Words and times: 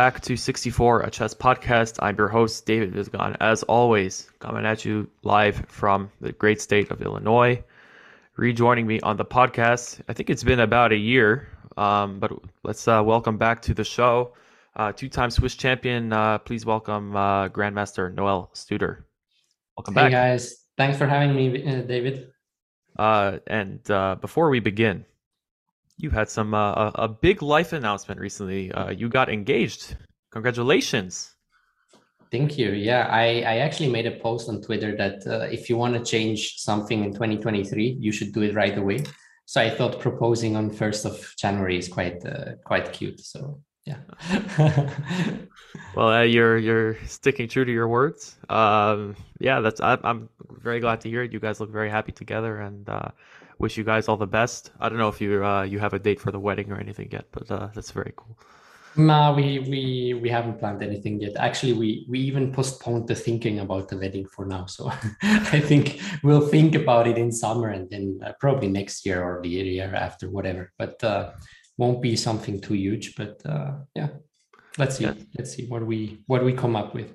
Back 0.00 0.22
to 0.22 0.34
64, 0.34 1.02
a 1.02 1.10
chess 1.10 1.34
podcast. 1.34 1.98
I'm 2.00 2.16
your 2.16 2.28
host, 2.28 2.64
David 2.64 2.94
Vizgon. 2.94 3.36
As 3.38 3.62
always, 3.64 4.30
coming 4.38 4.64
at 4.64 4.82
you 4.82 5.10
live 5.24 5.66
from 5.68 6.10
the 6.22 6.32
great 6.32 6.62
state 6.62 6.90
of 6.90 7.02
Illinois. 7.02 7.62
Rejoining 8.38 8.86
me 8.86 9.00
on 9.00 9.18
the 9.18 9.26
podcast, 9.26 10.00
I 10.08 10.14
think 10.14 10.30
it's 10.30 10.42
been 10.42 10.60
about 10.60 10.92
a 10.92 10.96
year, 10.96 11.48
um, 11.76 12.18
but 12.18 12.32
let's 12.64 12.88
uh, 12.88 13.02
welcome 13.04 13.36
back 13.36 13.60
to 13.60 13.74
the 13.74 13.84
show. 13.84 14.32
Uh, 14.74 14.90
two-time 14.90 15.28
Swiss 15.28 15.54
champion. 15.54 16.14
Uh, 16.14 16.38
please 16.38 16.64
welcome 16.64 17.14
uh, 17.14 17.50
Grandmaster 17.50 18.10
Noel 18.10 18.50
Studer. 18.54 19.04
Welcome 19.76 19.92
hey 19.92 20.00
back. 20.04 20.12
guys, 20.12 20.64
thanks 20.78 20.96
for 20.96 21.06
having 21.06 21.36
me, 21.36 21.62
uh, 21.62 21.82
David. 21.82 22.32
Uh, 22.98 23.40
and 23.46 23.90
uh, 23.90 24.16
before 24.18 24.48
we 24.48 24.60
begin, 24.60 25.04
you 26.02 26.10
had 26.10 26.28
some 26.28 26.54
uh, 26.54 26.72
a, 26.72 26.92
a 26.94 27.08
big 27.08 27.42
life 27.42 27.72
announcement 27.72 28.20
recently. 28.20 28.72
Uh, 28.72 28.90
you 28.90 29.08
got 29.08 29.28
engaged. 29.28 29.96
Congratulations. 30.32 31.34
Thank 32.30 32.56
you. 32.56 32.70
Yeah, 32.70 33.08
I, 33.10 33.42
I 33.42 33.56
actually 33.58 33.90
made 33.90 34.06
a 34.06 34.12
post 34.12 34.48
on 34.48 34.62
Twitter 34.62 34.96
that 34.96 35.26
uh, 35.26 35.46
if 35.50 35.68
you 35.68 35.76
want 35.76 35.94
to 35.94 36.04
change 36.04 36.58
something 36.58 37.02
in 37.02 37.12
2023, 37.12 37.96
you 37.98 38.12
should 38.12 38.32
do 38.32 38.42
it 38.42 38.54
right 38.54 38.76
away. 38.78 39.04
So 39.46 39.60
I 39.60 39.68
thought 39.68 39.98
proposing 39.98 40.54
on 40.54 40.70
1st 40.70 41.06
of 41.06 41.34
January 41.36 41.76
is 41.76 41.88
quite 41.88 42.24
uh, 42.24 42.52
quite 42.64 42.92
cute. 42.92 43.18
So 43.18 43.60
yeah. 43.84 43.96
well, 45.96 46.08
uh, 46.08 46.22
you're 46.22 46.56
you're 46.56 46.96
sticking 47.06 47.48
true 47.48 47.64
to 47.64 47.72
your 47.72 47.88
words. 47.88 48.36
Um, 48.48 49.16
yeah, 49.40 49.58
that's 49.58 49.80
I, 49.80 49.98
am 50.04 50.28
very 50.62 50.78
glad 50.78 51.00
to 51.00 51.10
hear 51.10 51.24
it. 51.24 51.32
You 51.32 51.40
guys 51.40 51.58
look 51.58 51.70
very 51.70 51.90
happy 51.90 52.12
together, 52.12 52.60
and 52.60 52.88
uh, 52.88 53.08
wish 53.60 53.76
you 53.76 53.84
guys 53.84 54.08
all 54.08 54.16
the 54.16 54.26
best. 54.26 54.72
I 54.80 54.88
don't 54.88 54.98
know 54.98 55.08
if 55.08 55.20
you 55.20 55.44
uh, 55.44 55.62
you 55.62 55.78
have 55.78 55.92
a 55.92 55.98
date 55.98 56.20
for 56.20 56.32
the 56.32 56.40
wedding 56.40 56.72
or 56.72 56.78
anything 56.80 57.08
yet, 57.12 57.26
but 57.30 57.50
uh, 57.50 57.68
that's 57.74 57.92
very 57.92 58.12
cool. 58.16 58.36
No, 58.96 59.34
we 59.34 59.60
we 59.60 60.14
we 60.20 60.28
haven't 60.28 60.58
planned 60.58 60.82
anything 60.82 61.20
yet. 61.20 61.36
Actually, 61.36 61.74
we 61.74 62.06
we 62.08 62.18
even 62.20 62.52
postponed 62.52 63.06
the 63.06 63.14
thinking 63.14 63.60
about 63.60 63.88
the 63.88 63.96
wedding 63.96 64.26
for 64.26 64.44
now. 64.46 64.66
So 64.66 64.90
I 65.22 65.60
think 65.60 66.00
we'll 66.24 66.48
think 66.48 66.74
about 66.74 67.06
it 67.06 67.16
in 67.16 67.30
summer 67.30 67.68
and 67.68 67.88
then 67.88 68.18
uh, 68.24 68.32
probably 68.40 68.68
next 68.68 69.06
year 69.06 69.22
or 69.22 69.40
the 69.42 69.48
year 69.48 69.94
after, 69.94 70.28
whatever. 70.28 70.72
But 70.76 71.02
uh, 71.04 71.32
won't 71.76 72.02
be 72.02 72.16
something 72.16 72.60
too 72.60 72.74
huge. 72.74 73.14
But 73.14 73.40
uh, 73.46 73.72
yeah, 73.94 74.08
let's 74.76 74.96
see. 74.96 75.04
Yeah. 75.04 75.14
Let's 75.38 75.54
see 75.54 75.66
what 75.66 75.86
we 75.86 76.22
what 76.26 76.44
we 76.44 76.52
come 76.52 76.74
up 76.74 76.94
with. 76.94 77.14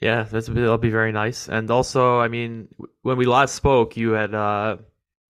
Yeah, 0.00 0.22
that's 0.22 0.46
that'll 0.46 0.78
be 0.78 0.90
very 0.90 1.12
nice. 1.12 1.48
And 1.48 1.70
also, 1.70 2.18
I 2.18 2.28
mean, 2.28 2.68
when 3.02 3.18
we 3.18 3.26
last 3.26 3.54
spoke, 3.54 3.96
you 3.96 4.12
had 4.12 4.34
uh, 4.34 4.78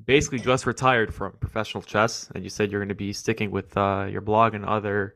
basically 0.04 0.38
just 0.38 0.66
retired 0.66 1.14
from 1.14 1.32
professional 1.32 1.82
chess, 1.82 2.30
and 2.34 2.44
you 2.44 2.50
said 2.50 2.70
you're 2.70 2.80
going 2.80 2.88
to 2.88 2.94
be 2.94 3.12
sticking 3.12 3.50
with 3.50 3.76
uh, 3.76 4.06
your 4.10 4.20
blog 4.20 4.54
and 4.54 4.64
other, 4.64 5.14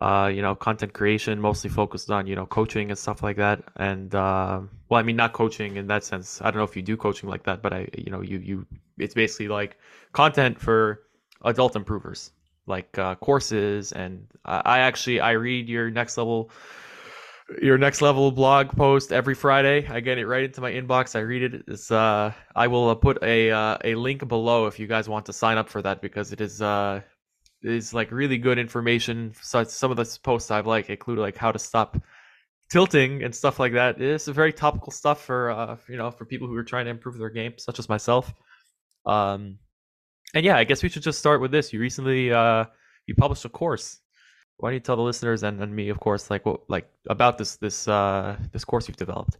uh, 0.00 0.30
you 0.32 0.42
know, 0.42 0.54
content 0.54 0.92
creation, 0.92 1.40
mostly 1.40 1.70
focused 1.70 2.10
on 2.10 2.26
you 2.26 2.36
know 2.36 2.46
coaching 2.46 2.90
and 2.90 2.98
stuff 2.98 3.22
like 3.22 3.36
that. 3.36 3.62
And 3.76 4.14
uh, 4.14 4.60
well, 4.88 5.00
I 5.00 5.02
mean, 5.02 5.16
not 5.16 5.32
coaching 5.32 5.76
in 5.76 5.86
that 5.88 6.04
sense. 6.04 6.40
I 6.40 6.50
don't 6.50 6.58
know 6.58 6.64
if 6.64 6.76
you 6.76 6.82
do 6.82 6.96
coaching 6.96 7.28
like 7.28 7.44
that, 7.44 7.62
but 7.62 7.72
I, 7.72 7.88
you 7.96 8.10
know, 8.10 8.20
you 8.20 8.38
you 8.38 8.66
it's 8.98 9.14
basically 9.14 9.48
like 9.48 9.78
content 10.12 10.60
for 10.60 11.02
adult 11.44 11.76
improvers, 11.76 12.32
like 12.66 12.98
uh, 12.98 13.14
courses. 13.16 13.92
And 13.92 14.26
I 14.44 14.80
actually 14.80 15.20
I 15.20 15.32
read 15.32 15.68
your 15.68 15.90
next 15.90 16.16
level 16.16 16.50
your 17.62 17.78
next 17.78 18.02
level 18.02 18.30
blog 18.30 18.70
post 18.76 19.12
every 19.12 19.34
Friday. 19.34 19.86
I 19.88 20.00
get 20.00 20.18
it 20.18 20.26
right 20.26 20.44
into 20.44 20.60
my 20.60 20.70
inbox. 20.70 21.16
I 21.16 21.20
read 21.20 21.54
it. 21.54 21.64
It's 21.66 21.90
uh, 21.90 22.32
I 22.54 22.66
will 22.66 22.90
uh, 22.90 22.94
put 22.94 23.22
a 23.22 23.50
uh, 23.50 23.78
a 23.84 23.94
link 23.94 24.26
below 24.28 24.66
if 24.66 24.78
you 24.78 24.86
guys 24.86 25.08
want 25.08 25.26
to 25.26 25.32
sign 25.32 25.56
up 25.56 25.68
for 25.68 25.80
that 25.82 26.02
because 26.02 26.32
it 26.32 26.40
is 26.40 26.60
uh, 26.60 27.00
is 27.62 27.94
like 27.94 28.10
really 28.12 28.38
good 28.38 28.58
information. 28.58 29.32
So 29.42 29.64
some 29.64 29.90
of 29.90 29.96
the 29.96 30.18
posts 30.22 30.50
I've 30.50 30.66
like 30.66 30.90
include 30.90 31.18
like 31.18 31.36
how 31.36 31.52
to 31.52 31.58
stop 31.58 31.96
tilting 32.70 33.22
and 33.22 33.34
stuff 33.34 33.58
like 33.58 33.72
that. 33.72 34.00
It's 34.00 34.26
very 34.28 34.52
topical 34.52 34.92
stuff 34.92 35.24
for 35.24 35.50
uh, 35.50 35.76
you 35.88 35.96
know 35.96 36.10
for 36.10 36.26
people 36.26 36.48
who 36.48 36.54
are 36.56 36.64
trying 36.64 36.84
to 36.84 36.90
improve 36.90 37.18
their 37.18 37.30
game, 37.30 37.54
such 37.56 37.78
as 37.78 37.88
myself. 37.88 38.32
Um, 39.06 39.58
and 40.34 40.44
yeah, 40.44 40.56
I 40.56 40.64
guess 40.64 40.82
we 40.82 40.90
should 40.90 41.02
just 41.02 41.18
start 41.18 41.40
with 41.40 41.50
this. 41.50 41.72
You 41.72 41.80
recently 41.80 42.30
uh, 42.30 42.66
you 43.06 43.14
published 43.14 43.46
a 43.46 43.48
course 43.48 44.00
why 44.58 44.68
don't 44.68 44.74
you 44.74 44.80
tell 44.80 44.96
the 44.96 45.02
listeners 45.02 45.42
and, 45.42 45.62
and 45.62 45.74
me, 45.74 45.88
of 45.88 45.98
course, 46.00 46.30
like 46.30 46.44
what 46.46 46.60
like 46.68 46.88
about 47.08 47.38
this 47.38 47.56
this 47.56 47.88
uh 47.88 48.36
this 48.52 48.64
course 48.64 48.88
you've 48.88 48.96
developed? 48.96 49.38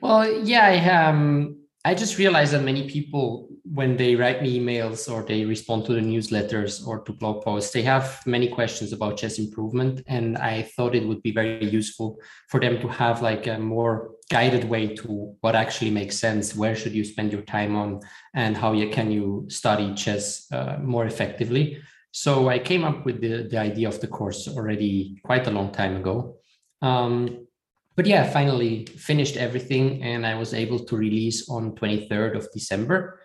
Well, 0.00 0.44
yeah, 0.44 0.66
I 0.66 1.08
um 1.08 1.58
I 1.84 1.94
just 1.94 2.18
realized 2.18 2.52
that 2.52 2.64
many 2.64 2.88
people, 2.88 3.48
when 3.62 3.96
they 3.96 4.16
write 4.16 4.42
me 4.42 4.58
emails 4.58 5.08
or 5.08 5.22
they 5.22 5.44
respond 5.44 5.84
to 5.84 5.92
the 5.92 6.00
newsletters 6.00 6.84
or 6.84 6.98
to 7.04 7.12
blog 7.12 7.44
posts, 7.44 7.70
they 7.72 7.82
have 7.82 8.26
many 8.26 8.48
questions 8.48 8.92
about 8.92 9.18
chess 9.18 9.38
improvement. 9.38 10.02
And 10.08 10.36
I 10.36 10.62
thought 10.62 10.96
it 10.96 11.06
would 11.06 11.22
be 11.22 11.30
very 11.30 11.64
useful 11.64 12.18
for 12.48 12.58
them 12.58 12.80
to 12.80 12.88
have 12.88 13.22
like 13.22 13.46
a 13.46 13.60
more 13.60 14.10
guided 14.30 14.64
way 14.68 14.96
to 14.96 15.36
what 15.42 15.54
actually 15.54 15.92
makes 15.92 16.18
sense. 16.18 16.56
Where 16.56 16.74
should 16.74 16.92
you 16.92 17.04
spend 17.04 17.30
your 17.30 17.42
time 17.42 17.76
on, 17.76 18.00
and 18.34 18.56
how 18.56 18.72
you, 18.72 18.90
can 18.90 19.12
you 19.12 19.46
study 19.48 19.94
chess 19.94 20.50
uh, 20.50 20.78
more 20.82 21.06
effectively? 21.06 21.78
So 22.16 22.48
I 22.48 22.58
came 22.58 22.82
up 22.82 23.04
with 23.04 23.20
the, 23.20 23.42
the 23.42 23.58
idea 23.58 23.86
of 23.88 24.00
the 24.00 24.06
course 24.06 24.48
already 24.48 25.20
quite 25.22 25.46
a 25.46 25.50
long 25.50 25.70
time 25.70 25.96
ago. 25.96 26.36
Um, 26.80 27.46
but 27.94 28.06
yeah, 28.06 28.30
finally 28.30 28.86
finished 28.86 29.36
everything 29.36 30.02
and 30.02 30.26
I 30.26 30.34
was 30.34 30.54
able 30.54 30.78
to 30.78 30.96
release 30.96 31.46
on 31.50 31.72
23rd 31.72 32.36
of 32.38 32.48
December. 32.54 33.20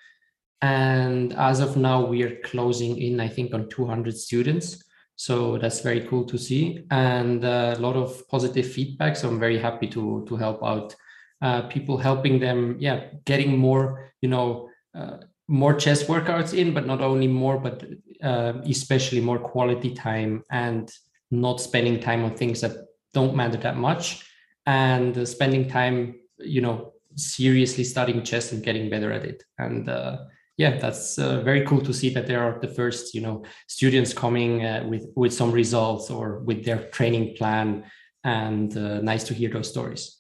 And 0.62 1.32
as 1.36 1.62
of 1.62 1.78
now, 1.78 2.06
we 2.06 2.24
are 2.24 2.36
closing 2.42 2.98
in, 2.98 3.22
I 3.22 3.30
think, 3.30 3.54
on 3.54 3.70
200 3.70 4.14
students. 4.18 4.84
So 5.16 5.58
that's 5.58 5.80
very 5.80 6.02
cool 6.02 6.26
to 6.26 6.38
see 6.38 6.86
and 6.92 7.46
a 7.46 7.78
lot 7.80 7.96
of 7.96 8.28
positive 8.28 8.70
feedback. 8.70 9.16
So 9.16 9.30
I'm 9.30 9.40
very 9.40 9.58
happy 9.58 9.88
to, 9.88 10.26
to 10.28 10.36
help 10.36 10.62
out 10.66 10.98
uh, 11.42 11.62
people, 11.70 11.98
helping 11.98 12.40
them, 12.40 12.76
yeah, 12.78 13.06
getting 13.24 13.58
more, 13.58 14.12
you 14.20 14.28
know, 14.28 14.70
uh, 14.94 15.20
more 15.48 15.74
chess 15.74 16.04
workouts 16.04 16.54
in, 16.54 16.74
but 16.74 16.86
not 16.86 17.02
only 17.02 17.28
more, 17.28 17.58
but 17.58 17.84
uh, 18.24 18.54
especially 18.66 19.22
more 19.22 19.40
quality 19.40 19.94
time 19.94 20.44
and 20.52 20.92
not 21.32 21.62
spending 21.62 22.00
time 22.00 22.24
on 22.24 22.36
things 22.36 22.62
that 22.62 22.74
don't 23.14 23.36
matter 23.36 23.58
that 23.58 23.78
much 23.78 24.26
and 24.66 25.18
uh, 25.18 25.26
spending 25.26 25.68
time, 25.68 26.16
you 26.38 26.62
know, 26.62 26.94
seriously 27.16 27.84
studying 27.84 28.24
chess 28.24 28.52
and 28.52 28.64
getting 28.64 28.90
better 28.90 29.12
at 29.12 29.26
it. 29.26 29.44
And 29.58 29.90
uh, 29.90 30.18
yeah, 30.58 30.78
that's 30.78 31.18
uh, 31.18 31.42
very 31.42 31.66
cool 31.66 31.82
to 31.82 31.94
see 31.94 32.10
that 32.14 32.28
there 32.28 32.44
are 32.44 32.60
the 32.60 32.68
first, 32.68 33.14
you 33.16 33.22
know, 33.22 33.44
students 33.68 34.14
coming 34.14 34.66
uh, 34.66 34.86
with 34.88 35.08
with 35.16 35.34
some 35.34 35.52
results 35.52 36.10
or 36.10 36.40
with 36.40 36.64
their 36.66 36.90
training 36.90 37.36
plan, 37.36 37.86
and 38.24 38.76
uh, 38.78 39.02
nice 39.02 39.24
to 39.26 39.34
hear 39.34 39.50
those 39.50 39.70
stories. 39.70 40.18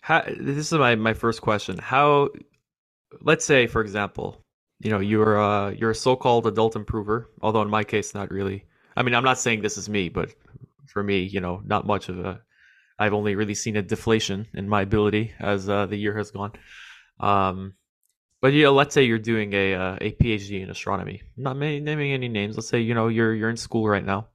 How, 0.00 0.22
this 0.40 0.72
is 0.72 0.72
my 0.72 0.94
my 0.94 1.14
first 1.14 1.42
question. 1.42 1.78
How, 1.78 2.30
let's 3.20 3.44
say, 3.44 3.66
for 3.66 3.80
example, 3.82 4.45
you 4.80 4.90
know 4.90 5.00
you're 5.00 5.40
uh 5.40 5.70
you're 5.70 5.90
a 5.90 5.94
so-called 5.94 6.46
adult 6.46 6.76
improver 6.76 7.30
although 7.40 7.62
in 7.62 7.70
my 7.70 7.84
case 7.84 8.14
not 8.14 8.30
really. 8.30 8.64
I 8.96 9.02
mean 9.02 9.14
i'm 9.14 9.24
not 9.24 9.38
saying 9.38 9.62
this 9.62 9.76
is 9.76 9.88
me 9.88 10.08
but 10.08 10.30
for 10.86 11.02
me 11.02 11.22
you 11.22 11.40
know 11.40 11.62
not 11.64 11.86
much 11.86 12.08
of 12.08 12.18
a 12.18 12.40
i've 12.98 13.14
only 13.14 13.34
really 13.34 13.54
seen 13.54 13.76
a 13.76 13.82
deflation 13.82 14.46
in 14.54 14.68
my 14.68 14.82
ability 14.82 15.32
as 15.38 15.68
uh, 15.68 15.86
the 15.86 15.96
year 15.96 16.16
has 16.16 16.30
gone. 16.30 16.52
Um 17.20 17.74
but 18.42 18.52
know 18.52 18.72
let's 18.72 18.94
say 18.94 19.04
you're 19.04 19.18
doing 19.18 19.52
a 19.54 19.74
uh, 19.74 19.96
a 20.00 20.12
phd 20.12 20.62
in 20.62 20.70
astronomy. 20.70 21.22
I'm 21.36 21.42
not 21.42 21.56
naming 21.56 22.12
any 22.12 22.28
names. 22.28 22.56
Let's 22.56 22.68
say 22.68 22.80
you 22.80 22.94
know 22.94 23.08
you're 23.08 23.34
you're 23.34 23.50
in 23.50 23.56
school 23.56 23.88
right 23.88 24.04
now 24.04 24.28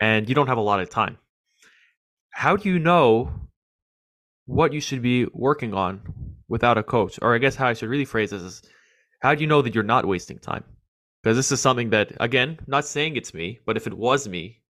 and 0.00 0.28
you 0.28 0.34
don't 0.34 0.48
have 0.48 0.58
a 0.58 0.62
lot 0.62 0.80
of 0.80 0.88
time. 0.90 1.18
How 2.30 2.56
do 2.56 2.68
you 2.68 2.78
know 2.78 3.32
what 4.46 4.72
you 4.72 4.80
should 4.80 5.02
be 5.02 5.26
working 5.32 5.74
on 5.74 6.00
without 6.48 6.78
a 6.78 6.82
coach? 6.82 7.18
Or 7.20 7.34
i 7.34 7.38
guess 7.38 7.56
how 7.56 7.68
i 7.68 7.74
should 7.74 7.88
really 7.88 8.06
phrase 8.06 8.30
this 8.30 8.42
is 8.42 8.62
how 9.20 9.34
do 9.34 9.40
you 9.40 9.46
know 9.46 9.62
that 9.62 9.74
you're 9.74 9.84
not 9.84 10.06
wasting 10.06 10.38
time? 10.38 10.64
Because 11.22 11.36
this 11.36 11.50
is 11.50 11.60
something 11.60 11.90
that, 11.90 12.12
again, 12.20 12.58
not 12.66 12.84
saying 12.84 13.16
it's 13.16 13.34
me, 13.34 13.58
but 13.66 13.76
if 13.76 13.86
it 13.86 13.94
was 13.94 14.28
me, 14.28 14.62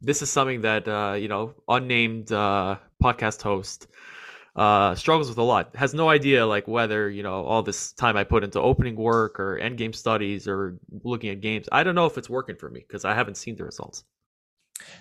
this 0.00 0.22
is 0.22 0.30
something 0.30 0.60
that 0.62 0.86
uh, 0.88 1.14
you 1.14 1.28
know, 1.28 1.54
unnamed 1.68 2.32
uh, 2.32 2.76
podcast 3.02 3.42
host 3.42 3.86
uh, 4.56 4.94
struggles 4.94 5.28
with 5.28 5.38
a 5.38 5.42
lot. 5.42 5.74
Has 5.74 5.94
no 5.94 6.08
idea 6.08 6.46
like 6.46 6.68
whether 6.68 7.10
you 7.10 7.22
know 7.22 7.44
all 7.44 7.62
this 7.62 7.92
time 7.92 8.16
I 8.16 8.24
put 8.24 8.44
into 8.44 8.60
opening 8.60 8.96
work 8.96 9.40
or 9.40 9.58
end 9.58 9.78
game 9.78 9.92
studies 9.92 10.46
or 10.46 10.78
looking 11.02 11.30
at 11.30 11.40
games. 11.40 11.68
I 11.72 11.82
don't 11.82 11.94
know 11.94 12.06
if 12.06 12.18
it's 12.18 12.30
working 12.30 12.56
for 12.56 12.70
me 12.70 12.84
because 12.86 13.04
I 13.04 13.14
haven't 13.14 13.36
seen 13.36 13.56
the 13.56 13.64
results. 13.64 14.04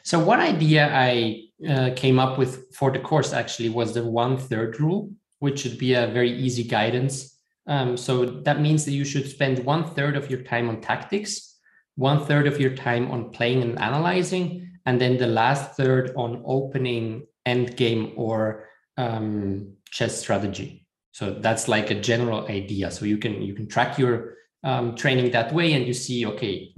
So 0.04 0.20
one 0.20 0.40
idea 0.40 0.90
I 0.94 1.42
uh, 1.68 1.92
came 1.96 2.20
up 2.20 2.38
with 2.38 2.74
for 2.76 2.92
the 2.92 3.00
course 3.00 3.34
actually 3.34 3.70
was 3.70 3.94
the 3.94 4.04
one 4.04 4.38
third 4.38 4.80
rule, 4.80 5.12
which 5.40 5.60
should 5.60 5.78
be 5.78 5.94
a 5.94 6.08
very 6.08 6.32
easy 6.32 6.64
guidance 6.64 7.33
um, 7.68 7.96
so 7.98 8.26
that 8.26 8.60
means 8.60 8.86
that 8.86 8.92
you 8.92 9.06
should 9.06 9.30
spend 9.30 9.66
one 9.66 9.86
third 9.86 10.18
of 10.18 10.30
your 10.30 10.44
time 10.44 10.70
on 10.70 10.82
tactics, 10.82 11.58
one 11.96 12.26
third 12.26 12.48
of 12.48 12.60
your 12.60 12.76
time 12.76 13.12
on 13.12 13.30
playing 13.32 13.62
and 13.62 13.80
analyzing, 13.80 14.70
and 14.86 15.00
then 15.00 15.18
the 15.18 15.28
last 15.28 15.78
third 15.78 16.12
on 16.16 16.44
opening 16.46 17.26
end 17.46 17.78
game 17.78 18.14
or 18.18 18.68
um, 18.98 19.74
chess 19.90 20.20
strategy. 20.20 20.86
So 21.12 21.36
that's 21.36 21.68
like 21.68 21.92
a 21.92 22.00
general 22.00 22.48
idea. 22.48 22.92
So 22.92 23.06
you 23.06 23.18
can 23.18 23.42
you 23.42 23.54
can 23.54 23.68
track 23.68 23.98
your 23.98 24.34
um, 24.64 24.96
training 24.96 25.32
that 25.32 25.54
way 25.54 25.74
and 25.74 25.86
you 25.86 25.94
see 25.94 26.26
okay 26.26 26.74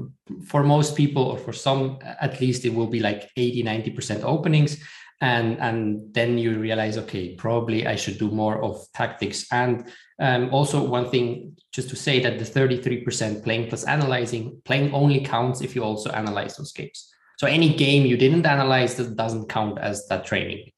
for 0.47 0.63
most 0.63 0.95
people 0.95 1.23
or 1.23 1.37
for 1.37 1.53
some 1.53 1.99
at 2.19 2.41
least 2.41 2.65
it 2.65 2.73
will 2.73 2.87
be 2.87 2.99
like 2.99 3.29
80 3.37 3.63
90% 3.63 4.23
openings 4.23 4.83
and 5.21 5.59
and 5.59 6.13
then 6.13 6.39
you 6.39 6.59
realize 6.59 6.97
okay 6.97 7.35
probably 7.35 7.85
i 7.85 7.95
should 7.95 8.17
do 8.17 8.31
more 8.31 8.61
of 8.63 8.85
tactics 8.93 9.45
and 9.51 9.87
um, 10.19 10.53
also 10.53 10.83
one 10.83 11.09
thing 11.09 11.57
just 11.71 11.89
to 11.89 11.95
say 11.95 12.19
that 12.21 12.39
the 12.39 12.45
33% 12.45 13.43
playing 13.43 13.67
plus 13.67 13.83
analyzing 13.83 14.61
playing 14.63 14.93
only 14.93 15.19
counts 15.19 15.61
if 15.61 15.75
you 15.75 15.83
also 15.83 16.09
analyze 16.11 16.55
those 16.55 16.71
games. 16.71 17.13
So 17.37 17.47
any 17.47 17.75
game 17.75 18.05
you 18.05 18.15
didn't 18.15 18.45
analyze 18.45 18.95
that 18.95 19.15
doesn't 19.15 19.49
count 19.49 19.77
as 19.79 20.07
that 20.07 20.25
training 20.25 20.71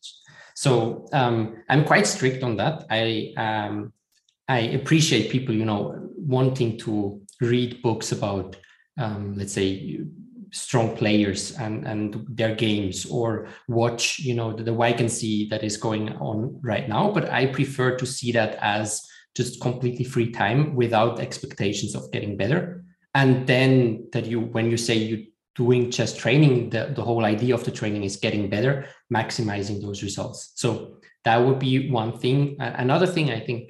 so 0.58 1.06
um, 1.14 1.64
i'm 1.70 1.86
quite 1.86 2.08
strict 2.08 2.42
on 2.42 2.58
that. 2.58 2.86
I 2.90 3.32
um, 3.38 3.94
i 4.48 4.60
appreciate 4.80 5.32
people 5.32 5.54
you 5.54 5.66
know 5.66 6.10
wanting 6.16 6.80
to 6.80 7.22
read 7.40 7.82
books 7.84 8.12
about 8.12 8.56
um, 8.98 9.36
let's 9.38 9.54
say 9.54 10.02
strong 10.52 10.98
players 10.98 11.52
and 11.58 11.86
and 11.86 12.26
their 12.28 12.56
games 12.56 13.06
or 13.06 13.50
watch 13.68 14.18
you 14.18 14.34
know 14.34 14.52
the, 14.52 14.64
the 14.64 14.72
Wijk 14.72 15.00
aan 15.00 15.10
Zee 15.10 15.48
that 15.50 15.64
is 15.64 15.78
going 15.78 16.10
on 16.18 16.60
right 16.64 16.90
now. 16.90 17.12
But 17.12 17.30
i 17.30 17.46
prefer 17.46 17.96
to 17.98 18.06
see 18.06 18.32
that 18.32 18.58
as 18.60 19.07
just 19.38 19.62
completely 19.62 20.04
free 20.04 20.32
time 20.32 20.76
without 20.76 21.20
expectations 21.20 21.94
of 21.96 22.12
getting 22.12 22.36
better. 22.36 22.84
And 23.14 23.46
then 23.46 24.10
that 24.14 24.26
you 24.26 24.40
when 24.42 24.70
you 24.72 24.78
say 24.78 24.96
you 24.96 25.28
doing 25.56 25.90
chess 25.90 26.16
training 26.16 26.70
the, 26.70 26.92
the 26.96 27.02
whole 27.02 27.26
idea 27.26 27.54
of 27.54 27.64
the 27.64 27.72
training 27.72 28.04
is 28.04 28.16
getting 28.18 28.50
better 28.50 28.74
maximizing 29.14 29.82
those 29.82 30.04
results. 30.04 30.52
So 30.56 30.98
that 31.24 31.38
would 31.38 31.60
be 31.60 31.90
one 31.90 32.18
thing. 32.18 32.58
Another 32.60 33.08
thing 33.08 33.32
i 33.32 33.40
think 33.40 33.62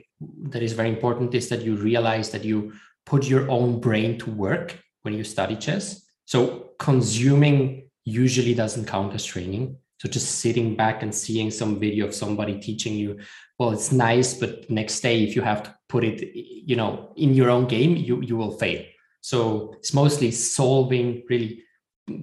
that 0.52 0.64
is 0.64 0.74
very 0.74 0.90
important 0.90 1.36
is 1.36 1.50
that 1.50 1.62
you 1.62 1.75
realize 1.75 2.31
that 2.31 2.44
you 2.44 2.74
put 3.06 3.28
your 3.34 3.50
own 3.50 3.80
brain 3.80 4.18
to 4.19 4.31
work 4.31 4.80
when 5.04 5.14
you 5.14 5.24
study 5.24 5.56
chess. 5.56 5.86
So 6.25 6.72
consuming 6.80 7.90
usually 8.04 8.54
doesn't 8.54 8.86
count 8.86 9.14
as 9.14 9.24
training. 9.24 9.78
So 9.98 10.08
just 10.08 10.40
sitting 10.40 10.76
back 10.76 11.02
and 11.02 11.14
seeing 11.14 11.50
some 11.50 11.80
video 11.80 12.08
of 12.08 12.14
somebody 12.14 12.60
teaching 12.60 12.94
you, 12.94 13.20
well, 13.58 13.72
it's 13.72 13.92
nice, 13.92 14.36
but 14.36 14.70
next 14.70 15.00
day 15.02 15.24
if 15.24 15.36
you 15.36 15.42
have 15.42 15.64
to 15.64 15.76
put 15.90 16.04
it, 16.04 16.36
you 16.36 16.76
know, 16.76 17.14
in 17.16 17.34
your 17.34 17.50
own 17.50 17.68
game, 17.68 17.96
you 17.96 18.22
you 18.22 18.38
will 18.38 18.58
fail. 18.58 18.84
So 19.22 19.74
it's 19.78 19.94
mostly 19.94 20.32
solving, 20.32 21.24
really 21.30 21.64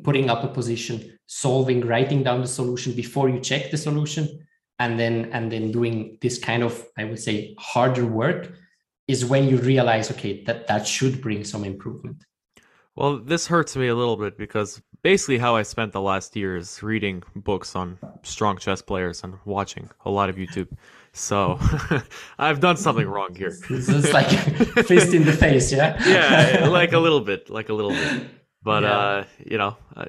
putting 0.04 0.30
up 0.30 0.44
a 0.44 0.48
position, 0.48 1.18
solving, 1.26 1.86
writing 1.86 2.22
down 2.22 2.40
the 2.40 2.48
solution 2.48 2.92
before 2.92 3.28
you 3.28 3.40
check 3.40 3.70
the 3.70 3.76
solution, 3.76 4.46
and 4.78 4.98
then 4.98 5.30
and 5.32 5.50
then 5.50 5.72
doing 5.72 6.18
this 6.20 6.38
kind 6.38 6.62
of, 6.62 6.86
I 6.96 7.04
would 7.04 7.20
say, 7.20 7.54
harder 7.58 8.06
work 8.06 8.52
is 9.08 9.24
when 9.24 9.48
you 9.48 9.58
realize, 9.58 10.10
okay, 10.12 10.44
that 10.44 10.68
that 10.68 10.86
should 10.86 11.20
bring 11.20 11.44
some 11.44 11.64
improvement. 11.64 12.24
Well, 12.96 13.18
this 13.18 13.48
hurts 13.48 13.76
me 13.76 13.88
a 13.88 13.94
little 13.94 14.16
bit 14.16 14.38
because 14.38 14.80
basically 15.04 15.38
how 15.38 15.54
I 15.54 15.62
spent 15.62 15.92
the 15.92 16.00
last 16.00 16.34
year 16.34 16.56
is 16.56 16.82
reading 16.82 17.22
books 17.36 17.76
on 17.76 17.98
strong 18.22 18.56
chess 18.56 18.82
players 18.82 19.22
and 19.22 19.34
watching 19.44 19.88
a 20.04 20.10
lot 20.10 20.30
of 20.30 20.36
YouTube. 20.36 20.68
So 21.12 21.60
I've 22.38 22.58
done 22.58 22.76
something 22.76 23.06
wrong 23.06 23.36
here. 23.36 23.56
It's 23.70 24.12
like 24.12 24.26
fist 24.88 25.14
in 25.14 25.24
the 25.24 25.32
face, 25.32 25.70
yeah. 25.70 26.02
yeah, 26.08 26.68
like 26.68 26.92
a 26.92 26.98
little 26.98 27.20
bit, 27.20 27.50
like 27.50 27.68
a 27.68 27.74
little 27.74 27.92
bit. 27.92 28.26
But 28.62 28.82
yeah. 28.82 28.98
uh, 28.98 29.24
you 29.44 29.58
know, 29.58 29.76
uh, 29.94 30.06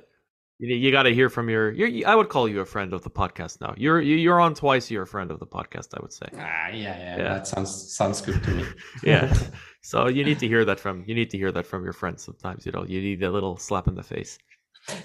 you, 0.59 0.73
you 0.73 0.91
got 0.91 1.03
to 1.03 1.13
hear 1.13 1.29
from 1.29 1.49
your. 1.49 1.71
You're, 1.71 2.07
I 2.07 2.15
would 2.15 2.29
call 2.29 2.47
you 2.47 2.61
a 2.61 2.65
friend 2.65 2.93
of 2.93 3.03
the 3.03 3.09
podcast 3.09 3.59
now. 3.59 3.73
You're 3.75 4.01
you're 4.01 4.39
on 4.39 4.55
twice. 4.55 4.89
You're 4.89 5.03
a 5.03 5.07
friend 5.15 5.29
of 5.29 5.39
the 5.39 5.45
podcast. 5.45 5.89
I 5.93 5.99
would 6.01 6.13
say. 6.13 6.27
Ah, 6.33 6.69
yeah, 6.69 6.73
yeah, 6.73 7.17
yeah. 7.17 7.33
That 7.33 7.47
sounds 7.47 7.71
sounds 7.93 8.21
good 8.21 8.41
to 8.41 8.51
me. 8.51 8.65
yeah. 9.03 9.31
So 9.81 10.07
you 10.07 10.23
need 10.23 10.39
to 10.39 10.47
hear 10.47 10.63
that 10.65 10.79
from 10.79 11.03
you 11.05 11.13
need 11.13 11.29
to 11.31 11.37
hear 11.37 11.51
that 11.51 11.67
from 11.67 11.83
your 11.83 11.93
friends 11.93 12.23
sometimes. 12.23 12.65
You 12.65 12.71
know, 12.71 12.85
you 12.85 13.01
need 13.01 13.21
a 13.21 13.29
little 13.29 13.57
slap 13.57 13.87
in 13.89 13.95
the 13.95 14.03
face. 14.03 14.39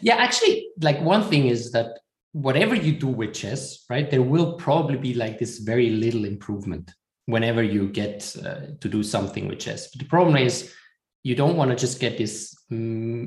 Yeah, 0.00 0.17
actually, 0.17 0.69
like 0.81 1.00
one 1.00 1.23
thing 1.25 1.47
is 1.47 1.73
that 1.73 1.99
whatever 2.32 2.75
you 2.75 2.93
do 2.93 3.09
with 3.09 3.35
chess, 3.35 3.85
right, 3.91 4.11
there 4.11 4.23
will 4.23 4.55
probably 4.55 4.97
be 4.97 5.15
like 5.15 5.38
this 5.38 5.59
very 5.59 5.91
little 5.91 6.25
improvement 6.25 6.93
whenever 7.27 7.62
you 7.62 7.88
get 7.88 8.37
uh, 8.44 8.61
to 8.81 8.88
do 8.88 9.03
something 9.03 9.49
with 9.49 9.59
chess. 9.59 9.91
But 9.91 10.00
the 10.00 10.09
problem 10.09 10.37
is 10.37 10.73
you 11.23 11.35
don't 11.35 11.56
want 11.56 11.71
to 11.71 11.77
just 11.77 12.00
get 12.00 12.17
this 12.19 12.56
minuscule 12.71 13.27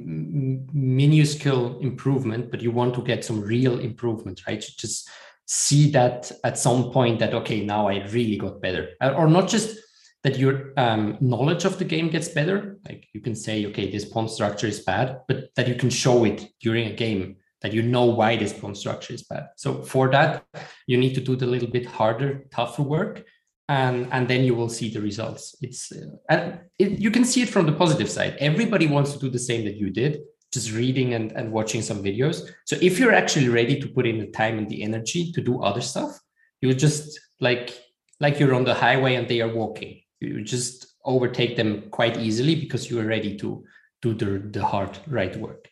improvement, 1.79 2.49
but 2.51 2.61
you 2.61 2.71
want 2.71 2.95
to 2.95 3.03
get 3.03 3.23
some 3.23 3.41
real 3.41 3.79
improvement, 3.79 4.41
right? 4.47 4.63
You 4.63 4.73
just 4.77 5.09
see 5.45 5.91
that 5.91 6.31
at 6.43 6.57
some 6.57 6.91
point 6.91 7.19
that 7.19 7.33
okay, 7.33 7.63
now 7.63 7.87
I 7.87 8.05
really 8.07 8.37
got 8.37 8.61
better, 8.61 8.89
or 9.01 9.27
not 9.27 9.47
just 9.47 9.77
that 10.23 10.37
your 10.37 10.71
um, 10.77 11.17
knowledge 11.19 11.65
of 11.65 11.77
the 11.77 11.85
game 11.85 12.09
gets 12.09 12.29
better. 12.29 12.77
Like 12.85 13.07
you 13.13 13.21
can 13.21 13.35
say, 13.35 13.65
okay, 13.67 13.91
this 13.91 14.05
pawn 14.05 14.29
structure 14.29 14.67
is 14.67 14.79
bad, 14.79 15.21
but 15.27 15.49
that 15.55 15.67
you 15.67 15.75
can 15.75 15.89
show 15.89 16.23
it 16.23 16.47
during 16.61 16.87
a 16.87 16.95
game 16.95 17.37
that 17.63 17.73
you 17.73 17.81
know 17.81 18.05
why 18.05 18.35
this 18.35 18.53
pawn 18.53 18.75
structure 18.75 19.13
is 19.13 19.23
bad. 19.23 19.47
So 19.55 19.81
for 19.81 20.11
that, 20.11 20.45
you 20.85 20.97
need 20.97 21.15
to 21.15 21.21
do 21.21 21.35
the 21.35 21.47
little 21.47 21.69
bit 21.69 21.85
harder, 21.85 22.45
tougher 22.51 22.83
work, 22.83 23.23
and 23.69 24.07
and 24.11 24.27
then 24.27 24.43
you 24.43 24.53
will 24.53 24.69
see 24.69 24.89
the 24.89 25.01
results. 25.01 25.55
It's 25.61 25.91
uh, 25.91 26.17
and 26.29 26.59
it, 26.77 26.99
you 26.99 27.09
can 27.09 27.23
see 27.23 27.41
it 27.41 27.49
from 27.49 27.65
the 27.65 27.71
positive 27.71 28.09
side. 28.09 28.35
Everybody 28.39 28.87
wants 28.87 29.13
to 29.13 29.19
do 29.19 29.29
the 29.29 29.39
same 29.39 29.63
that 29.65 29.77
you 29.77 29.89
did, 29.89 30.19
just 30.53 30.73
reading 30.73 31.13
and, 31.13 31.31
and 31.31 31.53
watching 31.53 31.81
some 31.81 32.03
videos. 32.03 32.49
So 32.65 32.75
if 32.81 32.99
you're 32.99 33.13
actually 33.13 33.47
ready 33.47 33.79
to 33.79 33.87
put 33.87 34.05
in 34.05 34.19
the 34.19 34.27
time 34.27 34.57
and 34.57 34.69
the 34.69 34.83
energy 34.83 35.31
to 35.31 35.41
do 35.41 35.63
other 35.63 35.81
stuff, 35.81 36.19
you 36.61 36.73
just 36.73 37.17
like 37.39 37.77
like 38.19 38.39
you're 38.39 38.55
on 38.55 38.65
the 38.65 38.73
highway 38.73 39.15
and 39.15 39.27
they 39.27 39.39
are 39.39 39.53
walking 39.53 40.02
you 40.23 40.43
just 40.43 40.95
overtake 41.05 41.55
them 41.55 41.89
quite 41.91 42.17
easily 42.17 42.55
because 42.55 42.89
you 42.89 42.99
are 42.99 43.05
ready 43.05 43.35
to 43.37 43.63
do 44.01 44.13
the, 44.13 44.39
the 44.51 44.63
hard 44.63 44.97
right 45.07 45.35
work. 45.37 45.69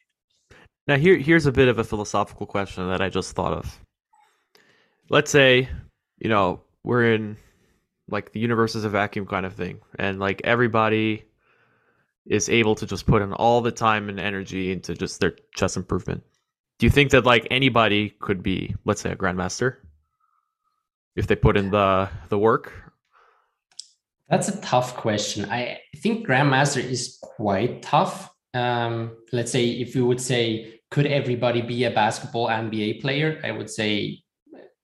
Now 0.87 0.97
here 0.97 1.17
here's 1.17 1.45
a 1.45 1.51
bit 1.51 1.67
of 1.67 1.79
a 1.79 1.83
philosophical 1.83 2.45
question 2.45 2.87
that 2.89 3.01
I 3.01 3.09
just 3.09 3.35
thought 3.35 3.53
of. 3.53 3.79
Let's 5.09 5.31
say, 5.31 5.69
you 6.19 6.29
know, 6.29 6.61
we're 6.83 7.13
in 7.13 7.37
like 8.09 8.31
the 8.31 8.39
universe 8.39 8.75
is 8.75 8.83
a 8.83 8.89
vacuum 8.89 9.25
kind 9.25 9.45
of 9.45 9.53
thing, 9.53 9.79
and 9.97 10.19
like 10.19 10.41
everybody 10.43 11.25
is 12.25 12.49
able 12.49 12.75
to 12.75 12.85
just 12.85 13.05
put 13.05 13.21
in 13.21 13.33
all 13.33 13.61
the 13.61 13.71
time 13.71 14.09
and 14.09 14.19
energy 14.19 14.71
into 14.71 14.93
just 14.93 15.19
their 15.19 15.35
chess 15.55 15.75
improvement. 15.75 16.23
Do 16.77 16.85
you 16.85 16.89
think 16.89 17.11
that 17.11 17.25
like 17.25 17.47
anybody 17.51 18.09
could 18.19 18.43
be, 18.43 18.75
let's 18.85 19.01
say, 19.01 19.11
a 19.11 19.15
grandmaster 19.15 19.77
if 21.15 21.27
they 21.27 21.35
put 21.35 21.57
in 21.57 21.71
the 21.71 22.09
the 22.29 22.39
work, 22.39 22.90
that's 24.31 24.47
a 24.47 24.61
tough 24.61 24.95
question. 24.95 25.43
I 25.51 25.81
think 25.97 26.25
Grandmaster 26.25 26.81
is 26.81 27.19
quite 27.21 27.81
tough. 27.81 28.33
Um, 28.53 29.17
let's 29.33 29.51
say 29.51 29.67
if 29.67 29.93
you 29.93 30.05
would 30.05 30.21
say, 30.21 30.79
could 30.89 31.05
everybody 31.05 31.61
be 31.61 31.83
a 31.83 31.91
basketball 31.91 32.47
NBA 32.47 33.01
player? 33.01 33.41
I 33.43 33.51
would 33.51 33.69
say, 33.69 34.23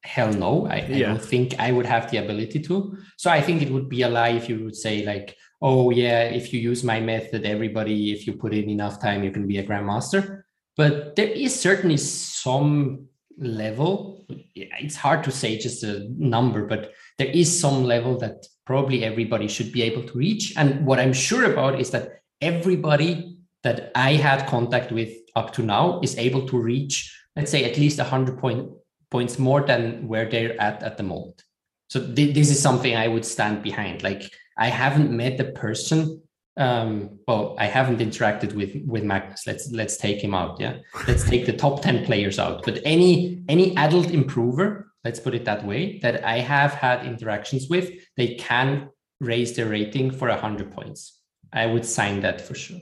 hell 0.03 0.33
no. 0.33 0.67
I, 0.67 0.85
yeah. 0.85 0.95
I 0.95 0.99
don't 0.99 1.21
think 1.21 1.57
I 1.59 1.71
would 1.71 1.85
have 1.85 2.11
the 2.11 2.17
ability 2.17 2.59
to. 2.63 2.97
So 3.17 3.31
I 3.31 3.41
think 3.41 3.61
it 3.61 3.71
would 3.71 3.87
be 3.87 4.01
a 4.01 4.09
lie 4.09 4.31
if 4.31 4.49
you 4.49 4.65
would 4.65 4.75
say 4.75 5.05
like, 5.05 5.37
oh 5.61 5.91
yeah, 5.91 6.23
if 6.23 6.51
you 6.51 6.59
use 6.59 6.83
my 6.83 6.99
method, 6.99 7.45
everybody, 7.45 8.11
if 8.11 8.27
you 8.27 8.33
put 8.33 8.53
in 8.53 8.69
enough 8.69 9.01
time, 9.01 9.23
you 9.23 9.31
can 9.31 9.47
be 9.47 9.59
a 9.59 9.65
grandmaster. 9.65 10.43
But 10.75 11.15
there 11.15 11.29
is 11.29 11.57
certainly 11.57 11.97
some 11.97 13.07
level. 13.37 14.25
It's 14.55 14.97
hard 14.97 15.23
to 15.23 15.31
say 15.31 15.57
just 15.57 15.83
a 15.83 16.05
number, 16.17 16.67
but 16.67 16.91
there 17.17 17.27
is 17.27 17.59
some 17.59 17.85
level 17.85 18.17
that 18.19 18.45
probably 18.67 19.05
everybody 19.05 19.47
should 19.47 19.71
be 19.71 19.81
able 19.81 20.03
to 20.03 20.17
reach. 20.17 20.53
And 20.57 20.85
what 20.85 20.99
I'm 20.99 21.13
sure 21.13 21.49
about 21.49 21.79
is 21.79 21.89
that 21.91 22.19
everybody 22.41 23.37
that 23.63 23.91
I 23.95 24.13
had 24.15 24.45
contact 24.45 24.91
with 24.91 25.13
up 25.37 25.53
to 25.53 25.63
now 25.63 26.01
is 26.03 26.17
able 26.17 26.45
to 26.49 26.59
reach, 26.59 27.17
let's 27.37 27.49
say, 27.49 27.63
at 27.63 27.77
least 27.77 27.97
100 27.97 28.37
point, 28.37 28.69
points 29.09 29.39
more 29.39 29.61
than 29.61 30.05
where 30.09 30.29
they're 30.29 30.61
at 30.61 30.83
at 30.83 30.97
the 30.97 31.03
moment. 31.03 31.41
So 31.89 32.13
th- 32.13 32.35
this 32.35 32.49
is 32.49 32.61
something 32.61 32.93
I 32.93 33.07
would 33.07 33.23
stand 33.23 33.63
behind. 33.63 34.03
Like 34.03 34.29
I 34.57 34.67
haven't 34.67 35.11
met 35.15 35.37
the 35.37 35.45
person. 35.45 36.21
Um, 36.57 37.19
well, 37.25 37.55
I 37.57 37.67
haven't 37.67 37.99
interacted 37.99 38.51
with 38.53 38.75
with 38.85 39.03
Magnus. 39.03 39.45
Let's 39.45 39.71
let's 39.71 39.95
take 39.95 40.19
him 40.21 40.33
out. 40.33 40.59
Yeah, 40.59 40.77
let's 41.07 41.23
take 41.23 41.45
the 41.45 41.53
top 41.53 41.83
ten 41.83 42.03
players 42.03 42.39
out. 42.39 42.65
But 42.65 42.79
any 42.83 43.43
any 43.47 43.77
adult 43.77 44.09
improver 44.09 44.91
let's 45.03 45.19
put 45.19 45.35
it 45.35 45.45
that 45.45 45.65
way, 45.65 45.99
that 45.99 46.23
I 46.23 46.39
have 46.39 46.73
had 46.73 47.05
interactions 47.05 47.67
with, 47.69 47.91
they 48.15 48.35
can 48.35 48.89
raise 49.19 49.55
their 49.55 49.67
rating 49.67 50.11
for 50.11 50.29
100 50.29 50.71
points. 50.71 51.21
I 51.53 51.65
would 51.65 51.85
sign 51.85 52.21
that 52.21 52.41
for 52.41 52.55
sure. 52.55 52.79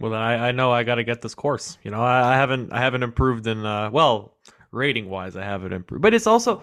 Well, 0.00 0.12
then 0.12 0.20
I, 0.20 0.48
I 0.48 0.52
know 0.52 0.72
I 0.72 0.82
got 0.82 0.94
to 0.96 1.04
get 1.04 1.20
this 1.20 1.34
course. 1.34 1.76
You 1.82 1.90
know, 1.90 2.00
I, 2.00 2.32
I, 2.32 2.36
haven't 2.36 2.72
I 2.72 2.80
haven't 2.80 3.02
improved 3.02 3.46
in 3.46 3.66
uh, 3.66 3.90
well 3.90 4.38
rating 4.72 5.10
wise. 5.10 5.36
I 5.36 5.44
haven't 5.44 5.74
improved, 5.74 6.02
but 6.02 6.14
it's 6.14 6.26
also 6.26 6.62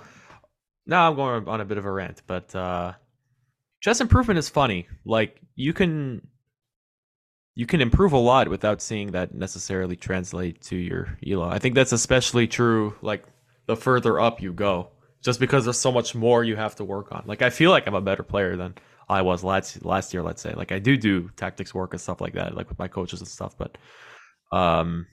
now 0.87 1.07
I'm 1.07 1.15
going 1.15 1.47
on 1.47 1.61
a 1.61 1.65
bit 1.65 1.77
of 1.77 1.85
a 1.85 1.91
rant. 1.91 2.23
But 2.25 2.55
uh, 2.55 2.93
chess 3.79 4.01
improvement 4.01 4.39
is 4.39 4.49
funny. 4.49 4.87
Like 5.05 5.39
you 5.55 5.71
can 5.73 6.27
you 7.53 7.67
can 7.67 7.81
improve 7.81 8.13
a 8.13 8.17
lot 8.17 8.49
without 8.49 8.81
seeing 8.81 9.11
that 9.11 9.33
necessarily 9.33 9.95
translate 9.95 10.61
to 10.61 10.75
your 10.75 11.17
elo. 11.25 11.47
I 11.47 11.59
think 11.59 11.75
that's 11.75 11.91
especially 11.91 12.47
true. 12.47 12.95
Like 13.01 13.23
the 13.67 13.75
further 13.75 14.19
up 14.19 14.41
you 14.41 14.53
go, 14.53 14.89
just 15.23 15.39
because 15.39 15.65
there's 15.65 15.79
so 15.79 15.91
much 15.91 16.15
more 16.15 16.43
you 16.43 16.55
have 16.55 16.75
to 16.75 16.83
work 16.83 17.11
on. 17.11 17.23
Like 17.25 17.41
I 17.41 17.49
feel 17.49 17.71
like 17.71 17.87
I'm 17.87 17.95
a 17.95 18.01
better 18.01 18.23
player 18.23 18.55
than 18.57 18.75
I 19.09 19.21
was 19.21 19.43
last 19.43 19.85
last 19.85 20.13
year. 20.13 20.23
Let's 20.23 20.41
say 20.41 20.53
like 20.53 20.71
I 20.71 20.79
do 20.79 20.97
do 20.97 21.29
tactics 21.35 21.73
work 21.73 21.93
and 21.93 22.01
stuff 22.01 22.21
like 22.21 22.33
that, 22.33 22.55
like 22.55 22.69
with 22.69 22.79
my 22.79 22.87
coaches 22.87 23.21
and 23.21 23.27
stuff. 23.27 23.55
But 23.57 23.77
um, 24.51 25.07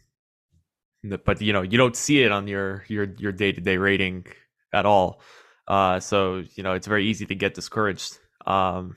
but 1.25 1.41
you 1.41 1.53
know 1.53 1.63
you 1.63 1.79
don't 1.79 1.97
see 1.97 2.23
it 2.23 2.33
on 2.33 2.49
your 2.49 2.85
your 2.89 3.05
your 3.19 3.33
day 3.33 3.53
to 3.53 3.61
day 3.61 3.77
rating 3.77 4.27
at 4.73 4.87
all. 4.87 5.21
Uh, 5.69 6.01
so 6.01 6.43
you 6.55 6.63
know 6.63 6.75
it's 6.75 6.87
very 6.87 7.07
easy 7.07 7.27
to 7.27 7.35
get 7.35 7.55
discouraged. 7.55 8.19
Um, 8.47 8.97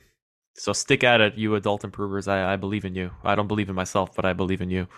so 0.54 0.72
stick 0.72 1.04
at 1.04 1.20
it, 1.20 1.34
you 1.36 1.54
adult 1.54 1.84
improvers. 1.84 2.26
I, 2.26 2.54
I 2.54 2.56
believe 2.56 2.84
in 2.84 2.94
you. 2.94 3.12
I 3.22 3.34
don't 3.36 3.46
believe 3.46 3.68
in 3.68 3.76
myself, 3.76 4.14
but 4.16 4.24
I 4.24 4.32
believe 4.32 4.60
in 4.60 4.70
you. 4.70 4.88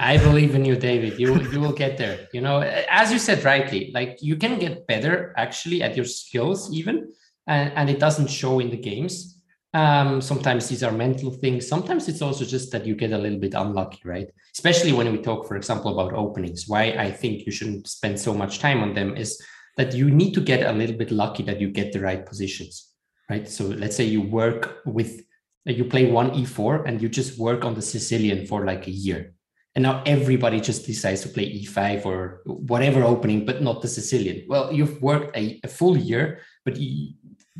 I 0.00 0.16
believe 0.16 0.54
in 0.54 0.64
you, 0.64 0.76
David. 0.76 1.20
You 1.20 1.42
you 1.52 1.60
will 1.60 1.74
get 1.74 1.98
there. 1.98 2.26
You 2.32 2.40
know, 2.40 2.60
as 2.60 3.12
you 3.12 3.18
said 3.18 3.44
rightly, 3.44 3.90
like 3.92 4.16
you 4.22 4.34
can 4.34 4.58
get 4.58 4.86
better 4.86 5.34
actually 5.36 5.82
at 5.82 5.94
your 5.94 6.06
skills 6.06 6.72
even, 6.72 7.12
and, 7.46 7.70
and 7.76 7.90
it 7.90 8.00
doesn't 8.00 8.28
show 8.28 8.60
in 8.60 8.70
the 8.70 8.78
games. 8.78 9.42
Um, 9.74 10.22
sometimes 10.22 10.68
these 10.68 10.82
are 10.82 10.90
mental 10.90 11.30
things. 11.30 11.68
Sometimes 11.68 12.08
it's 12.08 12.22
also 12.22 12.46
just 12.46 12.72
that 12.72 12.86
you 12.86 12.94
get 12.94 13.12
a 13.12 13.18
little 13.18 13.38
bit 13.38 13.52
unlucky, 13.52 14.00
right? 14.06 14.28
Especially 14.56 14.92
when 14.92 15.12
we 15.12 15.18
talk, 15.18 15.46
for 15.46 15.56
example, 15.56 15.92
about 15.92 16.14
openings. 16.14 16.64
Why 16.66 16.84
I 17.06 17.10
think 17.10 17.44
you 17.44 17.52
shouldn't 17.52 17.86
spend 17.86 18.18
so 18.18 18.32
much 18.32 18.58
time 18.58 18.82
on 18.82 18.94
them 18.94 19.14
is 19.18 19.38
that 19.76 19.94
you 19.94 20.10
need 20.10 20.32
to 20.32 20.40
get 20.40 20.66
a 20.66 20.72
little 20.72 20.96
bit 20.96 21.10
lucky 21.10 21.42
that 21.42 21.60
you 21.60 21.68
get 21.68 21.92
the 21.92 22.00
right 22.00 22.24
positions, 22.24 22.88
right? 23.28 23.46
So 23.46 23.66
let's 23.66 23.96
say 23.96 24.04
you 24.04 24.22
work 24.22 24.78
with, 24.86 25.20
you 25.66 25.84
play 25.84 26.10
one 26.10 26.30
e4 26.30 26.88
and 26.88 27.02
you 27.02 27.10
just 27.10 27.38
work 27.38 27.66
on 27.66 27.74
the 27.74 27.82
Sicilian 27.82 28.46
for 28.46 28.64
like 28.64 28.86
a 28.86 28.90
year 28.90 29.34
and 29.74 29.82
now 29.82 30.02
everybody 30.04 30.60
just 30.60 30.84
decides 30.86 31.20
to 31.22 31.28
play 31.28 31.46
e5 31.62 32.04
or 32.04 32.42
whatever 32.44 33.02
opening 33.04 33.46
but 33.46 33.62
not 33.62 33.82
the 33.82 33.88
sicilian. 33.88 34.44
Well 34.48 34.72
you've 34.72 35.00
worked 35.00 35.36
a, 35.36 35.60
a 35.62 35.68
full 35.68 35.96
year 35.96 36.40
but 36.64 36.76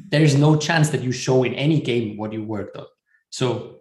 there's 0.08 0.34
no 0.34 0.56
chance 0.56 0.90
that 0.90 1.02
you 1.02 1.12
show 1.12 1.44
in 1.44 1.54
any 1.54 1.80
game 1.80 2.16
what 2.16 2.32
you 2.32 2.42
worked 2.42 2.76
on. 2.76 2.86
So 3.30 3.78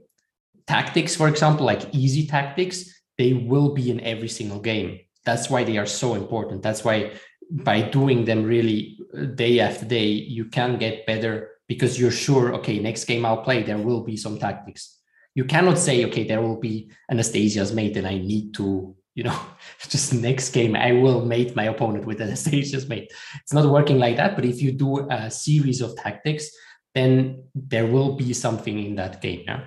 tactics 0.68 1.16
for 1.16 1.28
example 1.28 1.66
like 1.66 1.94
easy 1.94 2.28
tactics 2.28 2.86
they 3.18 3.34
will 3.34 3.74
be 3.74 3.92
in 3.92 4.00
every 4.02 4.30
single 4.30 4.60
game. 4.60 5.00
That's 5.26 5.50
why 5.50 5.64
they 5.64 5.78
are 5.78 5.86
so 5.86 6.16
important. 6.16 6.64
That's 6.64 6.84
why 6.84 7.12
by 7.50 7.82
doing 7.82 8.26
them 8.26 8.44
really 8.44 9.00
uh, 9.18 9.24
day 9.26 9.60
after 9.60 9.86
day 9.86 10.06
you 10.06 10.46
can 10.46 10.78
get 10.78 11.06
better 11.06 11.50
because 11.68 12.00
you're 12.00 12.12
sure 12.12 12.54
okay 12.54 12.80
next 12.80 13.06
game 13.06 13.26
i'll 13.26 13.42
play 13.42 13.64
there 13.64 13.78
will 13.78 14.04
be 14.04 14.16
some 14.16 14.38
tactics 14.38 14.99
you 15.40 15.46
cannot 15.46 15.78
say, 15.78 16.04
okay, 16.04 16.26
there 16.26 16.42
will 16.42 16.60
be 16.60 16.92
Anastasia's 17.10 17.72
mate 17.74 17.96
and 17.96 18.06
I 18.06 18.18
need 18.18 18.54
to, 18.56 18.94
you 19.16 19.24
know, 19.24 19.40
just 19.88 20.14
next 20.14 20.50
game, 20.50 20.76
I 20.76 20.92
will 20.92 21.24
mate 21.24 21.56
my 21.56 21.64
opponent 21.74 22.06
with 22.06 22.20
Anastasia's 22.26 22.90
mate. 22.90 23.10
It's 23.42 23.54
not 23.54 23.66
working 23.72 24.00
like 24.00 24.18
that. 24.18 24.36
But 24.36 24.44
if 24.44 24.62
you 24.62 24.74
do 24.74 25.08
a 25.10 25.32
series 25.32 25.80
of 25.80 25.96
tactics, 25.96 26.46
then 26.94 27.44
there 27.56 27.88
will 27.88 28.18
be 28.18 28.34
something 28.34 28.84
in 28.88 28.96
that 28.96 29.22
game. 29.22 29.44
Yeah. 29.46 29.62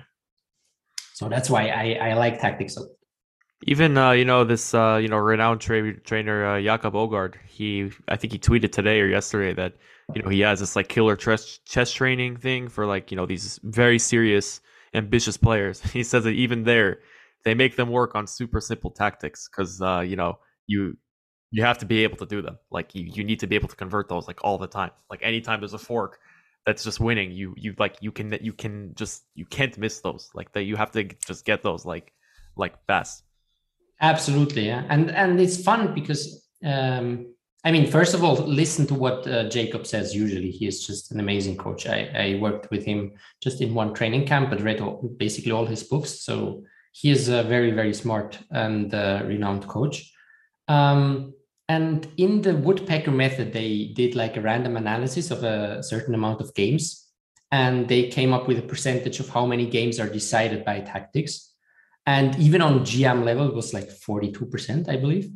So 1.15 1.27
that's 1.27 1.49
why 1.49 1.69
I, 1.69 2.09
I 2.09 2.13
like 2.13 2.39
tactics. 2.39 2.77
Even 3.65 3.97
uh, 3.97 4.11
you 4.11 4.25
know 4.25 4.43
this 4.43 4.75
uh, 4.75 4.99
you 5.01 5.07
know 5.07 5.17
renowned 5.17 5.61
tra- 5.61 5.99
trainer 6.01 6.45
uh, 6.45 6.61
Jacob 6.61 6.93
Aagaard. 6.93 7.35
He 7.47 7.89
I 8.09 8.17
think 8.17 8.33
he 8.33 8.39
tweeted 8.39 8.71
today 8.73 8.99
or 8.99 9.07
yesterday 9.07 9.53
that 9.53 9.73
you 10.13 10.21
know 10.21 10.29
he 10.29 10.41
has 10.41 10.59
this 10.59 10.75
like 10.75 10.89
killer 10.89 11.15
chess 11.15 11.91
training 11.91 12.35
thing 12.37 12.67
for 12.67 12.85
like 12.85 13.09
you 13.09 13.17
know 13.17 13.25
these 13.25 13.59
very 13.63 13.97
serious 13.97 14.59
ambitious 14.93 15.37
players. 15.37 15.81
He 15.93 16.03
says 16.03 16.23
that 16.23 16.31
even 16.31 16.63
there, 16.63 16.99
they 17.45 17.53
make 17.53 17.75
them 17.75 17.89
work 17.89 18.15
on 18.15 18.27
super 18.27 18.61
simple 18.61 18.91
tactics 18.91 19.49
because 19.49 19.81
uh, 19.81 20.01
you 20.01 20.15
know 20.15 20.39
you 20.67 20.97
you 21.51 21.63
have 21.63 21.77
to 21.77 21.85
be 21.85 22.03
able 22.03 22.17
to 22.17 22.25
do 22.25 22.41
them. 22.41 22.57
Like 22.71 22.95
you, 22.95 23.03
you 23.03 23.23
need 23.23 23.39
to 23.41 23.47
be 23.47 23.55
able 23.55 23.67
to 23.69 23.75
convert 23.75 24.09
those 24.09 24.27
like 24.27 24.43
all 24.43 24.57
the 24.57 24.67
time. 24.67 24.91
Like 25.09 25.19
anytime 25.21 25.59
there's 25.59 25.75
a 25.75 25.77
fork 25.77 26.19
that's 26.65 26.83
just 26.83 26.99
winning, 26.99 27.31
you 27.31 27.53
you 27.57 27.75
like 27.77 27.97
you 28.01 28.11
can 28.11 28.37
you 28.41 28.53
can 28.53 28.93
just 28.95 29.23
you 29.35 29.45
can't 29.45 29.77
miss 29.77 29.99
those. 30.01 30.29
Like 30.33 30.51
that 30.53 30.63
you 30.63 30.75
have 30.75 30.91
to 30.91 31.03
just 31.27 31.45
get 31.45 31.61
those 31.61 31.85
like 31.85 32.13
like 32.55 32.83
fast. 32.87 33.23
Absolutely, 34.01 34.67
yeah, 34.67 34.83
and 34.89 35.11
and 35.11 35.39
it's 35.39 35.61
fun 35.61 35.93
because 35.93 36.43
um, 36.65 37.33
I 37.65 37.71
mean, 37.71 37.89
first 37.89 38.13
of 38.13 38.23
all, 38.23 38.35
listen 38.35 38.85
to 38.87 38.93
what 38.93 39.25
uh, 39.25 39.47
Jacob 39.47 39.87
says. 39.87 40.13
Usually, 40.13 40.51
he 40.51 40.67
is 40.67 40.85
just 40.85 41.11
an 41.11 41.19
amazing 41.19 41.55
coach. 41.55 41.87
I, 41.87 42.09
I 42.13 42.39
worked 42.41 42.69
with 42.71 42.83
him 42.83 43.13
just 43.41 43.61
in 43.61 43.73
one 43.73 43.93
training 43.93 44.25
camp, 44.25 44.49
but 44.49 44.61
read 44.61 44.81
all, 44.81 45.09
basically 45.17 45.53
all 45.53 45.65
his 45.65 45.83
books. 45.83 46.11
So 46.23 46.63
he 46.91 47.09
is 47.09 47.29
a 47.29 47.43
very, 47.43 47.71
very 47.71 47.93
smart 47.93 48.37
and 48.51 48.93
uh, 48.93 49.21
renowned 49.25 49.67
coach. 49.67 50.11
Um, 50.67 51.33
and 51.69 52.05
in 52.17 52.41
the 52.41 52.55
woodpecker 52.55 53.11
method, 53.11 53.53
they 53.53 53.93
did 53.95 54.13
like 54.15 54.35
a 54.35 54.41
random 54.41 54.75
analysis 54.75 55.31
of 55.31 55.43
a 55.43 55.81
certain 55.81 56.13
amount 56.13 56.41
of 56.41 56.53
games, 56.53 57.07
and 57.51 57.87
they 57.87 58.09
came 58.09 58.33
up 58.33 58.47
with 58.47 58.59
a 58.59 58.67
percentage 58.67 59.21
of 59.21 59.29
how 59.29 59.45
many 59.45 59.69
games 59.69 59.99
are 59.99 60.09
decided 60.09 60.65
by 60.65 60.81
tactics. 60.81 61.53
And 62.05 62.37
even 62.37 62.61
on 62.61 62.81
GM 62.81 63.23
level, 63.23 63.47
it 63.47 63.55
was 63.55 63.73
like 63.73 63.89
forty-two 63.89 64.47
percent, 64.47 64.89
I 64.89 64.97
believe. 64.97 65.31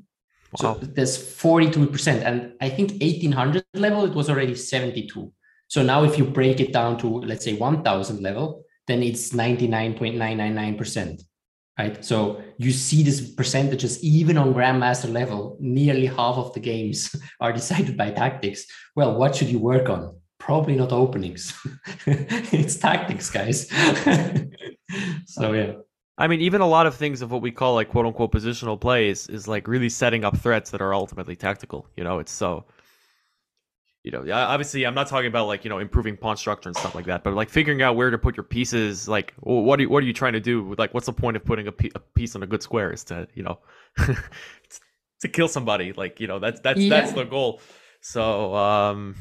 Wow. 0.53 0.79
So 0.79 0.85
there's 0.85 1.17
42%. 1.17 2.23
And 2.23 2.53
I 2.61 2.69
think 2.69 2.91
1800 3.01 3.65
level, 3.73 4.05
it 4.05 4.13
was 4.13 4.29
already 4.29 4.55
72. 4.55 5.31
So 5.67 5.83
now 5.83 6.03
if 6.03 6.17
you 6.17 6.25
break 6.25 6.59
it 6.59 6.71
down 6.71 6.97
to, 6.99 7.07
let's 7.07 7.43
say, 7.43 7.53
1000 7.53 8.21
level, 8.21 8.63
then 8.87 9.03
it's 9.03 9.33
99.999%. 9.33 11.21
Right. 11.77 12.03
So 12.03 12.41
you 12.57 12.71
see 12.71 13.03
these 13.03 13.33
percentages 13.35 14.03
even 14.03 14.35
on 14.37 14.53
grandmaster 14.53 15.11
level, 15.11 15.57
nearly 15.59 16.07
half 16.07 16.37
of 16.37 16.53
the 16.53 16.59
games 16.59 17.15
are 17.39 17.53
decided 17.53 17.95
by 17.95 18.09
tactics. 18.11 18.65
Well, 18.95 19.15
what 19.17 19.35
should 19.35 19.49
you 19.49 19.59
work 19.59 19.87
on? 19.89 20.19
Probably 20.39 20.75
not 20.75 20.91
openings. 20.91 21.53
it's 22.07 22.77
tactics, 22.77 23.29
guys. 23.29 23.69
so 25.25 25.53
yeah. 25.53 25.73
I 26.17 26.27
mean, 26.27 26.41
even 26.41 26.61
a 26.61 26.67
lot 26.67 26.87
of 26.87 26.95
things 26.95 27.21
of 27.21 27.31
what 27.31 27.41
we 27.41 27.51
call 27.51 27.75
like 27.75 27.89
quote 27.89 28.05
unquote 28.05 28.31
positional 28.31 28.79
plays 28.79 29.27
is 29.27 29.47
like 29.47 29.67
really 29.67 29.89
setting 29.89 30.23
up 30.23 30.37
threats 30.37 30.71
that 30.71 30.81
are 30.81 30.93
ultimately 30.93 31.35
tactical. 31.35 31.87
You 31.95 32.03
know, 32.03 32.19
it's 32.19 32.31
so. 32.31 32.65
You 34.03 34.11
know, 34.11 34.31
obviously, 34.31 34.85
I'm 34.85 34.95
not 34.95 35.07
talking 35.07 35.27
about 35.27 35.47
like 35.47 35.65
you 35.65 35.69
know 35.69 35.79
improving 35.79 36.15
pawn 36.15 36.37
structure 36.37 36.69
and 36.69 36.77
stuff 36.77 36.95
like 36.95 37.07
that, 37.07 37.25
but 37.25 37.33
like 37.33 37.49
figuring 37.49 37.81
out 37.81 37.97
where 37.97 38.09
to 38.09 38.17
put 38.17 38.37
your 38.37 38.45
pieces. 38.45 39.05
Like, 39.05 39.33
what 39.41 39.79
are 39.79 39.83
you, 39.83 39.89
what 39.89 40.01
are 40.01 40.05
you 40.05 40.13
trying 40.13 40.31
to 40.31 40.39
do? 40.39 40.73
Like, 40.77 40.93
what's 40.93 41.07
the 41.07 41.13
point 41.13 41.35
of 41.35 41.43
putting 41.43 41.67
a, 41.67 41.73
piece 41.73 42.33
on 42.33 42.41
a 42.41 42.47
good 42.47 42.63
square? 42.63 42.93
Is 42.93 43.03
to 43.05 43.27
you 43.33 43.43
know 43.43 43.59
to 45.19 45.27
kill 45.27 45.47
somebody. 45.49 45.93
Like, 45.93 46.19
you 46.19 46.27
know, 46.27 46.39
that's 46.39 46.61
that's 46.61 46.79
yeah. 46.79 46.89
that's 46.89 47.11
the 47.11 47.25
goal. 47.25 47.59
So, 47.99 48.55
um, 48.55 49.15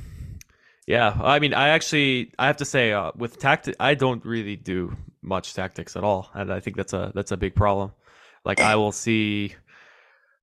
yeah, 0.86 1.18
I 1.20 1.40
mean, 1.40 1.52
I 1.52 1.70
actually 1.70 2.32
I 2.38 2.46
have 2.46 2.58
to 2.58 2.64
say 2.64 2.92
uh, 2.92 3.10
with 3.16 3.38
tactic, 3.38 3.74
I 3.80 3.94
don't 3.94 4.24
really 4.24 4.56
do 4.56 4.96
much 5.26 5.54
tactics 5.54 5.96
at 5.96 6.04
all, 6.04 6.30
and 6.34 6.52
I 6.52 6.60
think 6.60 6.76
that's 6.76 6.92
a 6.92 7.12
that's 7.14 7.32
a 7.32 7.36
big 7.36 7.54
problem. 7.54 7.92
Like 8.44 8.60
I 8.60 8.76
will 8.76 8.92
see 8.92 9.54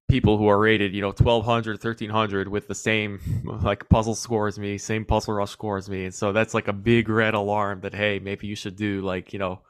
people 0.09 0.37
who 0.37 0.47
are 0.47 0.59
rated, 0.59 0.93
you 0.93 1.01
know, 1.01 1.07
1200, 1.07 1.73
1300 1.83 2.47
with 2.47 2.67
the 2.67 2.75
same 2.75 3.19
like 3.63 3.87
puzzle 3.89 4.15
score 4.15 4.47
as 4.47 4.59
me, 4.59 4.77
same 4.77 5.05
puzzle 5.05 5.33
rush 5.33 5.51
score 5.51 5.77
as 5.77 5.89
me. 5.89 6.05
And 6.05 6.13
so 6.13 6.31
that's 6.31 6.53
like 6.53 6.67
a 6.67 6.73
big 6.73 7.09
red 7.09 7.33
alarm 7.33 7.81
that, 7.81 7.95
hey, 7.95 8.19
maybe 8.19 8.47
you 8.47 8.55
should 8.55 8.75
do 8.75 9.01
like, 9.01 9.33
you 9.33 9.39
know, 9.39 9.61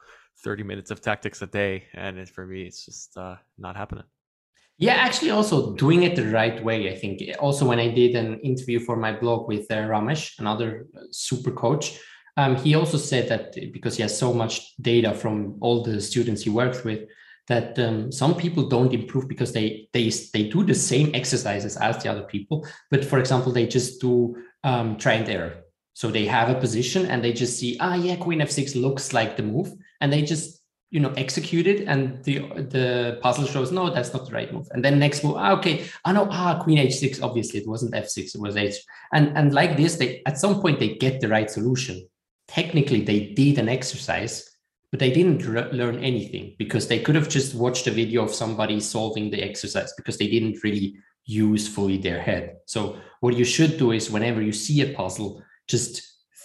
30 0.42 0.62
minutes 0.64 0.90
of 0.90 1.00
tactics 1.00 1.40
a 1.42 1.46
day. 1.46 1.84
And 1.94 2.28
for 2.28 2.46
me, 2.46 2.62
it's 2.64 2.84
just 2.84 3.16
uh, 3.16 3.36
not 3.56 3.76
happening. 3.76 4.04
Yeah, 4.76 4.94
actually, 4.94 5.30
also 5.30 5.74
doing 5.76 6.02
it 6.02 6.16
the 6.16 6.28
right 6.30 6.62
way. 6.62 6.92
I 6.92 6.96
think 6.98 7.22
also 7.38 7.64
when 7.64 7.78
I 7.78 7.88
did 7.94 8.16
an 8.16 8.40
interview 8.40 8.80
for 8.80 8.96
my 8.96 9.12
blog 9.12 9.46
with 9.46 9.70
uh, 9.70 9.76
Ramesh, 9.76 10.40
another 10.40 10.88
super 11.12 11.52
coach, 11.52 12.00
um, 12.36 12.56
he 12.56 12.74
also 12.74 12.96
said 12.96 13.28
that 13.28 13.54
because 13.72 13.96
he 13.96 14.02
has 14.02 14.18
so 14.18 14.32
much 14.32 14.76
data 14.76 15.14
from 15.14 15.56
all 15.60 15.82
the 15.82 16.00
students 16.00 16.42
he 16.42 16.50
works 16.50 16.82
with, 16.82 17.08
that 17.46 17.78
um, 17.78 18.10
some 18.10 18.34
people 18.34 18.68
don't 18.68 18.94
improve 18.94 19.28
because 19.28 19.52
they 19.52 19.88
they 19.92 20.08
they 20.32 20.48
do 20.48 20.64
the 20.64 20.74
same 20.74 21.14
exercises 21.14 21.76
as 21.76 22.02
the 22.02 22.10
other 22.10 22.22
people, 22.22 22.66
but 22.90 23.04
for 23.04 23.18
example, 23.18 23.52
they 23.52 23.66
just 23.66 24.00
do 24.00 24.36
um, 24.64 24.96
try 24.96 25.12
and 25.12 25.28
error. 25.28 25.56
So 25.92 26.10
they 26.10 26.26
have 26.26 26.48
a 26.48 26.58
position 26.58 27.06
and 27.06 27.22
they 27.22 27.32
just 27.32 27.58
see, 27.58 27.76
ah, 27.80 27.94
yeah, 27.94 28.16
Queen 28.16 28.40
f6 28.40 28.74
looks 28.80 29.12
like 29.12 29.36
the 29.36 29.44
move, 29.44 29.72
and 30.00 30.12
they 30.12 30.22
just 30.22 30.60
you 30.90 31.00
know 31.00 31.12
execute 31.16 31.66
it, 31.66 31.86
and 31.86 32.24
the 32.24 32.38
the 32.70 33.18
puzzle 33.20 33.46
shows 33.46 33.70
no, 33.70 33.90
that's 33.90 34.12
not 34.12 34.26
the 34.26 34.32
right 34.32 34.52
move. 34.52 34.66
And 34.72 34.84
then 34.84 34.98
next 34.98 35.22
move, 35.22 35.36
ah, 35.36 35.52
okay, 35.58 35.84
ah 36.04 36.12
no, 36.12 36.26
ah, 36.30 36.60
Queen 36.64 36.78
h6. 36.78 37.22
Obviously, 37.22 37.60
it 37.60 37.68
wasn't 37.68 37.94
f6, 37.94 38.34
it 38.34 38.40
was 38.40 38.56
h. 38.56 38.74
And 39.12 39.36
and 39.36 39.52
like 39.52 39.76
this, 39.76 39.96
they 39.96 40.22
at 40.26 40.38
some 40.38 40.60
point 40.60 40.80
they 40.80 40.94
get 40.94 41.20
the 41.20 41.28
right 41.28 41.50
solution 41.50 42.08
technically 42.48 43.00
they 43.00 43.32
did 43.34 43.58
an 43.58 43.68
exercise 43.68 44.50
but 44.94 45.00
they 45.00 45.10
didn't 45.10 45.44
re- 45.44 45.72
learn 45.72 45.98
anything 46.04 46.54
because 46.56 46.86
they 46.86 47.00
could 47.00 47.16
have 47.16 47.28
just 47.28 47.52
watched 47.52 47.88
a 47.88 47.90
video 47.90 48.22
of 48.22 48.32
somebody 48.32 48.78
solving 48.78 49.28
the 49.28 49.42
exercise 49.42 49.92
because 49.96 50.18
they 50.18 50.28
didn't 50.28 50.62
really 50.62 50.94
use 51.24 51.66
fully 51.66 51.96
their 51.96 52.20
head. 52.20 52.58
So 52.66 52.98
what 53.18 53.34
you 53.34 53.44
should 53.44 53.76
do 53.76 53.90
is 53.90 54.08
whenever 54.08 54.40
you 54.40 54.52
see 54.52 54.82
a 54.82 54.94
puzzle 54.94 55.42
just 55.66 56.00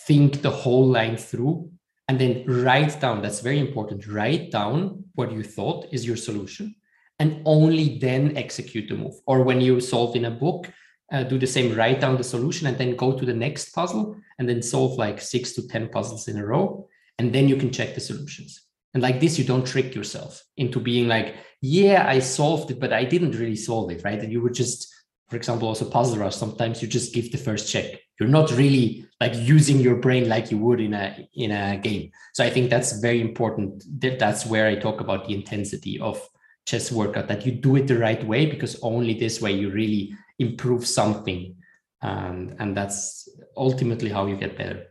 think 0.07 0.41
the 0.41 0.49
whole 0.49 0.87
line 0.87 1.15
through 1.15 1.69
and 2.07 2.17
then 2.17 2.43
write 2.47 2.99
down 2.99 3.21
that's 3.21 3.41
very 3.41 3.59
important 3.59 4.07
write 4.07 4.49
down 4.49 5.03
what 5.13 5.31
you 5.31 5.43
thought 5.43 5.85
is 5.91 6.07
your 6.07 6.17
solution 6.17 6.73
and 7.19 7.43
only 7.45 7.99
then 7.99 8.35
execute 8.35 8.89
the 8.89 8.95
move. 8.95 9.13
Or 9.27 9.43
when 9.43 9.61
you 9.61 9.79
solve 9.79 10.15
in 10.15 10.25
a 10.25 10.31
book 10.31 10.71
uh, 11.11 11.23
do 11.23 11.37
the 11.39 11.47
same, 11.47 11.75
write 11.75 11.99
down 11.99 12.17
the 12.17 12.23
solution, 12.23 12.67
and 12.67 12.77
then 12.77 12.95
go 12.95 13.17
to 13.17 13.25
the 13.25 13.33
next 13.33 13.73
puzzle, 13.73 14.15
and 14.37 14.47
then 14.47 14.61
solve 14.61 14.97
like 14.97 15.19
six 15.21 15.53
to 15.53 15.67
ten 15.67 15.89
puzzles 15.89 16.27
in 16.27 16.37
a 16.37 16.45
row, 16.45 16.87
and 17.17 17.33
then 17.33 17.47
you 17.49 17.55
can 17.55 17.71
check 17.71 17.95
the 17.95 18.01
solutions. 18.01 18.61
And 18.93 19.03
like 19.03 19.19
this, 19.19 19.37
you 19.37 19.45
don't 19.45 19.67
trick 19.67 19.93
yourself 19.93 20.43
into 20.57 20.79
being 20.79 21.07
like, 21.07 21.35
yeah, 21.61 22.05
I 22.07 22.19
solved 22.19 22.71
it, 22.71 22.79
but 22.79 22.93
I 22.93 23.03
didn't 23.03 23.37
really 23.37 23.55
solve 23.55 23.91
it, 23.91 24.03
right? 24.03 24.19
And 24.19 24.31
you 24.31 24.41
would 24.41 24.53
just, 24.53 24.91
for 25.29 25.35
example, 25.35 25.67
also 25.67 25.89
puzzle 25.89 26.17
rush. 26.17 26.35
Sometimes 26.35 26.81
you 26.81 26.87
just 26.87 27.13
give 27.13 27.31
the 27.31 27.37
first 27.37 27.71
check. 27.71 27.99
You're 28.19 28.29
not 28.29 28.51
really 28.51 29.05
like 29.21 29.35
using 29.35 29.79
your 29.79 29.97
brain 29.97 30.27
like 30.27 30.49
you 30.51 30.57
would 30.57 30.79
in 30.79 30.93
a 30.93 31.27
in 31.35 31.51
a 31.51 31.77
game. 31.77 32.11
So 32.33 32.43
I 32.43 32.49
think 32.49 32.69
that's 32.69 32.99
very 32.99 33.21
important. 33.21 33.83
That 34.01 34.19
That's 34.19 34.45
where 34.45 34.67
I 34.67 34.75
talk 34.75 35.01
about 35.01 35.27
the 35.27 35.35
intensity 35.35 35.99
of 35.99 36.21
chess 36.65 36.91
workout. 36.91 37.27
That 37.27 37.45
you 37.45 37.51
do 37.51 37.75
it 37.75 37.87
the 37.87 37.97
right 37.97 38.25
way 38.25 38.45
because 38.45 38.79
only 38.81 39.13
this 39.13 39.41
way 39.41 39.51
you 39.51 39.69
really 39.69 40.15
improve 40.39 40.87
something, 40.87 41.55
and 42.01 42.55
and 42.59 42.75
that's 42.75 43.29
ultimately 43.55 44.09
how 44.09 44.25
you 44.25 44.35
get 44.35 44.57
better. 44.57 44.85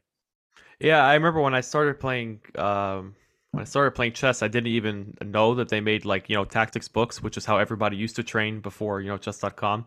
Yeah, 0.79 1.05
I 1.05 1.15
remember 1.15 1.41
when 1.41 1.55
I 1.55 1.63
started 1.63 1.99
playing. 1.99 2.41
Um 2.57 3.17
when 3.53 3.63
I 3.63 3.65
started 3.65 3.93
playing 3.93 4.13
chess, 4.13 4.43
I 4.43 4.49
didn't 4.49 4.69
even 4.69 5.15
know 5.25 5.55
that 5.55 5.69
they 5.69 5.81
made 5.81 6.05
like 6.05 6.29
you 6.29 6.37
know 6.37 6.45
tactics 6.45 6.89
books, 6.89 7.23
which 7.23 7.37
is 7.37 7.45
how 7.45 7.59
everybody 7.59 7.97
used 7.97 8.17
to 8.17 8.23
train 8.23 8.61
before 8.61 9.01
you 9.01 9.09
know 9.09 9.17
chess.com. 9.17 9.87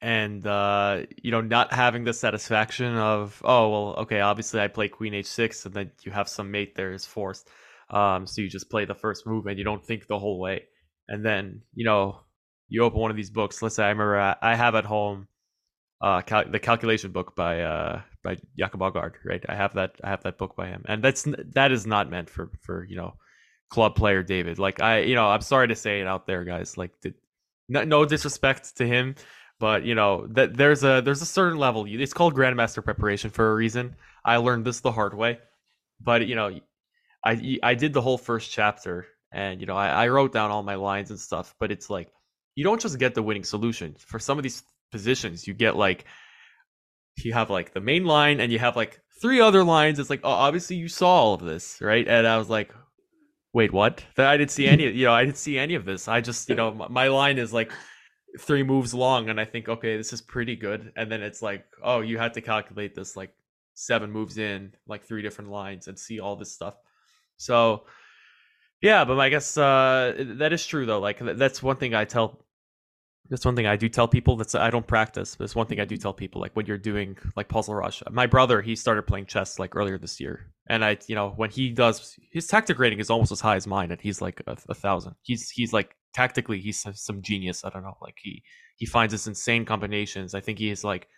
And 0.00 0.46
uh, 0.46 1.02
you 1.22 1.30
know, 1.30 1.40
not 1.40 1.72
having 1.72 2.04
the 2.04 2.12
satisfaction 2.12 2.94
of 2.96 3.40
oh 3.44 3.68
well, 3.70 3.94
okay, 4.02 4.20
obviously 4.20 4.60
I 4.60 4.68
play 4.68 4.88
queen 4.88 5.12
h6, 5.12 5.66
and 5.66 5.74
then 5.74 5.90
you 6.02 6.12
have 6.12 6.28
some 6.28 6.50
mate 6.50 6.74
there 6.74 6.92
is 6.92 7.06
forced, 7.06 7.48
um, 7.90 8.26
so 8.26 8.42
you 8.42 8.48
just 8.48 8.70
play 8.70 8.84
the 8.84 8.94
first 8.94 9.26
move 9.26 9.46
and 9.46 9.58
you 9.58 9.64
don't 9.64 9.84
think 9.84 10.06
the 10.06 10.18
whole 10.18 10.38
way. 10.38 10.64
And 11.08 11.24
then 11.24 11.62
you 11.74 11.84
know, 11.84 12.20
you 12.74 12.84
open 12.84 13.00
one 13.00 13.10
of 13.10 13.16
these 13.16 13.30
books. 13.30 13.62
Let's 13.62 13.76
say 13.76 13.84
I 13.84 13.88
remember 13.88 14.18
I, 14.18 14.36
I 14.42 14.54
have 14.54 14.74
at 14.74 14.84
home 14.84 15.28
uh, 16.00 16.20
cal- 16.20 16.48
the 16.50 16.58
calculation 16.58 17.12
book 17.12 17.34
by 17.34 17.60
uh, 17.60 18.02
by 18.22 18.36
Jacob 18.58 18.82
right? 19.24 19.44
I 19.48 19.54
have 19.54 19.74
that 19.74 19.96
I 20.02 20.10
have 20.10 20.22
that 20.24 20.38
book 20.38 20.56
by 20.56 20.66
him, 20.68 20.84
and 20.86 21.02
that's 21.02 21.26
that 21.54 21.72
is 21.72 21.86
not 21.86 22.10
meant 22.10 22.28
for 22.28 22.50
for 22.60 22.84
you 22.84 22.96
know 22.96 23.14
club 23.70 23.94
player 23.94 24.22
David. 24.22 24.58
Like 24.58 24.80
I, 24.80 25.00
you 25.00 25.14
know, 25.14 25.28
I'm 25.28 25.40
sorry 25.40 25.68
to 25.68 25.74
say 25.74 26.00
it 26.00 26.06
out 26.06 26.26
there, 26.26 26.44
guys. 26.44 26.76
Like, 26.76 26.92
no, 27.68 27.84
no 27.84 28.04
disrespect 28.04 28.76
to 28.76 28.86
him, 28.86 29.14
but 29.58 29.84
you 29.84 29.94
know 29.94 30.26
that 30.28 30.56
there's 30.56 30.84
a 30.84 31.00
there's 31.02 31.22
a 31.22 31.26
certain 31.26 31.58
level. 31.58 31.86
It's 31.88 32.12
called 32.12 32.34
grandmaster 32.34 32.84
preparation 32.84 33.30
for 33.30 33.50
a 33.50 33.54
reason. 33.54 33.96
I 34.24 34.36
learned 34.36 34.64
this 34.66 34.80
the 34.80 34.92
hard 34.92 35.14
way, 35.14 35.38
but 36.00 36.26
you 36.26 36.34
know, 36.34 36.60
I 37.24 37.58
I 37.62 37.74
did 37.74 37.92
the 37.92 38.02
whole 38.02 38.18
first 38.18 38.50
chapter, 38.50 39.06
and 39.32 39.60
you 39.60 39.66
know, 39.66 39.76
I, 39.76 40.04
I 40.04 40.08
wrote 40.08 40.32
down 40.32 40.50
all 40.50 40.62
my 40.62 40.74
lines 40.74 41.10
and 41.10 41.18
stuff. 41.18 41.54
But 41.58 41.70
it's 41.72 41.88
like 41.88 42.08
you 42.54 42.64
don't 42.64 42.80
just 42.80 42.98
get 42.98 43.14
the 43.14 43.22
winning 43.22 43.44
solution 43.44 43.94
for 43.98 44.18
some 44.18 44.38
of 44.38 44.42
these 44.42 44.62
positions. 44.92 45.46
You 45.46 45.54
get 45.54 45.76
like 45.76 46.04
you 47.16 47.32
have 47.32 47.50
like 47.50 47.72
the 47.72 47.80
main 47.80 48.04
line 48.04 48.40
and 48.40 48.52
you 48.52 48.58
have 48.58 48.76
like 48.76 49.00
three 49.20 49.40
other 49.40 49.64
lines. 49.64 49.98
It's 49.98 50.10
like, 50.10 50.20
oh, 50.24 50.30
obviously 50.30 50.76
you 50.76 50.88
saw 50.88 51.08
all 51.08 51.34
of 51.34 51.40
this, 51.40 51.78
right? 51.80 52.06
And 52.06 52.26
I 52.26 52.38
was 52.38 52.48
like, 52.48 52.74
wait, 53.52 53.72
what? 53.72 54.04
I 54.18 54.36
didn't 54.36 54.50
see 54.50 54.66
any, 54.66 54.88
you 54.90 55.06
know, 55.06 55.12
I 55.12 55.24
didn't 55.24 55.38
see 55.38 55.58
any 55.58 55.74
of 55.74 55.84
this. 55.84 56.08
I 56.08 56.20
just, 56.20 56.48
you 56.48 56.54
know, 56.54 56.72
my 56.90 57.08
line 57.08 57.38
is 57.38 57.52
like 57.52 57.72
three 58.38 58.62
moves 58.62 58.92
long, 58.92 59.30
and 59.30 59.40
I 59.40 59.44
think, 59.44 59.68
okay, 59.68 59.96
this 59.96 60.12
is 60.12 60.20
pretty 60.20 60.56
good. 60.56 60.92
And 60.96 61.10
then 61.10 61.22
it's 61.22 61.40
like, 61.40 61.64
oh, 61.82 62.00
you 62.00 62.18
had 62.18 62.34
to 62.34 62.40
calculate 62.40 62.94
this 62.94 63.16
like 63.16 63.32
seven 63.74 64.10
moves 64.10 64.38
in, 64.38 64.72
like 64.86 65.04
three 65.04 65.22
different 65.22 65.50
lines, 65.50 65.88
and 65.88 65.98
see 65.98 66.20
all 66.20 66.36
this 66.36 66.52
stuff. 66.52 66.74
So, 67.36 67.84
yeah, 68.84 69.06
but 69.06 69.18
I 69.18 69.30
guess 69.30 69.56
uh, 69.56 70.12
that 70.36 70.52
is 70.52 70.66
true 70.66 70.84
though. 70.84 71.00
Like 71.00 71.18
that's 71.18 71.62
one 71.62 71.76
thing 71.76 71.94
I 71.94 72.04
tell 72.04 72.44
that's 73.30 73.46
one 73.46 73.56
thing 73.56 73.66
I 73.66 73.76
do 73.76 73.88
tell 73.88 74.06
people. 74.06 74.36
That's 74.36 74.54
I 74.54 74.68
don't 74.68 74.86
practice, 74.86 75.36
but 75.36 75.44
it's 75.44 75.56
one 75.56 75.66
thing 75.66 75.80
I 75.80 75.86
do 75.86 75.96
tell 75.96 76.12
people. 76.12 76.42
Like 76.42 76.54
when 76.54 76.66
you're 76.66 76.76
doing 76.76 77.16
like 77.34 77.48
Puzzle 77.48 77.74
Rush, 77.74 78.02
my 78.10 78.26
brother 78.26 78.60
he 78.60 78.76
started 78.76 79.06
playing 79.06 79.24
chess 79.24 79.58
like 79.58 79.74
earlier 79.74 79.96
this 79.96 80.20
year, 80.20 80.52
and 80.68 80.84
I, 80.84 80.98
you 81.06 81.14
know, 81.14 81.30
when 81.30 81.48
he 81.48 81.70
does 81.70 82.14
his 82.30 82.46
tactic 82.46 82.78
rating 82.78 82.98
is 82.98 83.08
almost 83.08 83.32
as 83.32 83.40
high 83.40 83.56
as 83.56 83.66
mine, 83.66 83.90
and 83.90 83.98
he's 84.02 84.20
like 84.20 84.42
a, 84.46 84.58
a 84.68 84.74
thousand. 84.74 85.14
He's 85.22 85.48
he's 85.48 85.72
like 85.72 85.96
tactically 86.12 86.60
he's 86.60 86.84
some 86.92 87.22
genius. 87.22 87.64
I 87.64 87.70
don't 87.70 87.84
know, 87.84 87.96
like 88.02 88.18
he 88.22 88.42
he 88.76 88.84
finds 88.84 89.12
this 89.12 89.26
insane 89.26 89.64
combinations. 89.64 90.34
I 90.34 90.40
think 90.40 90.58
he 90.58 90.68
is 90.68 90.84
like 90.84 91.08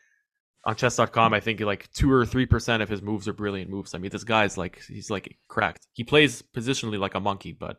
on 0.67 0.75
chess.com. 0.75 1.33
I 1.33 1.41
think 1.41 1.61
like 1.61 1.91
two 1.93 2.13
or 2.13 2.27
three 2.27 2.45
percent 2.45 2.83
of 2.83 2.89
his 2.89 3.01
moves 3.01 3.27
are 3.29 3.33
brilliant 3.33 3.71
moves. 3.71 3.95
I 3.95 3.99
mean, 3.99 4.11
this 4.11 4.25
guy's 4.25 4.59
like 4.59 4.83
he's 4.83 5.11
like 5.11 5.39
cracked. 5.49 5.87
He 5.93 6.05
plays 6.05 6.43
positionally 6.43 6.99
like 6.99 7.15
a 7.15 7.21
monkey, 7.21 7.53
but 7.53 7.79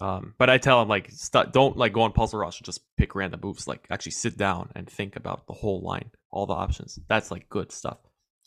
um, 0.00 0.34
but 0.38 0.48
I 0.48 0.58
tell 0.58 0.80
him 0.80 0.88
like, 0.88 1.10
st- 1.10 1.52
don't 1.52 1.76
like 1.76 1.92
go 1.92 2.02
on 2.02 2.12
Puzzle 2.12 2.40
Rush 2.40 2.58
and 2.58 2.64
just 2.64 2.80
pick 2.96 3.14
random 3.14 3.40
moves. 3.42 3.66
Like, 3.66 3.86
actually 3.90 4.12
sit 4.12 4.36
down 4.36 4.70
and 4.74 4.88
think 4.88 5.16
about 5.16 5.46
the 5.46 5.52
whole 5.52 5.82
line, 5.82 6.10
all 6.30 6.46
the 6.46 6.54
options. 6.54 6.98
That's 7.08 7.30
like 7.30 7.48
good 7.48 7.72
stuff. 7.72 7.98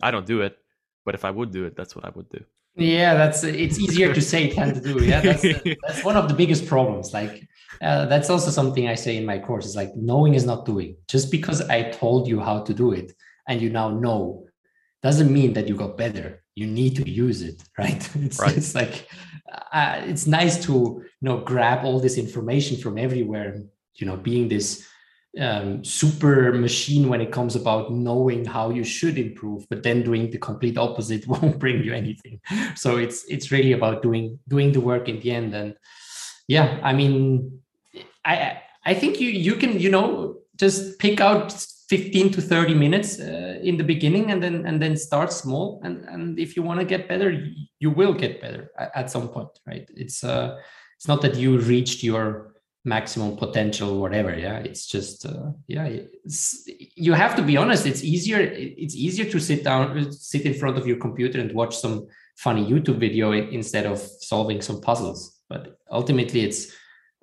I 0.02 0.12
don't 0.12 0.26
do 0.26 0.42
it, 0.42 0.58
but 1.06 1.14
if 1.14 1.26
I 1.26 1.32
would 1.32 1.52
do 1.52 1.66
it, 1.66 1.76
that's 1.76 1.96
what 1.96 2.06
I 2.06 2.10
would 2.10 2.30
do. 2.30 2.44
Yeah, 2.76 3.16
that's 3.16 3.44
it's 3.44 3.80
easier 3.80 4.14
to 4.14 4.22
say 4.22 4.54
than 4.54 4.74
to 4.74 4.82
do. 4.82 5.04
Yeah, 5.04 5.20
that's 5.20 5.42
that's 5.88 6.06
one 6.06 6.16
of 6.16 6.30
the 6.30 6.34
biggest 6.34 6.66
problems. 6.68 7.14
Like, 7.14 7.46
uh, 7.82 8.06
that's 8.06 8.30
also 8.30 8.50
something 8.50 8.88
I 8.88 8.96
say 8.96 9.18
in 9.18 9.26
my 9.26 9.38
course. 9.38 9.66
Is 9.66 9.76
like 9.76 9.94
knowing 9.96 10.36
is 10.36 10.46
not 10.46 10.66
doing. 10.66 10.96
Just 11.10 11.32
because 11.32 11.62
I 11.70 11.92
told 11.92 12.30
you 12.30 12.40
how 12.40 12.62
to 12.64 12.74
do 12.74 12.94
it 12.94 13.12
and 13.48 13.62
you 13.62 13.70
now 13.70 13.90
know, 13.90 14.48
doesn't 15.02 15.32
mean 15.32 15.54
that 15.54 15.68
you 15.68 15.76
got 15.76 15.98
better. 15.98 16.44
You 16.56 16.68
need 16.68 16.96
to 16.98 17.10
use 17.10 17.42
it, 17.42 17.64
right? 17.78 18.10
It's 18.16 18.40
right. 18.40 18.56
it's 18.56 18.76
like 18.76 19.08
uh, 19.72 20.02
it's 20.06 20.28
nice 20.28 20.64
to 20.66 20.72
you 20.72 21.06
know 21.22 21.40
grab 21.40 21.86
all 21.86 22.00
this 22.00 22.18
information 22.18 22.78
from 22.78 22.98
everywhere 22.98 23.62
you 23.96 24.08
know 24.08 24.18
being 24.18 24.48
this 24.48 24.88
um, 25.40 25.84
super 25.84 26.52
machine 26.52 27.08
when 27.08 27.22
it 27.22 27.32
comes 27.32 27.56
about 27.56 27.92
knowing 27.92 28.44
how 28.44 28.70
you 28.70 28.84
should 28.84 29.18
improve 29.18 29.66
but 29.70 29.84
then 29.84 30.04
doing 30.04 30.30
the 30.30 30.38
complete 30.38 30.78
opposite 30.78 31.26
won't 31.28 31.60
bring 31.60 31.84
you 31.84 31.94
anything 31.94 32.40
so 32.76 32.98
it's 32.98 33.24
it's 33.26 33.52
really 33.52 33.74
about 33.74 34.02
doing 34.02 34.38
doing 34.48 34.72
the 34.72 34.82
work 34.82 35.08
in 35.08 35.20
the 35.22 35.32
end 35.32 35.54
and 35.54 35.76
yeah 36.48 36.80
i 36.84 36.92
mean 36.92 37.60
i 38.26 38.62
i 38.86 38.94
think 38.94 39.22
you 39.22 39.30
you 39.30 39.56
can 39.56 39.80
you 39.80 39.90
know 39.90 40.36
just 40.58 41.00
pick 41.00 41.22
out 41.22 41.66
15 41.92 42.32
to 42.32 42.42
30 42.42 42.74
minutes 42.74 43.20
uh, 43.20 43.60
in 43.62 43.76
the 43.76 43.84
beginning 43.84 44.32
and 44.32 44.42
then 44.42 44.66
and 44.66 44.82
then 44.82 44.96
start 44.96 45.34
small. 45.34 45.82
And 45.84 46.06
and 46.06 46.40
if 46.40 46.56
you 46.56 46.64
want 46.64 46.80
to 46.80 46.86
get 46.86 47.10
better 47.10 47.30
you 47.80 47.90
will 48.00 48.14
get 48.14 48.40
better 48.40 48.72
at, 48.96 49.12
some 49.12 49.28
point 49.28 49.50
right? 49.68 49.86
It's 50.04 50.24
uh 50.24 50.58
it's 50.98 51.08
not 51.12 51.22
that 51.24 51.36
you 51.36 51.60
reached 51.60 52.02
your 52.02 52.54
maximum 52.86 53.36
potential 53.36 54.00
whatever 54.00 54.34
yeah? 54.46 54.60
It's 54.70 54.86
just 54.96 55.26
uh, 55.26 55.48
yeah 55.68 55.88
you 57.08 57.14
have 57.24 57.36
to 57.36 57.44
be 57.50 57.58
honest 57.58 57.86
it's 57.86 58.04
easier 58.14 58.40
it's 58.86 58.96
easier 58.96 59.28
to 59.34 59.40
sit 59.50 59.62
down 59.66 60.12
sit 60.14 60.44
in 60.50 60.54
front 60.54 60.78
of 60.78 60.88
your 60.88 61.00
computer 61.06 61.38
and 61.42 61.52
watch 61.62 61.76
some 61.76 62.08
funny 62.46 62.64
youtube 62.72 63.00
video 63.08 63.28
instead 63.60 63.86
of 63.86 64.00
solving 64.32 64.62
some 64.62 64.80
puzzles. 64.80 65.20
But 65.50 65.78
ultimately 66.00 66.42
it's 66.48 66.62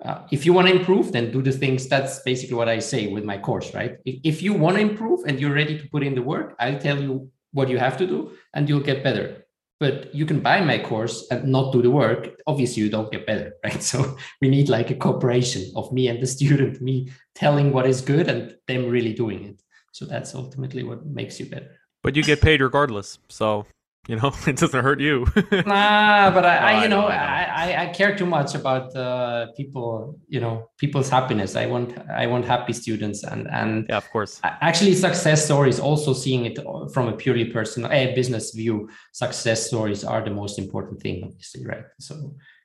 uh, 0.04 0.22
if 0.30 0.46
you 0.46 0.52
want 0.52 0.68
to 0.68 0.74
improve 0.74 1.12
then 1.12 1.30
do 1.30 1.42
the 1.42 1.52
things 1.52 1.88
that's 1.88 2.20
basically 2.20 2.54
what 2.54 2.68
i 2.68 2.78
say 2.78 3.08
with 3.08 3.24
my 3.24 3.36
course 3.36 3.74
right? 3.74 3.96
If, 4.04 4.20
if 4.24 4.42
you 4.42 4.52
want 4.54 4.76
to 4.76 4.82
improve 4.82 5.20
and 5.26 5.40
you're 5.40 5.54
ready 5.54 5.78
to 5.78 5.88
put 5.88 6.02
in 6.02 6.14
the 6.14 6.22
work 6.22 6.54
i'll 6.58 6.78
tell 6.78 7.00
you 7.00 7.30
what 7.52 7.68
you 7.68 7.78
have 7.78 7.96
to 7.98 8.06
do 8.06 8.32
and 8.54 8.68
you'll 8.68 8.80
get 8.80 9.02
better. 9.02 9.44
But 9.80 10.12
you 10.12 10.26
can 10.26 10.40
buy 10.40 10.60
my 10.60 10.78
course 10.78 11.28
and 11.30 11.44
not 11.44 11.72
do 11.72 11.82
the 11.82 11.90
work. 11.90 12.28
Obviously 12.48 12.82
you 12.82 12.90
don't 12.90 13.12
get 13.12 13.26
better 13.26 13.52
right? 13.64 13.82
So 13.82 14.16
we 14.40 14.48
need 14.48 14.68
like 14.68 14.90
a 14.90 14.94
cooperation 14.94 15.70
of 15.76 15.92
me 15.92 16.08
and 16.08 16.20
the 16.20 16.26
student 16.26 16.80
me 16.80 17.10
telling 17.34 17.72
what 17.72 17.86
is 17.86 18.00
good 18.00 18.28
and 18.28 18.56
them 18.66 18.88
really 18.88 19.12
doing 19.12 19.44
it. 19.44 19.62
So 19.92 20.04
that's 20.04 20.34
ultimately 20.34 20.82
what 20.82 21.06
makes 21.06 21.38
you 21.38 21.46
better. 21.46 21.70
But 22.02 22.16
you 22.16 22.22
get 22.22 22.40
paid 22.40 22.60
regardless 22.60 23.18
so 23.28 23.66
you 24.08 24.16
know 24.16 24.32
it 24.46 24.56
doesn't 24.56 24.82
hurt 24.82 25.00
you. 25.00 25.26
Nah 25.52 26.30
but 26.36 26.44
i, 26.44 26.56
I 26.56 26.72
you 26.80 26.84
I 26.84 26.86
know, 26.88 27.02
know, 27.02 27.08
I, 27.08 27.82
I 27.82 27.86
care 27.98 28.16
too 28.16 28.26
much 28.26 28.54
about 28.54 28.96
uh, 28.96 29.52
people 29.56 30.18
you 30.28 30.40
know 30.40 30.70
people's 30.78 31.08
happiness. 31.08 31.54
I 31.54 31.66
want 31.66 31.96
i 32.22 32.26
want 32.26 32.44
happy 32.44 32.72
students 32.72 33.22
and 33.22 33.46
and 33.58 33.86
yeah 33.88 33.98
of 33.98 34.10
course. 34.10 34.40
actually 34.68 34.94
success 34.94 35.44
stories 35.44 35.78
also 35.78 36.12
seeing 36.24 36.46
it 36.46 36.58
from 36.94 37.08
a 37.08 37.12
purely 37.12 37.44
personal 37.44 37.92
a 37.92 38.14
business 38.14 38.52
view 38.60 38.88
success 39.12 39.66
stories 39.66 40.02
are 40.04 40.22
the 40.24 40.34
most 40.42 40.58
important 40.58 41.00
thing 41.00 41.22
obviously 41.24 41.64
right? 41.66 41.84
So 42.00 42.14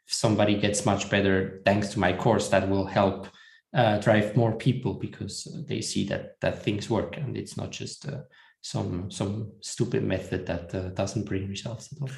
if 0.08 0.14
somebody 0.14 0.56
gets 0.66 0.86
much 0.86 1.10
better 1.10 1.62
thanks 1.66 1.90
to 1.90 2.00
my 2.00 2.14
course 2.14 2.48
that 2.50 2.70
will 2.70 2.86
help 2.86 3.28
uh, 3.74 3.98
drive 3.98 4.36
more 4.38 4.54
people 4.68 4.94
because 4.94 5.36
they 5.68 5.82
see 5.82 6.04
that 6.08 6.40
that 6.42 6.64
things 6.64 6.90
work 6.90 7.18
and 7.18 7.36
it's 7.36 7.58
not 7.58 7.72
just 7.72 8.08
uh, 8.08 8.22
some 8.64 9.12
some 9.12 9.52
stupid 9.60 10.04
method 10.04 10.46
that 10.48 10.74
uh, 10.74 10.90
doesn't 10.90 11.26
bring 11.26 11.48
results 11.48 11.92
at 11.92 12.02
all. 12.02 12.10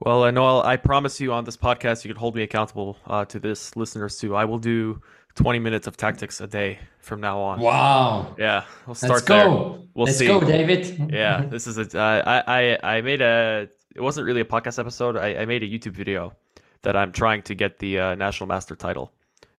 Well, 0.00 0.24
I 0.24 0.32
know 0.32 0.60
I 0.60 0.76
promise 0.76 1.20
you 1.20 1.32
on 1.32 1.44
this 1.44 1.56
podcast, 1.56 2.04
you 2.04 2.12
can 2.12 2.18
hold 2.18 2.34
me 2.34 2.42
accountable 2.42 2.98
uh, 3.06 3.24
to 3.26 3.38
this, 3.38 3.74
listeners 3.76 4.18
too. 4.18 4.34
I 4.34 4.44
will 4.44 4.58
do 4.58 5.00
20 5.36 5.60
minutes 5.60 5.86
of 5.86 5.96
tactics 5.96 6.40
a 6.40 6.48
day 6.48 6.80
from 6.98 7.20
now 7.20 7.40
on. 7.40 7.60
Wow. 7.60 8.34
Yeah, 8.36 8.64
we'll 8.86 8.96
start 8.96 9.12
Let's 9.12 9.24
go. 9.24 9.36
there. 9.36 9.48
We'll 9.94 10.06
Let's 10.06 10.18
see. 10.18 10.26
go, 10.26 10.40
David. 10.40 11.12
yeah, 11.12 11.46
this 11.46 11.68
is 11.68 11.78
a. 11.78 11.98
Uh, 11.98 12.42
I, 12.46 12.76
I 12.82 12.96
I 12.96 13.00
made 13.00 13.22
a. 13.22 13.68
It 13.94 14.00
wasn't 14.00 14.26
really 14.26 14.40
a 14.40 14.44
podcast 14.44 14.80
episode. 14.80 15.16
I, 15.16 15.36
I 15.36 15.44
made 15.46 15.62
a 15.62 15.68
YouTube 15.68 15.92
video 15.92 16.34
that 16.82 16.96
I'm 16.96 17.12
trying 17.12 17.42
to 17.42 17.54
get 17.54 17.78
the 17.78 18.00
uh, 18.00 18.14
national 18.16 18.48
master 18.48 18.74
title. 18.74 19.12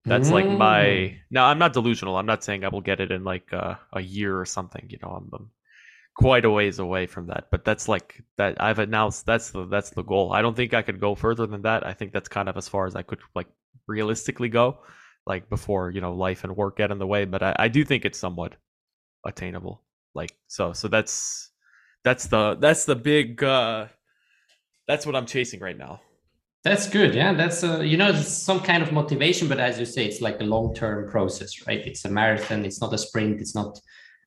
That's 0.04 0.28
mm. 0.28 0.32
like 0.32 0.46
my. 0.46 0.80
Mm. 0.84 1.16
Now 1.30 1.46
I'm 1.46 1.58
not 1.58 1.72
delusional. 1.72 2.18
I'm 2.18 2.26
not 2.26 2.44
saying 2.44 2.62
I 2.62 2.68
will 2.68 2.82
get 2.82 3.00
it 3.00 3.10
in 3.10 3.24
like 3.24 3.50
uh, 3.54 3.76
a 3.94 4.02
year 4.02 4.38
or 4.38 4.44
something. 4.44 4.86
You 4.90 4.98
know, 5.02 5.08
I'm, 5.08 5.30
I'm 5.32 5.50
quite 6.18 6.44
a 6.44 6.50
ways 6.50 6.78
away 6.78 7.06
from 7.06 7.26
that. 7.28 7.48
But 7.50 7.64
that's 7.64 7.88
like 7.88 8.22
that 8.36 8.60
I've 8.60 8.78
announced 8.78 9.26
that's 9.26 9.50
the 9.50 9.66
that's 9.66 9.90
the 9.90 10.02
goal. 10.02 10.32
I 10.32 10.42
don't 10.42 10.56
think 10.56 10.74
I 10.74 10.82
could 10.82 11.00
go 11.00 11.14
further 11.14 11.46
than 11.46 11.62
that. 11.62 11.86
I 11.86 11.92
think 11.92 12.12
that's 12.12 12.28
kind 12.28 12.48
of 12.48 12.56
as 12.56 12.68
far 12.68 12.86
as 12.86 12.96
I 12.96 13.02
could 13.02 13.20
like 13.34 13.48
realistically 13.86 14.48
go, 14.48 14.78
like 15.26 15.48
before 15.48 15.90
you 15.90 16.00
know 16.00 16.14
life 16.14 16.44
and 16.44 16.56
work 16.56 16.78
get 16.78 16.90
in 16.90 16.98
the 16.98 17.06
way. 17.06 17.24
But 17.24 17.42
I, 17.42 17.56
I 17.58 17.68
do 17.68 17.84
think 17.84 18.04
it's 18.04 18.18
somewhat 18.18 18.56
attainable. 19.24 19.82
Like 20.14 20.32
so 20.48 20.72
so 20.72 20.88
that's 20.88 21.50
that's 22.04 22.26
the 22.26 22.56
that's 22.56 22.84
the 22.86 22.96
big 22.96 23.42
uh 23.42 23.86
that's 24.88 25.04
what 25.04 25.16
I'm 25.16 25.26
chasing 25.26 25.60
right 25.60 25.76
now. 25.76 26.00
That's 26.64 26.88
good. 26.88 27.14
Yeah, 27.14 27.32
that's 27.32 27.62
uh, 27.62 27.80
you 27.80 27.96
know 27.96 28.12
some 28.12 28.58
kind 28.58 28.82
of 28.82 28.90
motivation, 28.90 29.46
but 29.46 29.60
as 29.60 29.78
you 29.78 29.86
say, 29.86 30.04
it's 30.04 30.20
like 30.20 30.40
a 30.40 30.44
long 30.44 30.74
term 30.74 31.08
process, 31.08 31.64
right? 31.66 31.78
It's 31.86 32.04
a 32.04 32.10
marathon. 32.10 32.64
It's 32.64 32.80
not 32.80 32.92
a 32.92 32.98
sprint. 32.98 33.40
It's 33.40 33.54
not, 33.54 33.78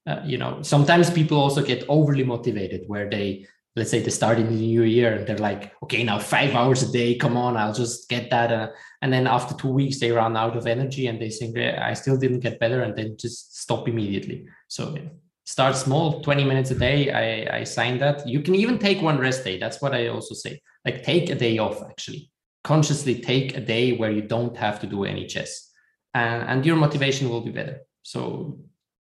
uh, 0.09 0.21
you 0.25 0.37
know. 0.37 0.61
Sometimes 0.61 1.09
people 1.09 1.37
also 1.37 1.63
get 1.63 1.85
overly 1.87 2.23
motivated, 2.23 2.81
where 2.87 3.09
they 3.09 3.45
let's 3.75 3.91
say 3.91 4.01
they 4.01 4.09
start 4.09 4.39
in 4.39 4.47
the 4.47 4.55
new 4.55 4.83
year 4.83 5.13
and 5.13 5.27
they're 5.27 5.37
like, 5.37 5.71
okay, 5.83 6.03
now 6.03 6.19
five 6.19 6.53
hours 6.55 6.81
a 6.83 6.91
day. 6.91 7.15
Come 7.15 7.37
on, 7.37 7.55
I'll 7.55 7.73
just 7.73 8.09
get 8.09 8.29
that. 8.31 8.51
Uh, 8.51 8.69
and 9.01 9.13
then 9.13 9.27
after 9.27 9.53
two 9.55 9.69
weeks, 9.69 9.99
they 9.99 10.11
run 10.11 10.35
out 10.35 10.57
of 10.57 10.67
energy 10.67 11.07
and 11.07 11.21
they 11.21 11.29
think 11.29 11.57
I 11.57 11.93
still 11.93 12.17
didn't 12.17 12.41
get 12.41 12.59
better, 12.59 12.81
and 12.81 12.97
then 12.97 13.15
just 13.17 13.61
stop 13.61 13.87
immediately. 13.87 14.47
So 14.67 14.97
start 15.45 15.75
small, 15.75 16.21
twenty 16.21 16.43
minutes 16.43 16.71
a 16.71 16.75
day. 16.75 16.99
I 17.11 17.59
I 17.59 17.63
sign 17.63 17.99
that. 17.99 18.27
You 18.27 18.41
can 18.41 18.55
even 18.55 18.77
take 18.79 19.01
one 19.01 19.19
rest 19.19 19.43
day. 19.43 19.57
That's 19.59 19.81
what 19.81 19.93
I 19.93 20.07
also 20.07 20.33
say 20.33 20.61
like 20.85 21.03
take 21.03 21.29
a 21.29 21.35
day 21.35 21.57
off 21.57 21.81
actually 21.83 22.31
consciously 22.63 23.19
take 23.19 23.55
a 23.55 23.61
day 23.61 23.95
where 23.97 24.11
you 24.11 24.21
don't 24.21 24.55
have 24.57 24.79
to 24.79 24.87
do 24.87 25.05
any 25.05 25.25
chess 25.25 25.71
and, 26.13 26.43
and 26.49 26.65
your 26.65 26.75
motivation 26.75 27.29
will 27.29 27.41
be 27.41 27.51
better 27.51 27.79
so 28.03 28.59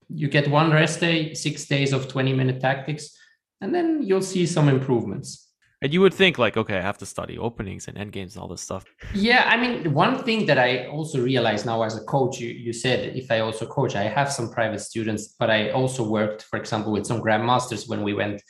you 0.09 0.27
get 0.27 0.49
one 0.49 0.71
rest 0.71 0.99
day 0.99 1.33
six 1.33 1.65
days 1.65 1.93
of 1.93 2.07
20 2.07 2.33
minute 2.33 2.59
tactics 2.61 3.17
and 3.61 3.73
then 3.73 4.01
you'll 4.01 4.21
see 4.21 4.45
some 4.45 4.69
improvements 4.69 5.43
and 5.79 5.93
you 5.93 6.01
would 6.01 6.13
think 6.15 6.39
like, 6.39 6.57
okay, 6.57 6.75
I 6.75 6.81
have 6.81 6.97
to 6.97 7.05
study 7.05 7.37
openings 7.37 7.87
and 7.87 7.99
endgames 7.99 8.33
and 8.33 8.37
all 8.37 8.47
this 8.47 8.61
stuff. 8.61 8.83
Yeah, 9.13 9.43
I 9.47 9.57
mean, 9.57 9.93
one 9.93 10.23
thing 10.23 10.47
that 10.47 10.57
I 10.57 10.87
also 10.87 11.21
realize 11.21 11.65
now 11.65 11.83
as 11.83 11.95
a 11.95 12.03
coach, 12.05 12.39
you, 12.39 12.49
you 12.49 12.73
said 12.73 13.15
if 13.15 13.29
I 13.29 13.41
also 13.41 13.67
coach, 13.67 13.95
I 13.95 14.05
have 14.05 14.31
some 14.31 14.49
private 14.49 14.79
students, 14.79 15.35
but 15.37 15.51
I 15.51 15.69
also 15.69 16.01
worked, 16.03 16.41
for 16.41 16.57
example, 16.57 16.91
with 16.91 17.05
some 17.05 17.21
grandmasters 17.21 17.87
when 17.87 18.01
we 18.01 18.15
went 18.15 18.41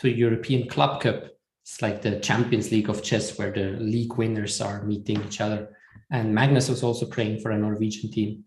to 0.00 0.10
European 0.10 0.68
Club 0.68 1.00
Cup 1.00 1.24
it's 1.64 1.80
like 1.80 2.02
the 2.02 2.20
Champions 2.20 2.70
League 2.70 2.90
of 2.90 3.02
chess, 3.02 3.38
where 3.38 3.50
the 3.50 3.70
league 3.80 4.18
winners 4.18 4.60
are 4.60 4.84
meeting 4.84 5.22
each 5.24 5.40
other. 5.40 5.74
And 6.10 6.34
Magnus 6.34 6.68
was 6.68 6.82
also 6.82 7.06
playing 7.06 7.40
for 7.40 7.52
a 7.52 7.58
Norwegian 7.58 8.10
team. 8.10 8.44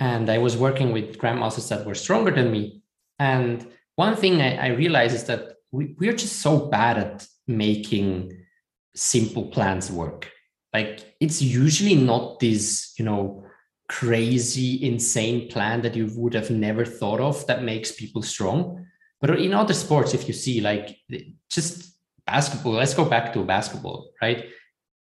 And 0.00 0.28
I 0.30 0.38
was 0.38 0.56
working 0.56 0.92
with 0.92 1.18
grandmasters 1.18 1.68
that 1.68 1.86
were 1.86 1.94
stronger 1.94 2.32
than 2.32 2.50
me. 2.50 2.82
And 3.18 3.66
one 3.96 4.16
thing 4.16 4.40
I, 4.40 4.56
I 4.56 4.68
realized 4.68 5.14
is 5.14 5.24
that 5.24 5.56
we, 5.70 5.94
we're 5.98 6.16
just 6.16 6.40
so 6.40 6.66
bad 6.66 6.98
at 6.98 7.26
making 7.46 8.36
simple 8.96 9.46
plans 9.48 9.92
work. 9.92 10.30
Like 10.72 11.14
it's 11.20 11.42
usually 11.42 11.94
not 11.94 12.40
this, 12.40 12.94
you 12.98 13.04
know, 13.04 13.44
crazy, 13.88 14.82
insane 14.86 15.48
plan 15.48 15.82
that 15.82 15.96
you 15.96 16.08
would 16.14 16.32
have 16.32 16.50
never 16.50 16.84
thought 16.84 17.20
of 17.20 17.46
that 17.46 17.62
makes 17.62 17.92
people 17.92 18.22
strong. 18.22 18.86
But 19.20 19.38
in 19.38 19.52
other 19.52 19.74
sports, 19.74 20.14
if 20.14 20.26
you 20.28 20.32
see, 20.32 20.60
like, 20.60 20.96
just 21.50 21.96
basketball, 22.24 22.74
let's 22.74 22.94
go 22.94 23.04
back 23.04 23.32
to 23.34 23.44
basketball, 23.44 24.12
right? 24.22 24.46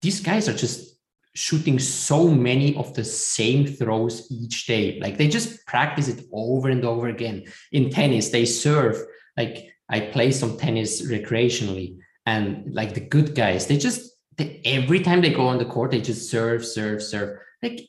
These 0.02 0.20
guys 0.20 0.48
are 0.48 0.56
just 0.56 0.91
shooting 1.34 1.78
so 1.78 2.28
many 2.28 2.76
of 2.76 2.94
the 2.94 3.04
same 3.04 3.66
throws 3.66 4.26
each 4.30 4.66
day. 4.66 4.98
Like 5.00 5.16
they 5.16 5.28
just 5.28 5.64
practice 5.66 6.08
it 6.08 6.24
over 6.32 6.68
and 6.68 6.84
over 6.84 7.08
again. 7.08 7.44
In 7.72 7.90
tennis, 7.90 8.30
they 8.30 8.44
serve. 8.44 8.96
Like 9.36 9.68
I 9.88 10.00
play 10.00 10.30
some 10.30 10.58
tennis 10.58 11.02
recreationally, 11.02 11.98
and 12.26 12.74
like 12.74 12.94
the 12.94 13.00
good 13.00 13.34
guys, 13.34 13.66
they 13.66 13.78
just 13.78 14.10
they, 14.36 14.60
every 14.64 15.00
time 15.00 15.20
they 15.20 15.32
go 15.32 15.46
on 15.46 15.58
the 15.58 15.64
court, 15.64 15.90
they 15.90 16.00
just 16.00 16.30
serve, 16.30 16.64
serve, 16.64 17.02
serve. 17.02 17.38
Like, 17.62 17.80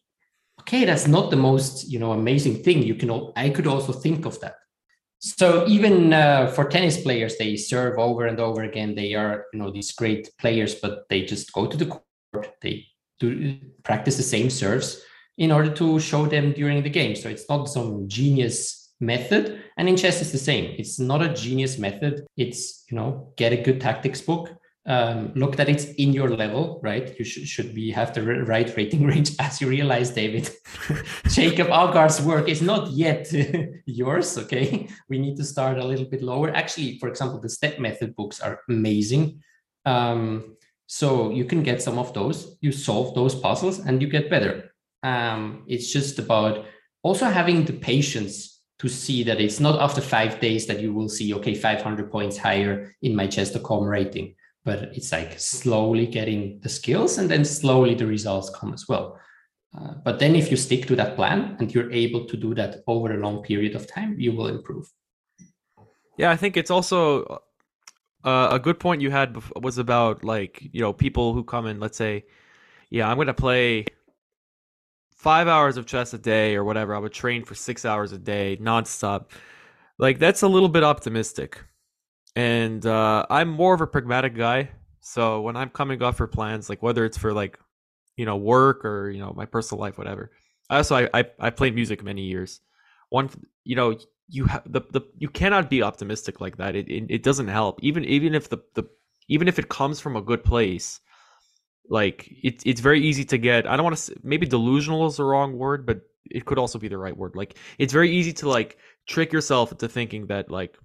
okay, 0.61 0.85
that's 0.85 1.07
not 1.07 1.29
the 1.31 1.37
most 1.37 1.89
you 1.89 1.99
know 1.99 2.11
amazing 2.11 2.63
thing. 2.63 2.83
You 2.83 2.95
can. 2.95 3.31
I 3.35 3.49
could 3.49 3.67
also 3.67 3.93
think 3.93 4.25
of 4.25 4.39
that 4.41 4.55
so 5.25 5.65
even 5.67 6.11
uh, 6.11 6.47
for 6.47 6.65
tennis 6.65 7.01
players 7.01 7.37
they 7.37 7.55
serve 7.55 7.97
over 7.97 8.25
and 8.25 8.41
over 8.41 8.63
again 8.63 8.93
they 8.93 9.13
are 9.13 9.45
you 9.53 9.59
know 9.59 9.71
these 9.71 9.93
great 9.93 10.29
players 10.37 10.75
but 10.75 11.07
they 11.07 11.23
just 11.23 11.53
go 11.53 11.65
to 11.65 11.77
the 11.77 11.85
court 11.85 12.47
they 12.61 12.85
do 13.19 13.57
practice 13.83 14.17
the 14.17 14.23
same 14.23 14.49
serves 14.49 15.01
in 15.37 15.51
order 15.51 15.71
to 15.71 15.99
show 15.99 16.25
them 16.25 16.51
during 16.53 16.83
the 16.83 16.89
game 16.89 17.15
so 17.15 17.29
it's 17.29 17.47
not 17.49 17.65
some 17.65 18.07
genius 18.07 18.93
method 18.99 19.63
and 19.77 19.89
in 19.89 19.97
chess 19.97 20.21
it's 20.21 20.31
the 20.31 20.37
same 20.37 20.75
it's 20.77 20.99
not 20.99 21.21
a 21.21 21.33
genius 21.33 21.77
method 21.77 22.25
it's 22.37 22.85
you 22.89 22.95
know 22.95 23.33
get 23.35 23.51
a 23.51 23.57
good 23.57 23.81
tactics 23.81 24.21
book 24.21 24.49
um, 24.85 25.31
look 25.35 25.55
that 25.55 25.69
it's 25.69 25.85
in 25.85 26.11
your 26.11 26.29
level, 26.29 26.81
right? 26.83 27.15
You 27.17 27.23
should, 27.23 27.47
should 27.47 27.73
be 27.73 27.91
have 27.91 28.13
the 28.13 28.21
right 28.23 28.75
rating 28.75 29.05
range. 29.07 29.31
As 29.39 29.61
you 29.61 29.67
realize, 29.67 30.09
David, 30.11 30.49
Jacob 31.27 31.67
Aagaard's 31.67 32.21
work 32.21 32.49
is 32.49 32.61
not 32.61 32.91
yet 32.91 33.31
yours. 33.85 34.37
Okay, 34.37 34.89
we 35.09 35.19
need 35.19 35.37
to 35.37 35.43
start 35.45 35.77
a 35.77 35.85
little 35.85 36.05
bit 36.05 36.21
lower. 36.21 36.53
Actually, 36.53 36.99
for 36.99 37.07
example, 37.07 37.39
the 37.39 37.49
step 37.49 37.79
method 37.79 38.15
books 38.15 38.41
are 38.41 38.59
amazing. 38.67 39.41
Um, 39.85 40.57
so 40.93 41.31
you 41.31 41.43
can 41.43 41.63
get 41.63 41.81
some 41.81 41.97
of 41.97 42.13
those. 42.13 42.55
You 42.61 42.71
solve 42.71 43.15
those 43.15 43.33
puzzles, 43.33 43.79
and 43.79 43.99
you 43.99 44.07
get 44.07 44.29
better. 44.29 44.75
Um, 45.01 45.63
it's 45.67 45.91
just 45.91 46.19
about 46.19 46.65
also 47.01 47.25
having 47.25 47.65
the 47.65 47.73
patience 47.73 48.61
to 48.77 48.87
see 48.87 49.23
that 49.23 49.41
it's 49.41 49.59
not 49.59 49.81
after 49.81 50.01
five 50.01 50.39
days 50.39 50.67
that 50.67 50.81
you 50.81 50.93
will 50.93 51.09
see 51.09 51.33
okay 51.33 51.55
500 51.55 52.11
points 52.11 52.37
higher 52.37 52.95
in 53.01 53.15
my 53.15 53.27
chess.com 53.27 53.83
rating 53.83 54.35
but 54.65 54.79
it's 54.95 55.11
like 55.11 55.39
slowly 55.39 56.05
getting 56.05 56.59
the 56.61 56.69
skills 56.69 57.17
and 57.17 57.29
then 57.29 57.43
slowly 57.43 57.95
the 57.95 58.05
results 58.05 58.49
come 58.51 58.73
as 58.73 58.87
well. 58.87 59.19
Uh, 59.75 59.95
but 60.05 60.19
then 60.19 60.35
if 60.35 60.51
you 60.51 60.57
stick 60.57 60.85
to 60.85 60.95
that 60.95 61.15
plan 61.15 61.57
and 61.59 61.73
you're 61.73 61.91
able 61.91 62.25
to 62.25 62.37
do 62.37 62.53
that 62.53 62.77
over 62.87 63.13
a 63.13 63.19
long 63.19 63.43
period 63.43 63.75
of 63.75 63.87
time, 63.87 64.15
you 64.19 64.31
will 64.31 64.47
improve. 64.47 64.87
Yeah, 66.17 66.31
I 66.31 66.37
think 66.37 66.55
it's 66.55 66.71
also 66.71 67.41
uh, 68.23 68.49
a 68.51 68.59
good 68.59 68.79
point 68.79 69.01
you 69.01 69.11
had 69.11 69.37
was 69.61 69.77
about 69.77 70.23
like, 70.23 70.69
you 70.71 70.81
know, 70.81 70.93
people 70.93 71.33
who 71.33 71.43
come 71.43 71.67
in, 71.67 71.79
let's 71.79 71.97
say, 71.97 72.25
yeah, 72.89 73.09
I'm 73.09 73.17
to 73.25 73.33
play 73.33 73.85
five 75.15 75.47
hours 75.47 75.77
of 75.77 75.85
chess 75.85 76.13
a 76.13 76.17
day 76.17 76.55
or 76.55 76.63
whatever. 76.63 76.95
I 76.95 76.99
would 76.99 77.13
train 77.13 77.43
for 77.43 77.55
six 77.55 77.85
hours 77.85 78.11
a 78.11 78.17
day 78.17 78.57
nonstop. 78.61 79.31
Like, 79.97 80.19
that's 80.19 80.41
a 80.41 80.47
little 80.47 80.69
bit 80.69 80.83
optimistic 80.83 81.59
and 82.35 82.85
uh, 82.85 83.25
I'm 83.29 83.49
more 83.49 83.73
of 83.73 83.81
a 83.81 83.87
pragmatic 83.87 84.35
guy. 84.35 84.71
So 85.01 85.41
when 85.41 85.55
I'm 85.55 85.69
coming 85.69 86.01
up 86.01 86.15
for 86.15 86.27
plans, 86.27 86.69
like 86.69 86.81
whether 86.81 87.05
it's 87.05 87.17
for 87.17 87.33
like 87.33 87.59
you 88.17 88.25
know 88.25 88.37
work 88.37 88.85
or 88.85 89.09
you 89.09 89.19
know 89.19 89.33
my 89.35 89.45
personal 89.45 89.81
life, 89.81 89.97
whatever. 89.97 90.31
Also 90.69 90.95
I 90.95 91.09
I, 91.13 91.25
I 91.39 91.49
played 91.49 91.75
music 91.75 92.03
many 92.03 92.23
years. 92.23 92.61
One 93.09 93.29
you 93.63 93.75
know 93.75 93.97
you 94.29 94.45
have 94.45 94.63
the, 94.65 94.81
the 94.91 95.01
you 95.17 95.29
cannot 95.29 95.69
be 95.69 95.83
optimistic 95.83 96.41
like 96.41 96.57
that. 96.57 96.75
It, 96.75 96.89
it 96.89 97.05
it 97.09 97.23
doesn't 97.23 97.47
help. 97.47 97.79
Even 97.83 98.05
even 98.05 98.35
if 98.35 98.49
the 98.49 98.59
the 98.73 98.83
even 99.27 99.47
if 99.47 99.59
it 99.59 99.69
comes 99.69 99.99
from 99.99 100.15
a 100.15 100.21
good 100.21 100.43
place, 100.43 100.99
like 101.89 102.29
it's 102.43 102.63
it's 102.65 102.81
very 102.81 103.01
easy 103.01 103.25
to 103.25 103.37
get. 103.37 103.67
I 103.67 103.75
don't 103.75 103.83
want 103.83 103.97
to 103.97 104.15
maybe 104.23 104.45
delusional 104.45 105.05
is 105.07 105.17
the 105.17 105.25
wrong 105.25 105.57
word, 105.57 105.85
but 105.85 106.01
it 106.25 106.45
could 106.45 106.57
also 106.57 106.79
be 106.79 106.87
the 106.87 106.97
right 106.97 107.15
word. 107.15 107.35
Like 107.35 107.57
it's 107.77 107.93
very 107.93 108.11
easy 108.11 108.33
to 108.33 108.49
like 108.49 108.77
trick 109.07 109.33
yourself 109.33 109.71
into 109.71 109.87
thinking 109.87 110.27
that 110.27 110.49
like 110.49 110.77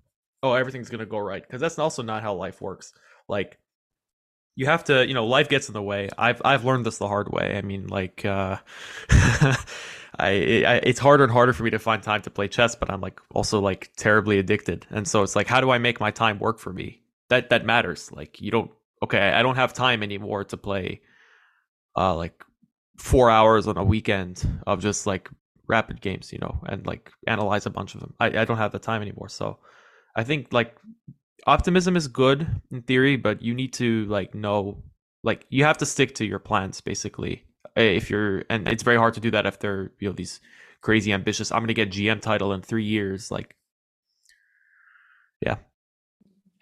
oh 0.43 0.55
everything's 0.55 0.89
gonna 0.89 1.07
go 1.07 1.19
right 1.19 1.43
because 1.43 1.61
that's 1.61 1.79
also 1.79 2.03
not 2.03 2.23
how 2.23 2.35
life 2.35 2.61
works 2.61 2.93
like 3.29 3.59
you 4.57 4.67
have 4.67 4.85
to 4.85 5.07
you 5.07 5.15
know 5.15 5.27
life 5.27 5.49
gets 5.49 5.69
in 5.69 5.75
the 5.75 5.83
way 5.83 6.09
i've 6.19 6.41
i've 6.45 6.65
learned 6.65 6.85
this 6.85 6.99
the 6.99 7.09
hard 7.09 7.31
way 7.33 7.57
i 7.57 7.63
mean 7.63 7.87
like 7.87 8.25
uh 8.25 8.57
I, 10.19 10.29
I, 10.67 10.75
it's 10.83 10.99
harder 10.99 11.25
and 11.25 11.33
harder 11.33 11.53
for 11.53 11.63
me 11.63 11.71
to 11.71 11.79
find 11.79 12.03
time 12.03 12.23
to 12.23 12.31
play 12.31 12.49
chess 12.49 12.75
but 12.75 12.91
i'm 12.91 13.01
like 13.01 13.21
also 13.35 13.61
like 13.61 13.93
terribly 13.97 14.39
addicted. 14.39 14.87
And 14.91 15.07
so 15.07 15.23
it's 15.23 15.37
like 15.37 15.47
how 15.47 15.61
do 15.61 15.71
i 15.71 15.79
make 15.79 16.01
my 16.01 16.11
time 16.11 16.39
work 16.39 16.59
for 16.59 16.73
me? 16.73 17.03
That 17.29 17.51
that 17.51 17.65
matters. 17.65 18.11
Like 18.13 18.41
you 18.41 18.51
don't 18.51 18.71
okay 19.03 19.31
i 19.31 19.43
don't 19.43 19.57
have 19.57 19.73
time 19.73 20.03
anymore 20.03 20.43
to 20.43 20.57
play 20.57 21.01
uh 21.97 22.15
like 22.17 22.43
four 22.97 23.31
hours 23.31 23.69
on 23.69 23.77
a 23.77 23.85
weekend 23.85 24.45
of 24.67 24.81
just 24.81 25.07
like 25.07 25.31
rapid 25.69 26.01
games 26.01 26.33
you 26.33 26.39
know 26.39 26.61
and 26.67 26.85
like 26.87 27.13
analyze 27.27 27.67
a 27.67 27.71
bunch 27.71 27.95
of 27.95 28.01
them. 28.01 28.15
I, 28.19 28.27
I 28.27 28.45
don't 28.45 28.57
have 28.57 28.73
the 28.73 28.79
time 28.79 29.03
anymore. 29.03 29.29
So 29.29 29.59
I 30.17 30.25
think 30.25 30.53
like 30.53 30.77
optimism 31.47 31.97
is 31.97 32.09
good 32.09 32.47
in 32.71 32.83
theory, 32.83 33.17
but 33.17 33.41
you 33.43 33.55
need 33.55 33.73
to 33.75 34.05
like 34.07 34.35
know 34.35 34.83
like 35.23 35.47
you 35.49 35.65
have 35.65 35.79
to 35.79 35.87
stick 35.87 36.15
to 36.17 36.27
your 36.27 36.39
plans 36.39 36.81
basically. 36.81 37.45
Eh, 37.77 37.97
if 37.97 38.11
you're 38.11 38.45
and 38.51 38.69
it's 38.69 38.83
very 38.83 38.97
hard 38.97 39.15
to 39.15 39.21
do 39.21 39.31
that 39.31 39.47
if 39.47 39.59
they're 39.61 39.93
you 40.01 40.09
know 40.09 40.15
these 40.15 40.41
crazy 40.81 41.13
ambitious 41.13 41.53
I'm 41.53 41.63
gonna 41.63 41.75
get 41.75 41.91
GM 41.91 42.21
title 42.21 42.53
in 42.53 42.63
three 42.63 42.85
years. 42.85 43.31
Like 43.31 43.55
yeah. 45.41 45.57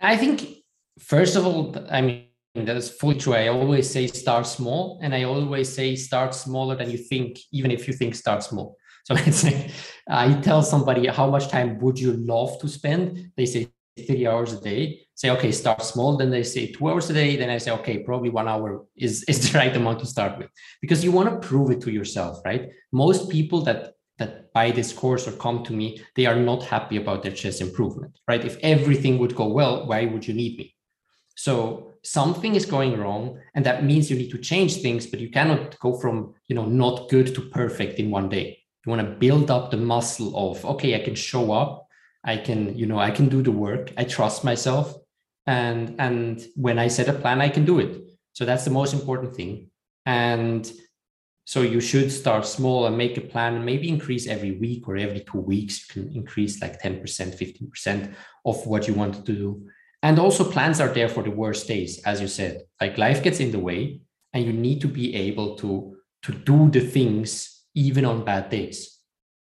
I 0.00 0.16
think 0.16 0.46
first 0.98 1.36
of 1.36 1.46
all, 1.46 1.74
I 1.90 2.00
mean 2.02 2.26
that 2.54 2.76
is 2.76 2.90
fully 2.90 3.16
true. 3.16 3.34
I 3.34 3.48
always 3.48 3.90
say 3.90 4.06
start 4.06 4.46
small, 4.46 4.98
and 5.02 5.14
I 5.14 5.24
always 5.24 5.72
say 5.72 5.96
start 5.96 6.34
smaller 6.34 6.76
than 6.76 6.90
you 6.90 6.98
think, 6.98 7.38
even 7.52 7.70
if 7.70 7.86
you 7.86 7.94
think 7.94 8.14
start 8.14 8.42
small. 8.42 8.76
So 9.04 9.14
it's 9.18 9.44
like 9.44 9.70
I 10.08 10.34
tell 10.40 10.62
somebody 10.62 11.06
how 11.06 11.30
much 11.30 11.48
time 11.48 11.78
would 11.80 11.98
you 11.98 12.12
love 12.12 12.58
to 12.60 12.68
spend? 12.68 13.32
They 13.36 13.46
say 13.46 13.68
three 14.04 14.26
hours 14.26 14.52
a 14.52 14.60
day, 14.60 15.00
say, 15.14 15.30
okay, 15.30 15.50
start 15.50 15.82
small. 15.82 16.16
Then 16.16 16.30
they 16.30 16.42
say 16.42 16.70
two 16.72 16.88
hours 16.88 17.08
a 17.10 17.14
day. 17.14 17.36
Then 17.36 17.50
I 17.50 17.58
say, 17.58 17.70
okay, 17.72 17.98
probably 17.98 18.30
one 18.30 18.48
hour 18.48 18.84
is, 18.96 19.24
is 19.28 19.50
the 19.50 19.58
right 19.58 19.74
amount 19.74 20.00
to 20.00 20.06
start 20.06 20.38
with 20.38 20.48
because 20.80 21.04
you 21.04 21.12
want 21.12 21.30
to 21.30 21.48
prove 21.48 21.70
it 21.70 21.80
to 21.82 21.92
yourself, 21.92 22.40
right? 22.44 22.70
Most 22.92 23.30
people 23.30 23.62
that 23.62 23.92
that 24.18 24.50
buy 24.54 24.70
this 24.70 24.94
course 24.94 25.28
or 25.28 25.32
come 25.32 25.62
to 25.62 25.74
me, 25.74 26.00
they 26.14 26.24
are 26.24 26.36
not 26.36 26.62
happy 26.62 26.96
about 26.96 27.22
their 27.22 27.32
chess 27.32 27.60
improvement, 27.60 28.18
right? 28.26 28.46
If 28.46 28.56
everything 28.62 29.18
would 29.18 29.34
go 29.34 29.46
well, 29.46 29.86
why 29.86 30.06
would 30.06 30.26
you 30.26 30.32
need 30.32 30.56
me? 30.56 30.74
So 31.36 31.92
something 32.02 32.54
is 32.54 32.64
going 32.64 32.96
wrong, 32.98 33.38
and 33.54 33.66
that 33.66 33.84
means 33.84 34.10
you 34.10 34.16
need 34.16 34.30
to 34.30 34.38
change 34.38 34.76
things, 34.76 35.06
but 35.06 35.20
you 35.20 35.30
cannot 35.30 35.78
go 35.80 35.98
from 35.98 36.34
you 36.48 36.56
know 36.56 36.64
not 36.64 37.10
good 37.10 37.34
to 37.34 37.42
perfect 37.42 37.98
in 37.98 38.10
one 38.10 38.30
day. 38.30 38.58
You 38.84 38.90
want 38.90 39.06
to 39.06 39.16
build 39.16 39.50
up 39.50 39.70
the 39.70 39.76
muscle 39.76 40.32
of 40.34 40.64
okay, 40.64 40.94
I 40.94 41.04
can 41.04 41.14
show 41.14 41.52
up, 41.52 41.85
I 42.26 42.36
can 42.36 42.76
you 42.76 42.86
know 42.86 42.98
I 42.98 43.10
can 43.10 43.28
do 43.28 43.42
the 43.42 43.52
work, 43.52 43.92
I 43.96 44.04
trust 44.04 44.44
myself, 44.44 44.94
and 45.46 45.94
and 45.98 46.44
when 46.56 46.78
I 46.78 46.88
set 46.88 47.08
a 47.08 47.12
plan, 47.12 47.40
I 47.40 47.48
can 47.48 47.64
do 47.64 47.78
it. 47.78 48.02
So 48.32 48.44
that's 48.44 48.64
the 48.64 48.70
most 48.70 48.92
important 48.92 49.34
thing. 49.34 49.70
And 50.04 50.70
so 51.46 51.62
you 51.62 51.80
should 51.80 52.10
start 52.10 52.44
small 52.44 52.86
and 52.86 52.98
make 52.98 53.16
a 53.16 53.20
plan 53.20 53.54
and 53.54 53.64
maybe 53.64 53.88
increase 53.88 54.26
every 54.26 54.52
week 54.58 54.88
or 54.88 54.96
every 54.96 55.20
two 55.20 55.38
weeks. 55.38 55.86
You 55.94 56.02
can 56.02 56.16
increase 56.16 56.60
like 56.60 56.82
10%, 56.82 57.02
15% 57.02 58.14
of 58.44 58.66
what 58.66 58.88
you 58.88 58.94
want 58.94 59.14
to 59.14 59.22
do. 59.32 59.68
And 60.02 60.18
also 60.18 60.50
plans 60.50 60.80
are 60.80 60.88
there 60.88 61.08
for 61.08 61.22
the 61.22 61.30
worst 61.30 61.68
days, 61.68 62.02
as 62.02 62.20
you 62.20 62.26
said. 62.26 62.62
Like 62.80 62.98
life 62.98 63.22
gets 63.22 63.38
in 63.38 63.52
the 63.52 63.60
way 63.60 64.00
and 64.32 64.44
you 64.44 64.52
need 64.52 64.80
to 64.80 64.88
be 64.88 65.14
able 65.14 65.56
to, 65.58 65.96
to 66.22 66.32
do 66.32 66.68
the 66.68 66.80
things 66.80 67.62
even 67.74 68.04
on 68.04 68.24
bad 68.24 68.50
days. 68.50 68.98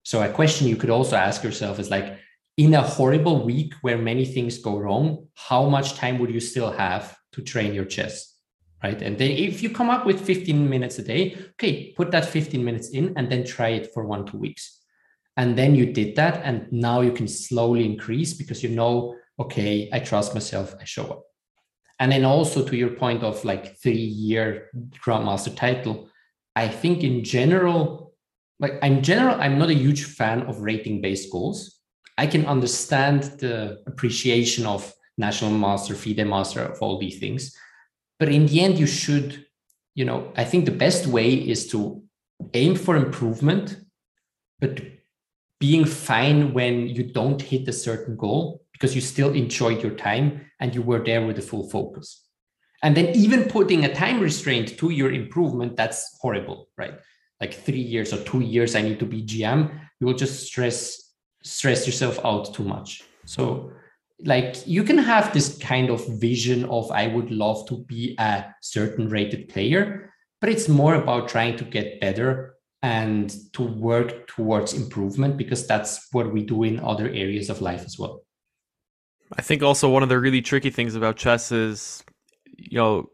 So 0.03 0.23
a 0.23 0.29
question 0.29 0.67
you 0.67 0.77
could 0.77 0.89
also 0.89 1.17
ask 1.17 1.43
yourself 1.43 1.79
is 1.79 1.91
like, 1.91 2.17
in 2.59 2.73
a 2.73 2.81
horrible 2.81 3.37
week 3.45 3.73
where 3.81 3.97
many 3.97 4.25
things 4.25 4.57
go 4.57 4.77
wrong, 4.77 5.27
how 5.35 5.63
much 5.67 5.95
time 5.95 6.19
would 6.19 6.31
you 6.31 6.39
still 6.39 6.71
have 6.71 7.17
to 7.31 7.41
train 7.41 7.73
your 7.73 7.85
chess? 7.85 8.29
right? 8.83 9.01
And 9.01 9.17
then 9.17 9.31
if 9.31 9.61
you 9.61 9.69
come 9.69 9.89
up 9.89 10.05
with 10.05 10.21
15 10.21 10.69
minutes 10.69 10.99
a 10.99 11.03
day, 11.03 11.37
okay, 11.51 11.93
put 11.93 12.11
that 12.11 12.25
15 12.25 12.63
minutes 12.63 12.89
in 12.89 13.13
and 13.17 13.29
then 13.29 13.43
try 13.43 13.69
it 13.69 13.93
for 13.93 14.05
one, 14.05 14.25
two 14.25 14.37
weeks. 14.37 14.81
And 15.37 15.57
then 15.57 15.75
you 15.75 15.91
did 15.93 16.15
that. 16.15 16.41
And 16.43 16.71
now 16.71 17.01
you 17.01 17.11
can 17.11 17.27
slowly 17.27 17.85
increase 17.85 18.33
because 18.33 18.63
you 18.63 18.69
know, 18.69 19.15
okay, 19.39 19.89
I 19.91 19.99
trust 19.99 20.33
myself, 20.33 20.75
I 20.79 20.85
show 20.85 21.05
up. 21.05 21.23
And 21.99 22.11
then 22.11 22.23
also 22.23 22.65
to 22.65 22.75
your 22.77 22.91
point 22.91 23.23
of 23.23 23.43
like 23.43 23.77
three 23.81 23.93
year 23.93 24.69
Grandmaster 25.05 25.53
title, 25.55 26.09
I 26.55 26.69
think 26.69 27.03
in 27.03 27.23
general, 27.23 28.13
like 28.59 28.79
I'm 28.81 29.01
general, 29.01 29.35
I'm 29.39 29.57
not 29.59 29.69
a 29.69 29.73
huge 29.73 30.05
fan 30.05 30.43
of 30.43 30.61
rating 30.61 31.01
based 31.01 31.31
goals. 31.31 31.78
I 32.23 32.27
can 32.27 32.45
understand 32.45 33.23
the 33.43 33.55
appreciation 33.91 34.65
of 34.65 34.81
national 35.17 35.51
master, 35.51 35.93
FIDE 35.95 36.25
master 36.35 36.61
of 36.61 36.77
all 36.81 36.99
these 36.99 37.19
things. 37.19 37.41
But 38.19 38.29
in 38.29 38.45
the 38.47 38.61
end 38.61 38.77
you 38.77 38.87
should 38.87 39.45
you 39.99 40.05
know 40.05 40.31
i 40.37 40.43
think 40.43 40.63
the 40.63 40.79
best 40.85 41.07
way 41.07 41.29
is 41.33 41.67
to 41.67 42.01
aim 42.53 42.73
for 42.75 42.95
improvement 42.95 43.77
but 44.61 44.81
being 45.59 45.83
fine 45.83 46.53
when 46.53 46.87
you 46.87 47.03
don't 47.03 47.41
hit 47.41 47.67
a 47.67 47.73
certain 47.73 48.15
goal 48.15 48.63
because 48.71 48.95
you 48.95 49.01
still 49.01 49.33
enjoyed 49.33 49.83
your 49.83 49.95
time 50.09 50.25
and 50.61 50.73
you 50.73 50.81
were 50.81 51.03
there 51.03 51.25
with 51.25 51.35
the 51.35 51.41
full 51.41 51.69
focus. 51.69 52.25
And 52.81 52.95
then 52.95 53.07
even 53.13 53.49
putting 53.49 53.83
a 53.83 53.93
time 53.93 54.21
restraint 54.21 54.77
to 54.77 54.89
your 54.89 55.11
improvement 55.11 55.75
that's 55.75 56.17
horrible 56.21 56.69
right? 56.77 56.95
Like 57.41 57.53
three 57.53 57.81
years 57.93 58.13
or 58.13 58.23
two 58.23 58.39
years 58.39 58.75
i 58.75 58.81
need 58.81 58.99
to 58.99 59.05
be 59.05 59.23
gm 59.23 59.59
you 59.99 60.07
will 60.07 60.13
just 60.13 60.45
stress 60.47 61.08
stress 61.43 61.85
yourself 61.85 62.19
out 62.23 62.53
too 62.53 62.63
much. 62.63 63.03
So 63.25 63.71
like 64.25 64.67
you 64.67 64.83
can 64.83 64.97
have 64.97 65.33
this 65.33 65.57
kind 65.59 65.89
of 65.89 66.05
vision 66.19 66.65
of 66.65 66.91
i 66.91 67.07
would 67.07 67.31
love 67.31 67.65
to 67.65 67.85
be 67.85 68.17
a 68.19 68.43
certain 68.61 69.07
rated 69.07 69.47
player 69.47 70.11
but 70.41 70.49
it's 70.49 70.67
more 70.67 70.95
about 70.95 71.29
trying 71.29 71.55
to 71.55 71.63
get 71.63 72.01
better 72.01 72.55
and 72.81 73.35
to 73.53 73.63
work 73.63 74.27
towards 74.27 74.73
improvement 74.73 75.37
because 75.37 75.67
that's 75.67 76.07
what 76.11 76.31
we 76.31 76.43
do 76.43 76.63
in 76.63 76.79
other 76.79 77.07
areas 77.07 77.49
of 77.49 77.61
life 77.61 77.83
as 77.85 77.99
well. 77.99 78.23
I 79.37 79.41
think 79.41 79.61
also 79.61 79.89
one 79.89 80.01
of 80.01 80.09
the 80.09 80.19
really 80.19 80.41
tricky 80.41 80.69
things 80.69 80.95
about 80.95 81.17
chess 81.17 81.51
is 81.51 82.03
you 82.57 82.77
know 82.77 83.09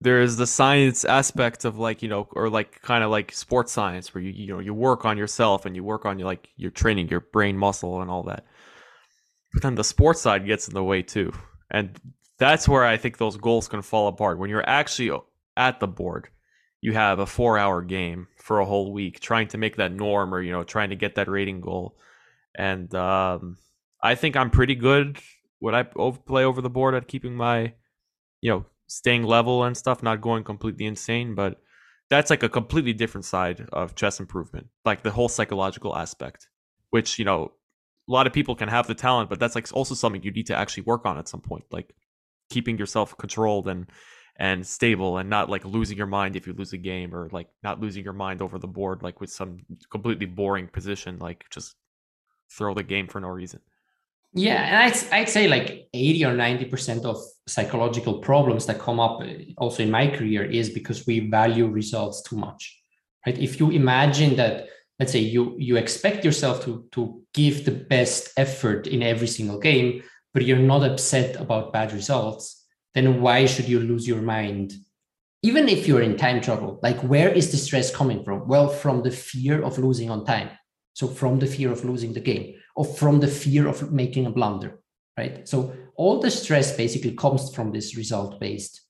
there 0.00 0.20
is 0.20 0.36
the 0.36 0.46
science 0.46 1.04
aspect 1.04 1.64
of 1.64 1.78
like 1.78 2.02
you 2.02 2.08
know 2.08 2.28
or 2.32 2.48
like 2.48 2.82
kind 2.82 3.02
of 3.04 3.10
like 3.10 3.32
sports 3.32 3.72
science 3.72 4.14
where 4.14 4.22
you 4.22 4.30
you 4.30 4.52
know 4.52 4.58
you 4.58 4.74
work 4.74 5.04
on 5.04 5.16
yourself 5.16 5.64
and 5.64 5.74
you 5.74 5.82
work 5.82 6.04
on 6.04 6.18
your 6.18 6.26
like 6.26 6.48
your 6.56 6.70
training 6.70 7.08
your 7.08 7.20
brain 7.20 7.56
muscle 7.56 8.02
and 8.02 8.10
all 8.10 8.22
that 8.24 8.44
but 9.54 9.62
then 9.62 9.76
the 9.76 9.84
sports 9.84 10.20
side 10.20 10.46
gets 10.46 10.68
in 10.68 10.74
the 10.74 10.84
way 10.84 11.00
too. 11.00 11.32
And 11.70 11.98
that's 12.38 12.68
where 12.68 12.84
I 12.84 12.96
think 12.96 13.16
those 13.16 13.36
goals 13.36 13.68
can 13.68 13.82
fall 13.82 14.08
apart. 14.08 14.38
When 14.38 14.50
you're 14.50 14.68
actually 14.68 15.16
at 15.56 15.78
the 15.78 15.86
board, 15.86 16.28
you 16.80 16.92
have 16.92 17.20
a 17.20 17.26
four 17.26 17.56
hour 17.56 17.80
game 17.80 18.26
for 18.36 18.58
a 18.58 18.66
whole 18.66 18.92
week 18.92 19.20
trying 19.20 19.48
to 19.48 19.58
make 19.58 19.76
that 19.76 19.92
norm 19.92 20.34
or, 20.34 20.42
you 20.42 20.52
know, 20.52 20.64
trying 20.64 20.90
to 20.90 20.96
get 20.96 21.14
that 21.14 21.28
rating 21.28 21.60
goal. 21.60 21.96
And 22.56 22.92
um, 22.94 23.56
I 24.02 24.16
think 24.16 24.36
I'm 24.36 24.50
pretty 24.50 24.74
good 24.74 25.18
when 25.60 25.74
I 25.74 25.84
play 25.84 26.44
over 26.44 26.60
the 26.60 26.68
board 26.68 26.94
at 26.94 27.08
keeping 27.08 27.36
my, 27.36 27.72
you 28.40 28.50
know, 28.50 28.66
staying 28.86 29.24
level 29.24 29.64
and 29.64 29.76
stuff, 29.76 30.02
not 30.02 30.20
going 30.20 30.44
completely 30.44 30.86
insane. 30.86 31.34
But 31.34 31.60
that's 32.10 32.30
like 32.30 32.42
a 32.42 32.48
completely 32.48 32.92
different 32.92 33.24
side 33.24 33.66
of 33.72 33.94
chess 33.94 34.20
improvement, 34.20 34.68
like 34.84 35.02
the 35.02 35.10
whole 35.10 35.28
psychological 35.28 35.96
aspect, 35.96 36.48
which, 36.90 37.18
you 37.18 37.24
know, 37.24 37.52
a 38.08 38.12
lot 38.12 38.26
of 38.26 38.32
people 38.32 38.54
can 38.54 38.68
have 38.68 38.86
the 38.86 38.94
talent, 38.94 39.30
but 39.30 39.40
that's 39.40 39.54
like 39.54 39.68
also 39.72 39.94
something 39.94 40.22
you 40.22 40.30
need 40.30 40.46
to 40.46 40.56
actually 40.56 40.82
work 40.82 41.06
on 41.06 41.18
at 41.18 41.28
some 41.28 41.40
point, 41.40 41.64
like 41.70 41.94
keeping 42.50 42.78
yourself 42.78 43.16
controlled 43.16 43.68
and 43.68 43.86
and 44.36 44.66
stable 44.66 45.18
and 45.18 45.30
not 45.30 45.48
like 45.48 45.64
losing 45.64 45.96
your 45.96 46.08
mind 46.08 46.34
if 46.34 46.46
you 46.46 46.52
lose 46.52 46.72
a 46.72 46.78
game 46.78 47.14
or 47.14 47.28
like 47.30 47.48
not 47.62 47.80
losing 47.80 48.02
your 48.02 48.12
mind 48.12 48.42
over 48.42 48.58
the 48.58 48.66
board 48.66 49.02
like 49.02 49.20
with 49.20 49.30
some 49.30 49.58
completely 49.90 50.26
boring 50.26 50.66
position 50.66 51.18
like 51.20 51.44
just 51.50 51.76
throw 52.50 52.74
the 52.74 52.82
game 52.82 53.06
for 53.06 53.20
no 53.20 53.28
reason 53.28 53.60
yeah 54.34 54.62
and 54.62 54.76
i'd, 54.76 55.12
I'd 55.12 55.28
say 55.28 55.48
like 55.48 55.88
80 55.94 56.24
or 56.24 56.34
90% 56.34 57.04
of 57.04 57.18
psychological 57.46 58.18
problems 58.18 58.66
that 58.66 58.80
come 58.80 58.98
up 58.98 59.20
uh, 59.20 59.26
also 59.58 59.82
in 59.82 59.90
my 59.90 60.08
career 60.08 60.42
is 60.42 60.70
because 60.70 61.06
we 61.06 61.30
value 61.30 61.68
results 61.68 62.22
too 62.22 62.36
much 62.36 62.80
right? 63.26 63.38
If 63.38 63.60
you 63.60 63.70
imagine 63.70 64.36
that 64.36 64.68
let's 64.98 65.12
say 65.12 65.18
you 65.18 65.56
you 65.58 65.76
expect 65.76 66.24
yourself 66.24 66.64
to 66.64 66.86
to 66.92 67.22
give 67.32 67.64
the 67.64 67.72
best 67.72 68.30
effort 68.36 68.86
in 68.86 69.02
every 69.02 69.26
single 69.26 69.58
game 69.58 70.02
but 70.32 70.44
you're 70.44 70.58
not 70.58 70.84
upset 70.84 71.36
about 71.40 71.72
bad 71.72 71.92
results 71.92 72.66
then 72.94 73.20
why 73.20 73.46
should 73.46 73.68
you 73.68 73.80
lose 73.80 74.06
your 74.06 74.22
mind? 74.22 74.72
Even 75.42 75.68
if 75.68 75.86
you're 75.88 76.02
in 76.02 76.16
time 76.16 76.40
trouble 76.40 76.78
like 76.82 76.98
where 76.98 77.30
is 77.30 77.50
the 77.50 77.56
stress 77.56 77.94
coming 77.94 78.22
from? 78.24 78.46
Well 78.46 78.68
from 78.68 79.02
the 79.02 79.10
fear 79.10 79.62
of 79.62 79.78
losing 79.78 80.10
on 80.10 80.24
time. 80.24 80.50
So 80.92 81.08
from 81.08 81.40
the 81.40 81.46
fear 81.46 81.72
of 81.72 81.84
losing 81.84 82.12
the 82.12 82.20
game 82.20 82.54
or 82.76 82.84
from 82.84 83.20
the 83.20 83.28
fear 83.28 83.68
of 83.68 83.92
making 83.92 84.26
a 84.26 84.30
blunder 84.30 84.80
right? 85.16 85.48
So 85.48 85.72
all 85.96 86.20
the 86.20 86.30
stress 86.30 86.76
basically 86.76 87.12
comes 87.12 87.54
from 87.54 87.72
this 87.72 87.96
result 87.96 88.40
based 88.40 88.80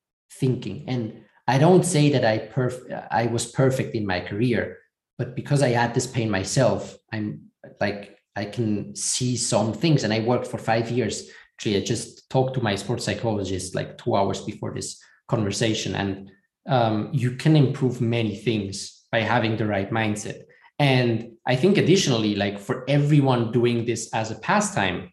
thinking. 0.41 0.85
And 0.89 1.21
i 1.47 1.59
don't 1.59 1.85
say 1.85 2.11
that 2.11 2.25
i 2.25 2.39
perf- 2.39 3.09
i 3.11 3.27
was 3.27 3.53
perfect 3.53 3.95
in 3.95 4.07
my 4.07 4.19
career 4.19 4.79
but 5.19 5.37
because 5.37 5.61
i 5.63 5.69
had 5.69 5.93
this 5.93 6.07
pain 6.07 6.31
myself 6.31 6.97
i'm 7.13 7.51
like 7.83 8.17
i 8.35 8.47
can 8.47 8.97
see 8.97 9.37
some 9.37 9.73
things. 9.75 10.05
And 10.05 10.13
i 10.13 10.21
worked 10.21 10.47
for 10.47 10.59
five 10.59 10.91
years. 10.91 11.29
Actually 11.55 11.77
i 11.77 11.81
just 11.81 12.31
talked 12.31 12.55
to 12.55 12.63
my 12.63 12.75
sports 12.77 13.05
psychologist 13.05 13.75
like 13.75 13.99
two 13.99 14.17
hours 14.17 14.41
before 14.41 14.73
this 14.75 14.99
conversation. 15.29 15.95
And 15.95 16.31
um, 16.67 17.11
you 17.13 17.37
can 17.37 17.57
improve 17.57 18.01
many 18.01 18.37
things 18.37 19.03
by 19.13 19.21
having 19.21 19.57
the 19.57 19.67
right 19.67 19.91
mindset. 19.91 20.43
And 20.79 21.34
i 21.47 21.57
think 21.57 21.79
additionally 21.79 22.35
like 22.35 22.59
for 22.59 22.85
everyone 22.89 23.53
doing 23.53 23.85
this 23.85 24.13
as 24.13 24.31
a 24.31 24.37
pastime 24.37 25.11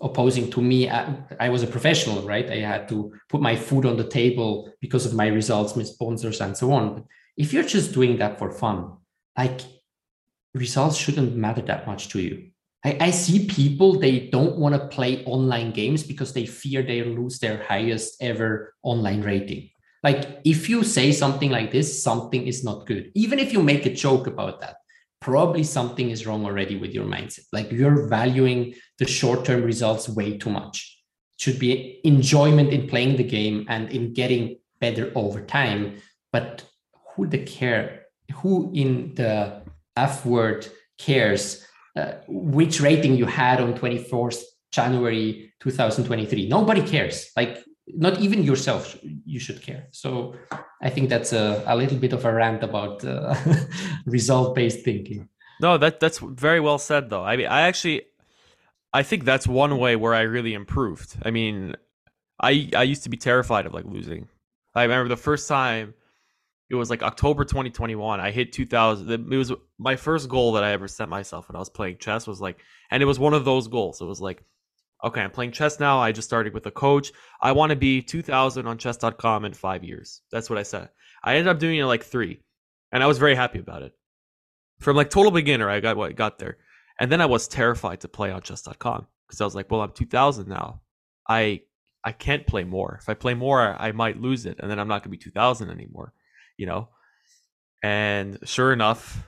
opposing 0.00 0.50
to 0.50 0.60
me 0.60 0.90
I, 0.90 1.16
I, 1.40 1.48
was 1.48 1.62
a 1.62 1.68
professional 1.68 2.22
right 2.22 2.50
i 2.50 2.56
had 2.56 2.88
to 2.88 3.12
put 3.28 3.40
my 3.40 3.56
food 3.56 3.86
on 3.86 3.96
the 3.96 4.08
table 4.08 4.70
because 4.80 5.06
of 5.06 5.14
my 5.14 5.28
results 5.28 5.76
my 5.76 5.84
sponsors 5.84 6.40
and 6.40 6.56
so 6.56 6.72
on 6.72 6.94
but 6.94 7.04
if 7.36 7.52
you're 7.52 7.62
just 7.62 7.94
doing 7.94 8.18
that 8.18 8.38
for 8.38 8.50
fun 8.50 8.96
like 9.38 9.60
results 10.54 10.96
shouldn't 10.96 11.36
matter 11.36 11.62
that 11.62 11.86
much 11.86 12.08
to 12.10 12.20
you. 12.20 12.50
I, 12.84 12.96
I 13.00 13.10
see 13.10 13.46
people 13.46 13.98
they 13.98 14.28
don't 14.28 14.56
want 14.56 14.74
to 14.74 14.88
play 14.88 15.24
online 15.24 15.72
games 15.72 16.02
because 16.02 16.32
they 16.32 16.46
fear 16.46 16.82
they 16.82 17.02
lose 17.02 17.38
their 17.38 17.62
highest 17.64 18.22
ever 18.22 18.74
online 18.82 19.22
rating. 19.22 19.70
Like 20.02 20.40
if 20.44 20.68
you 20.68 20.84
say 20.84 21.12
something 21.12 21.50
like 21.50 21.72
this, 21.72 22.02
something 22.02 22.46
is 22.46 22.62
not 22.62 22.86
good. 22.86 23.10
Even 23.14 23.38
if 23.38 23.52
you 23.52 23.62
make 23.62 23.86
a 23.86 23.94
joke 23.94 24.26
about 24.26 24.60
that, 24.60 24.76
probably 25.24 25.64
something 25.64 26.10
is 26.10 26.26
wrong 26.26 26.44
already 26.44 26.76
with 26.76 26.92
your 26.92 27.06
mindset. 27.06 27.46
Like 27.50 27.72
you're 27.72 28.06
valuing 28.08 28.74
the 28.98 29.06
short-term 29.06 29.62
results 29.62 30.06
way 30.06 30.36
too 30.36 30.50
much. 30.50 30.76
It 31.34 31.42
should 31.42 31.58
be 31.58 32.00
enjoyment 32.04 32.68
in 32.74 32.88
playing 32.88 33.16
the 33.16 33.24
game 33.24 33.64
and 33.70 33.90
in 33.90 34.12
getting 34.12 34.58
better 34.80 35.10
over 35.14 35.40
time. 35.40 35.96
But 36.30 36.66
who 37.08 37.26
the 37.26 37.38
care 37.38 38.02
who 38.34 38.70
in 38.74 39.14
the 39.14 39.62
F 39.96 40.26
word 40.26 40.66
cares 40.98 41.64
uh, 41.96 42.14
which 42.28 42.80
rating 42.80 43.16
you 43.16 43.24
had 43.24 43.62
on 43.62 43.72
24th 43.74 44.42
January 44.72 45.52
2023. 45.60 46.48
Nobody 46.48 46.82
cares. 46.82 47.30
Like 47.34 47.64
not 47.86 48.18
even 48.20 48.42
yourself 48.42 48.96
you 49.24 49.38
should 49.38 49.62
care. 49.62 49.88
So 49.90 50.34
i 50.82 50.90
think 50.90 51.08
that's 51.08 51.32
a, 51.32 51.62
a 51.66 51.76
little 51.76 51.98
bit 51.98 52.12
of 52.12 52.24
a 52.24 52.32
rant 52.32 52.62
about 52.62 53.04
uh, 53.04 53.34
result 54.06 54.54
based 54.54 54.84
thinking. 54.84 55.28
No 55.60 55.78
that 55.78 56.00
that's 56.00 56.18
very 56.18 56.60
well 56.60 56.78
said 56.78 57.10
though. 57.10 57.24
I 57.24 57.36
mean 57.36 57.46
i 57.46 57.62
actually 57.62 58.02
i 58.92 59.02
think 59.02 59.24
that's 59.24 59.46
one 59.46 59.78
way 59.78 59.96
where 59.96 60.14
i 60.14 60.22
really 60.22 60.54
improved. 60.54 61.16
I 61.24 61.30
mean 61.30 61.74
i 62.40 62.70
i 62.76 62.82
used 62.82 63.04
to 63.04 63.10
be 63.10 63.16
terrified 63.16 63.66
of 63.66 63.74
like 63.74 63.84
losing. 63.84 64.28
I 64.74 64.82
remember 64.82 65.08
the 65.08 65.16
first 65.16 65.48
time 65.48 65.94
it 66.70 66.76
was 66.76 66.90
like 66.90 67.02
october 67.02 67.44
2021 67.44 68.20
i 68.20 68.30
hit 68.30 68.50
2000 68.52 69.10
it 69.10 69.36
was 69.36 69.52
my 69.78 69.94
first 69.94 70.28
goal 70.30 70.52
that 70.52 70.64
i 70.64 70.72
ever 70.72 70.88
set 70.88 71.10
myself 71.10 71.46
when 71.46 71.54
i 71.54 71.58
was 71.58 71.68
playing 71.68 71.98
chess 71.98 72.26
was 72.26 72.40
like 72.40 72.58
and 72.90 73.02
it 73.02 73.06
was 73.06 73.18
one 73.18 73.34
of 73.34 73.44
those 73.44 73.66
goals. 73.66 74.00
It 74.00 74.04
was 74.04 74.20
like 74.20 74.44
okay, 75.04 75.20
I'm 75.20 75.30
playing 75.30 75.52
chess 75.52 75.78
now. 75.78 75.98
I 75.98 76.12
just 76.12 76.28
started 76.28 76.54
with 76.54 76.66
a 76.66 76.70
coach. 76.70 77.12
I 77.40 77.52
want 77.52 77.70
to 77.70 77.76
be 77.76 78.02
2000 78.02 78.66
on 78.66 78.78
chess.com 78.78 79.44
in 79.44 79.52
five 79.52 79.84
years. 79.84 80.22
That's 80.32 80.48
what 80.48 80.58
I 80.58 80.62
said. 80.62 80.88
I 81.22 81.36
ended 81.36 81.48
up 81.48 81.58
doing 81.58 81.78
it 81.78 81.84
like 81.84 82.02
three, 82.02 82.40
and 82.90 83.02
I 83.02 83.06
was 83.06 83.18
very 83.18 83.34
happy 83.34 83.58
about 83.58 83.82
it. 83.82 83.92
From 84.80 84.96
like 84.96 85.10
total 85.10 85.30
beginner, 85.30 85.68
I 85.70 85.80
got 85.80 85.96
what 85.96 86.16
got 86.16 86.38
there, 86.38 86.58
and 86.98 87.12
then 87.12 87.20
I 87.20 87.26
was 87.26 87.46
terrified 87.46 88.00
to 88.00 88.08
play 88.08 88.30
on 88.30 88.42
chess.com 88.42 89.06
because 89.26 89.40
I 89.40 89.44
was 89.44 89.54
like, 89.54 89.70
well, 89.70 89.82
I'm 89.82 89.92
2000 89.92 90.48
now. 90.48 90.80
I 91.28 91.62
I 92.02 92.12
can't 92.12 92.46
play 92.46 92.64
more. 92.64 92.98
If 93.00 93.08
I 93.08 93.14
play 93.14 93.34
more, 93.34 93.60
I 93.60 93.92
might 93.92 94.20
lose 94.20 94.46
it, 94.46 94.58
and 94.58 94.70
then 94.70 94.78
I'm 94.78 94.88
not 94.88 95.02
gonna 95.02 95.12
be 95.12 95.18
2000 95.18 95.70
anymore, 95.70 96.12
you 96.56 96.66
know. 96.66 96.88
And 97.82 98.38
sure 98.44 98.72
enough, 98.72 99.22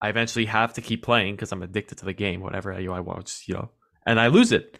I 0.00 0.08
eventually 0.08 0.46
have 0.46 0.74
to 0.74 0.82
keep 0.82 1.02
playing 1.02 1.34
because 1.34 1.52
I'm 1.52 1.62
addicted 1.62 1.98
to 1.98 2.04
the 2.04 2.12
game. 2.12 2.40
Whatever 2.40 2.72
I, 2.72 2.84
I 2.86 3.00
watch, 3.00 3.44
you 3.46 3.54
know, 3.54 3.70
and 4.06 4.20
I 4.20 4.28
lose 4.28 4.52
it 4.52 4.78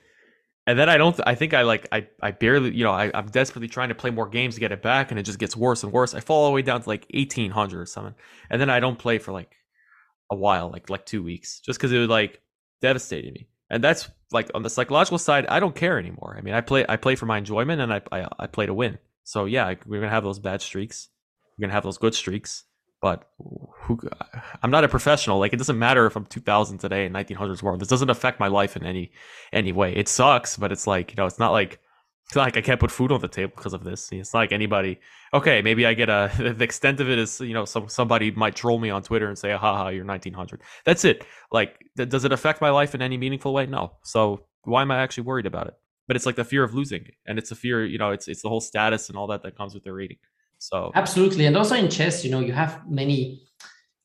and 0.66 0.78
then 0.78 0.88
I 0.88 0.96
don't. 0.96 1.18
I 1.26 1.34
think 1.34 1.54
I 1.54 1.62
like 1.62 1.88
I 1.90 2.06
I 2.20 2.30
barely 2.30 2.74
you 2.74 2.84
know 2.84 2.92
I 2.92 3.10
I'm 3.14 3.26
desperately 3.26 3.68
trying 3.68 3.88
to 3.88 3.94
play 3.94 4.10
more 4.10 4.28
games 4.28 4.54
to 4.54 4.60
get 4.60 4.72
it 4.72 4.82
back, 4.82 5.10
and 5.10 5.18
it 5.18 5.24
just 5.24 5.38
gets 5.38 5.56
worse 5.56 5.82
and 5.82 5.92
worse. 5.92 6.14
I 6.14 6.20
fall 6.20 6.44
all 6.44 6.50
the 6.50 6.54
way 6.54 6.62
down 6.62 6.82
to 6.82 6.88
like 6.88 7.06
eighteen 7.10 7.50
hundred 7.50 7.80
or 7.80 7.86
something, 7.86 8.14
and 8.50 8.60
then 8.60 8.70
I 8.70 8.80
don't 8.80 8.98
play 8.98 9.18
for 9.18 9.32
like 9.32 9.56
a 10.30 10.36
while, 10.36 10.70
like 10.70 10.88
like 10.88 11.04
two 11.06 11.22
weeks, 11.22 11.60
just 11.60 11.78
because 11.78 11.92
it 11.92 11.98
was 11.98 12.08
like 12.08 12.40
devastating 12.80 13.32
me. 13.32 13.48
And 13.70 13.82
that's 13.82 14.08
like 14.30 14.50
on 14.54 14.62
the 14.62 14.70
psychological 14.70 15.18
side, 15.18 15.46
I 15.46 15.58
don't 15.60 15.74
care 15.74 15.98
anymore. 15.98 16.36
I 16.38 16.42
mean, 16.42 16.54
I 16.54 16.60
play 16.60 16.84
I 16.88 16.96
play 16.96 17.16
for 17.16 17.26
my 17.26 17.38
enjoyment, 17.38 17.80
and 17.80 17.92
I 17.92 18.00
I, 18.12 18.28
I 18.38 18.46
play 18.46 18.66
to 18.66 18.74
win. 18.74 18.98
So 19.24 19.46
yeah, 19.46 19.74
we're 19.86 20.00
gonna 20.00 20.10
have 20.10 20.24
those 20.24 20.38
bad 20.38 20.62
streaks. 20.62 21.08
We're 21.58 21.66
gonna 21.66 21.74
have 21.74 21.84
those 21.84 21.98
good 21.98 22.14
streaks. 22.14 22.64
But 23.02 23.28
who, 23.38 23.98
I'm 24.62 24.70
not 24.70 24.84
a 24.84 24.88
professional. 24.88 25.40
Like 25.40 25.52
it 25.52 25.56
doesn't 25.56 25.78
matter 25.78 26.06
if 26.06 26.14
I'm 26.16 26.24
2000 26.24 26.78
today 26.78 27.04
in 27.04 27.12
1900s 27.12 27.62
world. 27.62 27.80
This 27.80 27.88
doesn't 27.88 28.10
affect 28.10 28.38
my 28.38 28.46
life 28.46 28.76
in 28.76 28.86
any 28.86 29.10
any 29.52 29.72
way. 29.72 29.94
It 29.94 30.08
sucks, 30.08 30.56
but 30.56 30.70
it's 30.70 30.86
like 30.86 31.10
you 31.10 31.16
know, 31.16 31.26
it's 31.26 31.40
not 31.40 31.50
like 31.50 31.80
it's 32.26 32.36
not 32.36 32.44
like 32.44 32.56
I 32.56 32.60
can't 32.60 32.80
put 32.80 32.92
food 32.92 33.10
on 33.10 33.20
the 33.20 33.28
table 33.28 33.52
because 33.56 33.74
of 33.74 33.82
this. 33.82 34.08
It's 34.12 34.32
not 34.32 34.40
like 34.40 34.52
anybody. 34.52 35.00
Okay, 35.34 35.60
maybe 35.62 35.84
I 35.84 35.94
get 35.94 36.08
a. 36.08 36.30
The 36.56 36.64
extent 36.64 37.00
of 37.00 37.10
it 37.10 37.18
is, 37.18 37.40
you 37.40 37.54
know, 37.54 37.64
some 37.64 37.88
somebody 37.88 38.30
might 38.30 38.54
troll 38.54 38.78
me 38.78 38.88
on 38.88 39.02
Twitter 39.02 39.28
and 39.28 39.36
say, 39.36 39.50
"Haha, 39.50 39.88
you're 39.88 40.04
1900." 40.04 40.62
That's 40.84 41.04
it. 41.04 41.26
Like, 41.50 41.84
th- 41.96 42.08
does 42.08 42.24
it 42.24 42.32
affect 42.32 42.60
my 42.60 42.70
life 42.70 42.94
in 42.94 43.02
any 43.02 43.18
meaningful 43.18 43.52
way? 43.52 43.66
No. 43.66 43.92
So 44.04 44.46
why 44.62 44.82
am 44.82 44.92
I 44.92 44.98
actually 44.98 45.24
worried 45.24 45.46
about 45.46 45.66
it? 45.66 45.74
But 46.06 46.16
it's 46.16 46.24
like 46.24 46.36
the 46.36 46.44
fear 46.44 46.62
of 46.62 46.72
losing, 46.72 47.08
and 47.26 47.38
it's 47.38 47.50
a 47.50 47.56
fear. 47.56 47.84
You 47.84 47.98
know, 47.98 48.12
it's 48.12 48.28
it's 48.28 48.42
the 48.42 48.48
whole 48.48 48.60
status 48.60 49.08
and 49.08 49.18
all 49.18 49.26
that 49.26 49.42
that 49.42 49.56
comes 49.56 49.74
with 49.74 49.82
the 49.82 49.92
rating. 49.92 50.18
So 50.62 50.92
absolutely, 50.94 51.46
and 51.46 51.56
also 51.56 51.74
in 51.74 51.90
chess, 51.90 52.24
you 52.24 52.30
know, 52.30 52.38
you 52.38 52.52
have 52.52 52.88
many. 52.88 53.42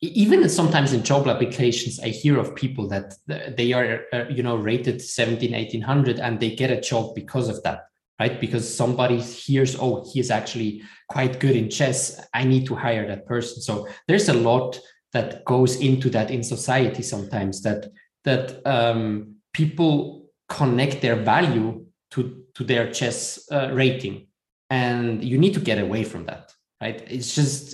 Even 0.02 0.48
sometimes 0.50 0.91
in 0.91 1.04
job 1.04 1.28
applications, 1.28 2.00
I 2.00 2.10
hear 2.10 2.39
of 2.39 2.56
people 2.56 2.88
that 2.89 3.15
they 3.28 3.74
are, 3.74 4.02
uh, 4.13 4.26
you 4.30 4.43
know, 4.43 4.56
rated 4.56 5.02
17, 5.02 5.54
1800 5.54 6.20
and 6.20 6.39
they 6.39 6.56
get 6.56 6.70
a 6.70 6.80
job 6.80 7.15
because 7.15 7.50
of 7.50 7.62
that, 7.63 7.88
right? 8.20 8.39
Because 8.39 8.76
somebody 8.76 9.20
hears, 9.20 9.76
oh, 9.80 10.08
he 10.12 10.20
is 10.20 10.30
actually 10.30 10.84
quite 11.10 11.39
good 11.39 11.56
in 11.56 11.70
chess. 11.70 12.24
I 12.36 12.43
need 12.43 12.67
to 12.67 12.76
hire 12.76 13.08
that 13.08 13.26
person. 13.26 13.60
So 13.62 13.88
there's 14.08 14.30
a 14.30 14.34
lot 14.34 14.80
that 15.13 15.46
goes 15.46 15.80
into 15.80 16.10
that 16.12 16.30
in 16.30 16.43
society 16.43 17.04
sometimes 17.04 17.62
that 17.62 17.88
that 18.24 18.65
um, 18.67 19.36
people 19.54 20.30
connect 20.50 21.02
their 21.02 21.15
value 21.15 21.86
to 22.12 22.43
to 22.56 22.63
their 22.63 22.91
chess 22.91 23.48
uh, 23.52 23.70
rating 23.74 24.28
and 24.69 25.23
you 25.23 25.38
need 25.38 25.53
to 25.53 25.60
get 25.60 25.80
away 25.80 26.03
from 26.03 26.25
that 26.25 26.51
right? 26.82 27.03
It's 27.10 27.34
just 27.34 27.71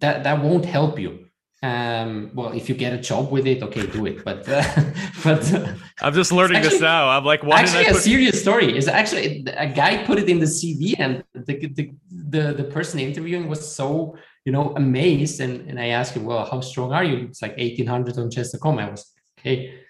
that 0.00 0.24
that 0.24 0.42
won't 0.42 0.64
help 0.64 0.98
you. 0.98 1.20
Um, 1.62 2.30
well 2.34 2.52
if 2.52 2.68
you 2.68 2.74
get 2.74 2.92
a 2.92 2.98
job 2.98 3.32
with 3.32 3.46
it 3.46 3.62
okay 3.62 3.86
do 3.86 4.04
it. 4.04 4.22
But 4.22 4.46
uh, 4.48 4.62
but 5.24 5.52
uh, 5.52 5.72
i'm 6.02 6.12
just 6.12 6.30
learning 6.30 6.58
actually, 6.58 6.70
this 6.72 6.80
now. 6.82 7.08
I'm 7.08 7.24
like 7.24 7.42
why 7.42 7.60
actually 7.60 7.86
a 7.86 7.94
serious 7.94 8.40
story. 8.40 8.76
Is 8.76 8.86
actually 8.86 9.46
a 9.56 9.66
guy 9.66 10.04
put 10.04 10.18
it 10.18 10.28
in 10.28 10.40
the 10.40 10.46
cv 10.46 10.94
and 10.98 11.24
the, 11.32 11.54
the 11.68 11.90
the 12.10 12.52
the 12.52 12.64
person 12.64 13.00
interviewing 13.00 13.48
was 13.48 13.74
so 13.74 14.16
you 14.44 14.52
know 14.52 14.74
amazed. 14.76 15.40
And 15.40 15.68
and 15.68 15.80
i 15.80 15.86
asked 15.86 16.14
him 16.14 16.24
well 16.24 16.44
how 16.44 16.60
strong 16.60 16.92
are 16.92 17.04
you? 17.04 17.28
It's 17.28 17.40
like 17.40 17.56
1800 17.56 18.18
on 18.18 18.30
chess.com 18.30 18.78
i 18.78 18.90
was 18.90 19.10
okay 19.38 19.80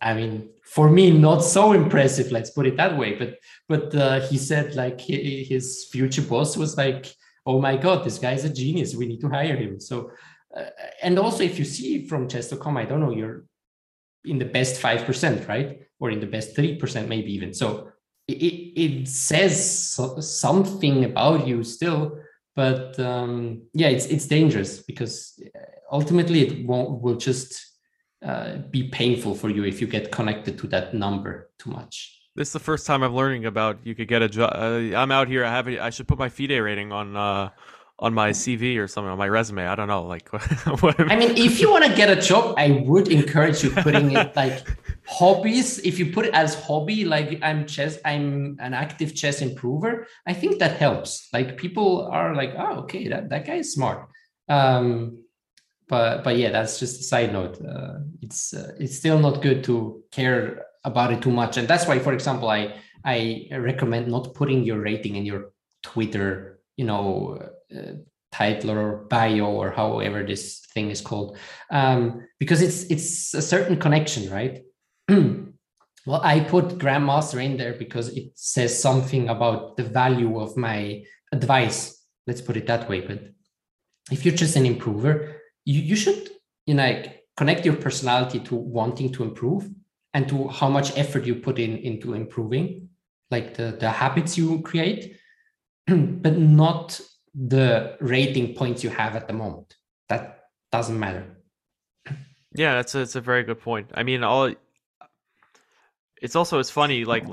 I 0.00 0.14
mean, 0.14 0.50
for 0.62 0.90
me, 0.90 1.10
not 1.10 1.40
so 1.40 1.72
impressive. 1.72 2.32
Let's 2.32 2.50
put 2.50 2.66
it 2.66 2.76
that 2.76 2.96
way. 2.96 3.14
But 3.14 3.38
but 3.68 3.94
uh, 3.94 4.20
he 4.20 4.38
said 4.38 4.74
like 4.74 5.00
his 5.00 5.88
future 5.90 6.22
boss 6.22 6.56
was 6.56 6.76
like, 6.76 7.14
"Oh 7.46 7.60
my 7.60 7.76
God, 7.76 8.04
this 8.04 8.18
guy 8.18 8.32
is 8.32 8.44
a 8.44 8.52
genius. 8.52 8.94
We 8.94 9.06
need 9.06 9.20
to 9.20 9.28
hire 9.28 9.56
him." 9.56 9.80
So, 9.80 10.10
uh, 10.56 10.70
and 11.02 11.18
also 11.18 11.42
if 11.42 11.58
you 11.58 11.64
see 11.64 12.06
from 12.06 12.28
chess.com, 12.28 12.76
I 12.76 12.84
don't 12.84 13.00
know, 13.00 13.12
you're 13.12 13.44
in 14.24 14.38
the 14.38 14.44
best 14.44 14.80
five 14.80 15.04
percent, 15.04 15.48
right, 15.48 15.80
or 15.98 16.10
in 16.10 16.20
the 16.20 16.26
best 16.26 16.54
three 16.54 16.76
percent, 16.76 17.08
maybe 17.08 17.32
even. 17.32 17.52
So 17.54 17.92
it 18.28 18.34
it 18.34 19.08
says 19.08 19.98
something 20.20 21.04
about 21.04 21.46
you 21.46 21.64
still. 21.64 22.18
But 22.54 22.98
um, 23.00 23.62
yeah, 23.72 23.88
it's 23.88 24.06
it's 24.06 24.26
dangerous 24.26 24.82
because 24.82 25.42
uh, 25.54 25.58
ultimately 25.90 26.40
it 26.46 26.66
won't 26.66 27.00
will 27.00 27.16
just 27.16 27.71
uh, 28.24 28.58
be 28.70 28.88
painful 28.88 29.34
for 29.34 29.50
you 29.50 29.64
if 29.64 29.80
you 29.80 29.86
get 29.86 30.12
connected 30.12 30.58
to 30.58 30.66
that 30.68 30.94
number 30.94 31.50
too 31.58 31.70
much. 31.70 32.18
This 32.34 32.48
is 32.48 32.52
the 32.52 32.60
first 32.60 32.86
time 32.86 33.02
I'm 33.02 33.14
learning 33.14 33.44
about 33.44 33.78
you 33.84 33.94
could 33.94 34.08
get 34.08 34.22
a 34.22 34.28
job. 34.28 34.52
Uh, 34.54 34.96
I'm 34.96 35.12
out 35.12 35.28
here. 35.28 35.44
I 35.44 35.50
have. 35.50 35.68
A, 35.68 35.78
I 35.78 35.90
should 35.90 36.08
put 36.08 36.18
my 36.18 36.30
FIDE 36.30 36.62
rating 36.62 36.90
on 36.90 37.14
uh, 37.14 37.50
on 37.98 38.14
my 38.14 38.30
CV 38.30 38.78
or 38.78 38.88
something 38.88 39.10
on 39.10 39.18
my 39.18 39.28
resume. 39.28 39.66
I 39.66 39.74
don't 39.74 39.88
know. 39.88 40.04
Like, 40.04 40.28
I 40.32 41.16
mean, 41.16 41.36
if 41.36 41.60
you 41.60 41.70
want 41.70 41.84
to 41.84 41.94
get 41.94 42.08
a 42.10 42.20
job, 42.20 42.54
I 42.56 42.82
would 42.86 43.08
encourage 43.08 43.62
you 43.62 43.70
putting 43.70 44.12
it 44.12 44.34
like 44.34 44.66
hobbies. 45.06 45.78
If 45.80 45.98
you 45.98 46.10
put 46.10 46.26
it 46.26 46.34
as 46.34 46.54
hobby, 46.54 47.04
like 47.04 47.38
I'm 47.42 47.66
chess, 47.66 47.98
I'm 48.04 48.56
an 48.60 48.72
active 48.72 49.14
chess 49.14 49.42
improver. 49.42 50.06
I 50.26 50.32
think 50.32 50.58
that 50.58 50.78
helps. 50.78 51.28
Like 51.32 51.56
people 51.58 52.08
are 52.10 52.34
like, 52.34 52.54
oh, 52.56 52.80
okay, 52.84 53.08
that 53.08 53.28
that 53.28 53.46
guy 53.46 53.56
is 53.56 53.72
smart. 53.72 54.08
Um, 54.48 55.22
but 55.92 56.24
but 56.24 56.38
yeah, 56.38 56.50
that's 56.50 56.78
just 56.80 57.00
a 57.00 57.02
side 57.02 57.34
note. 57.34 57.60
Uh, 57.62 57.98
it's 58.22 58.54
uh, 58.54 58.72
it's 58.80 58.96
still 58.96 59.18
not 59.18 59.42
good 59.42 59.62
to 59.64 60.02
care 60.10 60.64
about 60.84 61.12
it 61.12 61.20
too 61.20 61.30
much, 61.30 61.58
and 61.58 61.68
that's 61.68 61.86
why, 61.86 61.98
for 61.98 62.14
example, 62.14 62.48
I 62.48 62.80
I 63.04 63.50
recommend 63.52 64.08
not 64.08 64.32
putting 64.32 64.64
your 64.64 64.80
rating 64.80 65.16
in 65.16 65.26
your 65.26 65.52
Twitter, 65.82 66.60
you 66.78 66.86
know, 66.86 67.38
uh, 67.76 67.92
title 68.30 68.70
or 68.70 69.04
bio 69.10 69.44
or 69.44 69.70
however 69.70 70.24
this 70.24 70.64
thing 70.72 70.88
is 70.90 71.02
called, 71.02 71.36
um, 71.70 72.26
because 72.38 72.62
it's 72.62 72.84
it's 72.84 73.34
a 73.34 73.42
certain 73.42 73.76
connection, 73.76 74.32
right? 74.32 74.62
well, 76.06 76.22
I 76.22 76.40
put 76.40 76.78
Grandmaster 76.78 77.44
in 77.44 77.58
there 77.58 77.74
because 77.74 78.08
it 78.16 78.32
says 78.34 78.80
something 78.80 79.28
about 79.28 79.76
the 79.76 79.84
value 79.84 80.40
of 80.40 80.56
my 80.56 81.04
advice. 81.32 82.02
Let's 82.26 82.40
put 82.40 82.56
it 82.56 82.66
that 82.68 82.88
way. 82.88 83.02
But 83.02 83.20
if 84.10 84.24
you're 84.24 84.34
just 84.34 84.56
an 84.56 84.64
improver, 84.64 85.41
you, 85.64 85.80
you 85.80 85.96
should 85.96 86.30
you 86.66 86.74
know 86.74 86.82
like 86.82 87.24
connect 87.36 87.64
your 87.64 87.76
personality 87.76 88.38
to 88.40 88.54
wanting 88.54 89.10
to 89.12 89.22
improve 89.22 89.68
and 90.14 90.28
to 90.28 90.48
how 90.48 90.68
much 90.68 90.96
effort 90.96 91.24
you 91.24 91.34
put 91.34 91.58
in 91.58 91.78
into 91.78 92.14
improving 92.14 92.88
like 93.30 93.54
the 93.54 93.76
the 93.80 93.90
habits 93.90 94.36
you 94.36 94.60
create 94.62 95.16
but 95.86 96.38
not 96.38 97.00
the 97.34 97.96
rating 98.00 98.54
points 98.54 98.84
you 98.84 98.90
have 98.90 99.16
at 99.16 99.26
the 99.26 99.32
moment. 99.32 99.74
That 100.10 100.44
doesn't 100.70 100.98
matter. 100.98 101.24
Yeah 102.54 102.74
that's 102.74 102.94
a, 102.94 102.98
that's 102.98 103.16
a 103.16 103.20
very 103.20 103.42
good 103.42 103.60
point. 103.60 103.90
I 103.94 104.02
mean 104.02 104.22
all 104.22 104.52
it's 106.20 106.36
also 106.36 106.58
it's 106.58 106.70
funny 106.70 107.04
like 107.04 107.26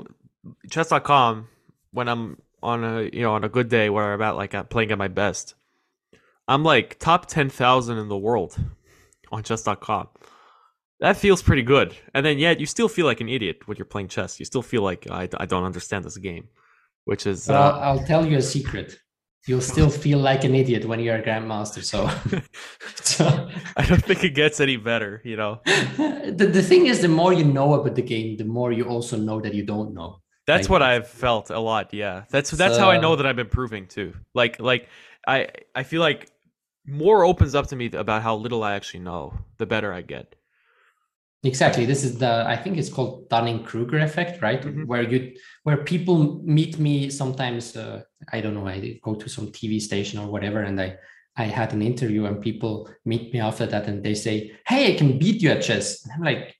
chess.com 0.70 1.48
when 1.92 2.08
i'm 2.08 2.40
on 2.62 2.82
a 2.82 3.02
you 3.02 3.22
know 3.22 3.34
on 3.34 3.44
a 3.44 3.48
good 3.48 3.68
day 3.68 3.88
where 3.88 4.12
i'm 4.12 4.22
at 4.22 4.36
like 4.36 4.54
I'm 4.54 4.66
playing 4.66 4.90
at 4.90 4.98
my 4.98 5.08
best 5.08 5.54
I'm 6.50 6.64
like 6.64 6.98
top 6.98 7.26
10,000 7.26 7.96
in 7.96 8.08
the 8.08 8.18
world 8.18 8.56
on 9.30 9.44
chess.com. 9.44 10.08
That 10.98 11.16
feels 11.16 11.42
pretty 11.42 11.62
good. 11.62 11.94
And 12.12 12.26
then, 12.26 12.38
yet, 12.38 12.58
you 12.58 12.66
still 12.66 12.88
feel 12.88 13.06
like 13.06 13.20
an 13.20 13.28
idiot 13.28 13.66
when 13.66 13.76
you're 13.76 13.84
playing 13.84 14.08
chess. 14.08 14.40
You 14.40 14.44
still 14.44 14.60
feel 14.60 14.82
like 14.82 15.08
I, 15.08 15.28
I 15.38 15.46
don't 15.46 15.62
understand 15.62 16.04
this 16.04 16.18
game, 16.18 16.48
which 17.04 17.24
is. 17.24 17.48
Uh, 17.48 17.54
I'll, 17.54 17.98
I'll 17.98 18.04
tell 18.04 18.26
you 18.26 18.36
a 18.36 18.42
secret. 18.42 18.98
you'll 19.46 19.60
still 19.60 19.88
feel 19.88 20.18
like 20.18 20.42
an 20.42 20.56
idiot 20.56 20.84
when 20.86 20.98
you're 20.98 21.14
a 21.14 21.22
grandmaster. 21.22 21.84
So, 21.84 22.10
so 22.96 23.48
I 23.76 23.86
don't 23.86 24.04
think 24.04 24.24
it 24.24 24.30
gets 24.34 24.60
any 24.60 24.76
better, 24.76 25.22
you 25.24 25.36
know. 25.36 25.60
the, 25.64 26.50
the 26.52 26.62
thing 26.62 26.86
is, 26.86 27.00
the 27.00 27.08
more 27.08 27.32
you 27.32 27.44
know 27.44 27.74
about 27.74 27.94
the 27.94 28.02
game, 28.02 28.36
the 28.36 28.44
more 28.44 28.72
you 28.72 28.84
also 28.84 29.16
know 29.16 29.40
that 29.40 29.54
you 29.54 29.64
don't 29.64 29.94
know. 29.94 30.20
That's 30.48 30.64
like, 30.64 30.70
what 30.70 30.82
I've 30.82 31.06
felt 31.06 31.50
a 31.50 31.60
lot. 31.60 31.94
Yeah, 31.94 32.24
that's 32.28 32.50
that's 32.50 32.74
so, 32.74 32.80
how 32.80 32.90
I 32.90 32.98
know 32.98 33.14
that 33.14 33.24
I'm 33.24 33.38
improving 33.38 33.86
too. 33.86 34.14
Like 34.34 34.58
like 34.58 34.88
I 35.26 35.48
I 35.76 35.84
feel 35.84 36.00
like 36.00 36.28
more 36.90 37.24
opens 37.24 37.54
up 37.54 37.66
to 37.68 37.76
me 37.76 37.86
about 37.86 38.22
how 38.22 38.36
little 38.36 38.62
I 38.62 38.74
actually 38.74 39.00
know, 39.00 39.34
the 39.58 39.66
better 39.66 39.92
I 39.92 40.02
get. 40.02 40.34
Exactly. 41.42 41.86
This 41.86 42.04
is 42.04 42.18
the 42.18 42.44
I 42.46 42.56
think 42.56 42.76
it's 42.76 42.90
called 42.90 43.28
Dunning 43.30 43.64
Kruger 43.64 43.98
effect, 43.98 44.42
right? 44.42 44.60
Mm-hmm. 44.60 44.82
Where 44.82 45.02
you 45.02 45.34
where 45.62 45.78
people 45.78 46.42
meet 46.44 46.78
me 46.78 47.08
sometimes. 47.08 47.76
Uh, 47.76 48.02
I 48.30 48.42
don't 48.42 48.52
know. 48.52 48.68
I 48.68 49.00
go 49.02 49.14
to 49.14 49.28
some 49.28 49.48
TV 49.48 49.80
station 49.80 50.18
or 50.18 50.30
whatever, 50.30 50.60
and 50.60 50.78
I 50.78 50.96
I 51.36 51.44
had 51.44 51.72
an 51.72 51.80
interview, 51.80 52.26
and 52.26 52.42
people 52.42 52.90
meet 53.06 53.32
me 53.32 53.40
after 53.40 53.64
that, 53.64 53.86
and 53.86 54.04
they 54.04 54.14
say, 54.14 54.52
"Hey, 54.66 54.92
I 54.92 54.98
can 54.98 55.18
beat 55.18 55.40
you 55.40 55.50
at 55.50 55.62
chess." 55.62 56.04
And 56.04 56.12
I'm 56.12 56.22
like, 56.22 56.54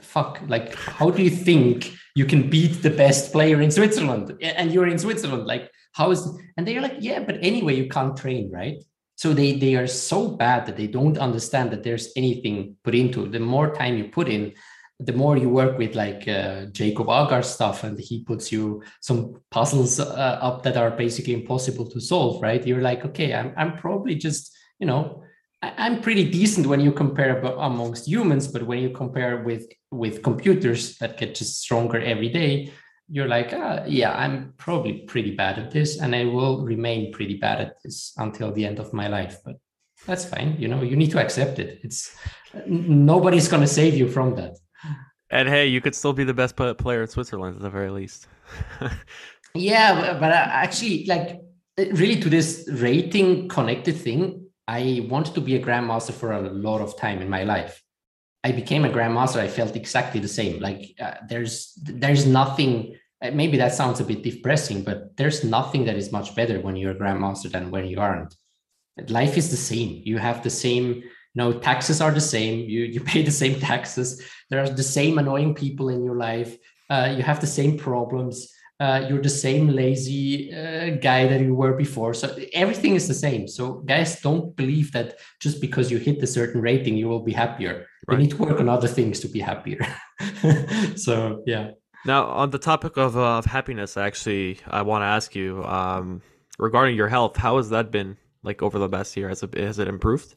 "Fuck! 0.00 0.40
Like, 0.48 0.74
how 0.74 1.10
do 1.10 1.22
you 1.22 1.30
think 1.30 1.94
you 2.14 2.26
can 2.26 2.50
beat 2.50 2.82
the 2.82 2.90
best 2.90 3.32
player 3.32 3.62
in 3.62 3.70
Switzerland? 3.70 4.36
And 4.42 4.70
you're 4.70 4.88
in 4.88 4.98
Switzerland, 4.98 5.46
like." 5.46 5.70
How 5.94 6.10
is 6.10 6.26
and 6.56 6.66
they're 6.66 6.80
like, 6.80 6.96
yeah, 6.98 7.20
but 7.20 7.36
anyway, 7.40 7.76
you 7.76 7.88
can't 7.88 8.16
train, 8.16 8.50
right? 8.50 8.82
So 9.16 9.32
they 9.32 9.54
they 9.58 9.74
are 9.76 9.86
so 9.86 10.28
bad 10.28 10.66
that 10.66 10.76
they 10.76 10.86
don't 10.86 11.18
understand 11.18 11.70
that 11.70 11.82
there's 11.82 12.12
anything 12.16 12.76
put 12.84 12.94
into 12.94 13.28
the 13.28 13.40
more 13.40 13.74
time 13.74 13.96
you 13.96 14.04
put 14.08 14.28
in 14.28 14.52
the 15.00 15.12
more 15.12 15.36
you 15.36 15.48
work 15.48 15.76
with 15.76 15.94
like 15.94 16.26
uh, 16.28 16.66
Jacob 16.66 17.08
Aagaard 17.08 17.44
stuff 17.44 17.82
and 17.82 17.98
he 17.98 18.22
puts 18.22 18.52
you 18.52 18.82
some 19.00 19.40
puzzles 19.50 19.98
uh, 19.98 20.38
up 20.40 20.62
that 20.62 20.76
are 20.76 20.90
basically 20.90 21.34
impossible 21.34 21.90
to 21.90 22.00
solve 22.00 22.40
right? 22.42 22.66
You're 22.66 22.80
like 22.80 23.04
okay 23.04 23.34
i'm, 23.34 23.52
I'm 23.56 23.76
probably 23.76 24.14
just 24.14 24.54
you 24.78 24.86
know 24.86 25.22
I, 25.62 25.86
am 25.86 26.00
pretty 26.00 26.30
decent 26.30 26.66
when 26.66 26.80
you 26.80 26.92
compare 26.92 27.40
amongst 27.40 28.06
humans 28.06 28.46
but 28.48 28.62
when 28.62 28.78
you 28.78 28.90
compare 28.90 29.42
with 29.42 29.66
with 29.90 30.22
computers 30.22 30.96
that 30.98 31.18
get 31.18 31.34
just 31.34 31.60
stronger 31.60 32.00
every 32.00 32.28
day 32.28 32.72
you're 33.08 33.28
like, 33.28 33.52
ah, 33.52 33.84
yeah, 33.86 34.16
I'm 34.16 34.54
probably 34.56 35.04
pretty 35.06 35.34
bad 35.34 35.58
at 35.58 35.70
this, 35.70 36.00
and 36.00 36.14
I 36.14 36.24
will 36.24 36.64
remain 36.64 37.12
pretty 37.12 37.36
bad 37.36 37.60
at 37.60 37.76
this 37.82 38.12
until 38.16 38.52
the 38.52 38.64
end 38.64 38.78
of 38.78 38.92
my 38.92 39.08
life. 39.08 39.38
But 39.44 39.56
that's 40.06 40.24
fine. 40.24 40.56
You 40.58 40.68
know, 40.68 40.82
you 40.82 40.96
need 40.96 41.10
to 41.10 41.20
accept 41.20 41.58
it. 41.58 41.80
It's 41.82 42.16
nobody's 42.66 43.48
going 43.48 43.62
to 43.62 43.68
save 43.68 43.94
you 43.94 44.08
from 44.08 44.34
that. 44.36 44.56
And 45.30 45.48
hey, 45.48 45.66
you 45.66 45.80
could 45.80 45.94
still 45.94 46.12
be 46.12 46.24
the 46.24 46.34
best 46.34 46.56
player 46.56 47.02
in 47.02 47.08
Switzerland 47.08 47.56
at 47.56 47.62
the 47.62 47.70
very 47.70 47.90
least. 47.90 48.28
yeah, 49.54 50.18
but 50.20 50.32
actually, 50.32 51.06
like, 51.06 51.40
really, 51.76 52.20
to 52.20 52.28
this 52.28 52.68
rating 52.72 53.48
connected 53.48 53.96
thing, 53.96 54.46
I 54.68 55.06
wanted 55.10 55.34
to 55.34 55.40
be 55.40 55.56
a 55.56 55.62
grandmaster 55.62 56.12
for 56.12 56.32
a 56.32 56.40
lot 56.40 56.80
of 56.80 56.96
time 56.96 57.20
in 57.20 57.28
my 57.28 57.44
life. 57.44 57.82
I 58.44 58.52
became 58.52 58.84
a 58.84 58.90
grandmaster, 58.90 59.40
I 59.40 59.48
felt 59.48 59.74
exactly 59.74 60.20
the 60.20 60.28
same. 60.28 60.60
Like 60.60 60.94
uh, 61.00 61.14
there's 61.28 61.72
there's 61.82 62.26
nothing. 62.26 62.96
Uh, 63.22 63.30
maybe 63.30 63.56
that 63.56 63.74
sounds 63.74 64.00
a 64.00 64.04
bit 64.04 64.22
depressing, 64.22 64.82
but 64.82 65.16
there's 65.16 65.42
nothing 65.42 65.86
that 65.86 65.96
is 65.96 66.12
much 66.12 66.34
better 66.34 66.60
when 66.60 66.76
you're 66.76 66.92
a 66.92 66.98
grandmaster 66.98 67.50
than 67.50 67.70
when 67.70 67.86
you 67.86 67.98
aren't. 67.98 68.36
Life 69.08 69.38
is 69.38 69.50
the 69.50 69.56
same. 69.56 70.02
You 70.04 70.18
have 70.18 70.42
the 70.42 70.50
same. 70.50 70.86
You 70.96 71.38
know, 71.40 71.52
taxes 71.58 72.02
are 72.02 72.12
the 72.12 72.20
same. 72.20 72.68
You 72.68 72.82
you 72.84 73.00
pay 73.00 73.22
the 73.22 73.38
same 73.42 73.58
taxes. 73.70 74.22
There 74.50 74.62
are 74.62 74.68
the 74.68 74.90
same 74.98 75.18
annoying 75.18 75.54
people 75.54 75.88
in 75.88 76.04
your 76.04 76.16
life. 76.16 76.56
Uh, 76.90 77.14
you 77.16 77.22
have 77.22 77.40
the 77.40 77.46
same 77.46 77.78
problems 77.78 78.52
uh, 78.84 79.06
you're 79.08 79.22
the 79.22 79.38
same 79.48 79.68
lazy 79.68 80.52
uh, 80.52 80.90
guy 81.08 81.26
that 81.26 81.40
you 81.40 81.54
were 81.54 81.72
before. 81.72 82.12
So 82.12 82.26
everything 82.52 82.94
is 83.00 83.08
the 83.08 83.18
same. 83.26 83.48
So 83.48 83.62
guys, 83.92 84.20
don't 84.20 84.54
believe 84.56 84.92
that 84.92 85.08
just 85.40 85.60
because 85.60 85.90
you 85.90 85.98
hit 85.98 86.22
a 86.22 86.26
certain 86.26 86.60
rating, 86.60 86.94
you 86.96 87.08
will 87.08 87.24
be 87.30 87.32
happier. 87.32 87.74
Right. 88.06 88.14
You 88.14 88.18
need 88.22 88.32
to 88.32 88.36
work 88.36 88.60
on 88.60 88.68
other 88.68 88.88
things 88.98 89.20
to 89.20 89.28
be 89.28 89.40
happier. 89.40 89.80
so 90.96 91.42
yeah. 91.46 91.70
Now, 92.04 92.26
on 92.26 92.50
the 92.50 92.58
topic 92.58 92.98
of, 92.98 93.16
uh, 93.16 93.38
of 93.38 93.46
happiness, 93.46 93.96
actually, 93.96 94.58
I 94.66 94.82
want 94.82 95.00
to 95.00 95.06
ask 95.06 95.34
you 95.34 95.64
um, 95.64 96.20
regarding 96.58 96.94
your 96.94 97.08
health. 97.08 97.38
How 97.38 97.56
has 97.56 97.70
that 97.70 97.90
been 97.90 98.18
like 98.42 98.60
over 98.62 98.78
the 98.78 98.88
past 98.88 99.16
year? 99.16 99.30
Has 99.30 99.42
it 99.42 99.54
has 99.54 99.78
it 99.78 99.88
improved? 99.88 100.34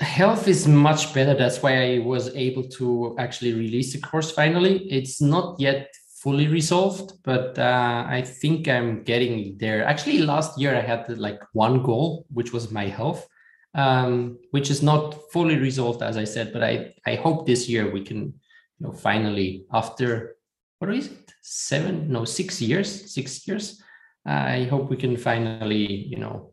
Health 0.00 0.48
is 0.48 0.66
much 0.66 1.14
better. 1.14 1.34
That's 1.34 1.62
why 1.62 1.74
I 1.92 1.98
was 1.98 2.34
able 2.34 2.64
to 2.78 3.14
actually 3.20 3.52
release 3.52 3.92
the 3.92 4.00
course 4.00 4.32
finally. 4.32 4.74
It's 4.90 5.20
not 5.20 5.60
yet 5.60 5.94
fully 6.22 6.48
resolved, 6.48 7.12
but 7.24 7.58
uh, 7.58 8.04
I 8.08 8.22
think 8.22 8.68
I'm 8.68 9.02
getting 9.04 9.58
there. 9.58 9.84
Actually, 9.84 10.18
last 10.18 10.58
year 10.58 10.74
I 10.74 10.80
had 10.80 11.08
like 11.18 11.40
one 11.52 11.82
goal, 11.82 12.26
which 12.30 12.52
was 12.52 12.70
my 12.70 12.86
health, 12.86 13.26
um, 13.74 14.38
which 14.50 14.70
is 14.70 14.82
not 14.82 15.30
fully 15.32 15.56
resolved, 15.56 16.02
as 16.02 16.16
I 16.16 16.24
said. 16.24 16.52
But 16.52 16.64
I 16.64 16.94
I 17.06 17.16
hope 17.16 17.46
this 17.46 17.68
year 17.68 17.90
we 17.90 18.02
can, 18.02 18.18
you 18.78 18.86
know, 18.86 18.92
finally 18.92 19.66
after 19.72 20.36
what 20.78 20.94
is 20.94 21.08
it, 21.08 21.32
seven, 21.42 22.10
no, 22.10 22.24
six 22.24 22.60
years, 22.60 23.12
six 23.12 23.46
years. 23.46 23.82
I 24.24 24.64
hope 24.64 24.90
we 24.90 24.96
can 24.96 25.16
finally, 25.16 25.86
you 25.86 26.18
know, 26.18 26.52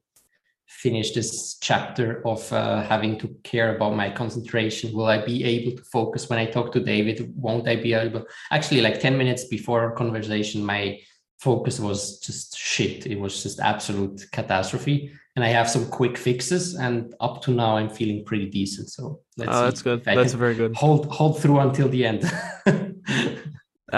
finish 0.81 1.11
this 1.11 1.57
chapter 1.59 2.21
of 2.27 2.51
uh, 2.51 2.81
having 2.83 3.17
to 3.19 3.27
care 3.43 3.75
about 3.75 3.95
my 3.95 4.09
concentration? 4.09 4.93
Will 4.93 5.05
i 5.05 5.23
be 5.23 5.43
able 5.43 5.77
to 5.77 5.83
focus 5.83 6.29
when 6.29 6.39
i 6.39 6.45
talk 6.45 6.71
to 6.73 6.79
david? 6.79 7.33
Won't 7.35 7.67
i 7.67 7.75
be 7.75 7.93
able 7.93 8.25
actually 8.51 8.81
like 8.81 8.99
10 8.99 9.17
minutes 9.17 9.45
before 9.45 9.81
our 9.81 9.91
conversation 9.91 10.63
my 10.63 10.99
focus 11.43 11.77
was 11.79 12.19
just 12.19 12.57
shit. 12.57 13.05
It 13.05 13.19
was 13.19 13.43
just 13.43 13.59
absolute 13.59 14.25
catastrophe. 14.31 15.11
And 15.35 15.43
i 15.43 15.49
have 15.49 15.69
some 15.69 15.85
quick 15.89 16.15
fixes 16.17 16.75
and 16.75 17.13
up 17.19 17.41
to 17.43 17.51
now 17.51 17.77
i'm 17.77 17.89
feeling 17.89 18.23
pretty 18.23 18.47
decent. 18.49 18.89
So 18.89 19.19
let's 19.37 19.51
oh, 19.51 19.63
that's 19.65 19.81
good. 19.81 20.03
that's 20.05 20.33
very 20.33 20.55
good. 20.55 20.75
hold 20.75 21.07
hold 21.07 21.41
through 21.41 21.59
until 21.59 21.89
the 21.89 22.05
end. 22.05 22.21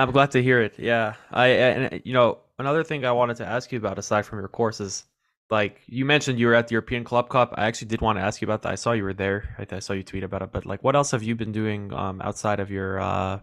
I'm 0.01 0.11
glad 0.11 0.31
to 0.31 0.41
hear 0.41 0.61
it. 0.61 0.73
Yeah. 0.77 1.13
I 1.31 1.47
and 1.47 2.01
you 2.05 2.13
know 2.13 2.39
another 2.57 2.83
thing 2.83 3.05
i 3.05 3.11
wanted 3.11 3.37
to 3.37 3.45
ask 3.45 3.71
you 3.71 3.77
about 3.77 3.99
aside 3.99 4.25
from 4.25 4.39
your 4.39 4.47
courses 4.47 5.03
like 5.49 5.81
you 5.85 6.05
mentioned 6.05 6.39
you 6.39 6.47
were 6.47 6.55
at 6.55 6.67
the 6.67 6.73
European 6.73 7.03
Club 7.03 7.29
Cup. 7.29 7.53
I 7.55 7.65
actually 7.67 7.87
did 7.89 8.01
want 8.01 8.17
to 8.17 8.23
ask 8.23 8.41
you 8.41 8.45
about 8.45 8.63
that. 8.63 8.71
I 8.71 8.75
saw 8.75 8.93
you 8.93 9.03
were 9.03 9.13
there. 9.13 9.55
I, 9.59 9.75
I 9.75 9.79
saw 9.79 9.93
you 9.93 10.03
tweet 10.03 10.23
about 10.23 10.41
it. 10.41 10.51
But 10.51 10.65
like, 10.65 10.83
what 10.83 10.95
else 10.95 11.11
have 11.11 11.23
you 11.23 11.35
been 11.35 11.51
doing 11.51 11.93
um, 11.93 12.21
outside 12.21 12.59
of 12.59 12.71
your, 12.71 12.99
uh, 12.99 13.39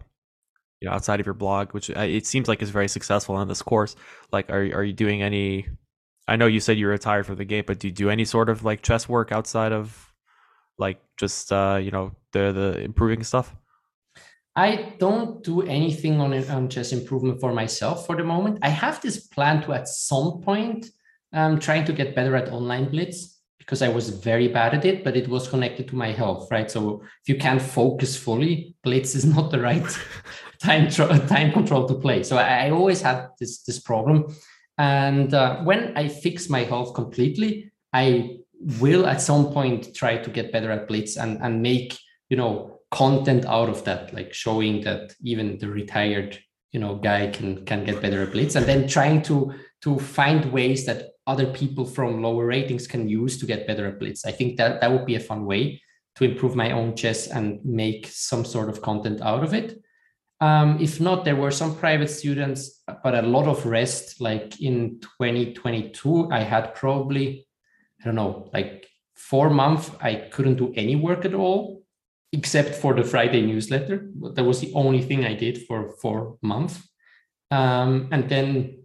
you 0.81 0.89
know, 0.89 0.95
outside 0.95 1.19
of 1.19 1.25
your 1.25 1.33
blog, 1.33 1.73
which 1.73 1.89
uh, 1.89 2.01
it 2.01 2.25
seems 2.25 2.47
like 2.47 2.61
is 2.61 2.71
very 2.71 2.89
successful 2.89 3.35
on 3.35 3.47
this 3.47 3.61
course? 3.61 3.95
Like, 4.31 4.49
are 4.49 4.63
are 4.75 4.83
you 4.83 4.93
doing 4.93 5.21
any? 5.21 5.67
I 6.27 6.35
know 6.35 6.45
you 6.45 6.59
said 6.59 6.77
you 6.77 6.87
retired 6.87 7.25
from 7.25 7.37
the 7.37 7.45
game, 7.45 7.63
but 7.65 7.79
do 7.79 7.87
you 7.87 7.93
do 7.93 8.09
any 8.09 8.25
sort 8.25 8.49
of 8.49 8.63
like 8.63 8.81
chess 8.81 9.07
work 9.07 9.31
outside 9.31 9.71
of, 9.71 10.13
like, 10.77 11.01
just 11.17 11.51
uh, 11.51 11.79
you 11.81 11.91
know, 11.91 12.11
the 12.33 12.51
the 12.51 12.81
improving 12.81 13.23
stuff? 13.23 13.55
I 14.55 14.95
don't 14.99 15.43
do 15.43 15.61
anything 15.61 16.19
on 16.19 16.33
on 16.49 16.69
chess 16.69 16.91
improvement 16.91 17.39
for 17.39 17.53
myself 17.53 18.05
for 18.05 18.17
the 18.17 18.23
moment. 18.23 18.59
I 18.61 18.69
have 18.69 19.01
this 19.01 19.25
plan 19.25 19.63
to 19.63 19.73
at 19.73 19.87
some 19.87 20.41
point 20.41 20.89
um, 21.33 21.59
trying 21.59 21.85
to 21.85 21.93
get 21.93 22.15
better 22.15 22.35
at 22.35 22.51
online 22.51 22.89
blitz 22.89 23.33
because 23.57 23.81
I 23.81 23.87
was 23.87 24.09
very 24.09 24.49
bad 24.49 24.73
at 24.73 24.83
it, 24.85 25.03
but 25.03 25.15
it 25.15 25.27
was 25.29 25.47
connected 25.47 25.87
to 25.87 25.95
my 25.95 26.11
health, 26.11 26.51
right? 26.51 26.69
So 26.69 27.01
if 27.01 27.29
you 27.29 27.37
can't 27.37 27.61
focus 27.61 28.17
fully, 28.17 28.75
blitz 28.83 29.15
is 29.15 29.25
not 29.35 29.51
the 29.51 29.61
right 29.61 29.85
time 30.61 30.89
time 30.89 31.51
control 31.51 31.87
to 31.87 31.95
play. 31.95 32.23
So 32.23 32.37
I, 32.37 32.69
always 32.69 33.01
had 33.01 33.29
this 33.39 33.63
this 33.63 33.79
problem, 33.79 34.35
and 34.77 35.33
uh, 35.33 35.61
when 35.63 35.95
I 35.97 36.07
fix 36.07 36.49
my 36.49 36.63
health 36.63 36.93
completely, 36.93 37.71
I 37.93 38.37
will 38.79 39.05
at 39.05 39.21
some 39.21 39.51
point 39.51 39.95
try 39.95 40.17
to 40.17 40.29
get 40.29 40.51
better 40.51 40.71
at 40.71 40.87
blitz 40.87 41.17
and 41.17 41.41
and 41.41 41.61
make 41.61 41.97
you 42.29 42.37
know 42.37 42.79
content 42.91 43.45
out 43.45 43.69
of 43.69 43.83
that, 43.85 44.13
like 44.13 44.33
showing 44.33 44.81
that 44.81 45.15
even 45.23 45.57
the 45.57 45.67
retired 45.67 46.37
you 46.71 46.79
know 46.79 46.95
guy 46.95 47.27
can 47.27 47.65
can 47.65 47.85
get 47.85 48.01
better 48.01 48.23
at 48.23 48.33
blitz, 48.33 48.55
and 48.55 48.65
then 48.65 48.87
trying 48.87 49.21
to 49.21 49.53
to 49.83 49.99
find 49.99 50.51
ways 50.51 50.85
that 50.85 51.12
other 51.25 51.47
people 51.47 51.85
from 51.85 52.21
lower 52.21 52.45
ratings 52.45 52.87
can 52.87 53.07
use 53.07 53.37
to 53.39 53.45
get 53.45 53.67
better 53.67 53.87
at 53.87 53.99
blitz. 53.99 54.25
I 54.25 54.31
think 54.31 54.57
that 54.57 54.81
that 54.81 54.91
would 54.91 55.05
be 55.05 55.15
a 55.15 55.19
fun 55.19 55.45
way 55.45 55.81
to 56.15 56.25
improve 56.25 56.55
my 56.55 56.71
own 56.71 56.95
chess 56.95 57.27
and 57.27 57.63
make 57.63 58.07
some 58.07 58.45
sort 58.45 58.69
of 58.69 58.81
content 58.81 59.21
out 59.21 59.43
of 59.43 59.53
it. 59.53 59.81
Um, 60.41 60.77
if 60.81 60.99
not, 60.99 61.23
there 61.23 61.37
were 61.37 61.51
some 61.51 61.75
private 61.75 62.09
students, 62.09 62.83
but 63.03 63.15
a 63.15 63.21
lot 63.21 63.47
of 63.47 63.65
rest. 63.65 64.19
Like 64.19 64.59
in 64.61 64.99
2022, 64.99 66.29
I 66.31 66.41
had 66.43 66.75
probably, 66.75 67.47
I 68.01 68.05
don't 68.05 68.15
know, 68.15 68.49
like 68.53 68.85
four 69.15 69.49
months, 69.49 69.89
I 70.01 70.15
couldn't 70.31 70.57
do 70.57 70.73
any 70.75 70.95
work 70.97 71.23
at 71.23 71.33
all, 71.33 71.83
except 72.33 72.75
for 72.75 72.93
the 72.93 73.03
Friday 73.03 73.41
newsletter. 73.41 74.09
That 74.33 74.43
was 74.43 74.59
the 74.59 74.73
only 74.73 75.01
thing 75.01 75.23
I 75.23 75.33
did 75.33 75.65
for 75.65 75.95
four 76.01 76.37
months. 76.41 76.81
Um, 77.49 78.09
and 78.11 78.27
then 78.27 78.83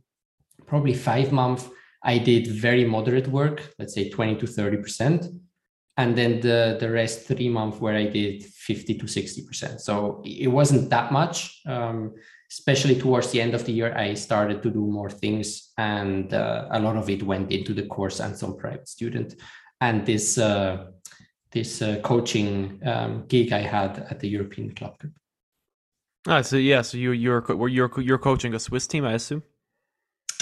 probably 0.67 0.95
five 0.95 1.33
months, 1.33 1.69
I 2.03 2.19
did 2.19 2.47
very 2.47 2.85
moderate 2.85 3.29
work, 3.29 3.75
let's 3.79 3.95
say 3.95 4.09
20 4.09 4.37
to 4.37 4.47
30%. 4.47 5.41
And 5.97 6.17
then 6.17 6.41
the, 6.41 6.77
the 6.79 6.91
rest 6.91 7.27
three 7.27 7.49
months 7.49 7.81
where 7.81 7.97
I 7.97 8.07
did 8.07 8.45
50 8.45 8.99
to 8.99 9.05
60%. 9.07 9.81
So 9.81 10.23
it 10.25 10.47
wasn't 10.47 10.91
that 10.91 11.11
much. 11.11 11.61
Um, 11.67 12.15
especially 12.51 12.99
towards 12.99 13.31
the 13.31 13.41
end 13.41 13.55
of 13.55 13.65
the 13.65 13.73
year, 13.73 13.97
I 13.97 14.15
started 14.15 14.63
to 14.63 14.71
do 14.71 14.81
more 14.81 15.11
things, 15.11 15.73
and 15.77 16.33
uh, 16.33 16.69
a 16.71 16.81
lot 16.81 16.97
of 16.97 17.11
it 17.11 17.23
went 17.23 17.53
into 17.53 17.75
the 17.75 17.87
course 17.87 18.21
and 18.21 18.37
some 18.37 18.57
private 18.57 18.89
student. 18.89 19.35
And 19.81 20.07
this 20.07 20.39
uh, 20.39 20.87
this 21.51 21.83
uh, 21.83 22.01
coaching 22.03 22.81
um, 22.85 23.25
gig 23.27 23.53
I 23.53 23.61
had 23.61 24.07
at 24.11 24.21
the 24.21 24.29
European 24.29 24.75
Club 24.75 24.99
Cup. 24.99 25.11
Ah, 26.27 26.43
so 26.43 26.57
yeah, 26.57 26.83
so 26.83 26.99
you 26.99 27.13
you're 27.13 27.45
you're 27.69 27.91
you're 28.01 28.19
coaching 28.19 28.55
a 28.55 28.59
Swiss 28.59 28.87
team, 28.87 29.05
I 29.05 29.13
assume. 29.13 29.43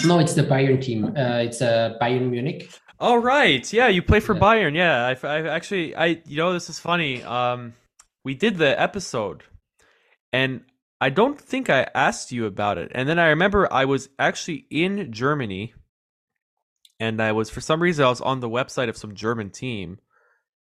No, 0.03 0.19
it's 0.19 0.33
the 0.33 0.43
Bayern 0.43 0.81
team. 0.81 1.05
Uh, 1.05 1.39
it's 1.39 1.61
uh, 1.61 1.97
Bayern 1.99 2.29
Munich. 2.29 2.69
Oh 2.99 3.15
right, 3.15 3.71
yeah, 3.73 3.87
you 3.87 4.01
play 4.01 4.19
for 4.19 4.35
yeah. 4.35 4.41
Bayern. 4.41 4.75
Yeah, 4.75 5.15
I, 5.23 5.27
I 5.27 5.47
actually, 5.47 5.95
I 5.95 6.21
you 6.25 6.37
know, 6.37 6.53
this 6.53 6.69
is 6.69 6.79
funny. 6.79 7.23
Um, 7.23 7.73
we 8.23 8.33
did 8.35 8.57
the 8.57 8.79
episode, 8.79 9.43
and 10.31 10.61
I 10.99 11.09
don't 11.09 11.39
think 11.39 11.69
I 11.69 11.87
asked 11.95 12.31
you 12.31 12.45
about 12.45 12.77
it. 12.77 12.91
And 12.93 13.07
then 13.07 13.19
I 13.19 13.27
remember 13.29 13.71
I 13.71 13.85
was 13.85 14.09
actually 14.17 14.65
in 14.69 15.11
Germany, 15.11 15.73
and 16.99 17.21
I 17.21 17.31
was 17.31 17.49
for 17.49 17.61
some 17.61 17.81
reason 17.81 18.05
I 18.05 18.09
was 18.09 18.21
on 18.21 18.39
the 18.39 18.49
website 18.49 18.89
of 18.89 18.97
some 18.97 19.15
German 19.15 19.49
team, 19.49 19.99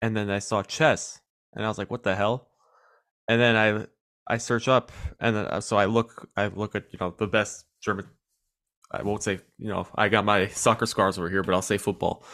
and 0.00 0.16
then 0.16 0.30
I 0.30 0.38
saw 0.38 0.62
chess, 0.62 1.20
and 1.54 1.64
I 1.64 1.68
was 1.68 1.78
like, 1.78 1.90
"What 1.90 2.02
the 2.04 2.14
hell?" 2.14 2.48
And 3.28 3.40
then 3.40 3.56
I 3.56 3.86
I 4.26 4.38
search 4.38 4.68
up, 4.68 4.92
and 5.20 5.36
then 5.36 5.46
uh, 5.46 5.60
so 5.60 5.76
I 5.76 5.86
look 5.86 6.30
I 6.36 6.46
look 6.48 6.74
at 6.74 6.92
you 6.92 6.98
know 7.00 7.14
the 7.16 7.26
best 7.26 7.64
German. 7.82 8.06
I 8.90 9.02
won't 9.02 9.22
say 9.22 9.40
you 9.58 9.68
know 9.68 9.86
I 9.94 10.08
got 10.08 10.24
my 10.24 10.48
soccer 10.48 10.86
scars 10.86 11.18
over 11.18 11.28
here, 11.28 11.42
but 11.42 11.54
I'll 11.54 11.62
say 11.62 11.78
football. 11.78 12.24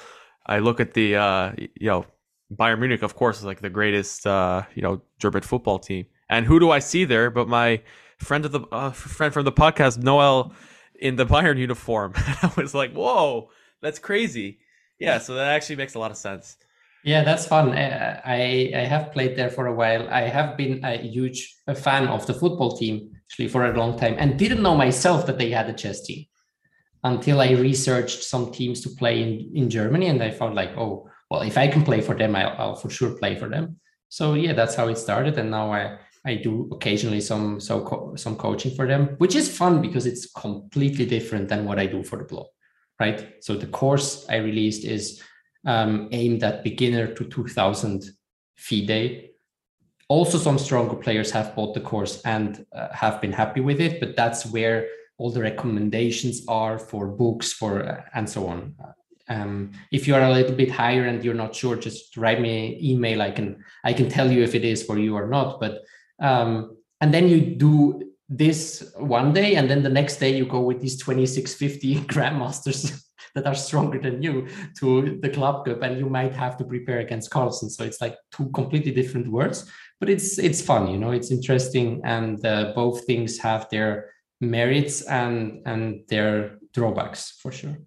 I 0.46 0.58
look 0.58 0.80
at 0.80 0.94
the 0.94 1.16
uh, 1.16 1.52
you 1.56 1.86
know 1.86 2.06
Bayern 2.54 2.80
Munich, 2.80 3.02
of 3.02 3.14
course, 3.14 3.38
is 3.38 3.44
like 3.44 3.60
the 3.60 3.70
greatest 3.70 4.26
uh, 4.26 4.62
you 4.74 4.82
know 4.82 5.00
German 5.18 5.42
football 5.42 5.78
team. 5.78 6.06
And 6.28 6.46
who 6.46 6.60
do 6.60 6.70
I 6.70 6.78
see 6.78 7.04
there 7.04 7.30
but 7.30 7.48
my 7.48 7.82
friend 8.18 8.44
of 8.44 8.52
the 8.52 8.60
uh, 8.72 8.90
friend 8.90 9.32
from 9.32 9.44
the 9.44 9.52
podcast, 9.52 9.98
Noel, 9.98 10.52
in 11.00 11.16
the 11.16 11.26
Bayern 11.26 11.58
uniform? 11.58 12.12
I 12.16 12.52
was 12.56 12.74
like, 12.74 12.92
whoa, 12.92 13.50
that's 13.80 13.98
crazy. 13.98 14.58
Yeah, 14.98 15.18
so 15.18 15.34
that 15.34 15.48
actually 15.48 15.76
makes 15.76 15.94
a 15.94 15.98
lot 15.98 16.10
of 16.10 16.18
sense. 16.18 16.56
Yeah, 17.04 17.24
that's 17.24 17.46
fun. 17.46 17.72
I 17.72 18.70
I 18.74 18.84
have 18.84 19.12
played 19.12 19.36
there 19.36 19.48
for 19.48 19.66
a 19.66 19.74
while. 19.74 20.06
I 20.10 20.22
have 20.22 20.56
been 20.56 20.84
a 20.84 20.98
huge 20.98 21.56
fan 21.74 22.08
of 22.08 22.26
the 22.26 22.34
football 22.34 22.76
team 22.76 23.12
actually 23.24 23.48
for 23.48 23.64
a 23.64 23.76
long 23.76 23.98
time, 23.98 24.16
and 24.18 24.38
didn't 24.38 24.62
know 24.62 24.76
myself 24.76 25.26
that 25.26 25.38
they 25.38 25.50
had 25.50 25.70
a 25.70 25.72
chess 25.72 26.02
team 26.02 26.26
until 27.02 27.40
I 27.40 27.52
researched 27.52 28.22
some 28.22 28.52
teams 28.52 28.80
to 28.82 28.90
play 28.90 29.22
in 29.22 29.50
in 29.54 29.70
Germany, 29.70 30.06
and 30.06 30.22
I 30.22 30.30
found 30.30 30.54
like, 30.54 30.76
oh, 30.76 31.08
well, 31.30 31.42
if 31.42 31.56
I 31.56 31.68
can 31.68 31.84
play 31.84 32.00
for 32.00 32.14
them, 32.14 32.36
I'll, 32.36 32.54
I'll 32.58 32.76
for 32.76 32.90
sure 32.90 33.16
play 33.16 33.36
for 33.36 33.48
them. 33.48 33.80
So 34.08 34.34
yeah, 34.34 34.52
that's 34.52 34.74
how 34.74 34.88
it 34.88 34.98
started, 34.98 35.38
and 35.38 35.50
now 35.50 35.72
I 35.72 35.98
I 36.24 36.34
do 36.34 36.68
occasionally 36.72 37.20
some 37.20 37.60
so 37.60 37.82
co- 37.82 38.14
some 38.16 38.36
coaching 38.36 38.74
for 38.74 38.86
them, 38.86 39.14
which 39.18 39.34
is 39.34 39.56
fun 39.56 39.80
because 39.80 40.06
it's 40.06 40.30
completely 40.32 41.06
different 41.06 41.48
than 41.48 41.64
what 41.64 41.78
I 41.78 41.86
do 41.86 42.02
for 42.02 42.18
the 42.18 42.24
blog, 42.24 42.46
right? 42.98 43.42
So 43.42 43.54
the 43.54 43.66
course 43.66 44.26
I 44.28 44.36
released 44.36 44.84
is 44.84 45.22
um, 45.64 46.08
aimed 46.12 46.42
at 46.42 46.64
beginner 46.64 47.14
to 47.14 47.24
2000 47.24 48.10
FIDE. 48.56 49.30
Also, 50.08 50.38
some 50.38 50.58
stronger 50.58 50.96
players 50.96 51.30
have 51.30 51.54
bought 51.54 51.72
the 51.72 51.80
course 51.80 52.20
and 52.22 52.66
uh, 52.74 52.88
have 52.92 53.20
been 53.20 53.32
happy 53.32 53.60
with 53.60 53.80
it, 53.80 54.00
but 54.00 54.16
that's 54.16 54.44
where 54.46 54.88
all 55.20 55.30
the 55.30 55.42
recommendations 55.42 56.42
are 56.48 56.78
for 56.78 57.06
books, 57.06 57.52
for 57.52 57.84
uh, 57.86 58.02
and 58.14 58.28
so 58.28 58.46
on. 58.46 58.74
Um, 59.28 59.72
if 59.92 60.08
you 60.08 60.14
are 60.14 60.22
a 60.22 60.32
little 60.32 60.56
bit 60.56 60.70
higher 60.70 61.04
and 61.04 61.22
you're 61.22 61.42
not 61.44 61.54
sure, 61.54 61.76
just 61.76 62.16
write 62.16 62.40
me 62.40 62.52
an 62.74 62.84
email. 62.84 63.20
I 63.20 63.30
can 63.30 63.62
I 63.84 63.92
can 63.92 64.08
tell 64.08 64.32
you 64.32 64.42
if 64.42 64.54
it 64.54 64.64
is 64.64 64.82
for 64.82 64.98
you 64.98 65.14
or 65.14 65.28
not. 65.28 65.60
But 65.60 65.82
um, 66.20 66.78
and 67.02 67.12
then 67.12 67.28
you 67.28 67.54
do 67.54 68.12
this 68.30 68.92
one 68.96 69.34
day, 69.34 69.56
and 69.56 69.68
then 69.68 69.82
the 69.82 69.96
next 70.00 70.16
day 70.16 70.34
you 70.34 70.46
go 70.46 70.60
with 70.60 70.80
these 70.80 70.96
2650 70.96 71.96
grandmasters 72.14 73.04
that 73.34 73.46
are 73.46 73.54
stronger 73.54 73.98
than 73.98 74.22
you 74.22 74.48
to 74.78 75.18
the 75.20 75.28
club 75.28 75.66
cup, 75.66 75.82
and 75.82 75.98
you 75.98 76.08
might 76.08 76.32
have 76.32 76.56
to 76.56 76.64
prepare 76.64 77.00
against 77.00 77.30
Carlsen. 77.30 77.68
So 77.68 77.84
it's 77.84 78.00
like 78.00 78.16
two 78.32 78.48
completely 78.54 78.92
different 78.92 79.28
words, 79.28 79.70
but 80.00 80.08
it's 80.08 80.38
it's 80.38 80.62
fun, 80.62 80.88
you 80.88 80.98
know, 80.98 81.10
it's 81.10 81.30
interesting, 81.30 82.00
and 82.04 82.42
uh, 82.46 82.72
both 82.74 83.04
things 83.04 83.36
have 83.36 83.68
their 83.68 84.08
merits 84.40 85.02
and 85.02 85.62
and 85.66 86.02
their 86.08 86.58
drawbacks 86.72 87.32
for 87.40 87.52
sure. 87.52 87.78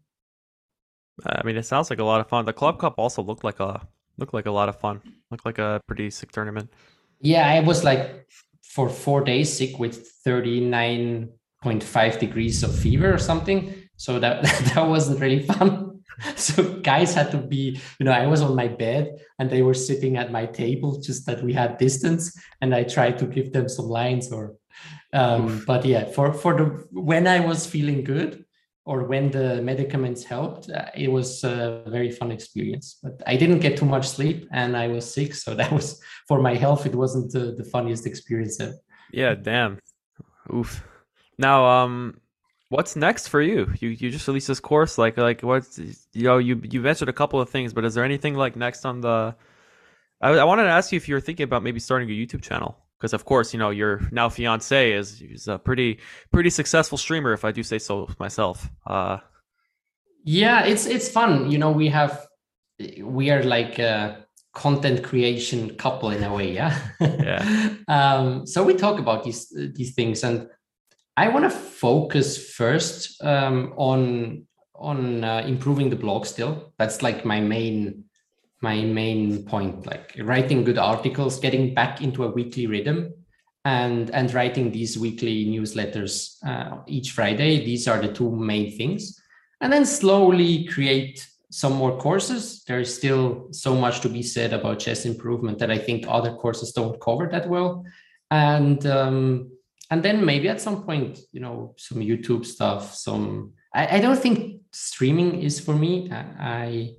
I 1.25 1.43
mean, 1.43 1.57
it 1.57 1.65
sounds 1.65 1.89
like 1.89 1.99
a 1.99 2.03
lot 2.03 2.21
of 2.21 2.27
fun. 2.27 2.45
The 2.45 2.53
club 2.53 2.79
cup 2.79 2.95
also 2.97 3.21
looked 3.21 3.43
like 3.43 3.59
a 3.59 3.87
looked 4.17 4.33
like 4.33 4.45
a 4.45 4.51
lot 4.51 4.69
of 4.69 4.79
fun. 4.79 5.01
Looked 5.31 5.45
like 5.45 5.59
a 5.59 5.81
pretty 5.87 6.09
sick 6.09 6.31
tournament. 6.31 6.71
Yeah, 7.21 7.47
I 7.47 7.59
was 7.59 7.83
like 7.83 8.27
for 8.61 8.89
four 8.89 9.23
days 9.23 9.55
sick 9.55 9.79
with 9.79 10.07
thirty 10.23 10.59
nine 10.59 11.29
point 11.61 11.83
five 11.83 12.19
degrees 12.19 12.61
of 12.63 12.77
fever 12.77 13.13
or 13.13 13.17
something 13.17 13.73
so 13.95 14.19
that 14.19 14.43
that 14.75 14.85
wasn't 14.87 15.19
really 15.19 15.41
fun 15.41 16.01
so 16.35 16.79
guys 16.81 17.13
had 17.13 17.31
to 17.31 17.37
be 17.37 17.79
you 17.99 18.05
know 18.05 18.11
i 18.11 18.27
was 18.27 18.41
on 18.41 18.55
my 18.55 18.67
bed 18.67 19.15
and 19.39 19.49
they 19.49 19.61
were 19.61 19.73
sitting 19.73 20.17
at 20.17 20.31
my 20.31 20.45
table 20.45 20.99
just 20.99 21.25
that 21.25 21.41
we 21.41 21.53
had 21.53 21.77
distance 21.77 22.37
and 22.61 22.75
i 22.75 22.83
tried 22.83 23.17
to 23.17 23.25
give 23.25 23.53
them 23.53 23.67
some 23.69 23.85
lines 23.85 24.31
or 24.31 24.55
um, 25.13 25.63
but 25.65 25.85
yeah 25.85 26.05
for 26.05 26.33
for 26.33 26.55
the 26.55 26.65
when 26.91 27.27
i 27.27 27.39
was 27.39 27.65
feeling 27.65 28.03
good 28.03 28.45
or 28.85 29.05
when 29.05 29.31
the 29.31 29.61
medicaments 29.61 30.23
helped 30.23 30.69
uh, 30.69 30.85
it 30.95 31.09
was 31.11 31.43
a 31.43 31.83
very 31.87 32.11
fun 32.11 32.31
experience 32.31 32.99
but 33.01 33.21
i 33.27 33.35
didn't 33.35 33.59
get 33.59 33.77
too 33.77 33.85
much 33.85 34.07
sleep 34.07 34.47
and 34.51 34.75
i 34.75 34.87
was 34.87 35.11
sick 35.11 35.33
so 35.33 35.53
that 35.55 35.71
was 35.71 36.01
for 36.27 36.41
my 36.41 36.55
health 36.55 36.85
it 36.85 36.95
wasn't 36.95 37.31
the, 37.31 37.53
the 37.57 37.63
funniest 37.63 38.05
experience 38.05 38.59
ever 38.59 38.75
yeah 39.11 39.35
damn 39.35 39.79
oof 40.53 40.83
now 41.37 41.65
um 41.65 42.15
what's 42.73 42.95
next 42.95 43.27
for 43.27 43.41
you? 43.41 43.71
You 43.79 43.89
you 43.89 44.09
just 44.09 44.27
released 44.27 44.47
this 44.47 44.59
course. 44.59 44.97
Like 44.97 45.15
like 45.17 45.41
what's 45.41 45.77
you 45.77 46.23
know 46.23 46.39
you 46.39 46.59
you 46.63 46.81
mentioned 46.81 47.09
a 47.09 47.13
couple 47.13 47.39
of 47.39 47.49
things, 47.49 47.73
but 47.73 47.85
is 47.85 47.93
there 47.93 48.03
anything 48.03 48.33
like 48.33 48.55
next 48.55 48.85
on 48.85 49.01
the? 49.01 49.35
I, 50.19 50.29
I 50.29 50.43
wanted 50.43 50.63
to 50.63 50.69
ask 50.69 50.91
you 50.91 50.97
if 50.97 51.07
you 51.07 51.15
were 51.15 51.21
thinking 51.21 51.43
about 51.43 51.63
maybe 51.63 51.79
starting 51.79 52.09
a 52.09 52.13
YouTube 52.13 52.41
channel 52.41 52.77
because 53.03 53.11
of 53.13 53.25
course 53.25 53.51
you 53.53 53.59
know 53.59 53.69
your 53.69 53.99
now 54.11 54.29
fiance 54.29 54.93
is 54.93 55.21
is 55.21 55.49
a 55.49 55.59
pretty 55.59 55.99
pretty 56.31 56.49
successful 56.49 56.97
streamer 56.97 57.33
if 57.33 57.43
I 57.43 57.51
do 57.51 57.61
say 57.61 57.77
so 57.77 58.07
myself. 58.17 58.69
Uh, 58.87 59.17
yeah, 60.23 60.63
it's 60.63 60.85
it's 60.85 61.09
fun. 61.09 61.51
You 61.51 61.57
know 61.57 61.71
we 61.71 61.89
have 61.89 62.25
we 63.01 63.29
are 63.29 63.43
like 63.43 63.77
a 63.77 64.25
content 64.53 65.03
creation 65.03 65.75
couple 65.75 66.11
in 66.11 66.23
a 66.23 66.33
way. 66.33 66.53
Yeah. 66.53 66.79
Yeah. 67.01 67.73
um, 67.89 68.47
so 68.47 68.63
we 68.63 68.73
talk 68.73 68.99
about 68.99 69.25
these 69.25 69.53
these 69.75 69.93
things 69.93 70.23
and 70.23 70.47
I 71.17 71.27
want 71.27 71.43
to 71.43 71.49
focus 71.49 72.53
first 72.55 73.21
um, 73.21 73.73
on 73.75 74.47
on 74.75 75.25
uh, 75.25 75.43
improving 75.45 75.89
the 75.89 75.97
blog. 75.97 76.25
Still, 76.25 76.71
that's 76.77 77.01
like 77.01 77.25
my 77.25 77.41
main 77.41 78.02
my 78.63 78.81
main 78.81 79.45
point. 79.45 79.85
Like 79.85 80.15
writing 80.19 80.63
good 80.63 80.77
articles, 80.77 81.39
getting 81.39 81.73
back 81.73 82.01
into 82.01 82.23
a 82.23 82.31
weekly 82.31 82.65
rhythm, 82.67 83.13
and 83.65 84.09
and 84.11 84.33
writing 84.33 84.71
these 84.71 84.97
weekly 84.97 85.45
newsletters 85.45 86.37
uh, 86.45 86.77
each 86.87 87.11
Friday. 87.11 87.63
These 87.63 87.87
are 87.87 88.01
the 88.01 88.11
two 88.11 88.31
main 88.31 88.75
things, 88.77 89.21
and 89.61 89.71
then 89.71 89.85
slowly 89.85 90.65
create 90.65 91.27
some 91.51 91.73
more 91.73 91.97
courses. 91.97 92.63
There 92.63 92.79
is 92.79 92.95
still 92.95 93.49
so 93.51 93.75
much 93.75 93.99
to 94.01 94.09
be 94.09 94.23
said 94.23 94.53
about 94.53 94.79
chess 94.79 95.05
improvement 95.05 95.59
that 95.59 95.69
I 95.69 95.77
think 95.77 96.05
other 96.07 96.33
courses 96.33 96.71
don't 96.71 96.99
cover 96.99 97.29
that 97.29 97.47
well, 97.47 97.85
and 98.31 98.83
um, 98.87 99.51
and 99.93 100.01
then 100.01 100.25
maybe 100.25 100.49
at 100.49 100.61
some 100.61 100.83
point 100.83 101.19
you 101.31 101.39
know 101.39 101.75
some 101.77 101.99
youtube 101.99 102.43
stuff 102.45 102.95
some 102.95 103.51
i, 103.75 103.97
I 103.97 103.99
don't 103.99 104.19
think 104.19 104.61
streaming 104.71 105.41
is 105.41 105.59
for 105.59 105.75
me 105.75 106.09
i 106.11 106.25
i 106.39 106.95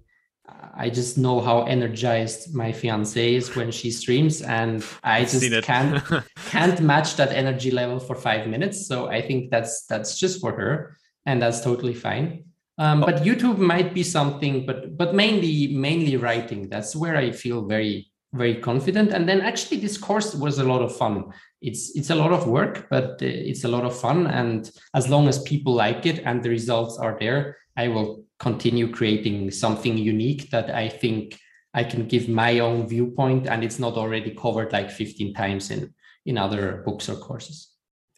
just 0.91 1.17
know 1.17 1.41
how 1.41 1.63
energized 1.63 2.55
my 2.55 2.73
fiance 2.73 3.35
is 3.35 3.57
when 3.57 3.71
she 3.71 3.91
streams 3.91 4.43
and 4.43 4.85
i 5.03 5.25
just 5.25 5.51
can't 5.63 6.03
can't 6.51 6.81
match 6.81 7.17
that 7.17 7.33
energy 7.33 7.71
level 7.71 7.99
for 7.99 8.15
five 8.15 8.47
minutes. 8.47 8.87
So 8.87 9.09
i 9.09 9.21
think 9.21 9.51
that's 9.51 9.87
that's 9.87 10.19
just 10.19 10.41
for 10.41 10.53
her 10.53 10.97
and 11.27 11.41
that's 11.41 11.61
totally 11.61 11.95
fine. 11.95 12.45
Um, 12.77 13.03
oh. 13.03 13.07
but 13.07 13.23
youtube 13.23 13.59
might 13.59 13.95
be 13.95 14.03
something 14.03 14.67
but 14.67 14.97
but 14.97 15.15
mainly 15.15 15.69
mainly 15.69 16.17
writing. 16.17 16.69
That's 16.69 16.95
where 16.95 17.17
i 17.17 17.31
feel 17.31 17.67
very 17.67 18.11
very 18.35 18.57
confident. 18.57 19.12
And 19.12 19.28
then 19.28 19.41
actually 19.41 19.80
this 19.80 19.97
course 19.97 20.35
was 20.35 20.59
a 20.59 20.64
lot 20.64 20.82
of 20.82 20.95
fun. 20.97 21.32
It's 21.62 21.97
it's 21.97 22.11
a 22.11 22.14
lot 22.14 22.32
of 22.32 22.47
work 22.47 22.89
but 22.91 23.22
uh, 23.22 23.49
it's 23.51 23.64
a 23.64 23.68
lot 23.68 23.85
of 23.85 23.99
fun. 23.99 24.26
And 24.26 24.70
as 24.93 25.09
long 25.09 25.28
as 25.28 25.43
people 25.43 25.72
like 25.72 26.05
it 26.05 26.18
and 26.26 26.43
the 26.43 26.51
results 26.51 26.99
are 26.99 27.16
there 27.18 27.57
i 27.76 27.89
will 27.89 28.24
continue 28.39 28.91
creating 28.91 29.51
something 29.51 29.97
unique 29.97 30.51
that 30.51 30.70
i 30.70 30.89
think 30.89 31.39
i 31.72 31.82
can 31.82 32.07
give 32.07 32.28
my 32.28 32.59
own 32.59 32.87
viewpoint 32.87 33.47
and 33.47 33.64
it's 33.64 33.78
not 33.78 33.95
already 33.95 34.30
covered 34.35 34.72
like 34.72 34.91
15 34.91 35.35
times 35.35 35.70
in 35.70 35.93
in 36.26 36.39
other 36.39 36.82
books 36.87 37.09
or 37.11 37.16
courses. 37.16 37.68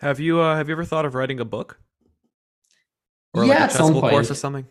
Have 0.01 0.21
you 0.21 0.41
uh, 0.41 0.57
have 0.57 0.69
you 0.69 0.75
ever 0.75 0.85
thought 0.85 1.05
of 1.05 1.15
writing 1.15 1.41
a 1.41 1.45
book? 1.45 1.81
Or 3.35 3.45
yeah, 3.45 3.63
like 3.63 3.71
a 3.71 3.79
chess 3.79 3.91
course 3.91 4.31
or 4.31 4.35
something 4.35 4.67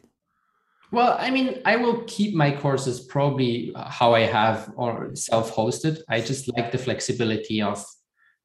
well, 0.96 1.18
I 1.20 1.30
mean, 1.30 1.62
I 1.66 1.76
will 1.76 2.04
keep 2.08 2.34
my 2.34 2.52
courses 2.52 3.02
probably 3.02 3.74
how 3.76 4.14
I 4.16 4.22
have 4.22 4.72
or 4.76 5.14
self-hosted. 5.14 6.02
I 6.10 6.22
just 6.22 6.48
like 6.56 6.72
the 6.72 6.78
flexibility 6.78 7.62
of 7.62 7.86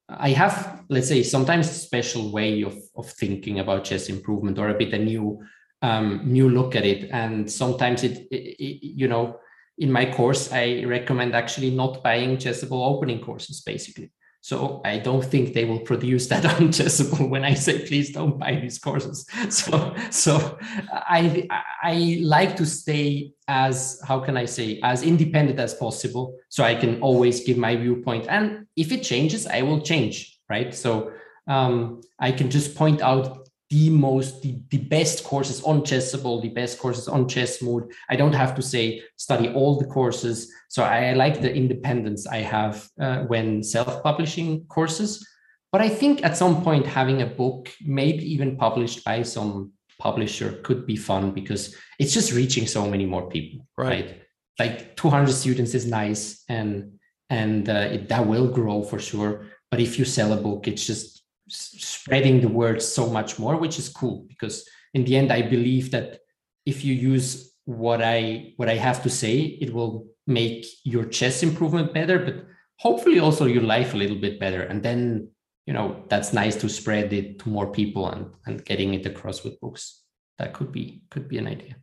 I 0.09 0.31
have, 0.31 0.83
let's 0.89 1.07
say, 1.07 1.23
sometimes 1.23 1.71
special 1.71 2.33
way 2.33 2.63
of 2.63 2.77
of 2.97 3.09
thinking 3.11 3.61
about 3.61 3.85
chess 3.85 4.09
improvement 4.09 4.59
or 4.59 4.69
a 4.69 4.75
bit 4.75 4.93
a 4.93 4.99
new 4.99 5.41
um, 5.83 6.23
new 6.25 6.49
look 6.49 6.75
at 6.75 6.85
it. 6.85 7.09
And 7.13 7.51
sometimes 7.51 8.03
it, 8.03 8.27
it, 8.31 8.57
it, 8.59 8.85
you 9.01 9.09
know, 9.09 9.39
in 9.79 9.91
my 9.93 10.11
course, 10.11 10.53
I 10.53 10.85
recommend 10.85 11.35
actually 11.35 11.71
not 11.71 12.03
buying 12.03 12.37
Chessable 12.37 12.85
opening 12.85 13.21
courses, 13.21 13.63
basically. 13.63 14.11
So 14.43 14.81
I 14.85 14.99
don't 14.99 15.25
think 15.25 15.53
they 15.53 15.65
will 15.65 15.81
produce 15.81 16.27
that 16.29 16.45
on 16.55 16.69
Chessable 16.69 17.29
when 17.29 17.45
I 17.45 17.55
say 17.55 17.87
please 17.87 18.13
don't 18.13 18.39
buy 18.39 18.57
these 18.57 18.79
courses. 18.79 19.27
So 19.51 19.95
so 20.11 20.59
I 20.91 21.47
I 21.83 22.19
like 22.23 22.57
to 22.57 22.67
stay 22.67 23.33
as 23.49 24.01
how 24.07 24.21
can 24.21 24.37
I 24.37 24.47
say 24.47 24.81
as 24.83 25.03
independent 25.03 25.59
as 25.59 25.75
possible, 25.75 26.37
so 26.49 26.65
I 26.65 26.75
can 26.75 27.01
always 27.01 27.45
give 27.45 27.59
my 27.59 27.77
viewpoint. 27.77 28.27
And 28.29 28.67
if 28.77 28.93
it 28.93 29.03
changes, 29.03 29.47
I 29.47 29.63
will 29.63 29.81
change, 29.81 30.39
right? 30.49 30.75
So 30.75 31.13
um, 31.47 32.01
I 32.19 32.33
can 32.33 32.49
just 32.51 32.75
point 32.75 33.03
out 33.03 33.40
the 33.71 33.89
most 33.89 34.43
the, 34.43 34.61
the 34.71 34.79
best 34.79 35.25
courses 35.25 35.63
on 35.63 35.83
chessable 35.83 36.43
the 36.43 36.49
best 36.49 36.79
courses 36.79 37.07
on 37.09 37.27
ChessMood 37.27 37.91
i 38.11 38.17
don't 38.17 38.33
have 38.33 38.55
to 38.57 38.63
say 38.63 39.03
study 39.17 39.49
all 39.49 39.79
the 39.79 39.87
courses. 39.87 40.53
So 40.69 40.83
i, 40.83 41.11
I 41.11 41.13
like 41.15 41.41
the 41.41 41.55
independence 41.55 42.27
i 42.27 42.39
have 42.39 42.89
uh, 43.01 43.21
when 43.23 43.63
self-publishing 43.63 44.67
courses. 44.67 45.27
But 45.73 45.81
i 45.81 45.89
think 45.89 46.25
at 46.25 46.37
some 46.37 46.63
point 46.63 46.87
having 46.87 47.23
a 47.23 47.27
book 47.27 47.71
maybe 47.81 48.25
even 48.33 48.57
published 48.57 49.05
by 49.05 49.23
some 49.23 49.73
publisher 50.01 50.61
could 50.65 50.87
be 50.87 50.97
fun 50.97 51.31
because 51.31 51.77
it's 51.99 52.13
just 52.13 52.33
reaching 52.33 52.67
so 52.67 52.89
many 52.89 53.07
more 53.07 53.29
people 53.29 53.67
right, 53.77 54.07
right? 54.07 54.23
like 54.59 54.97
200 54.97 55.33
students 55.33 55.75
is 55.75 55.87
nice 55.87 56.43
and 56.49 56.99
and 57.29 57.69
uh, 57.69 57.95
it, 57.95 58.09
that 58.09 58.27
will 58.27 58.49
grow 58.49 58.83
for 58.83 58.99
sure. 58.99 59.47
But 59.71 59.79
if 59.79 60.01
you 60.01 60.05
sell 60.05 60.33
a 60.33 60.37
book 60.37 60.67
it's 60.67 60.85
just 60.85 61.20
spreading 61.51 62.41
the 62.41 62.49
word 62.49 62.83
so 62.83 63.09
much 63.09 63.39
more, 63.39 63.57
which 63.57 63.79
is 63.79 63.89
cool 63.89 64.27
because 64.29 64.69
in 64.95 65.05
the 65.05 65.17
end, 65.17 65.33
I 65.33 65.43
believe 65.43 65.91
that 65.93 66.21
if 66.67 66.85
you 66.85 66.95
use 66.95 67.55
what 67.65 68.03
I 68.03 68.55
what 68.57 68.69
I 68.69 68.77
have 68.77 69.03
to 69.05 69.11
say, 69.11 69.39
it 69.61 69.73
will 69.73 70.07
make 70.27 70.67
your 70.85 71.05
chess 71.05 71.43
improvement 71.43 71.95
better, 71.95 72.19
but 72.19 72.47
hopefully 72.79 73.21
also 73.21 73.47
your 73.47 73.63
life 73.63 73.95
a 73.95 73.97
little 73.97 74.19
bit 74.19 74.41
better. 74.41 74.63
And 74.63 74.83
then 74.83 75.29
you 75.67 75.73
know 75.73 76.05
that's 76.09 76.33
nice 76.33 76.57
to 76.57 76.69
spread 76.69 77.13
it 77.13 77.39
to 77.41 77.49
more 77.49 77.71
people 77.71 78.09
and 78.09 78.31
and 78.47 78.65
getting 78.65 78.95
it 78.95 79.07
across 79.07 79.45
with 79.45 79.61
books. 79.61 80.03
That 80.39 80.53
could 80.55 80.73
be 80.73 81.03
could 81.11 81.29
be 81.29 81.39
an 81.39 81.47
idea. 81.47 81.77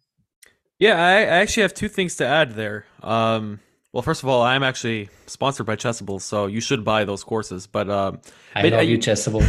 Yeah, 0.80 1.02
I, 1.02 1.22
I 1.22 1.38
actually 1.42 1.64
have 1.64 1.74
two 1.74 1.90
things 1.90 2.16
to 2.18 2.26
add 2.26 2.52
there. 2.52 2.86
Um, 3.02 3.62
well, 3.94 4.04
first 4.04 4.22
of 4.22 4.30
all, 4.30 4.42
I'm 4.42 4.64
actually 4.64 5.10
sponsored 5.28 5.66
by 5.66 5.76
Chessable, 5.76 6.22
so 6.22 6.46
you 6.46 6.60
should 6.60 6.84
buy 6.84 7.06
those 7.06 7.24
courses. 7.24 7.68
But 7.68 7.90
um, 7.90 8.20
I 8.54 8.62
but, 8.62 8.70
know 8.74 8.80
you 8.82 8.98
Chessable. 8.98 9.42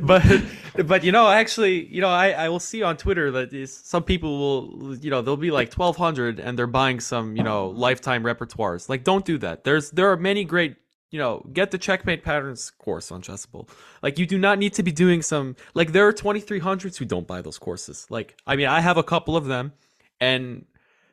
but 0.06 0.86
but 0.86 1.02
you 1.02 1.12
know, 1.12 1.28
actually, 1.28 1.86
you 1.86 2.00
know, 2.00 2.10
I, 2.10 2.30
I 2.30 2.48
will 2.50 2.60
see 2.60 2.82
on 2.82 2.96
Twitter 2.96 3.30
that 3.32 3.52
is, 3.52 3.74
some 3.74 4.02
people 4.02 4.38
will, 4.38 4.96
you 4.96 5.10
know, 5.10 5.22
they'll 5.22 5.36
be 5.36 5.50
like 5.50 5.72
1,200 5.72 6.38
and 6.38 6.58
they're 6.58 6.66
buying 6.66 7.00
some, 7.00 7.36
you 7.36 7.42
know, 7.42 7.68
lifetime 7.68 8.22
repertoires. 8.22 8.88
Like, 8.88 9.02
don't 9.02 9.24
do 9.24 9.38
that. 9.38 9.64
There's 9.64 9.90
there 9.92 10.10
are 10.12 10.16
many 10.16 10.44
great 10.44 10.76
you 11.10 11.18
know, 11.18 11.42
get 11.54 11.70
the 11.70 11.78
checkmate 11.78 12.22
patterns 12.22 12.70
course 12.70 13.10
on 13.10 13.22
Chessable. 13.22 13.66
Like, 14.02 14.18
you 14.18 14.26
do 14.26 14.36
not 14.36 14.58
need 14.58 14.74
to 14.74 14.82
be 14.82 14.92
doing 14.92 15.22
some. 15.22 15.56
Like, 15.72 15.92
there 15.92 16.06
are 16.06 16.12
2300s 16.12 16.98
who 16.98 17.06
don't 17.06 17.26
buy 17.26 17.40
those 17.40 17.58
courses. 17.58 18.06
Like, 18.10 18.36
I 18.46 18.56
mean, 18.56 18.66
I 18.66 18.80
have 18.80 18.98
a 18.98 19.02
couple 19.02 19.34
of 19.34 19.46
them, 19.46 19.72
and 20.20 20.66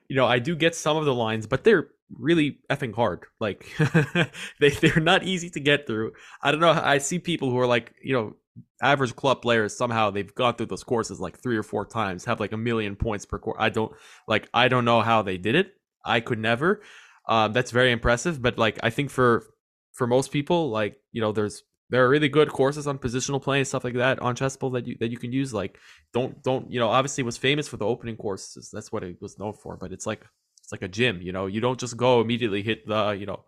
you 0.09 0.15
know, 0.15 0.25
I 0.25 0.39
do 0.39 0.55
get 0.55 0.75
some 0.75 0.97
of 0.97 1.05
the 1.05 1.13
lines, 1.13 1.47
but 1.47 1.63
they're 1.63 1.87
really 2.11 2.59
effing 2.69 2.93
hard. 2.93 3.25
Like 3.39 3.67
they 4.59 4.69
they're 4.69 4.99
not 4.99 5.23
easy 5.23 5.49
to 5.51 5.59
get 5.59 5.87
through. 5.87 6.13
I 6.41 6.51
don't 6.51 6.59
know. 6.59 6.71
I 6.71 6.99
see 6.99 7.19
people 7.19 7.49
who 7.49 7.59
are 7.59 7.67
like 7.67 7.93
you 8.03 8.13
know 8.13 8.35
average 8.81 9.15
club 9.15 9.41
players 9.41 9.75
somehow 9.75 10.11
they've 10.11 10.33
gone 10.35 10.55
through 10.55 10.67
those 10.67 10.83
courses 10.83 11.19
like 11.19 11.41
three 11.41 11.57
or 11.57 11.63
four 11.63 11.85
times, 11.85 12.25
have 12.25 12.39
like 12.39 12.51
a 12.51 12.57
million 12.57 12.95
points 12.95 13.25
per 13.25 13.39
course. 13.39 13.57
I 13.59 13.69
don't 13.69 13.91
like 14.27 14.49
I 14.53 14.67
don't 14.67 14.85
know 14.85 15.01
how 15.01 15.21
they 15.21 15.37
did 15.37 15.55
it. 15.55 15.73
I 16.03 16.19
could 16.19 16.39
never. 16.39 16.81
Um, 17.27 17.53
that's 17.53 17.71
very 17.71 17.91
impressive. 17.91 18.41
But 18.41 18.57
like 18.57 18.79
I 18.83 18.89
think 18.89 19.09
for 19.09 19.45
for 19.93 20.07
most 20.07 20.31
people, 20.31 20.69
like 20.69 20.97
you 21.11 21.21
know, 21.21 21.31
there's 21.31 21.63
there 21.89 22.03
are 22.03 22.09
really 22.09 22.29
good 22.29 22.49
courses 22.49 22.87
on 22.87 22.97
positional 22.97 23.41
play 23.41 23.59
and 23.59 23.67
stuff 23.67 23.83
like 23.83 23.93
that 23.93 24.19
on 24.19 24.35
Chessable 24.35 24.73
that 24.73 24.87
you 24.87 24.95
that 24.99 25.11
you 25.11 25.17
can 25.17 25.31
use. 25.31 25.53
Like 25.53 25.77
don't 26.13 26.41
don't 26.43 26.71
you 26.71 26.79
know 26.79 26.89
obviously 26.89 27.23
was 27.23 27.37
famous 27.37 27.67
for 27.67 27.77
the 27.77 27.85
opening 27.85 28.17
courses. 28.17 28.69
That's 28.71 28.91
what 28.91 29.03
it 29.03 29.17
was 29.21 29.39
known 29.39 29.53
for. 29.53 29.77
But 29.77 29.91
it's 29.91 30.05
like 30.05 30.25
it's 30.65 30.71
like 30.71 30.81
a 30.81 30.87
gym, 30.87 31.21
you 31.21 31.31
know. 31.31 31.45
You 31.45 31.61
don't 31.61 31.79
just 31.79 31.95
go 31.95 32.21
immediately 32.21 32.63
hit 32.63 32.87
the 32.87 33.11
you 33.11 33.25
know 33.25 33.45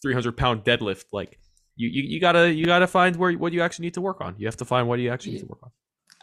300 0.00 0.36
pound 0.36 0.64
deadlift. 0.64 1.06
Like 1.12 1.38
you, 1.76 1.88
you, 1.88 2.02
you 2.02 2.20
gotta 2.20 2.52
you 2.52 2.66
gotta 2.66 2.86
find 2.86 3.16
where 3.16 3.32
what 3.32 3.52
you 3.52 3.62
actually 3.62 3.86
need 3.86 3.94
to 3.94 4.00
work 4.00 4.20
on. 4.20 4.36
You 4.38 4.46
have 4.46 4.56
to 4.58 4.64
find 4.64 4.88
what 4.88 5.00
you 5.00 5.10
actually 5.10 5.32
need 5.32 5.40
to 5.40 5.46
work 5.46 5.62
on. 5.62 5.70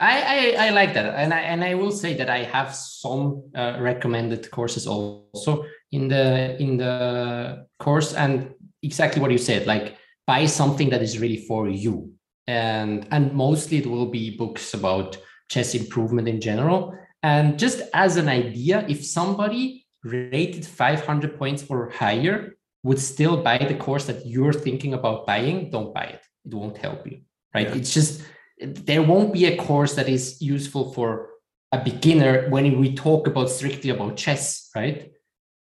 I, 0.01 0.55
I, 0.57 0.67
I 0.67 0.69
like 0.69 0.93
that, 0.93 1.13
and 1.13 1.33
I 1.33 1.41
and 1.41 1.61
I 1.61 1.73
will 1.73 1.91
say 1.91 2.13
that 2.15 2.29
I 2.29 2.43
have 2.43 2.73
some 2.73 3.43
uh, 3.53 3.77
recommended 3.81 4.49
courses 4.49 4.87
also 4.87 5.65
in 5.91 6.07
the 6.07 6.57
in 6.61 6.77
the 6.77 7.65
course, 7.79 8.13
and 8.13 8.53
exactly 8.81 9.21
what 9.21 9.31
you 9.31 9.37
said, 9.37 9.67
like 9.67 9.97
buy 10.25 10.45
something 10.45 10.89
that 10.91 11.01
is 11.01 11.19
really 11.19 11.45
for 11.47 11.67
you, 11.67 12.13
and 12.47 13.05
and 13.11 13.33
mostly 13.33 13.79
it 13.79 13.87
will 13.87 14.09
be 14.09 14.37
books 14.37 14.73
about 14.73 15.17
chess 15.49 15.75
improvement 15.75 16.29
in 16.29 16.39
general. 16.39 16.95
And 17.21 17.59
just 17.59 17.81
as 17.93 18.15
an 18.15 18.29
idea, 18.29 18.85
if 18.87 19.05
somebody 19.05 19.78
rated 20.03 20.65
500 20.65 21.37
points 21.37 21.65
or 21.69 21.89
higher 21.89 22.55
would 22.83 22.99
still 22.99 23.37
buy 23.37 23.57
the 23.57 23.75
course 23.75 24.05
that 24.05 24.25
you're 24.25 24.53
thinking 24.53 24.93
about 24.93 25.25
buying, 25.25 25.69
don't 25.69 25.93
buy 25.93 26.05
it. 26.05 26.21
It 26.45 26.53
won't 26.53 26.77
help 26.77 27.05
you, 27.05 27.21
right? 27.53 27.67
Yeah. 27.67 27.75
It's 27.75 27.93
just, 27.93 28.21
there 28.59 29.03
won't 29.03 29.33
be 29.33 29.45
a 29.45 29.57
course 29.57 29.95
that 29.95 30.07
is 30.07 30.41
useful 30.41 30.93
for 30.93 31.29
a 31.71 31.83
beginner 31.83 32.49
when 32.49 32.79
we 32.79 32.95
talk 32.95 33.27
about 33.27 33.49
strictly 33.49 33.89
about 33.89 34.17
chess, 34.17 34.69
right? 34.75 35.11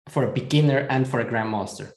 For 0.09 0.23
a 0.23 0.33
beginner 0.33 0.79
and 0.89 1.07
for 1.07 1.19
a 1.19 1.25
grandmaster. 1.25 1.91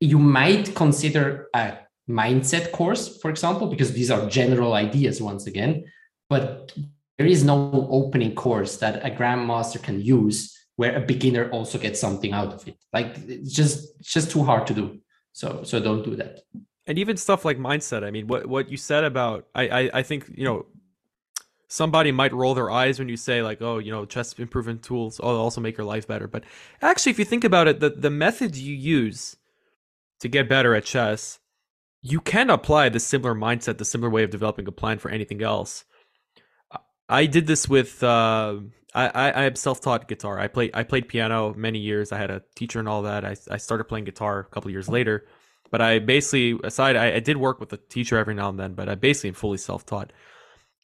You 0.00 0.18
might 0.18 0.74
consider 0.74 1.48
a 1.54 1.78
mindset 2.08 2.72
course, 2.72 3.18
for 3.20 3.30
example, 3.30 3.68
because 3.68 3.92
these 3.92 4.10
are 4.10 4.28
general 4.28 4.74
ideas 4.74 5.22
once 5.22 5.46
again, 5.46 5.84
but 6.28 6.72
there 7.18 7.26
is 7.26 7.42
no 7.44 7.88
opening 7.90 8.34
course 8.34 8.76
that 8.78 9.04
a 9.04 9.10
grandmaster 9.10 9.82
can 9.82 10.00
use 10.00 10.54
where 10.76 10.94
a 10.96 11.00
beginner 11.00 11.50
also 11.50 11.78
gets 11.78 12.00
something 12.00 12.32
out 12.32 12.52
of 12.52 12.66
it. 12.68 12.76
Like 12.92 13.16
it's 13.26 13.52
just 13.52 13.98
it's 13.98 14.12
just 14.12 14.30
too 14.30 14.44
hard 14.44 14.66
to 14.68 14.74
do. 14.74 15.00
So 15.32 15.62
so 15.64 15.80
don't 15.80 16.04
do 16.04 16.16
that. 16.16 16.40
And 16.86 16.98
even 16.98 17.16
stuff 17.16 17.44
like 17.44 17.58
mindset. 17.58 18.04
I 18.04 18.10
mean, 18.10 18.26
what 18.28 18.46
what 18.46 18.70
you 18.70 18.76
said 18.76 19.04
about 19.04 19.46
I 19.54 19.68
I, 19.68 19.90
I 19.94 20.02
think 20.02 20.30
you 20.34 20.44
know 20.44 20.66
somebody 21.68 22.12
might 22.12 22.32
roll 22.32 22.54
their 22.54 22.70
eyes 22.70 22.98
when 22.98 23.08
you 23.08 23.16
say 23.16 23.42
like 23.42 23.60
oh 23.60 23.78
you 23.78 23.90
know 23.90 24.04
chess 24.04 24.32
improvement 24.34 24.82
tools 24.82 25.18
also 25.18 25.60
make 25.60 25.76
your 25.76 25.86
life 25.86 26.06
better 26.06 26.28
but 26.28 26.44
actually 26.80 27.10
if 27.10 27.18
you 27.18 27.24
think 27.24 27.44
about 27.44 27.66
it 27.66 27.80
the, 27.80 27.90
the 27.90 28.10
methods 28.10 28.60
you 28.60 28.74
use 28.74 29.36
to 30.20 30.28
get 30.28 30.48
better 30.48 30.74
at 30.74 30.84
chess 30.84 31.40
you 32.02 32.20
can 32.20 32.50
apply 32.50 32.88
the 32.88 33.00
similar 33.00 33.34
mindset 33.34 33.78
the 33.78 33.84
similar 33.84 34.10
way 34.10 34.22
of 34.22 34.30
developing 34.30 34.66
a 34.68 34.72
plan 34.72 34.98
for 34.98 35.10
anything 35.10 35.42
else 35.42 35.84
i 37.08 37.26
did 37.26 37.46
this 37.46 37.68
with 37.68 38.02
uh, 38.02 38.56
I, 38.94 39.06
I, 39.08 39.30
I 39.30 39.44
am 39.44 39.56
self-taught 39.56 40.08
guitar. 40.08 40.38
I 40.38 40.48
played 40.48 40.70
I 40.74 40.82
played 40.82 41.08
piano 41.08 41.54
many 41.56 41.78
years. 41.78 42.12
I 42.12 42.18
had 42.18 42.30
a 42.30 42.42
teacher 42.54 42.78
and 42.78 42.88
all 42.88 43.02
that. 43.02 43.24
I, 43.24 43.36
I 43.50 43.56
started 43.56 43.84
playing 43.84 44.04
guitar 44.04 44.40
a 44.40 44.44
couple 44.44 44.70
years 44.70 44.88
later, 44.88 45.26
but 45.70 45.80
I 45.80 45.98
basically 45.98 46.58
aside 46.64 46.96
I, 46.96 47.14
I 47.14 47.20
did 47.20 47.36
work 47.36 47.60
with 47.60 47.72
a 47.72 47.76
teacher 47.76 48.16
every 48.16 48.34
now 48.34 48.48
and 48.48 48.58
then, 48.58 48.74
but 48.74 48.88
I 48.88 48.94
basically 48.94 49.28
am 49.28 49.34
fully 49.34 49.58
self-taught. 49.58 50.12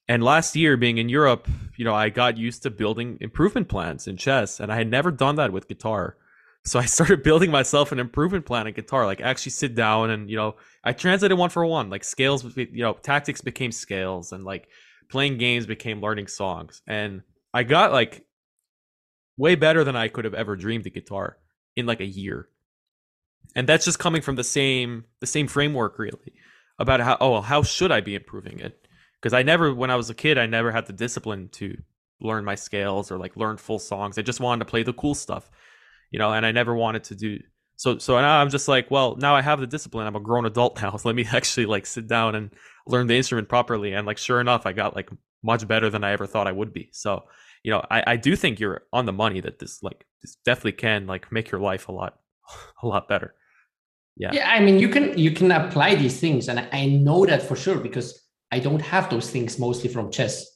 And 0.09 0.22
last 0.22 0.57
year, 0.57 0.76
being 0.76 0.98
in 0.98 1.09
Europe, 1.09 1.48
you 1.76 1.84
know, 1.84 1.94
I 1.94 2.09
got 2.09 2.36
used 2.36 2.64
to 2.64 2.70
building 2.70 3.18
improvement 3.20 3.68
plans 3.68 4.09
in 4.09 4.16
chess, 4.16 4.59
and 4.59 4.72
I 4.72 4.76
had 4.76 4.90
never 4.90 5.11
done 5.11 5.36
that 5.36 5.53
with 5.53 5.68
guitar. 5.68 6.16
So 6.64 6.78
I 6.78 6.84
started 6.86 7.22
building 7.22 7.50
myself 7.50 7.92
an 7.92 7.98
improvement 7.98 8.44
plan 8.44 8.66
in 8.66 8.74
guitar, 8.74 9.07
like 9.07 9.20
actually 9.20 9.53
sit 9.53 9.74
down 9.74 10.11
and 10.11 10.28
you 10.28 10.36
know, 10.36 10.57
I 10.84 10.92
translated 10.92 11.38
one 11.38 11.50
for 11.50 11.64
one, 11.64 11.88
like 11.88 12.05
scales, 12.05 12.44
you 12.57 12.82
know, 12.82 12.94
tactics 12.94 13.40
became 13.40 13.72
scales, 13.72 14.32
and 14.32 14.44
like 14.44 14.68
playing 15.09 15.38
games 15.38 15.66
became 15.66 16.00
learning 16.00 16.26
songs, 16.26 16.82
and 16.86 17.22
I 17.53 17.62
got 17.62 17.92
like 17.92 18.24
way 19.36 19.55
better 19.55 19.84
than 19.84 19.96
I 19.96 20.09
could 20.09 20.24
have 20.24 20.34
ever 20.34 20.57
dreamed 20.57 20.86
at 20.86 20.94
guitar 20.94 21.38
in 21.76 21.86
like 21.86 22.00
a 22.00 22.07
year. 22.07 22.48
And 23.55 23.68
that's 23.68 23.84
just 23.84 23.98
coming 23.98 24.22
from 24.22 24.36
the 24.36 24.44
same 24.44 25.05
the 25.20 25.26
same 25.26 25.48
framework 25.48 25.98
really 25.98 26.34
about 26.78 27.00
how 27.00 27.16
oh 27.20 27.32
well, 27.32 27.42
how 27.42 27.62
should 27.62 27.92
I 27.92 28.00
be 28.00 28.14
improving 28.14 28.61
it? 28.61 28.86
Because 29.20 29.34
I 29.34 29.42
never 29.42 29.74
when 29.74 29.90
I 29.90 29.96
was 29.96 30.11
a 30.11 30.14
kid 30.14 30.38
I 30.38 30.46
never 30.46 30.72
had 30.72 30.86
the 30.86 30.92
discipline 30.92 31.48
to 31.53 31.76
learn 32.20 32.44
my 32.44 32.55
scales 32.55 33.11
or 33.11 33.18
like 33.18 33.36
learn 33.36 33.57
full 33.57 33.78
songs. 33.78 34.16
I 34.16 34.22
just 34.22 34.40
wanted 34.40 34.64
to 34.64 34.70
play 34.70 34.82
the 34.82 34.92
cool 34.92 35.14
stuff. 35.14 35.50
You 36.11 36.18
know, 36.18 36.32
and 36.32 36.44
I 36.44 36.53
never 36.53 36.74
wanted 36.74 37.05
to 37.05 37.14
do 37.14 37.38
so 37.76 37.98
so 37.98 38.20
now 38.20 38.40
I'm 38.40 38.50
just 38.50 38.68
like, 38.68 38.90
well, 38.90 39.16
now 39.16 39.34
I 39.34 39.42
have 39.42 39.61
the 39.61 39.66
discipline. 39.66 40.07
I'm 40.07 40.16
a 40.16 40.20
grown 40.20 40.46
adult 40.46 40.80
now. 40.80 40.96
So 40.96 41.09
let 41.09 41.16
me 41.16 41.26
actually 41.30 41.66
like 41.66 41.84
sit 41.84 42.07
down 42.07 42.34
and 42.34 42.50
learn 42.86 43.07
the 43.07 43.16
instrument 43.16 43.48
properly. 43.48 43.92
And 43.92 44.07
like 44.07 44.18
sure 44.18 44.40
enough, 44.40 44.66
I 44.66 44.72
got 44.72 44.94
like 44.94 45.11
much 45.42 45.66
better 45.66 45.90
than 45.90 46.05
I 46.05 46.12
ever 46.12 46.26
thought 46.26 46.46
I 46.46 46.53
would 46.53 46.72
be. 46.72 46.88
So 46.92 47.24
you 47.63 47.71
know, 47.71 47.85
I, 47.91 48.03
I 48.07 48.17
do 48.17 48.37
think 48.37 48.59
you're 48.61 48.83
on 48.93 49.07
the 49.07 49.13
money 49.13 49.41
that 49.41 49.59
this 49.59 49.83
like 49.83 50.07
this 50.23 50.37
definitely 50.45 50.73
can 50.73 51.07
like 51.07 51.31
make 51.31 51.51
your 51.51 51.61
life 51.61 51.89
a 51.89 51.93
lot 51.93 52.19
a 52.83 52.87
lot 52.87 53.09
better. 53.09 53.35
Yeah. 54.17 54.31
Yeah, 54.33 54.51
I 54.51 54.61
mean, 54.61 54.79
you 54.79 54.89
can 54.89 55.17
you 55.17 55.31
can 55.31 55.51
apply 55.51 55.95
these 55.95 56.21
things, 56.21 56.49
and 56.49 56.69
I 56.73 56.87
know 56.87 57.25
that 57.25 57.43
for 57.43 57.57
sure 57.57 57.79
because 57.79 58.21
I 58.51 58.59
don't 58.59 58.83
have 58.83 59.09
those 59.09 59.31
things 59.31 59.59
mostly 59.59 59.89
from 59.89 60.11
chess. 60.11 60.47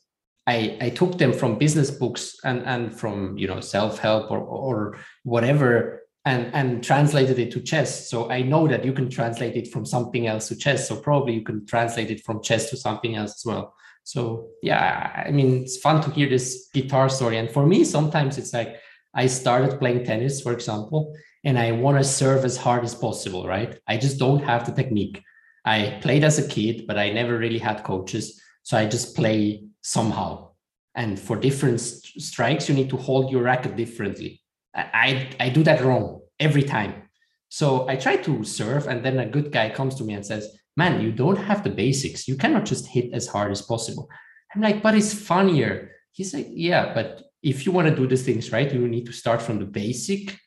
I, 0.49 0.77
I 0.81 0.91
took 0.91 1.19
them 1.19 1.33
from 1.33 1.59
business 1.59 1.91
books 1.91 2.37
and, 2.45 2.63
and 2.67 2.95
from 2.95 3.37
you 3.39 3.49
know 3.49 3.61
self-help 3.61 4.31
or, 4.31 4.39
or 4.39 4.99
whatever 5.25 6.03
and, 6.27 6.53
and 6.55 6.85
translated 6.85 7.39
it 7.39 7.53
to 7.53 7.61
chess. 7.61 8.11
So 8.11 8.31
I 8.31 8.43
know 8.43 8.69
that 8.69 8.85
you 8.85 8.93
can 8.93 9.09
translate 9.09 9.57
it 9.57 9.73
from 9.73 9.87
something 9.87 10.27
else 10.27 10.49
to 10.49 10.57
chess. 10.57 10.89
So 10.89 10.97
probably 10.97 11.35
you 11.35 11.43
can 11.43 11.65
translate 11.67 12.11
it 12.11 12.25
from 12.25 12.43
chess 12.43 12.69
to 12.71 12.77
something 12.77 13.15
else 13.15 13.37
as 13.37 13.45
well. 13.47 13.75
So 14.07 14.51
yeah, 14.63 15.25
I 15.27 15.33
mean 15.33 15.63
it's 15.63 15.79
fun 15.79 16.01
to 16.03 16.11
hear 16.11 16.29
this 16.29 16.69
guitar 16.73 17.09
story. 17.09 17.39
And 17.39 17.51
for 17.51 17.67
me, 17.67 17.83
sometimes 17.83 18.39
it's 18.39 18.53
like 18.53 18.77
I 19.13 19.27
started 19.27 19.81
playing 19.81 20.05
tennis, 20.05 20.41
for 20.41 20.53
example, 20.53 21.13
and 21.45 21.59
I 21.59 21.73
want 21.73 21.99
to 21.99 22.05
serve 22.05 22.45
as 22.45 22.57
hard 22.57 22.85
as 22.85 22.95
possible, 22.95 23.49
right? 23.49 23.77
I 23.89 23.97
just 23.97 24.19
don't 24.21 24.45
have 24.45 24.65
the 24.65 24.71
technique. 24.71 25.21
I 25.65 25.99
played 26.03 26.23
as 26.23 26.39
a 26.39 26.47
kid, 26.47 26.87
but 26.87 26.97
I 26.97 27.11
never 27.11 27.37
really 27.37 27.59
had 27.59 27.83
coaches. 27.83 28.41
So 28.63 28.77
I 28.77 28.87
just 28.87 29.17
play 29.17 29.65
somehow. 29.83 30.51
And 30.95 31.19
for 31.19 31.37
different 31.37 31.81
st- 31.81 32.23
strikes, 32.23 32.69
you 32.69 32.77
need 32.77 32.91
to 32.91 32.97
hold 32.97 33.33
your 33.33 33.43
racket 33.43 33.75
differently. 33.75 34.41
I, 34.73 35.27
I, 35.41 35.47
I 35.47 35.49
do 35.49 35.65
that 35.65 35.83
wrong 35.83 36.21
every 36.39 36.63
time. 36.63 37.09
So 37.49 37.89
I 37.89 37.97
try 37.97 38.17
to 38.19 38.45
serve, 38.45 38.87
and 38.87 39.05
then 39.05 39.19
a 39.19 39.27
good 39.27 39.51
guy 39.51 39.71
comes 39.71 39.97
to 39.97 40.05
me 40.05 40.15
and 40.15 40.25
says, 40.25 40.49
Man, 40.77 41.01
you 41.01 41.13
don't 41.13 41.37
have 41.37 41.65
the 41.65 41.71
basics. 41.71 42.29
You 42.29 42.37
cannot 42.37 42.67
just 42.67 42.87
hit 42.87 43.13
as 43.13 43.27
hard 43.27 43.51
as 43.51 43.63
possible. 43.63 44.09
I'm 44.55 44.61
like, 44.61 44.83
But 44.83 44.95
it's 44.95 45.15
funnier. 45.15 45.93
He's 46.13 46.35
like, 46.35 46.49
Yeah, 46.51 46.93
but 46.95 47.23
if 47.43 47.65
you 47.65 47.73
want 47.73 47.89
to 47.89 47.95
do 47.95 48.07
these 48.07 48.25
things 48.25 48.53
right, 48.53 48.73
you 48.73 48.89
need 48.89 49.07
to 49.07 49.13
start 49.13 49.41
from 49.41 49.59
the 49.59 49.67
basic, 49.67 50.39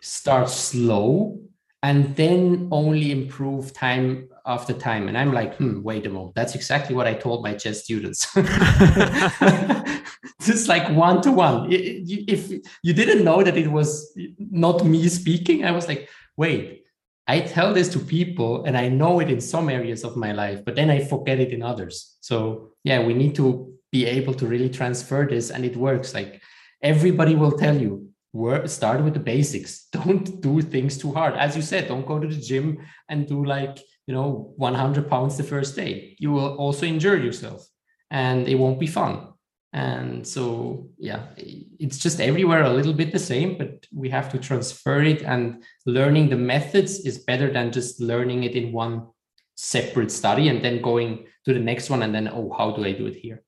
start 0.00 0.48
slow, 0.48 1.40
and 1.82 2.14
then 2.16 2.68
only 2.70 3.10
improve 3.10 3.72
time 3.74 4.28
after 4.46 4.72
time. 4.72 5.08
And 5.08 5.18
I'm 5.18 5.34
like, 5.34 5.56
hmm, 5.56 5.82
wait 5.82 6.06
a 6.06 6.08
moment. 6.08 6.34
That's 6.34 6.54
exactly 6.54 6.96
what 6.96 7.06
I 7.06 7.12
told 7.12 7.42
my 7.42 7.52
chess 7.54 7.84
students. 7.84 8.26
Just 10.40 10.66
like 10.66 10.88
one 10.96 11.20
to 11.22 11.32
one. 11.32 11.68
If 11.70 12.50
you 12.82 12.94
didn't 12.94 13.22
know 13.22 13.42
that 13.42 13.58
it 13.58 13.70
was 13.70 14.16
not 14.38 14.82
me 14.84 15.06
speaking, 15.08 15.66
I 15.66 15.72
was 15.72 15.86
like, 15.86 16.08
wait, 16.38 16.83
I 17.26 17.40
tell 17.40 17.72
this 17.72 17.88
to 17.90 17.98
people 17.98 18.64
and 18.64 18.76
I 18.76 18.88
know 18.88 19.20
it 19.20 19.30
in 19.30 19.40
some 19.40 19.70
areas 19.70 20.04
of 20.04 20.16
my 20.16 20.32
life, 20.32 20.64
but 20.64 20.74
then 20.74 20.90
I 20.90 21.02
forget 21.04 21.40
it 21.40 21.52
in 21.52 21.62
others. 21.62 22.16
So, 22.20 22.72
yeah, 22.84 23.02
we 23.02 23.14
need 23.14 23.34
to 23.36 23.72
be 23.90 24.04
able 24.04 24.34
to 24.34 24.46
really 24.46 24.68
transfer 24.68 25.26
this 25.26 25.50
and 25.50 25.64
it 25.64 25.76
works. 25.76 26.12
Like 26.12 26.42
everybody 26.82 27.34
will 27.34 27.52
tell 27.52 27.76
you, 27.76 28.04
work 28.34 28.68
start 28.68 29.00
with 29.02 29.14
the 29.14 29.20
basics 29.20 29.86
don't 29.92 30.42
do 30.42 30.60
things 30.60 30.98
too 30.98 31.12
hard 31.12 31.34
as 31.34 31.54
you 31.54 31.62
said 31.62 31.86
don't 31.86 32.04
go 32.04 32.18
to 32.18 32.26
the 32.26 32.40
gym 32.40 32.76
and 33.08 33.28
do 33.28 33.44
like 33.44 33.78
you 34.08 34.12
know 34.12 34.52
100 34.56 35.08
pounds 35.08 35.36
the 35.36 35.42
first 35.44 35.76
day 35.76 36.16
you 36.18 36.32
will 36.32 36.56
also 36.56 36.84
injure 36.84 37.16
yourself 37.16 37.64
and 38.10 38.48
it 38.48 38.56
won't 38.56 38.80
be 38.80 38.88
fun 38.88 39.28
and 39.74 40.24
so 40.24 40.88
yeah 40.98 41.26
it's 41.36 41.98
just 41.98 42.20
everywhere 42.20 42.62
a 42.62 42.72
little 42.72 42.92
bit 42.92 43.12
the 43.12 43.18
same 43.18 43.58
but 43.58 43.84
we 43.92 44.08
have 44.08 44.30
to 44.30 44.38
transfer 44.38 45.02
it. 45.02 45.22
And 45.22 45.64
learning 45.84 46.30
the 46.30 46.36
methods 46.36 47.00
is 47.00 47.18
better 47.18 47.52
than 47.52 47.72
just 47.72 48.00
learning 48.00 48.44
it 48.44 48.54
in 48.54 48.72
one 48.72 49.08
separate 49.56 50.12
study 50.12 50.48
and 50.48 50.64
then 50.64 50.80
going 50.80 51.26
to 51.44 51.52
the 51.52 51.58
next 51.60 51.90
one 51.90 52.04
and 52.04 52.14
then 52.14 52.28
oh 52.28 52.54
how 52.56 52.70
do 52.70 52.84
i 52.84 52.92
do 52.92 53.06
it 53.06 53.16
here? 53.16 53.42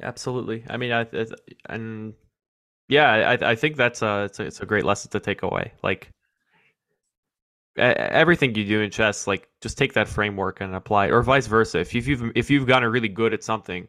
Absolutely. 0.00 0.64
I 0.70 0.76
mean 0.76 0.92
I, 0.92 1.06
and 1.68 2.14
yeah 2.88 3.10
i 3.10 3.50
i 3.50 3.54
think 3.56 3.76
that's 3.76 4.02
a 4.02 4.24
it's, 4.24 4.38
a 4.38 4.44
it's 4.44 4.60
a 4.60 4.66
great 4.66 4.84
lesson 4.84 5.10
to 5.10 5.20
take 5.20 5.42
away. 5.42 5.72
Like 5.82 6.10
everything 7.76 8.54
you 8.54 8.64
do 8.64 8.82
in 8.82 8.90
chess, 8.92 9.26
like 9.26 9.48
just 9.60 9.76
take 9.76 9.94
that 9.94 10.06
framework 10.06 10.60
and 10.60 10.76
apply 10.76 11.08
or 11.08 11.22
vice 11.22 11.48
versa. 11.48 11.80
If 11.80 11.92
you've 11.92 12.30
if 12.36 12.50
you've 12.50 12.68
gotten 12.68 12.88
really 12.88 13.08
good 13.08 13.34
at 13.34 13.42
something 13.42 13.88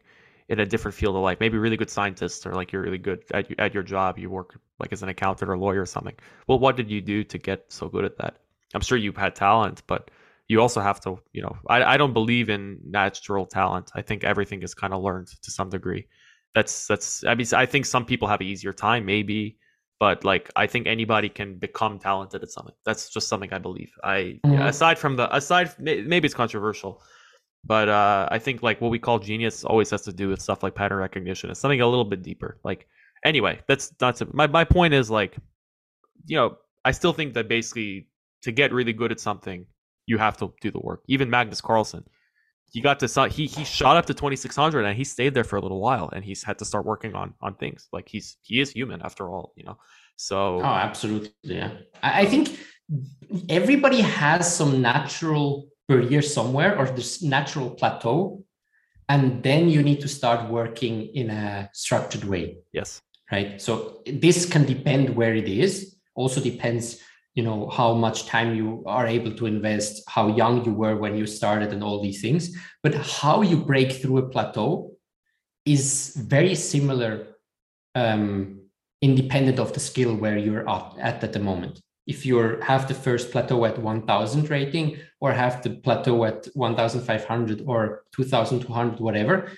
in 0.50 0.60
a 0.60 0.66
different 0.66 0.96
field 0.96 1.16
of 1.16 1.24
life, 1.24 1.40
maybe 1.40 1.58
really 1.58 1.78
good 1.78 1.90
scientists, 1.90 2.46
or 2.46 2.54
like 2.54 2.72
you're 2.72 2.82
really 2.82 2.98
good 2.98 3.24
at 3.34 3.48
at 3.60 3.74
your 3.74 3.84
job, 3.84 4.18
you 4.18 4.30
work 4.30 4.60
like 4.80 4.94
as 4.94 5.04
an 5.04 5.10
accountant 5.10 5.50
or 5.50 5.58
lawyer 5.58 5.82
or 5.82 5.86
something. 5.86 6.16
Well, 6.48 6.60
what 6.60 6.76
did 6.78 6.90
you 6.90 7.02
do 7.02 7.24
to 7.24 7.38
get 7.38 7.66
so 7.70 7.90
good 7.90 8.06
at 8.06 8.18
that? 8.18 8.38
I'm 8.74 8.82
sure 8.82 8.98
you've 8.98 9.18
had 9.18 9.36
talent, 9.36 9.84
but 9.88 10.12
you 10.48 10.62
also 10.62 10.82
have 10.82 11.00
to, 11.02 11.20
you 11.34 11.42
know, 11.42 11.58
I 11.68 11.84
I 11.94 11.98
don't 11.98 12.14
believe 12.14 12.50
in 12.50 12.80
natural 12.86 13.46
talent. 13.46 13.92
I 13.96 14.02
think 14.02 14.24
everything 14.24 14.62
is 14.64 14.74
kind 14.74 14.94
of 14.94 15.02
learned 15.02 15.28
to 15.42 15.52
some 15.52 15.70
degree. 15.70 16.08
That's 16.54 16.88
that's 16.88 17.24
I 17.26 17.36
mean 17.36 17.48
I 17.54 17.66
think 17.66 17.86
some 17.86 18.06
people 18.06 18.28
have 18.28 18.42
an 18.42 18.48
easier 18.48 18.74
time 18.74 19.06
maybe 19.06 19.58
but 20.00 20.24
like 20.24 20.52
I 20.56 20.68
think 20.68 20.88
anybody 20.88 21.30
can 21.30 21.58
become 21.58 22.00
talented 22.00 22.44
at 22.44 22.50
something. 22.50 22.76
That's 22.86 23.10
just 23.10 23.28
something 23.28 23.52
I 23.54 23.60
believe. 23.60 23.92
I 24.04 24.40
mm-hmm. 24.46 24.62
aside 24.62 25.00
from 25.00 25.16
the 25.16 25.34
aside 25.36 25.74
maybe 25.80 26.26
it's 26.26 26.36
controversial, 26.36 27.02
but 27.66 27.90
uh, 27.90 28.28
I 28.32 28.40
think 28.40 28.62
like 28.62 28.80
what 28.82 28.92
we 28.92 29.00
call 29.00 29.20
genius 29.20 29.64
always 29.64 29.90
has 29.90 30.02
to 30.04 30.14
do 30.14 30.30
with 30.30 30.42
stuff 30.42 30.64
like 30.64 30.76
pattern 30.76 31.00
recognition. 31.00 31.50
It's 31.50 31.60
something 31.60 31.82
a 31.82 31.88
little 31.88 32.06
bit 32.06 32.22
deeper. 32.22 32.60
Like 32.64 32.88
anyway, 33.24 33.60
that's 33.68 33.94
not 34.00 34.22
my 34.34 34.48
my 34.48 34.64
point 34.64 34.94
is 34.94 35.10
like 35.10 35.38
you 36.26 36.38
know 36.38 36.58
I 36.84 36.92
still 36.92 37.14
think 37.14 37.34
that 37.34 37.48
basically 37.48 38.08
to 38.44 38.52
get 38.52 38.72
really 38.72 38.94
good 38.94 39.12
at 39.12 39.20
something 39.20 39.66
you 40.06 40.18
have 40.20 40.38
to 40.38 40.54
do 40.62 40.70
the 40.70 40.80
work. 40.80 41.02
Even 41.08 41.30
Magnus 41.30 41.62
Carlsen, 41.62 42.04
he 42.72 42.82
got 42.82 43.00
to 43.00 43.28
he 43.30 43.48
he 43.48 43.64
shot 43.64 43.98
up 43.98 44.06
to 44.06 44.14
2600 44.14 44.86
and 44.86 44.98
he 44.98 45.04
stayed 45.04 45.34
there 45.34 45.44
for 45.44 45.56
a 45.56 45.62
little 45.62 45.82
while 45.82 46.10
and 46.14 46.24
he's 46.24 46.44
had 46.44 46.60
to 46.60 46.66
start 46.66 46.86
working 46.86 47.16
on 47.16 47.34
on 47.42 47.56
things 47.56 47.88
like 47.92 48.10
he's 48.10 48.38
he 48.42 48.60
is 48.60 48.72
human 48.72 49.02
after 49.02 49.30
all 49.30 49.54
you 49.56 49.64
know 49.64 49.78
so 50.18 50.60
oh 50.60 50.64
absolutely 50.64 51.32
yeah 51.44 51.72
i 52.04 52.26
think 52.26 52.60
everybody 53.50 54.02
has 54.02 54.54
some 54.54 54.82
natural 54.82 55.70
barrier 55.88 56.22
somewhere 56.22 56.78
or 56.78 56.86
this 56.88 57.22
natural 57.22 57.70
plateau 57.70 58.44
and 59.08 59.44
then 59.44 59.70
you 59.70 59.84
need 59.84 60.02
to 60.02 60.08
start 60.08 60.50
working 60.50 61.08
in 61.14 61.30
a 61.30 61.70
structured 61.74 62.24
way 62.24 62.58
yes. 62.74 63.02
right? 63.32 63.62
So 63.62 64.02
this 64.06 64.46
can 64.46 64.66
depend 64.66 65.16
where 65.16 65.36
it 65.36 65.48
is. 65.48 65.96
Also 66.16 66.42
depends 66.42 67.00
you 67.36 67.44
know 67.44 67.70
how 67.70 67.94
much 67.94 68.26
time 68.26 68.56
you 68.56 68.82
are 68.86 69.06
able 69.06 69.34
to 69.34 69.46
invest 69.46 70.02
how 70.08 70.28
young 70.28 70.64
you 70.64 70.74
were 70.74 70.96
when 70.96 71.18
you 71.18 71.26
started 71.26 71.74
and 71.74 71.84
all 71.84 72.02
these 72.02 72.22
things. 72.22 72.56
But 72.82 72.96
how 72.96 73.42
you 73.42 73.58
break 73.58 73.92
through 73.92 74.20
a 74.20 74.30
plateau 74.30 74.94
is 75.66 76.16
very 76.16 76.56
similar 76.56 77.36
um, 77.94 78.62
independent 79.02 79.60
of 79.60 79.74
the 79.74 79.82
skill 79.82 80.16
where 80.16 80.38
you're 80.38 80.68
at 80.70 81.22
at 81.22 81.34
the 81.34 81.40
moment 81.40 81.82
if 82.08 82.26
you 82.26 82.60
have 82.62 82.88
the 82.88 82.94
first 82.94 83.32
plateau 83.32 83.66
at 83.66 83.78
1000 83.78 84.50
rating 84.50 84.98
or 85.20 85.32
have 85.32 85.62
the 85.64 85.72
plateau 85.72 86.26
at 86.26 86.48
1500 86.54 87.64
or 87.66 88.04
2200 88.16 89.00
whatever 89.00 89.52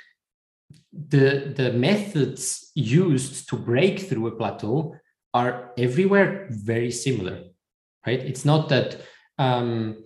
the 0.92 1.54
the 1.56 1.72
methods 1.74 2.72
used 2.76 3.50
to 3.50 3.56
break 3.56 4.00
through 4.00 4.28
a 4.28 4.32
plateau 4.32 4.96
are 5.34 5.72
everywhere 5.78 6.48
very 6.50 6.92
similar 6.92 7.44
right? 8.08 8.22
It's 8.22 8.46
not 8.46 8.70
that 8.70 9.02
um, 9.38 9.98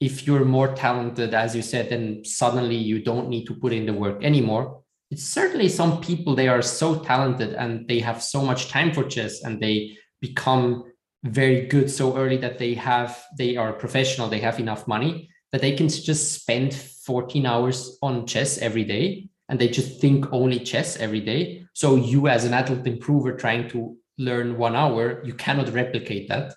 if 0.00 0.26
you're 0.26 0.46
more 0.46 0.74
talented, 0.74 1.34
as 1.34 1.54
you 1.54 1.62
said, 1.62 1.90
then 1.90 2.24
suddenly 2.24 2.76
you 2.76 3.02
don't 3.02 3.28
need 3.28 3.44
to 3.46 3.54
put 3.54 3.72
in 3.72 3.84
the 3.86 3.92
work 3.92 4.24
anymore. 4.24 4.82
It's 5.10 5.24
certainly 5.24 5.68
some 5.68 6.00
people, 6.00 6.34
they 6.34 6.48
are 6.48 6.62
so 6.62 7.00
talented 7.00 7.52
and 7.54 7.86
they 7.86 8.00
have 8.00 8.22
so 8.22 8.42
much 8.42 8.68
time 8.68 8.92
for 8.92 9.04
chess 9.04 9.42
and 9.42 9.60
they 9.60 9.98
become 10.20 10.84
very 11.24 11.66
good 11.66 11.90
so 11.90 12.16
early 12.16 12.36
that 12.38 12.58
they 12.58 12.74
have, 12.74 13.22
they 13.36 13.56
are 13.56 13.72
professional, 13.72 14.28
they 14.28 14.40
have 14.40 14.60
enough 14.60 14.86
money 14.88 15.28
that 15.52 15.60
they 15.60 15.72
can 15.72 15.88
just 15.88 16.32
spend 16.32 16.72
14 16.72 17.44
hours 17.44 17.98
on 18.02 18.26
chess 18.26 18.58
every 18.58 18.84
day 18.84 19.28
and 19.48 19.58
they 19.58 19.68
just 19.68 20.00
think 20.00 20.32
only 20.32 20.60
chess 20.60 20.96
every 20.96 21.20
day. 21.20 21.66
So 21.74 21.96
you 21.96 22.28
as 22.28 22.44
an 22.44 22.54
adult 22.54 22.86
improver 22.86 23.36
trying 23.36 23.68
to 23.70 23.96
learn 24.16 24.56
one 24.56 24.76
hour, 24.76 25.24
you 25.24 25.34
cannot 25.34 25.72
replicate 25.72 26.28
that 26.28 26.54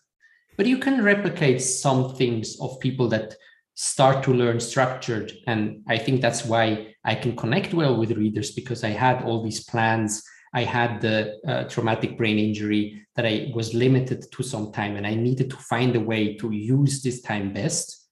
but 0.58 0.66
you 0.66 0.78
can 0.78 1.04
replicate 1.04 1.62
some 1.62 2.16
things 2.16 2.60
of 2.60 2.80
people 2.80 3.08
that 3.10 3.36
start 3.76 4.24
to 4.24 4.34
learn 4.34 4.60
structured 4.60 5.32
and 5.48 5.82
i 5.88 5.98
think 5.98 6.22
that's 6.22 6.46
why 6.46 6.94
i 7.04 7.16
can 7.16 7.36
connect 7.36 7.74
well 7.74 7.98
with 7.98 8.12
readers 8.12 8.52
because 8.52 8.84
i 8.84 8.90
had 8.90 9.24
all 9.24 9.44
these 9.44 9.64
plans 9.64 10.24
i 10.54 10.64
had 10.64 11.02
the 11.02 11.40
uh, 11.48 11.64
traumatic 11.66 12.18
brain 12.18 12.38
injury 12.38 13.06
that 13.16 13.26
i 13.26 13.52
was 13.54 13.74
limited 13.74 14.26
to 14.32 14.44
some 14.44 14.72
time 14.72 14.96
and 14.96 15.06
i 15.06 15.14
needed 15.14 15.50
to 15.50 15.58
find 15.58 15.96
a 15.96 16.00
way 16.00 16.36
to 16.36 16.52
use 16.52 17.02
this 17.02 17.22
time 17.22 17.54
best. 17.54 18.08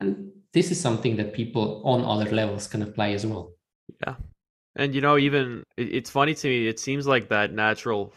And 0.00 0.30
this 0.52 0.70
is 0.70 0.80
something 0.80 1.16
that 1.16 1.32
people 1.32 1.82
on 1.84 2.04
other 2.04 2.30
levels 2.30 2.66
can 2.66 2.82
apply 2.82 3.10
as 3.10 3.26
well. 3.26 3.52
Yeah. 4.06 4.16
And 4.76 4.94
you 4.94 5.00
know 5.00 5.16
even 5.16 5.62
it's 5.76 6.10
funny 6.10 6.34
to 6.34 6.48
me 6.48 6.68
it 6.68 6.78
seems 6.78 7.06
like 7.06 7.28
that 7.30 7.52
natural 7.52 8.12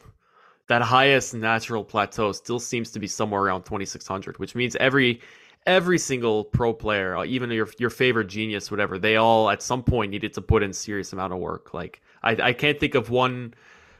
that 0.68 0.82
highest 0.82 1.34
natural 1.34 1.84
plateau 1.84 2.32
still 2.34 2.60
seems 2.60 2.92
to 2.92 3.00
be 3.00 3.08
somewhere 3.08 3.42
around 3.44 3.64
2600 3.64 4.38
which 4.40 4.56
means 4.56 4.76
every 4.76 5.22
every 5.66 5.98
single 5.98 6.44
pro 6.44 6.74
player 6.74 7.16
uh, 7.18 7.24
even 7.24 7.50
your 7.50 7.70
your 7.78 7.90
favorite 7.90 8.28
genius 8.28 8.70
whatever 8.70 9.00
they 9.00 9.16
all 9.16 9.50
at 9.50 9.62
some 9.62 9.82
point 9.82 10.12
needed 10.12 10.34
to 10.34 10.42
put 10.42 10.62
in 10.62 10.74
serious 10.74 11.14
amount 11.14 11.32
of 11.32 11.40
work. 11.40 11.74
Like 11.74 12.02
i 12.24 12.32
i 12.50 12.54
can't 12.54 12.78
think 12.78 12.94
of 12.94 13.10
one 13.10 13.54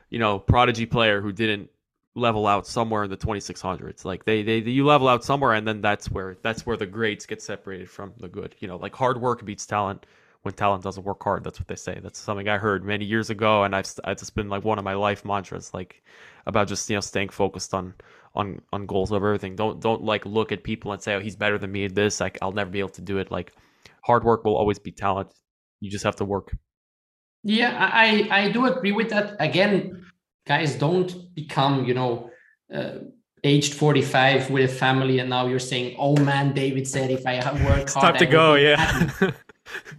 you 0.10 0.20
know 0.20 0.40
prodigy 0.40 0.86
player 0.86 1.22
who 1.22 1.32
didn't 1.32 1.70
level 2.16 2.48
out 2.48 2.68
somewhere 2.68 3.04
in 3.04 3.10
the 3.10 3.18
2600s. 3.18 4.06
Like 4.06 4.26
they, 4.26 4.44
they 4.44 4.58
you 4.58 4.86
level 4.86 5.08
out 5.08 5.24
somewhere, 5.24 5.54
and 5.54 5.68
then 5.68 5.82
that's 5.82 6.12
where 6.12 6.38
that's 6.42 6.66
where 6.66 6.78
the 6.78 6.86
greats 6.86 7.26
get 7.26 7.42
separated 7.42 7.90
from 7.90 8.14
the 8.20 8.28
good. 8.28 8.56
You 8.60 8.68
know, 8.68 8.78
like 8.78 8.96
hard 8.96 9.22
work 9.22 9.46
beats 9.46 9.66
talent 9.66 10.06
when 10.44 10.54
talent 10.54 10.84
doesn't 10.84 11.04
work 11.04 11.24
hard. 11.24 11.44
That's 11.44 11.60
what 11.60 11.68
they 11.68 11.76
say. 11.76 12.00
That's 12.02 12.20
something 12.20 12.48
I 12.48 12.58
heard 12.58 12.84
many 12.86 13.06
years 13.06 13.30
ago, 13.30 13.64
and 13.64 13.76
I've 13.76 13.86
it's 14.06 14.22
just 14.22 14.36
been 14.36 14.50
like 14.50 14.64
one 14.64 14.78
of 14.78 14.86
my 14.86 14.94
life 14.94 15.26
mantras, 15.26 15.74
like 15.74 16.04
about 16.46 16.68
just 16.68 16.90
you 16.90 16.96
know 16.96 17.02
staying 17.02 17.30
focused 17.30 17.74
on 17.74 17.94
on 18.36 18.62
on 18.74 18.86
goals 18.86 19.12
over 19.12 19.28
everything. 19.28 19.56
Don't 19.56 19.80
don't 19.80 20.04
like 20.04 20.26
look 20.26 20.52
at 20.52 20.64
people 20.64 20.92
and 20.92 21.02
say, 21.02 21.16
oh, 21.16 21.20
he's 21.20 21.36
better 21.36 21.58
than 21.58 21.72
me 21.72 21.86
at 21.86 21.96
this. 21.96 22.20
Like 22.20 22.38
I'll 22.42 22.52
never 22.52 22.70
be 22.70 22.80
able 22.80 22.90
to 22.90 23.02
do 23.02 23.18
it. 23.18 23.32
Like 23.32 23.54
hard 24.04 24.24
work 24.24 24.44
will 24.44 24.56
always 24.58 24.80
be 24.80 24.92
talent. 24.92 25.34
You 25.80 25.90
just 25.90 26.04
have 26.04 26.18
to 26.18 26.26
work. 26.26 26.54
Yeah, 27.44 27.76
I 27.78 28.28
I 28.32 28.52
do 28.52 28.66
agree 28.66 28.92
with 28.92 29.10
that. 29.10 29.36
Again, 29.40 30.06
guys, 30.46 30.76
don't 30.76 31.34
become 31.36 31.86
you 31.86 31.94
know. 31.94 32.30
Uh, 32.74 33.00
aged 33.44 33.74
45 33.74 34.50
with 34.50 34.70
a 34.70 34.74
family 34.74 35.20
and 35.20 35.30
now 35.30 35.48
you're 35.48 35.60
saying 35.60 35.96
oh 35.98 36.16
man 36.18 36.54
david 36.54 36.88
said 36.88 37.10
if 37.10 37.26
i 37.26 37.36
work 37.64 37.84
it's 37.84 37.94
hard 37.94 38.16
time 38.16 38.20
to 38.20 38.26
go 38.26 38.56
yeah 38.56 39.10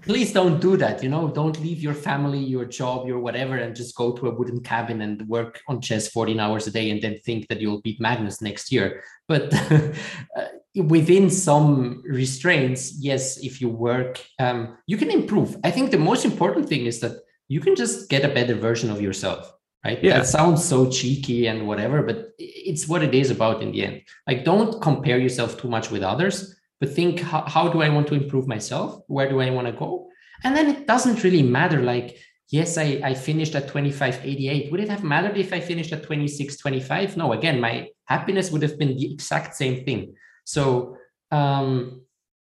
please 0.03 0.33
don't 0.33 0.61
do 0.61 0.77
that 0.77 1.03
you 1.03 1.09
know 1.09 1.29
don't 1.29 1.61
leave 1.61 1.81
your 1.81 1.95
family 1.95 2.39
your 2.39 2.65
job 2.65 3.07
your 3.07 3.19
whatever 3.19 3.57
and 3.57 3.75
just 3.75 3.95
go 3.95 4.13
to 4.13 4.27
a 4.29 4.35
wooden 4.35 4.61
cabin 4.61 5.01
and 5.03 5.27
work 5.29 5.61
on 5.69 5.81
chess 5.81 6.09
14 6.09 6.39
hours 6.39 6.67
a 6.67 6.71
day 6.71 6.91
and 6.91 7.01
then 7.01 7.19
think 7.25 7.49
that 7.49 7.61
you'll 7.61 7.81
beat 7.81 8.01
magnus 8.01 8.43
next 8.43 8.73
year 8.73 9.03
but 9.29 9.53
uh, 10.37 10.49
within 10.75 11.31
some 11.31 12.03
restraints 12.05 12.95
yes 13.01 13.39
if 13.39 13.61
you 13.61 13.69
work 13.69 14.25
um, 14.39 14.77
you 14.87 14.97
can 14.97 15.11
improve 15.11 15.57
i 15.65 15.71
think 15.71 15.91
the 15.91 15.99
most 15.99 16.25
important 16.25 16.69
thing 16.69 16.87
is 16.87 17.01
that 17.01 17.17
you 17.51 17.61
can 17.61 17.75
just 17.75 18.09
get 18.09 18.25
a 18.25 18.35
better 18.39 18.55
version 18.55 18.91
of 18.91 19.03
yourself 19.03 19.53
right? 19.85 20.03
Yeah. 20.03 20.19
that 20.19 20.27
sounds 20.27 20.65
so 20.65 20.89
cheeky 20.89 21.47
and 21.47 21.67
whatever 21.67 22.03
but 22.03 22.31
it's 22.39 22.87
what 22.87 23.03
it 23.03 23.15
is 23.15 23.31
about 23.31 23.63
in 23.63 23.73
the 23.73 23.85
end. 23.85 24.03
Like 24.27 24.45
don't 24.45 24.81
compare 24.81 25.19
yourself 25.19 25.61
too 25.61 25.69
much 25.69 25.91
with 25.91 26.03
others 26.03 26.55
but 26.81 26.91
think 26.91 27.21
how, 27.21 27.43
how 27.47 27.69
do 27.69 27.83
i 27.83 27.89
want 27.89 28.07
to 28.09 28.15
improve 28.15 28.47
myself? 28.47 29.03
Where 29.07 29.29
do 29.29 29.41
i 29.41 29.51
want 29.51 29.67
to 29.67 29.73
go? 29.73 30.09
And 30.45 30.57
then 30.57 30.69
it 30.69 30.87
doesn't 30.87 31.25
really 31.25 31.43
matter 31.43 31.83
like 31.83 32.19
yes 32.49 32.79
i, 32.79 33.01
I 33.05 33.15
finished 33.15 33.55
at 33.55 33.69
2588 33.69 34.71
would 34.71 34.81
it 34.81 34.89
have 34.89 35.05
mattered 35.05 35.37
if 35.37 35.53
i 35.53 35.61
finished 35.61 35.93
at 35.93 36.03
2625 36.03 37.17
no 37.17 37.33
again 37.33 37.61
my 37.61 37.89
happiness 38.07 38.51
would 38.51 38.63
have 38.63 38.77
been 38.79 38.97
the 38.97 39.13
exact 39.13 39.55
same 39.55 39.85
thing. 39.85 40.15
So 40.45 40.97
um 41.31 42.03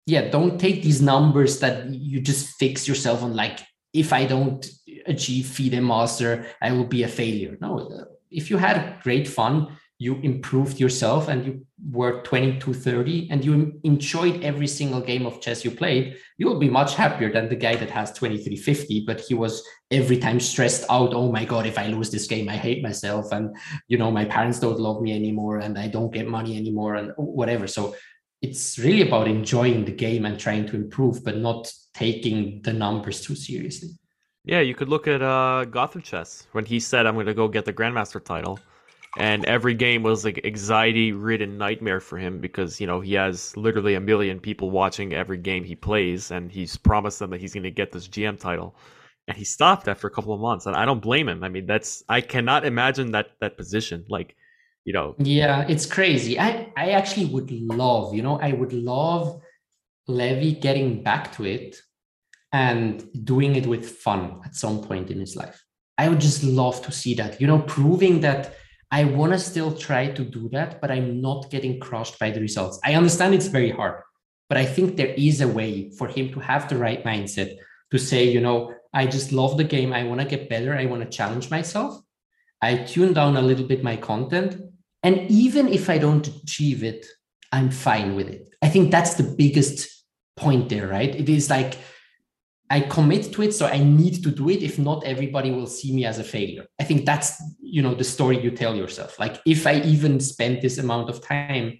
yeah 0.06 0.28
don't 0.30 0.58
take 0.58 0.82
these 0.82 1.00
numbers 1.00 1.60
that 1.60 1.88
you 1.90 2.20
just 2.20 2.56
fix 2.60 2.86
yourself 2.86 3.22
on 3.22 3.34
like 3.34 3.60
if 3.94 4.12
i 4.12 4.26
don't 4.26 4.66
achieve 5.06 5.46
FIDE 5.46 5.80
master 5.82 6.46
i 6.60 6.72
will 6.72 6.84
be 6.84 7.02
a 7.02 7.08
failure 7.08 7.56
no 7.60 8.06
if 8.30 8.50
you 8.50 8.56
had 8.56 9.00
great 9.02 9.28
fun 9.28 9.68
you 9.98 10.16
improved 10.16 10.80
yourself 10.80 11.28
and 11.28 11.46
you 11.46 11.66
were 11.90 12.20
20 12.22 12.58
to 12.58 12.74
30 12.74 13.28
and 13.30 13.44
you 13.44 13.80
enjoyed 13.84 14.42
every 14.42 14.66
single 14.66 15.00
game 15.00 15.24
of 15.24 15.40
chess 15.40 15.64
you 15.64 15.70
played, 15.70 16.16
you 16.36 16.46
will 16.46 16.58
be 16.58 16.68
much 16.68 16.96
happier 16.96 17.32
than 17.32 17.48
the 17.48 17.54
guy 17.54 17.76
that 17.76 17.90
has 17.90 18.10
2350, 18.12 19.04
but 19.06 19.20
he 19.20 19.34
was 19.34 19.62
every 19.92 20.18
time 20.18 20.40
stressed 20.40 20.84
out. 20.90 21.14
Oh 21.14 21.30
my 21.30 21.44
God, 21.44 21.64
if 21.64 21.78
I 21.78 21.86
lose 21.86 22.10
this 22.10 22.26
game, 22.26 22.48
I 22.48 22.56
hate 22.56 22.82
myself. 22.82 23.30
And, 23.30 23.56
you 23.86 23.96
know, 23.96 24.10
my 24.10 24.24
parents 24.24 24.58
don't 24.58 24.80
love 24.80 25.00
me 25.00 25.14
anymore 25.14 25.58
and 25.58 25.78
I 25.78 25.86
don't 25.86 26.12
get 26.12 26.26
money 26.26 26.56
anymore 26.56 26.96
and 26.96 27.12
whatever. 27.16 27.68
So 27.68 27.94
it's 28.42 28.78
really 28.78 29.06
about 29.08 29.28
enjoying 29.28 29.84
the 29.84 29.92
game 29.92 30.26
and 30.26 30.38
trying 30.38 30.66
to 30.66 30.76
improve, 30.76 31.24
but 31.24 31.38
not 31.38 31.72
taking 31.94 32.62
the 32.62 32.72
numbers 32.72 33.20
too 33.20 33.36
seriously. 33.36 33.90
Yeah, 34.44 34.60
you 34.60 34.74
could 34.74 34.88
look 34.88 35.08
at 35.08 35.22
uh, 35.22 35.64
Gotham 35.64 36.02
Chess 36.02 36.46
when 36.52 36.66
he 36.66 36.78
said, 36.78 37.06
I'm 37.06 37.14
going 37.14 37.26
to 37.26 37.34
go 37.34 37.48
get 37.48 37.64
the 37.64 37.72
Grandmaster 37.72 38.22
title. 38.22 38.58
And 39.16 39.44
every 39.44 39.74
game 39.74 40.02
was 40.02 40.24
like 40.24 40.40
anxiety 40.44 41.12
ridden 41.12 41.56
nightmare 41.56 42.00
for 42.00 42.18
him 42.18 42.40
because 42.40 42.80
you 42.80 42.86
know 42.86 43.00
he 43.00 43.14
has 43.14 43.56
literally 43.56 43.94
a 43.94 44.00
million 44.00 44.40
people 44.40 44.70
watching 44.72 45.12
every 45.14 45.38
game 45.38 45.62
he 45.62 45.76
plays 45.76 46.32
and 46.32 46.50
he's 46.50 46.76
promised 46.76 47.20
them 47.20 47.30
that 47.30 47.40
he's 47.40 47.54
going 47.54 47.62
to 47.62 47.70
get 47.70 47.92
this 47.92 48.08
gm 48.08 48.38
title. 48.38 48.74
And 49.28 49.36
he 49.36 49.44
stopped 49.44 49.86
after 49.86 50.08
a 50.08 50.10
couple 50.10 50.34
of 50.34 50.40
months 50.40 50.66
and 50.66 50.74
i 50.74 50.84
don't 50.84 51.00
blame 51.00 51.28
him. 51.28 51.44
I 51.44 51.48
mean 51.48 51.64
that's 51.64 52.02
i 52.08 52.20
cannot 52.20 52.64
imagine 52.64 53.12
that 53.12 53.38
that 53.40 53.56
position 53.56 54.04
like 54.08 54.34
you 54.84 54.92
know. 54.92 55.14
Yeah 55.18 55.64
it's 55.68 55.86
crazy. 55.86 56.36
I 56.40 56.72
i 56.76 56.90
actually 56.90 57.26
would 57.26 57.52
love 57.52 58.14
you 58.14 58.22
know 58.22 58.40
i 58.40 58.52
would 58.52 58.72
love 58.72 59.40
levy 60.08 60.54
getting 60.56 61.04
back 61.04 61.30
to 61.36 61.44
it 61.44 61.76
and 62.54 62.90
doing 63.32 63.52
it 63.56 63.66
with 63.66 63.84
fun 64.06 64.22
at 64.46 64.54
some 64.54 64.78
point 64.88 65.10
in 65.10 65.18
his 65.20 65.34
life 65.42 65.58
i 65.98 66.08
would 66.08 66.22
just 66.28 66.42
love 66.42 66.76
to 66.86 66.90
see 67.00 67.14
that 67.20 67.40
you 67.40 67.46
know 67.46 67.60
proving 67.76 68.20
that 68.20 68.42
I 68.94 69.02
want 69.02 69.32
to 69.32 69.40
still 69.40 69.76
try 69.76 70.06
to 70.12 70.24
do 70.24 70.48
that, 70.50 70.80
but 70.80 70.92
I'm 70.92 71.20
not 71.20 71.50
getting 71.50 71.80
crushed 71.80 72.16
by 72.20 72.30
the 72.30 72.38
results. 72.40 72.78
I 72.84 72.94
understand 72.94 73.34
it's 73.34 73.48
very 73.48 73.72
hard, 73.72 74.00
but 74.48 74.56
I 74.56 74.64
think 74.64 74.96
there 74.96 75.14
is 75.16 75.40
a 75.40 75.48
way 75.48 75.90
for 75.98 76.06
him 76.06 76.32
to 76.32 76.38
have 76.38 76.68
the 76.68 76.76
right 76.76 77.02
mindset 77.04 77.56
to 77.90 77.98
say, 77.98 78.22
you 78.22 78.40
know, 78.40 78.72
I 78.92 79.08
just 79.08 79.32
love 79.32 79.56
the 79.56 79.64
game. 79.64 79.92
I 79.92 80.04
want 80.04 80.20
to 80.20 80.26
get 80.26 80.48
better. 80.48 80.76
I 80.76 80.86
want 80.86 81.02
to 81.02 81.16
challenge 81.16 81.50
myself. 81.50 82.00
I 82.62 82.76
tune 82.84 83.14
down 83.14 83.36
a 83.36 83.42
little 83.42 83.66
bit 83.66 83.82
my 83.82 83.96
content. 83.96 84.62
And 85.02 85.28
even 85.28 85.66
if 85.66 85.90
I 85.90 85.98
don't 85.98 86.28
achieve 86.28 86.84
it, 86.84 87.04
I'm 87.50 87.70
fine 87.70 88.14
with 88.14 88.28
it. 88.28 88.54
I 88.62 88.68
think 88.68 88.92
that's 88.92 89.14
the 89.14 89.24
biggest 89.24 90.04
point 90.36 90.68
there, 90.68 90.86
right? 90.86 91.12
It 91.12 91.28
is 91.28 91.50
like 91.50 91.78
I 92.70 92.80
commit 92.80 93.32
to 93.34 93.42
it, 93.42 93.52
so 93.52 93.66
I 93.66 93.78
need 93.78 94.22
to 94.24 94.30
do 94.30 94.48
it. 94.48 94.62
If 94.62 94.78
not, 94.78 95.04
everybody 95.04 95.50
will 95.50 95.66
see 95.66 95.94
me 95.94 96.06
as 96.06 96.18
a 96.18 96.24
failure. 96.24 96.66
I 96.80 96.84
think 96.84 97.04
that's 97.04 97.42
you 97.60 97.82
know 97.82 97.94
the 97.94 98.04
story 98.04 98.40
you 98.40 98.50
tell 98.50 98.74
yourself. 98.74 99.18
Like 99.18 99.40
if 99.46 99.66
I 99.66 99.80
even 99.82 100.18
spend 100.20 100.62
this 100.62 100.78
amount 100.78 101.10
of 101.10 101.20
time, 101.20 101.78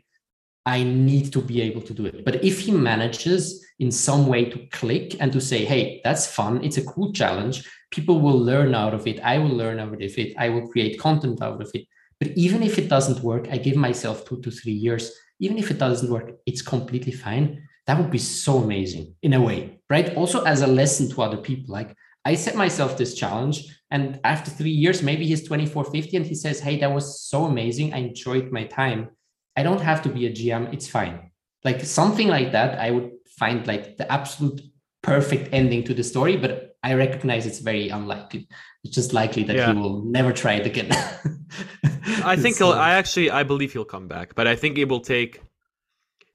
I 0.66 0.82
need 0.82 1.32
to 1.32 1.40
be 1.40 1.62
able 1.62 1.82
to 1.82 1.94
do 1.94 2.06
it. 2.06 2.24
But 2.24 2.44
if 2.44 2.60
he 2.60 2.72
manages 2.72 3.64
in 3.78 3.90
some 3.90 4.26
way 4.26 4.44
to 4.46 4.66
click 4.68 5.16
and 5.20 5.32
to 5.32 5.40
say, 5.40 5.64
hey, 5.64 6.00
that's 6.04 6.26
fun, 6.26 6.64
it's 6.64 6.78
a 6.78 6.84
cool 6.84 7.12
challenge, 7.12 7.68
people 7.90 8.20
will 8.20 8.38
learn 8.38 8.74
out 8.74 8.94
of 8.94 9.06
it. 9.06 9.20
I 9.20 9.38
will 9.38 9.54
learn 9.56 9.78
out 9.78 9.92
of 9.94 10.18
it. 10.18 10.34
I 10.38 10.48
will 10.48 10.68
create 10.68 10.98
content 10.98 11.42
out 11.42 11.60
of 11.60 11.70
it. 11.74 11.86
But 12.18 12.28
even 12.36 12.62
if 12.62 12.78
it 12.78 12.88
doesn't 12.88 13.22
work, 13.22 13.48
I 13.50 13.58
give 13.58 13.76
myself 13.76 14.24
two 14.24 14.40
to 14.42 14.50
three 14.50 14.72
years. 14.72 15.12
Even 15.40 15.58
if 15.58 15.70
it 15.70 15.78
doesn't 15.78 16.10
work, 16.10 16.32
it's 16.46 16.62
completely 16.62 17.12
fine 17.12 17.66
that 17.86 17.98
would 17.98 18.10
be 18.10 18.18
so 18.18 18.58
amazing 18.58 19.14
in 19.22 19.34
a 19.34 19.40
way, 19.40 19.80
right? 19.90 20.14
Also 20.16 20.42
as 20.44 20.62
a 20.62 20.66
lesson 20.66 21.10
to 21.10 21.22
other 21.22 21.36
people. 21.36 21.72
Like 21.72 21.94
I 22.24 22.34
set 22.34 22.56
myself 22.56 22.96
this 22.96 23.14
challenge, 23.14 23.66
and 23.90 24.18
after 24.24 24.50
three 24.50 24.70
years, 24.70 25.02
maybe 25.02 25.26
he's 25.26 25.42
2450 25.42 26.16
and 26.16 26.26
he 26.26 26.34
says, 26.34 26.60
Hey, 26.60 26.78
that 26.80 26.92
was 26.92 27.20
so 27.20 27.44
amazing. 27.44 27.92
I 27.92 27.98
enjoyed 27.98 28.50
my 28.50 28.64
time. 28.64 29.10
I 29.56 29.62
don't 29.62 29.80
have 29.80 30.02
to 30.02 30.08
be 30.08 30.26
a 30.26 30.32
GM, 30.32 30.72
it's 30.72 30.88
fine. 30.88 31.30
Like 31.62 31.80
something 31.82 32.28
like 32.28 32.52
that, 32.52 32.78
I 32.78 32.90
would 32.90 33.10
find 33.38 33.66
like 33.66 33.96
the 33.96 34.10
absolute 34.10 34.60
perfect 35.02 35.52
ending 35.52 35.84
to 35.84 35.94
the 35.94 36.02
story, 36.02 36.36
but 36.36 36.76
I 36.82 36.94
recognize 36.94 37.46
it's 37.46 37.60
very 37.60 37.88
unlikely. 37.88 38.48
It's 38.82 38.94
just 38.94 39.12
likely 39.12 39.44
that 39.44 39.56
yeah. 39.56 39.72
he 39.72 39.78
will 39.78 40.02
never 40.04 40.32
try 40.32 40.54
it 40.54 40.66
again. 40.66 40.90
I 42.24 42.36
think 42.36 42.56
so, 42.56 42.72
uh, 42.72 42.76
I 42.76 42.94
actually 42.94 43.30
I 43.30 43.42
believe 43.42 43.72
he'll 43.72 43.84
come 43.84 44.08
back, 44.08 44.34
but 44.34 44.46
I 44.46 44.56
think 44.56 44.76
it 44.76 44.88
will 44.88 45.00
take 45.00 45.40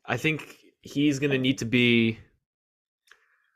I 0.06 0.18
think 0.18 0.59
he's 0.90 1.20
gonna 1.20 1.38
need 1.38 1.60
to 1.60 1.66
be 1.66 2.20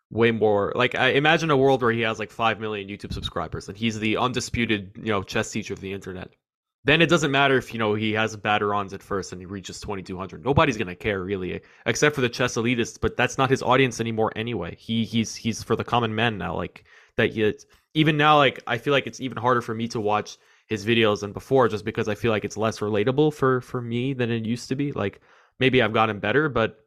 way 0.09 0.31
more 0.31 0.71
like 0.75 0.93
I 0.95 1.09
imagine 1.09 1.49
a 1.49 1.57
world 1.57 1.81
where 1.81 1.91
he 1.91 2.01
has 2.01 2.19
like 2.19 2.29
five 2.29 2.59
million 2.59 2.87
YouTube 2.87 3.13
subscribers 3.13 3.67
and 3.67 3.75
he's 3.75 3.99
the 3.99 4.17
undisputed 4.17 4.91
you 4.97 5.11
know 5.11 5.23
chess 5.23 5.51
teacher 5.51 5.73
of 5.73 5.81
the 5.81 5.91
internet. 5.91 6.29
Then 6.85 7.01
it 7.01 7.09
doesn't 7.09 7.31
matter 7.31 7.57
if 7.57 7.73
you 7.73 7.79
know 7.79 7.95
he 7.95 8.11
has 8.13 8.35
bad 8.35 8.61
runs 8.61 8.93
at 8.93 9.01
first 9.01 9.31
and 9.31 9.41
he 9.41 9.45
reaches 9.45 9.79
twenty 9.79 10.03
two 10.03 10.17
hundred. 10.17 10.43
Nobody's 10.45 10.77
gonna 10.77 10.95
care 10.95 11.23
really, 11.23 11.61
except 11.85 12.13
for 12.13 12.21
the 12.21 12.29
chess 12.29 12.55
elitists. 12.55 12.99
But 12.99 13.17
that's 13.17 13.37
not 13.37 13.49
his 13.49 13.63
audience 13.63 13.99
anymore 13.99 14.31
anyway. 14.35 14.75
He 14.77 15.05
he's 15.05 15.35
he's 15.35 15.63
for 15.63 15.75
the 15.75 15.83
common 15.83 16.13
man 16.13 16.37
now. 16.37 16.55
Like 16.55 16.83
that. 17.15 17.33
He, 17.33 17.53
even 17.95 18.17
now, 18.17 18.37
like 18.37 18.61
I 18.67 18.77
feel 18.79 18.91
like 18.91 19.07
it's 19.07 19.21
even 19.21 19.37
harder 19.37 19.61
for 19.61 19.73
me 19.73 19.87
to 19.89 20.01
watch 20.01 20.37
his 20.67 20.85
videos 20.85 21.21
than 21.21 21.31
before, 21.31 21.67
just 21.67 21.85
because 21.85 22.07
I 22.07 22.15
feel 22.15 22.31
like 22.31 22.45
it's 22.45 22.57
less 22.57 22.79
relatable 22.79 23.33
for 23.33 23.61
for 23.61 23.81
me 23.81 24.13
than 24.13 24.29
it 24.31 24.45
used 24.45 24.69
to 24.69 24.75
be. 24.75 24.91
Like 24.91 25.21
maybe 25.59 25.81
I've 25.81 25.93
gotten 25.93 26.19
better, 26.19 26.49
but 26.49 26.82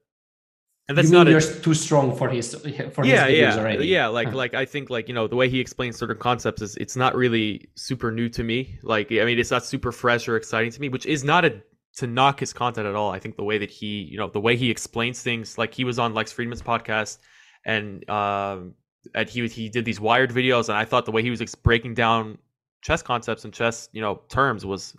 and 0.88 0.96
that's 0.96 1.08
you 1.08 1.16
not 1.16 1.26
a, 1.26 1.30
you're 1.32 1.40
too 1.40 1.74
strong 1.74 2.14
for 2.16 2.28
his 2.28 2.54
for 2.54 3.04
yeah, 3.04 3.26
his 3.26 3.38
yeah, 3.38 3.56
already. 3.58 3.86
Yeah, 3.86 4.06
like 4.06 4.32
like 4.32 4.54
I 4.54 4.64
think 4.64 4.88
like 4.88 5.08
you 5.08 5.14
know 5.14 5.26
the 5.26 5.34
way 5.34 5.48
he 5.48 5.58
explains 5.58 5.96
certain 5.96 6.18
concepts 6.18 6.62
is 6.62 6.76
it's 6.76 6.94
not 6.94 7.16
really 7.16 7.68
super 7.74 8.12
new 8.12 8.28
to 8.30 8.44
me. 8.44 8.78
Like 8.82 9.10
I 9.10 9.24
mean 9.24 9.38
it's 9.38 9.50
not 9.50 9.64
super 9.64 9.90
fresh 9.90 10.28
or 10.28 10.36
exciting 10.36 10.70
to 10.70 10.80
me, 10.80 10.88
which 10.88 11.04
is 11.06 11.24
not 11.24 11.44
a 11.44 11.60
to 11.96 12.06
knock 12.06 12.38
his 12.38 12.52
content 12.52 12.86
at 12.86 12.94
all. 12.94 13.10
I 13.10 13.18
think 13.18 13.36
the 13.36 13.42
way 13.42 13.58
that 13.58 13.70
he 13.70 14.02
you 14.02 14.16
know 14.16 14.28
the 14.28 14.40
way 14.40 14.56
he 14.56 14.70
explains 14.70 15.22
things, 15.22 15.58
like 15.58 15.74
he 15.74 15.82
was 15.82 15.98
on 15.98 16.14
Lex 16.14 16.32
Fridman's 16.32 16.62
podcast 16.62 17.18
and 17.64 18.08
um 18.08 18.74
and 19.14 19.28
he 19.28 19.46
he 19.48 19.68
did 19.68 19.84
these 19.84 20.00
wired 20.00 20.30
videos, 20.30 20.68
and 20.68 20.78
I 20.78 20.84
thought 20.84 21.04
the 21.04 21.12
way 21.12 21.22
he 21.22 21.30
was 21.30 21.42
breaking 21.56 21.94
down 21.94 22.38
chess 22.82 23.02
concepts 23.02 23.44
and 23.44 23.52
chess 23.52 23.88
you 23.92 24.00
know 24.00 24.20
terms 24.28 24.64
was 24.64 24.94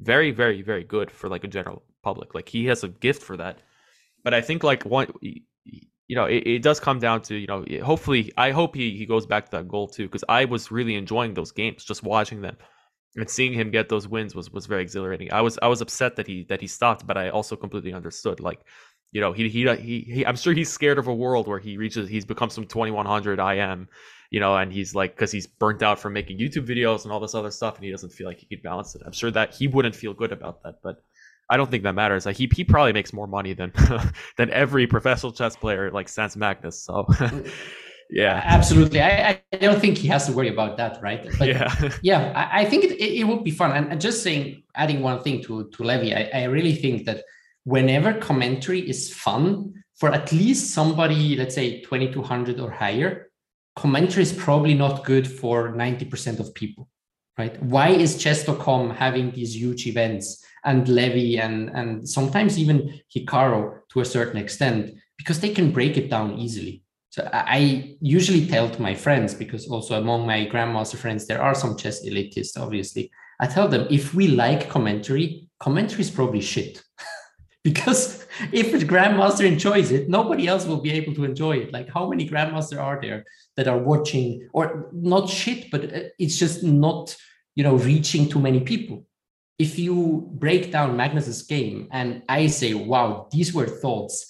very 0.00 0.30
very 0.30 0.62
very 0.62 0.84
good 0.84 1.10
for 1.10 1.28
like 1.28 1.44
a 1.44 1.48
general 1.48 1.82
public. 2.02 2.34
Like 2.34 2.48
he 2.48 2.64
has 2.66 2.84
a 2.84 2.88
gift 2.88 3.22
for 3.22 3.36
that 3.36 3.58
but 4.26 4.34
I 4.34 4.40
think 4.40 4.64
like 4.64 4.82
one, 4.84 5.06
you 5.20 6.16
know, 6.16 6.24
it, 6.24 6.42
it 6.44 6.62
does 6.62 6.80
come 6.80 6.98
down 6.98 7.22
to 7.22 7.36
you 7.36 7.46
know, 7.46 7.64
hopefully, 7.84 8.32
I 8.36 8.50
hope 8.50 8.74
he 8.74 8.96
he 8.96 9.06
goes 9.06 9.24
back 9.24 9.44
to 9.44 9.50
that 9.52 9.68
goal 9.68 9.86
too 9.86 10.06
because 10.06 10.24
I 10.28 10.46
was 10.46 10.72
really 10.72 10.96
enjoying 10.96 11.34
those 11.34 11.52
games, 11.52 11.84
just 11.84 12.02
watching 12.02 12.40
them, 12.40 12.56
and 13.14 13.30
seeing 13.30 13.52
him 13.52 13.70
get 13.70 13.88
those 13.88 14.08
wins 14.08 14.34
was 14.34 14.50
was 14.50 14.66
very 14.66 14.82
exhilarating. 14.82 15.32
I 15.32 15.42
was 15.42 15.60
I 15.62 15.68
was 15.68 15.80
upset 15.80 16.16
that 16.16 16.26
he 16.26 16.42
that 16.48 16.60
he 16.60 16.66
stopped, 16.66 17.06
but 17.06 17.16
I 17.16 17.28
also 17.28 17.54
completely 17.54 17.92
understood. 17.92 18.40
Like, 18.40 18.58
you 19.12 19.20
know, 19.20 19.32
he 19.32 19.48
he 19.48 19.64
he, 19.76 20.00
he 20.00 20.26
I'm 20.26 20.34
sure 20.34 20.52
he's 20.54 20.72
scared 20.72 20.98
of 20.98 21.06
a 21.06 21.14
world 21.14 21.46
where 21.46 21.60
he 21.60 21.76
reaches 21.76 22.08
he's 22.08 22.24
become 22.24 22.50
some 22.50 22.64
2100 22.64 23.38
IM, 23.38 23.88
you 24.32 24.40
know, 24.40 24.56
and 24.56 24.72
he's 24.72 24.96
like 24.96 25.14
because 25.14 25.30
he's 25.30 25.46
burnt 25.46 25.84
out 25.84 26.00
from 26.00 26.14
making 26.14 26.36
YouTube 26.40 26.66
videos 26.66 27.04
and 27.04 27.12
all 27.12 27.20
this 27.20 27.36
other 27.36 27.52
stuff, 27.52 27.76
and 27.76 27.84
he 27.84 27.92
doesn't 27.92 28.10
feel 28.12 28.26
like 28.26 28.38
he 28.40 28.46
could 28.46 28.64
balance 28.64 28.96
it. 28.96 29.02
I'm 29.06 29.12
sure 29.12 29.30
that 29.30 29.54
he 29.54 29.68
wouldn't 29.68 29.94
feel 29.94 30.14
good 30.14 30.32
about 30.32 30.64
that, 30.64 30.80
but. 30.82 31.04
I 31.48 31.56
don't 31.56 31.70
think 31.70 31.84
that 31.84 31.94
matters. 31.94 32.26
Like 32.26 32.36
he, 32.36 32.50
he 32.52 32.64
probably 32.64 32.92
makes 32.92 33.12
more 33.12 33.26
money 33.26 33.52
than 33.52 33.72
than 34.36 34.50
every 34.50 34.86
professional 34.86 35.32
chess 35.32 35.56
player 35.56 35.90
like 35.90 36.08
Sans 36.08 36.36
Magnus. 36.36 36.82
So 36.82 37.06
yeah. 38.10 38.42
Absolutely. 38.44 39.00
I, 39.00 39.42
I 39.52 39.56
don't 39.56 39.80
think 39.80 39.98
he 39.98 40.08
has 40.08 40.26
to 40.26 40.32
worry 40.32 40.48
about 40.48 40.76
that 40.76 41.00
right? 41.02 41.26
But 41.38 41.48
yeah. 41.48 41.90
yeah 42.02 42.32
i, 42.34 42.62
I 42.62 42.64
think 42.64 42.84
it, 42.84 42.92
it, 42.92 43.20
it, 43.20 43.24
would 43.24 43.44
be 43.44 43.50
fun. 43.50 43.72
And, 43.72 43.92
and, 43.92 44.00
just 44.00 44.22
saying 44.22 44.62
adding 44.74 45.02
one 45.02 45.22
thing 45.22 45.42
to 45.44 45.68
to 45.70 45.82
levy 45.82 46.14
I, 46.14 46.30
I 46.34 46.44
really 46.44 46.74
think 46.74 47.06
that 47.06 47.24
whenever 47.64 48.14
commentary 48.14 48.80
is 48.88 49.12
fun 49.12 49.74
for 49.94 50.12
at 50.12 50.32
least 50.32 50.72
somebody 50.74 51.36
let's 51.36 51.54
say 51.54 51.80
2200 51.80 52.60
or 52.60 52.70
higher 52.70 53.30
commentary 53.74 54.22
is 54.22 54.32
probably 54.32 54.74
not 54.74 55.04
good 55.04 55.26
for 55.28 55.72
90% 55.72 56.40
of 56.40 56.54
people 56.54 56.88
right? 57.38 57.62
Why 57.62 57.90
is 57.90 58.16
chess.com 58.16 58.90
having 58.90 59.30
these 59.30 59.54
huge 59.54 59.86
events 59.86 60.42
and 60.66 60.88
levy 60.88 61.38
and 61.38 61.70
and 61.70 62.08
sometimes 62.08 62.58
even 62.58 63.00
hikaru 63.14 63.78
to 63.88 64.00
a 64.00 64.04
certain 64.04 64.36
extent 64.36 64.92
because 65.16 65.40
they 65.40 65.50
can 65.50 65.72
break 65.72 65.96
it 65.96 66.10
down 66.10 66.38
easily 66.38 66.82
so 67.16 67.26
I 67.32 67.96
usually 68.02 68.46
tell 68.46 68.68
to 68.68 68.82
my 68.82 68.94
friends, 68.94 69.32
because 69.32 69.68
also 69.68 69.98
among 69.98 70.26
my 70.26 70.44
grandmaster 70.44 70.96
friends, 70.96 71.26
there 71.26 71.40
are 71.40 71.54
some 71.54 71.74
chess 71.74 72.04
elitists, 72.04 72.60
obviously. 72.60 73.10
I 73.40 73.46
tell 73.46 73.68
them 73.68 73.86
if 73.90 74.12
we 74.12 74.28
like 74.28 74.68
commentary, 74.68 75.48
commentary 75.58 76.02
is 76.02 76.10
probably 76.10 76.42
shit. 76.42 76.82
because 77.64 78.26
if 78.52 78.74
a 78.74 78.84
grandmaster 78.84 79.46
enjoys 79.46 79.92
it, 79.92 80.10
nobody 80.10 80.46
else 80.46 80.66
will 80.66 80.82
be 80.82 80.90
able 80.90 81.14
to 81.14 81.24
enjoy 81.24 81.56
it. 81.56 81.72
Like 81.72 81.88
how 81.88 82.06
many 82.06 82.28
grandmaster 82.28 82.78
are 82.78 83.00
there 83.00 83.24
that 83.56 83.66
are 83.66 83.78
watching 83.78 84.46
or 84.52 84.90
not 84.92 85.30
shit, 85.30 85.70
but 85.70 85.90
it's 86.18 86.36
just 86.36 86.64
not, 86.64 87.16
you 87.54 87.64
know, 87.64 87.76
reaching 87.76 88.28
too 88.28 88.40
many 88.40 88.60
people. 88.60 89.05
If 89.58 89.78
you 89.78 90.28
break 90.32 90.70
down 90.70 90.96
Magnus's 90.96 91.42
game 91.42 91.88
and 91.90 92.22
I 92.28 92.48
say, 92.48 92.74
wow, 92.74 93.28
these 93.32 93.54
were 93.54 93.66
thoughts 93.66 94.26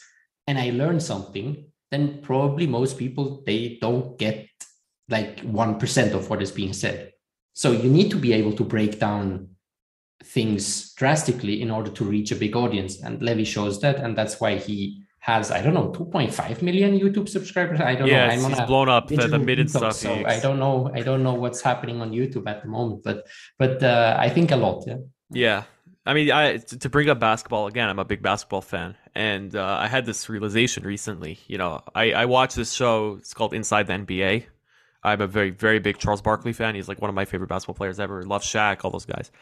and 0.46 0.58
I 0.58 0.70
learned 0.70 1.02
something, 1.02 1.66
then 1.90 2.20
probably 2.22 2.66
most 2.66 2.98
people 2.98 3.42
they 3.46 3.78
don't 3.80 4.18
get 4.18 4.48
like 5.08 5.40
1% 5.40 6.12
of 6.14 6.30
what 6.30 6.42
is 6.42 6.50
being 6.50 6.72
said 6.72 7.12
so 7.56 7.72
you 7.72 7.88
need 7.88 8.10
to 8.10 8.18
be 8.18 8.34
able 8.34 8.52
to 8.52 8.62
break 8.62 9.00
down 9.00 9.48
things 10.22 10.92
drastically 10.92 11.62
in 11.62 11.70
order 11.70 11.90
to 11.90 12.04
reach 12.04 12.30
a 12.30 12.36
big 12.36 12.54
audience 12.54 13.00
and 13.02 13.22
levy 13.22 13.44
shows 13.44 13.80
that 13.80 13.96
and 13.96 14.16
that's 14.16 14.38
why 14.40 14.56
he 14.56 15.02
has 15.20 15.50
I 15.50 15.62
don't 15.62 15.72
know 15.72 15.90
2.5 15.90 16.62
million 16.62 17.00
YouTube 17.00 17.28
subscribers. 17.28 17.80
I 17.80 17.94
don't 17.94 18.08
yeah, 18.08 18.26
know. 18.26 18.44
I'm 18.44 18.50
he's 18.52 18.60
blown 18.60 18.88
up 18.88 19.08
the, 19.08 19.16
the 19.26 19.38
mid 19.38 19.58
and 19.58 19.68
stuff. 19.68 19.94
So 19.94 20.24
I 20.24 20.38
don't 20.38 20.60
know. 20.60 20.88
I 20.94 21.00
don't 21.00 21.24
know 21.24 21.34
what's 21.34 21.60
happening 21.60 22.00
on 22.00 22.12
YouTube 22.12 22.46
at 22.46 22.62
the 22.62 22.68
moment, 22.68 23.02
but 23.02 23.26
but 23.58 23.82
uh, 23.82 24.16
I 24.20 24.28
think 24.28 24.52
a 24.52 24.56
lot. 24.56 24.84
Yeah. 24.86 24.98
Yeah, 25.30 25.64
I 26.04 26.14
mean, 26.14 26.30
I 26.30 26.58
to 26.58 26.88
bring 26.88 27.08
up 27.10 27.18
basketball 27.18 27.66
again. 27.66 27.88
I'm 27.88 27.98
a 27.98 28.04
big 28.04 28.22
basketball 28.22 28.60
fan, 28.60 28.94
and 29.14 29.54
uh, 29.56 29.76
I 29.80 29.88
had 29.88 30.06
this 30.06 30.28
realization 30.28 30.84
recently. 30.84 31.40
You 31.48 31.58
know, 31.58 31.82
I 31.94 32.12
I 32.12 32.24
watched 32.26 32.54
this 32.54 32.72
show. 32.72 33.16
It's 33.18 33.34
called 33.34 33.52
Inside 33.52 33.88
the 33.88 33.94
NBA. 33.94 34.44
I'm 35.02 35.20
a 35.20 35.26
very 35.26 35.50
very 35.50 35.80
big 35.80 35.98
Charles 35.98 36.22
Barkley 36.22 36.52
fan. 36.52 36.76
He's 36.76 36.88
like 36.88 37.00
one 37.00 37.08
of 37.08 37.14
my 37.16 37.24
favorite 37.24 37.48
basketball 37.48 37.74
players 37.74 37.98
ever. 37.98 38.22
Love 38.22 38.42
Shaq, 38.42 38.84
all 38.84 38.92
those 38.92 39.04
guys. 39.04 39.32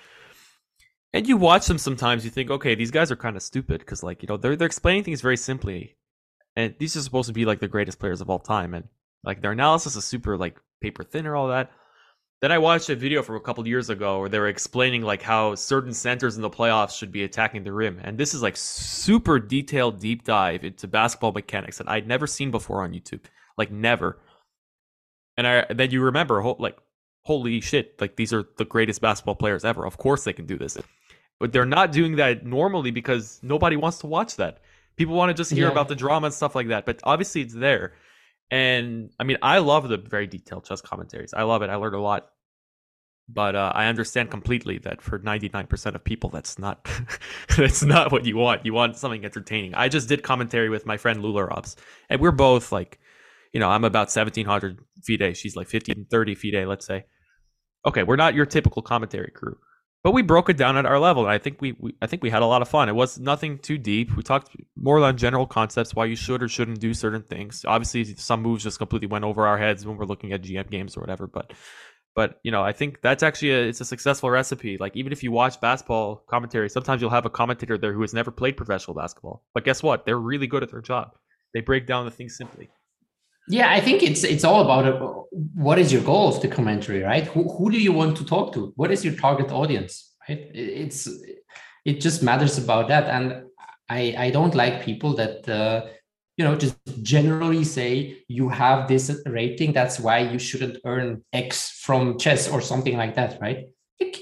And 1.13 1.29
you 1.29 1.37
watch 1.37 1.67
them 1.67 1.79
sometimes, 1.79 2.25
you 2.25 2.31
think, 2.31 2.51
okay, 2.51 2.75
these 2.75 2.91
guys 2.91 3.13
are 3.13 3.17
kind 3.17 3.37
of 3.37 3.43
stupid 3.43 3.81
because 3.81 4.03
like 4.03 4.23
you 4.23 4.27
know 4.27 4.39
they're 4.39 4.57
they're 4.57 4.67
explaining 4.67 5.05
things 5.05 5.21
very 5.21 5.37
simply, 5.37 5.97
and 6.57 6.75
these 6.79 6.97
are 6.97 7.03
supposed 7.03 7.29
to 7.29 7.35
be 7.35 7.45
like 7.45 7.61
the 7.61 7.69
greatest 7.69 7.99
players 7.99 8.23
of 8.23 8.31
all 8.31 8.39
time, 8.39 8.73
and 8.73 8.89
like 9.23 9.43
their 9.43 9.53
analysis 9.53 9.97
is 9.97 10.05
super 10.07 10.39
like 10.39 10.59
paper 10.81 11.05
thin 11.05 11.27
or 11.27 11.37
all 11.37 11.49
that. 11.49 11.71
Then 12.45 12.53
I 12.53 12.59
watched 12.59 12.91
a 12.91 12.95
video 12.95 13.23
from 13.23 13.37
a 13.37 13.41
couple 13.41 13.67
years 13.67 13.89
ago 13.89 14.21
where 14.21 14.29
they 14.29 14.39
were 14.39 14.49
explaining 14.49 15.01
like 15.01 15.23
how 15.23 15.55
certain 15.55 15.95
centers 15.95 16.37
in 16.37 16.43
the 16.43 16.51
playoffs 16.51 16.95
should 16.95 17.11
be 17.11 17.25
attacking 17.25 17.65
the 17.65 17.73
rim, 17.73 17.99
and 18.05 18.19
this 18.19 18.35
is 18.35 18.43
like 18.43 18.55
super 18.59 19.39
detailed 19.39 19.99
deep 19.99 20.25
dive 20.25 20.63
into 20.63 20.87
basketball 20.87 21.33
mechanics 21.33 21.79
that 21.79 21.89
I'd 21.89 22.07
never 22.07 22.27
seen 22.27 22.51
before 22.51 22.83
on 22.83 22.93
YouTube, 22.93 23.23
like 23.57 23.71
never. 23.71 24.19
And 25.39 25.47
I 25.47 25.65
then 25.73 25.91
you 25.91 26.03
remember 26.03 26.43
like 26.59 26.77
holy 27.23 27.63
shit, 27.63 27.99
like 27.99 28.17
these 28.17 28.35
are 28.35 28.45
the 28.59 28.67
greatest 28.67 29.01
basketball 29.01 29.37
players 29.37 29.65
ever. 29.65 29.87
Of 29.87 29.97
course 29.97 30.25
they 30.25 30.35
can 30.35 30.45
do 30.45 30.59
this, 30.59 30.77
but 31.41 31.51
they're 31.51 31.65
not 31.65 31.93
doing 31.93 32.17
that 32.17 32.45
normally 32.45 32.91
because 32.91 33.41
nobody 33.43 33.77
wants 33.77 34.01
to 34.01 34.07
watch 34.07 34.37
that. 34.37 34.59
People 34.97 35.15
want 35.15 35.31
to 35.31 35.35
just 35.35 35.51
hear 35.51 35.65
yeah. 35.65 35.73
about 35.73 35.89
the 35.89 35.97
drama 35.97 36.27
and 36.27 36.35
stuff 36.35 36.55
like 36.55 36.69
that, 36.69 36.85
but 36.85 37.01
obviously 37.05 37.41
it's 37.41 37.55
there. 37.55 37.95
And 38.51 39.15
I 39.19 39.25
mean, 39.25 39.39
I 39.41 39.61
love 39.61 39.89
the 39.89 39.97
very 39.97 40.27
detailed 40.27 40.67
chess 40.67 40.83
commentaries. 40.83 41.33
I 41.33 41.45
love 41.45 41.63
it. 41.63 41.71
I 41.71 41.77
learned 41.77 41.95
a 41.95 42.01
lot 42.01 42.33
but 43.29 43.57
uh, 43.57 43.73
I 43.75 43.87
understand 43.87 44.31
completely 44.31 44.79
that 44.79 45.01
for 45.01 45.19
99% 45.19 45.95
of 45.95 46.05
people, 46.05 46.31
that's 46.31 46.59
not 46.59 46.89
that's 47.57 47.83
not 47.83 48.13
what 48.13 48.27
you 48.27 48.37
want. 48.37 48.67
You 48.67 48.75
want 48.75 48.97
something 48.97 49.25
entertaining. 49.25 49.75
I 49.75 49.89
just 49.89 50.09
did 50.09 50.23
commentary 50.23 50.69
with 50.69 50.87
my 50.87 50.97
friend 50.97 51.23
Lula 51.23 51.45
Robs, 51.47 51.77
and 52.11 52.21
we're 52.21 52.33
both 52.33 52.71
like, 52.71 52.99
you 53.53 53.61
know, 53.61 53.71
I'm 53.71 53.85
about 53.85 54.09
1700 54.09 54.79
feet 55.03 55.21
FIDE. 55.21 55.37
She's 55.37 55.57
like 55.57 55.67
1530 55.67 56.35
FIDE, 56.35 56.67
let's 56.67 56.87
say. 56.87 57.05
Okay, 57.87 58.03
we're 58.03 58.17
not 58.17 58.35
your 58.35 58.47
typical 58.47 58.83
commentary 58.83 59.31
crew, 59.31 59.57
but 60.03 60.13
we 60.13 60.23
broke 60.23 60.51
it 60.51 60.57
down 60.57 60.77
at 60.77 60.87
our 60.87 60.99
level, 60.99 61.23
and 61.25 61.33
I 61.33 61.39
think 61.39 61.63
we, 61.63 61.75
we 61.79 61.95
I 62.03 62.07
think 62.07 62.23
we 62.23 62.29
had 62.29 62.43
a 62.43 62.47
lot 62.47 62.61
of 62.61 62.69
fun. 62.69 62.91
It 62.91 62.95
was 62.95 63.19
nothing 63.19 63.59
too 63.59 63.79
deep. 63.79 64.15
We 64.17 64.23
talked 64.23 64.55
more 64.77 65.03
on 65.03 65.17
general 65.17 65.47
concepts, 65.47 65.95
why 65.95 66.05
you 66.05 66.17
should 66.17 66.43
or 66.43 66.49
shouldn't 66.49 66.81
do 66.81 66.93
certain 66.93 67.23
things. 67.23 67.65
Obviously, 67.67 68.05
some 68.17 68.43
moves 68.43 68.65
just 68.65 68.77
completely 68.77 69.09
went 69.09 69.25
over 69.25 69.47
our 69.47 69.57
heads 69.57 69.87
when 69.87 69.97
we're 69.97 70.05
looking 70.05 70.33
at 70.33 70.43
GM 70.43 70.71
games 70.71 70.95
or 70.95 71.01
whatever, 71.01 71.27
but 71.27 71.55
but 72.15 72.41
you 72.43 72.51
know, 72.51 72.63
I 72.63 72.73
think 72.73 73.01
that's 73.03 73.23
actually 73.23 73.51
a, 73.51 73.63
it's 73.65 73.81
a 73.81 73.85
successful 73.85 74.31
recipe. 74.31 74.79
Like 74.79 74.97
even 74.97 75.13
if 75.13 75.23
you 75.23 75.33
watch 75.33 75.61
basketball 75.61 76.25
commentary, 76.29 76.71
sometimes 76.71 77.01
you'll 77.01 77.11
have 77.11 77.27
a 77.27 77.31
commentator 77.31 77.77
there 77.77 77.93
who 77.93 78.03
has 78.03 78.15
never 78.15 78.31
played 78.31 78.57
professional 78.57 78.95
basketball. 78.95 79.45
But 79.53 79.65
guess 79.65 79.83
what? 79.83 80.07
They're 80.07 80.19
really 80.19 80.47
good 80.47 80.63
at 80.63 80.71
their 80.71 80.81
job. 80.81 81.17
They 81.53 81.61
break 81.61 81.87
down 81.87 82.05
the 82.05 82.11
things 82.11 82.37
simply. 82.37 82.69
Yeah, 83.49 83.71
I 83.71 83.81
think 83.81 84.03
it's 84.03 84.25
it's 84.25 84.45
all 84.45 84.63
about 84.63 84.87
uh, 84.87 84.99
what 85.55 85.79
is 85.79 85.93
your 85.93 86.03
goal 86.03 86.29
of 86.29 86.41
the 86.41 86.49
commentary, 86.49 87.03
right? 87.03 87.27
Who 87.27 87.43
who 87.57 87.71
do 87.71 87.79
you 87.79 87.93
want 87.93 88.17
to 88.17 88.25
talk 88.25 88.55
to? 88.55 88.73
What 88.77 88.91
is 88.91 89.05
your 89.05 89.15
target 89.15 89.51
audience, 89.51 90.15
right? 90.29 90.51
It's 90.55 91.09
it 91.85 92.01
just 92.01 92.23
matters 92.23 92.57
about 92.57 92.89
that, 92.89 93.05
and 93.09 93.45
I 93.91 94.15
I 94.17 94.31
don't 94.31 94.55
like 94.55 94.85
people 94.85 95.15
that 95.17 95.47
uh, 95.47 95.87
you 96.37 96.45
know 96.45 96.57
just 96.57 96.77
generally 97.03 97.65
say 97.65 98.19
you 98.29 98.49
have 98.49 98.89
this 98.89 99.23
rating 99.27 99.73
that's 99.73 100.01
why 100.01 100.19
you 100.19 100.39
shouldn't 100.39 100.79
earn 100.85 101.23
x 101.33 101.71
from 101.71 102.19
chess 102.19 102.49
or 102.49 102.61
something 102.61 102.97
like 102.97 103.15
that 103.15 103.39
right? 103.41 103.69
Like, 104.01 104.19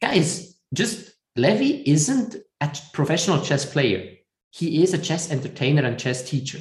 guys 0.00 0.58
just 0.72 1.14
levy 1.36 1.88
isn't 1.88 2.36
a 2.60 2.70
professional 2.92 3.40
chess 3.40 3.70
player. 3.70 4.16
He 4.50 4.82
is 4.82 4.94
a 4.94 4.98
chess 4.98 5.30
entertainer 5.30 5.84
and 5.84 5.98
chess 5.98 6.28
teacher. 6.28 6.60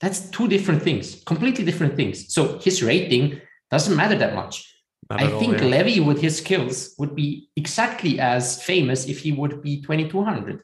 That's 0.00 0.30
two 0.30 0.48
different 0.48 0.82
things 0.82 1.22
completely 1.24 1.64
different 1.64 1.96
things. 1.96 2.32
So 2.32 2.58
his 2.58 2.82
rating 2.82 3.40
doesn't 3.70 3.96
matter 3.96 4.16
that 4.18 4.34
much. 4.34 4.70
I 5.10 5.26
think 5.38 5.58
yeah. 5.58 5.66
Levy, 5.66 6.00
with 6.00 6.20
his 6.20 6.38
skills, 6.38 6.94
would 6.98 7.14
be 7.14 7.48
exactly 7.56 8.18
as 8.20 8.62
famous 8.62 9.06
if 9.06 9.20
he 9.20 9.32
would 9.32 9.62
be 9.62 9.82
2200. 9.82 10.62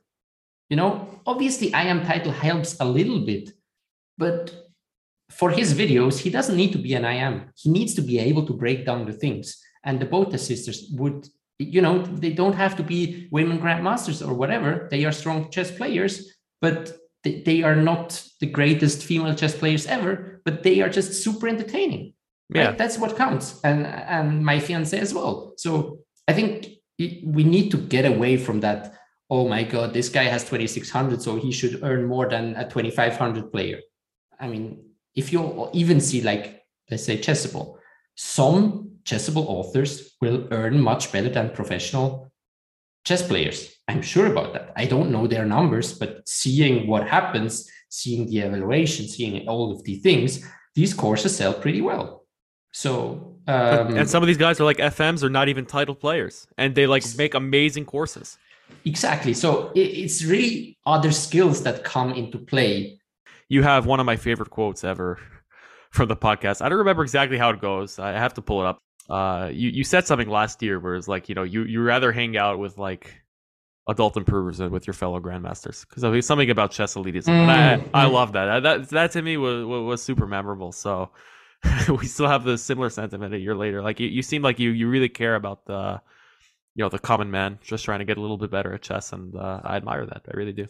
You 0.71 0.77
know, 0.77 1.21
obviously, 1.27 1.69
IM 1.75 2.05
title 2.05 2.33
helps 2.33 2.79
a 2.81 2.85
little 2.85 3.21
bit, 3.27 3.51
but 4.17 4.55
for 5.31 5.51
his 5.51 5.75
videos, 5.75 6.19
he 6.19 6.31
doesn't 6.31 6.57
need 6.57 6.73
to 6.73 6.79
be 6.79 6.95
an 6.95 7.05
IM. 7.05 7.51
He 7.57 7.71
needs 7.71 7.95
to 7.95 8.03
be 8.03 8.19
able 8.19 8.47
to 8.47 8.53
break 8.53 8.87
down 8.87 9.05
the 9.05 9.13
things. 9.13 9.61
And 9.85 9.99
the 9.99 10.07
Botez 10.07 10.41
sisters 10.41 10.91
would, 10.93 11.29
you 11.59 11.81
know, 11.81 12.03
they 12.03 12.33
don't 12.33 12.55
have 12.55 12.77
to 12.77 12.83
be 12.83 13.29
women 13.31 13.59
grandmasters 13.59 14.27
or 14.27 14.35
whatever. 14.35 14.89
They 14.91 15.05
are 15.05 15.13
strong 15.13 15.51
chess 15.51 15.71
players, 15.71 16.37
but 16.61 16.93
they, 17.25 17.43
they 17.43 17.63
are 17.63 17.77
not 17.77 18.23
the 18.41 18.47
greatest 18.47 19.03
female 19.03 19.35
chess 19.35 19.57
players 19.57 19.87
ever, 19.87 20.41
but 20.45 20.63
they 20.63 20.81
are 20.81 20.89
just 20.89 21.23
super 21.23 21.49
entertaining. 21.49 22.15
Yeah, 22.53 22.67
right? 22.67 22.79
that's 22.79 22.99
what 22.99 23.17
counts. 23.17 23.61
And 23.63 23.87
and 23.87 24.45
my 24.45 24.59
fiance 24.59 24.99
as 24.99 25.15
well. 25.15 25.55
So 25.57 26.01
I 26.27 26.33
think 26.33 26.69
we 26.99 27.45
need 27.45 27.71
to 27.71 27.77
get 27.77 28.05
away 28.05 28.37
from 28.37 28.61
that 28.61 29.00
oh 29.31 29.49
my 29.49 29.63
god 29.63 29.93
this 29.93 30.09
guy 30.09 30.25
has 30.25 30.43
2600 30.45 31.23
so 31.23 31.37
he 31.37 31.53
should 31.53 31.83
earn 31.83 32.05
more 32.05 32.29
than 32.29 32.55
a 32.57 32.65
2500 32.69 33.53
player. 33.53 33.79
I 34.39 34.49
mean 34.49 34.85
if 35.15 35.33
you 35.33 35.69
even 35.73 36.01
see 36.01 36.21
like 36.23 36.63
let's 36.91 37.05
say 37.05 37.17
chessable 37.19 37.77
some 38.17 38.91
chessable 39.05 39.47
authors 39.47 40.17
will 40.21 40.47
earn 40.51 40.79
much 40.81 41.11
better 41.13 41.29
than 41.29 41.51
professional 41.51 42.31
chess 43.05 43.27
players. 43.27 43.75
I'm 43.89 44.03
sure 44.03 44.27
about 44.27 44.53
that. 44.53 44.73
I 44.77 44.85
don't 44.85 45.11
know 45.11 45.27
their 45.27 45.47
numbers 45.47 45.99
but 45.99 46.29
seeing 46.29 46.87
what 46.87 47.09
happens 47.09 47.69
seeing 47.89 48.27
the 48.27 48.39
evaluation 48.39 49.09
seeing 49.09 49.49
all 49.49 49.73
of 49.73 49.83
the 49.85 49.97
things 49.97 50.45
these 50.75 50.95
courses 50.95 51.37
sell 51.37 51.55
pretty 51.55 51.81
well. 51.81 52.25
So 52.73 53.31
Um, 53.49 53.97
and 53.97 54.09
some 54.09 54.23
of 54.23 54.27
these 54.27 54.37
guys 54.37 54.61
are 54.61 54.65
like 54.65 54.79
FMs 54.79 55.23
or 55.23 55.31
not 55.31 55.49
even 55.49 55.67
title 55.67 55.95
players, 55.95 56.47
and 56.57 56.75
they 56.75 56.87
like 56.87 57.05
make 57.17 57.35
amazing 57.35 57.85
courses. 57.85 58.39
Exactly. 58.85 59.35
So 59.35 59.71
it, 59.75 59.81
it's 59.81 60.25
really 60.25 60.79
other 60.87 61.13
skills 61.13 61.63
that 61.63 61.85
come 61.85 62.13
into 62.13 62.39
play. 62.39 62.99
You 63.49 63.63
have 63.63 63.87
one 63.87 64.01
of 64.01 64.07
my 64.07 64.17
favorite 64.17 64.51
quotes 64.51 64.85
ever 64.85 65.19
from 65.91 66.09
the 66.09 66.17
podcast. 66.17 66.63
I 66.63 66.69
don't 66.69 66.79
remember 66.79 67.03
exactly 67.03 67.39
how 67.39 67.51
it 67.51 67.61
goes. 67.61 67.99
I 67.99 68.13
have 68.13 68.35
to 68.35 68.43
pull 68.43 68.61
it 68.61 68.67
up. 68.67 68.79
Uh, 69.09 69.51
you 69.53 69.71
you 69.71 69.83
said 69.83 70.07
something 70.07 70.29
last 70.29 70.63
year 70.63 70.79
where 70.79 70.95
it's 70.95 71.09
like 71.09 71.29
you 71.29 71.35
know 71.35 71.43
you 71.43 71.65
you 71.65 71.83
rather 71.83 72.13
hang 72.13 72.37
out 72.37 72.61
with 72.61 72.79
like 72.79 73.21
adult 73.89 74.17
improvers 74.17 74.59
than 74.59 74.71
with 74.71 74.87
your 74.87 74.95
fellow 74.95 75.19
grandmasters 75.21 75.87
because 75.89 76.05
I 76.05 76.11
mean, 76.11 76.23
something 76.23 76.51
about 76.51 76.71
chess 76.71 76.95
elitism. 76.95 77.25
Mm, 77.25 77.91
I. 77.93 78.03
I 78.03 78.07
love 78.07 78.33
that. 78.33 78.61
that. 78.63 78.89
That 78.91 79.11
to 79.13 79.23
me 79.23 79.37
was 79.37 79.65
was 79.65 80.03
super 80.03 80.27
memorable. 80.27 80.71
So 80.71 81.11
we 81.89 82.07
still 82.07 82.29
have 82.29 82.45
the 82.45 82.57
similar 82.57 82.89
sentiment 82.89 83.35
a 83.35 83.39
year 83.39 83.57
later. 83.57 83.83
Like 83.83 84.01
you, 84.01 84.07
you 84.07 84.23
seem 84.23 84.43
like 84.43 84.59
you 84.59 84.71
you 84.71 84.89
really 84.89 85.09
care 85.09 85.35
about 85.35 85.67
the 85.67 86.01
you 86.81 86.85
know 86.85 86.89
the 86.89 86.99
common 86.99 87.31
man 87.31 87.59
just 87.61 87.85
trying 87.85 87.99
to 87.99 88.07
get 88.07 88.17
a 88.17 88.23
little 88.23 88.39
bit 88.39 88.51
better 88.51 88.73
at 88.73 88.81
chess, 88.81 89.13
and 89.13 89.37
uh, 89.37 89.61
I 89.63 89.77
admire 89.77 90.07
that. 90.07 90.23
I 90.27 90.35
really 90.35 90.55
do. 90.55 90.67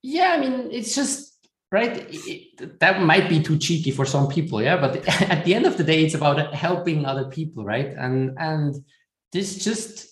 Yeah, 0.00 0.36
I 0.36 0.38
mean 0.38 0.70
it's 0.70 0.94
just 0.94 1.48
right 1.72 2.06
it, 2.08 2.78
that 2.78 3.02
might 3.02 3.28
be 3.28 3.42
too 3.42 3.56
cheeky 3.56 3.92
for 3.92 4.04
some 4.04 4.26
people 4.26 4.60
yeah 4.60 4.76
but 4.76 4.92
at 5.30 5.44
the 5.44 5.54
end 5.54 5.66
of 5.66 5.76
the 5.76 5.84
day 5.84 6.04
it's 6.04 6.16
about 6.16 6.52
helping 6.52 7.06
other 7.06 7.26
people 7.36 7.64
right 7.64 7.90
and 7.96 8.36
and 8.38 8.74
there's 9.32 9.54
just 9.56 10.08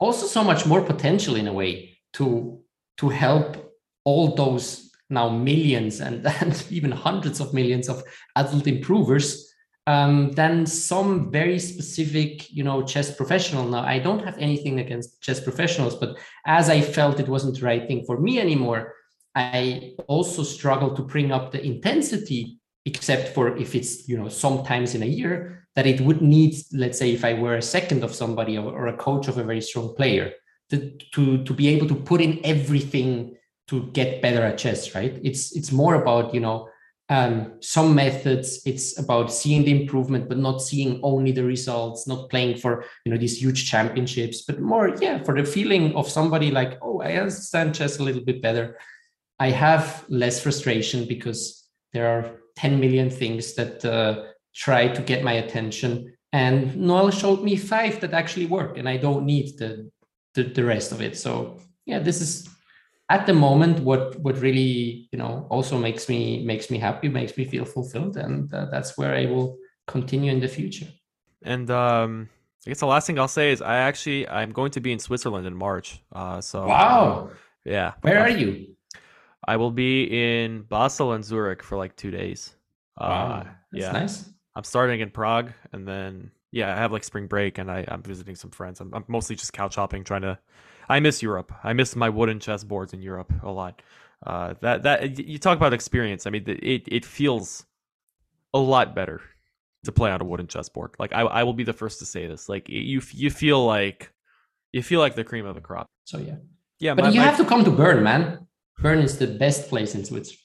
also 0.00 0.26
so 0.26 0.42
much 0.42 0.66
more 0.66 0.82
potential 0.82 1.36
in 1.36 1.46
a 1.46 1.52
way 1.52 1.96
to 2.12 2.60
to 2.96 3.08
help 3.08 3.72
all 4.04 4.34
those 4.34 4.90
now 5.08 5.28
millions 5.28 6.00
and, 6.00 6.26
and 6.40 6.66
even 6.70 6.90
hundreds 6.90 7.38
of 7.40 7.54
millions 7.54 7.88
of 7.88 8.02
adult 8.34 8.66
improvers 8.66 9.54
um, 9.86 10.32
than 10.32 10.66
some 10.66 11.30
very 11.30 11.58
specific 11.58 12.50
you 12.50 12.64
know 12.64 12.82
chess 12.82 13.14
professional 13.14 13.68
now 13.68 13.82
i 13.82 13.98
don't 13.98 14.24
have 14.24 14.36
anything 14.38 14.80
against 14.80 15.22
chess 15.22 15.40
professionals 15.40 15.94
but 15.94 16.16
as 16.46 16.68
i 16.68 16.80
felt 16.80 17.20
it 17.20 17.28
wasn't 17.28 17.54
the 17.54 17.64
right 17.64 17.86
thing 17.86 18.04
for 18.04 18.18
me 18.18 18.40
anymore 18.40 18.94
I 19.36 19.92
also 20.08 20.42
struggle 20.42 20.96
to 20.96 21.02
bring 21.02 21.30
up 21.30 21.52
the 21.52 21.62
intensity, 21.62 22.58
except 22.86 23.34
for 23.34 23.54
if 23.58 23.74
it's, 23.74 24.08
you 24.08 24.16
know, 24.16 24.30
sometimes 24.30 24.94
in 24.94 25.02
a 25.02 25.06
year 25.06 25.68
that 25.74 25.86
it 25.86 26.00
would 26.00 26.22
need, 26.22 26.54
let's 26.72 26.98
say, 26.98 27.12
if 27.12 27.22
I 27.22 27.34
were 27.34 27.56
a 27.56 27.62
second 27.62 28.02
of 28.02 28.14
somebody 28.14 28.56
or, 28.56 28.72
or 28.72 28.86
a 28.86 28.96
coach 28.96 29.28
of 29.28 29.36
a 29.36 29.44
very 29.44 29.60
strong 29.60 29.94
player, 29.94 30.32
to, 30.70 30.90
to, 31.12 31.44
to 31.44 31.52
be 31.52 31.68
able 31.68 31.86
to 31.86 31.94
put 31.94 32.22
in 32.22 32.40
everything 32.44 33.36
to 33.68 33.82
get 33.92 34.22
better 34.22 34.42
at 34.42 34.56
chess, 34.56 34.94
right? 34.94 35.20
It's 35.22 35.54
it's 35.54 35.70
more 35.70 35.96
about, 35.96 36.32
you 36.32 36.40
know, 36.40 36.68
um, 37.08 37.52
some 37.60 37.94
methods 37.94 38.60
it's 38.66 38.98
about 38.98 39.32
seeing 39.32 39.64
the 39.64 39.80
improvement 39.80 40.28
but 40.28 40.38
not 40.38 40.60
seeing 40.60 40.98
only 41.04 41.30
the 41.30 41.44
results 41.44 42.08
not 42.08 42.28
playing 42.30 42.56
for 42.56 42.84
you 43.04 43.12
know 43.12 43.18
these 43.18 43.40
huge 43.40 43.70
championships 43.70 44.42
but 44.42 44.60
more 44.60 44.88
yeah 45.00 45.22
for 45.22 45.40
the 45.40 45.44
feeling 45.46 45.94
of 45.94 46.08
somebody 46.08 46.50
like 46.50 46.78
oh 46.82 47.00
i 47.02 47.12
understand 47.12 47.72
chess 47.72 48.00
a 48.00 48.02
little 48.02 48.24
bit 48.24 48.42
better 48.42 48.76
I 49.38 49.50
have 49.50 50.04
less 50.08 50.40
frustration 50.40 51.06
because 51.06 51.64
there 51.92 52.08
are 52.08 52.36
10 52.56 52.80
million 52.80 53.10
things 53.10 53.54
that 53.54 53.84
uh, 53.84 54.24
try 54.54 54.88
to 54.88 55.02
get 55.02 55.24
my 55.24 55.34
attention. 55.34 56.14
And 56.32 56.76
Noel 56.76 57.10
showed 57.10 57.42
me 57.42 57.56
five 57.56 58.00
that 58.00 58.14
actually 58.14 58.46
work, 58.46 58.78
and 58.78 58.88
I 58.88 58.96
don't 58.96 59.26
need 59.26 59.58
the, 59.58 59.90
the, 60.34 60.44
the 60.44 60.64
rest 60.64 60.92
of 60.92 61.00
it. 61.00 61.16
So 61.16 61.60
yeah, 61.84 61.98
this 61.98 62.20
is 62.20 62.48
at 63.08 63.26
the 63.26 63.32
moment 63.32 63.80
what 63.80 64.18
what 64.20 64.38
really 64.40 65.08
you 65.12 65.18
know 65.18 65.46
also 65.50 65.78
makes 65.78 66.08
me 66.08 66.44
makes 66.44 66.70
me 66.70 66.78
happy, 66.78 67.08
makes 67.08 67.36
me 67.36 67.44
feel 67.44 67.64
fulfilled, 67.64 68.16
and 68.16 68.52
uh, 68.52 68.66
that's 68.66 68.98
where 68.98 69.14
I 69.14 69.26
will 69.26 69.58
continue 69.86 70.32
in 70.32 70.40
the 70.40 70.48
future. 70.48 70.88
And 71.42 71.70
um, 71.70 72.28
I 72.66 72.70
guess 72.70 72.80
the 72.80 72.86
last 72.86 73.06
thing 73.06 73.18
I'll 73.18 73.28
say 73.28 73.52
is 73.52 73.62
I 73.62 73.76
actually 73.76 74.28
I'm 74.28 74.50
going 74.52 74.72
to 74.72 74.80
be 74.80 74.92
in 74.92 74.98
Switzerland 74.98 75.46
in 75.46 75.54
March. 75.54 76.02
Uh, 76.12 76.40
so 76.40 76.66
wow, 76.66 77.30
uh, 77.30 77.34
yeah. 77.64 77.92
Where 78.00 78.20
are 78.20 78.30
you? 78.30 78.74
I 79.46 79.56
will 79.56 79.70
be 79.70 80.04
in 80.04 80.62
Basel 80.62 81.12
and 81.12 81.24
Zurich 81.24 81.62
for 81.62 81.78
like 81.78 81.94
two 81.94 82.10
days. 82.10 82.56
Wow, 83.00 83.06
uh, 83.06 83.44
yeah, 83.72 83.92
nice. 83.92 84.28
I'm 84.56 84.64
starting 84.64 85.00
in 85.00 85.10
Prague, 85.10 85.52
and 85.72 85.86
then 85.86 86.32
yeah, 86.50 86.74
I 86.74 86.78
have 86.78 86.90
like 86.90 87.04
spring 87.04 87.28
break, 87.28 87.58
and 87.58 87.70
I, 87.70 87.84
I'm 87.86 88.02
visiting 88.02 88.34
some 88.34 88.50
friends. 88.50 88.80
I'm, 88.80 88.92
I'm 88.92 89.04
mostly 89.06 89.36
just 89.36 89.52
couch 89.52 89.76
hopping, 89.76 90.02
trying 90.02 90.22
to. 90.22 90.38
I 90.88 91.00
miss 91.00 91.22
Europe. 91.22 91.52
I 91.64 91.72
miss 91.72 91.96
my 91.96 92.08
wooden 92.08 92.40
chess 92.40 92.64
boards 92.64 92.92
in 92.92 93.02
Europe 93.02 93.32
a 93.42 93.50
lot. 93.50 93.82
Uh, 94.24 94.54
that 94.60 94.82
that 94.82 95.18
you 95.18 95.38
talk 95.38 95.56
about 95.56 95.72
experience. 95.72 96.26
I 96.26 96.30
mean, 96.30 96.44
it 96.46 96.84
it 96.86 97.04
feels 97.04 97.66
a 98.54 98.58
lot 98.58 98.94
better 98.94 99.20
to 99.84 99.92
play 99.92 100.10
on 100.10 100.20
a 100.20 100.24
wooden 100.24 100.46
chessboard. 100.46 100.94
Like 100.98 101.12
I 101.12 101.20
I 101.22 101.42
will 101.42 101.54
be 101.54 101.64
the 101.64 101.72
first 101.72 101.98
to 102.00 102.06
say 102.06 102.26
this. 102.26 102.48
Like 102.48 102.68
you 102.68 103.00
you 103.12 103.30
feel 103.30 103.64
like 103.64 104.12
you 104.72 104.82
feel 104.82 105.00
like 105.00 105.14
the 105.14 105.24
cream 105.24 105.46
of 105.46 105.54
the 105.54 105.60
crop. 105.60 105.86
So 106.04 106.18
yeah, 106.18 106.36
yeah. 106.78 106.94
But 106.94 107.06
my, 107.06 107.10
you 107.10 107.20
my, 107.20 107.26
have 107.26 107.36
to 107.38 107.44
come 107.44 107.64
to 107.64 107.70
Bern, 107.70 108.02
man. 108.02 108.46
Bern 108.78 108.98
is 108.98 109.18
the 109.18 109.26
best 109.26 109.68
place 109.68 109.94
in 109.94 110.04
Switzerland. 110.04 110.40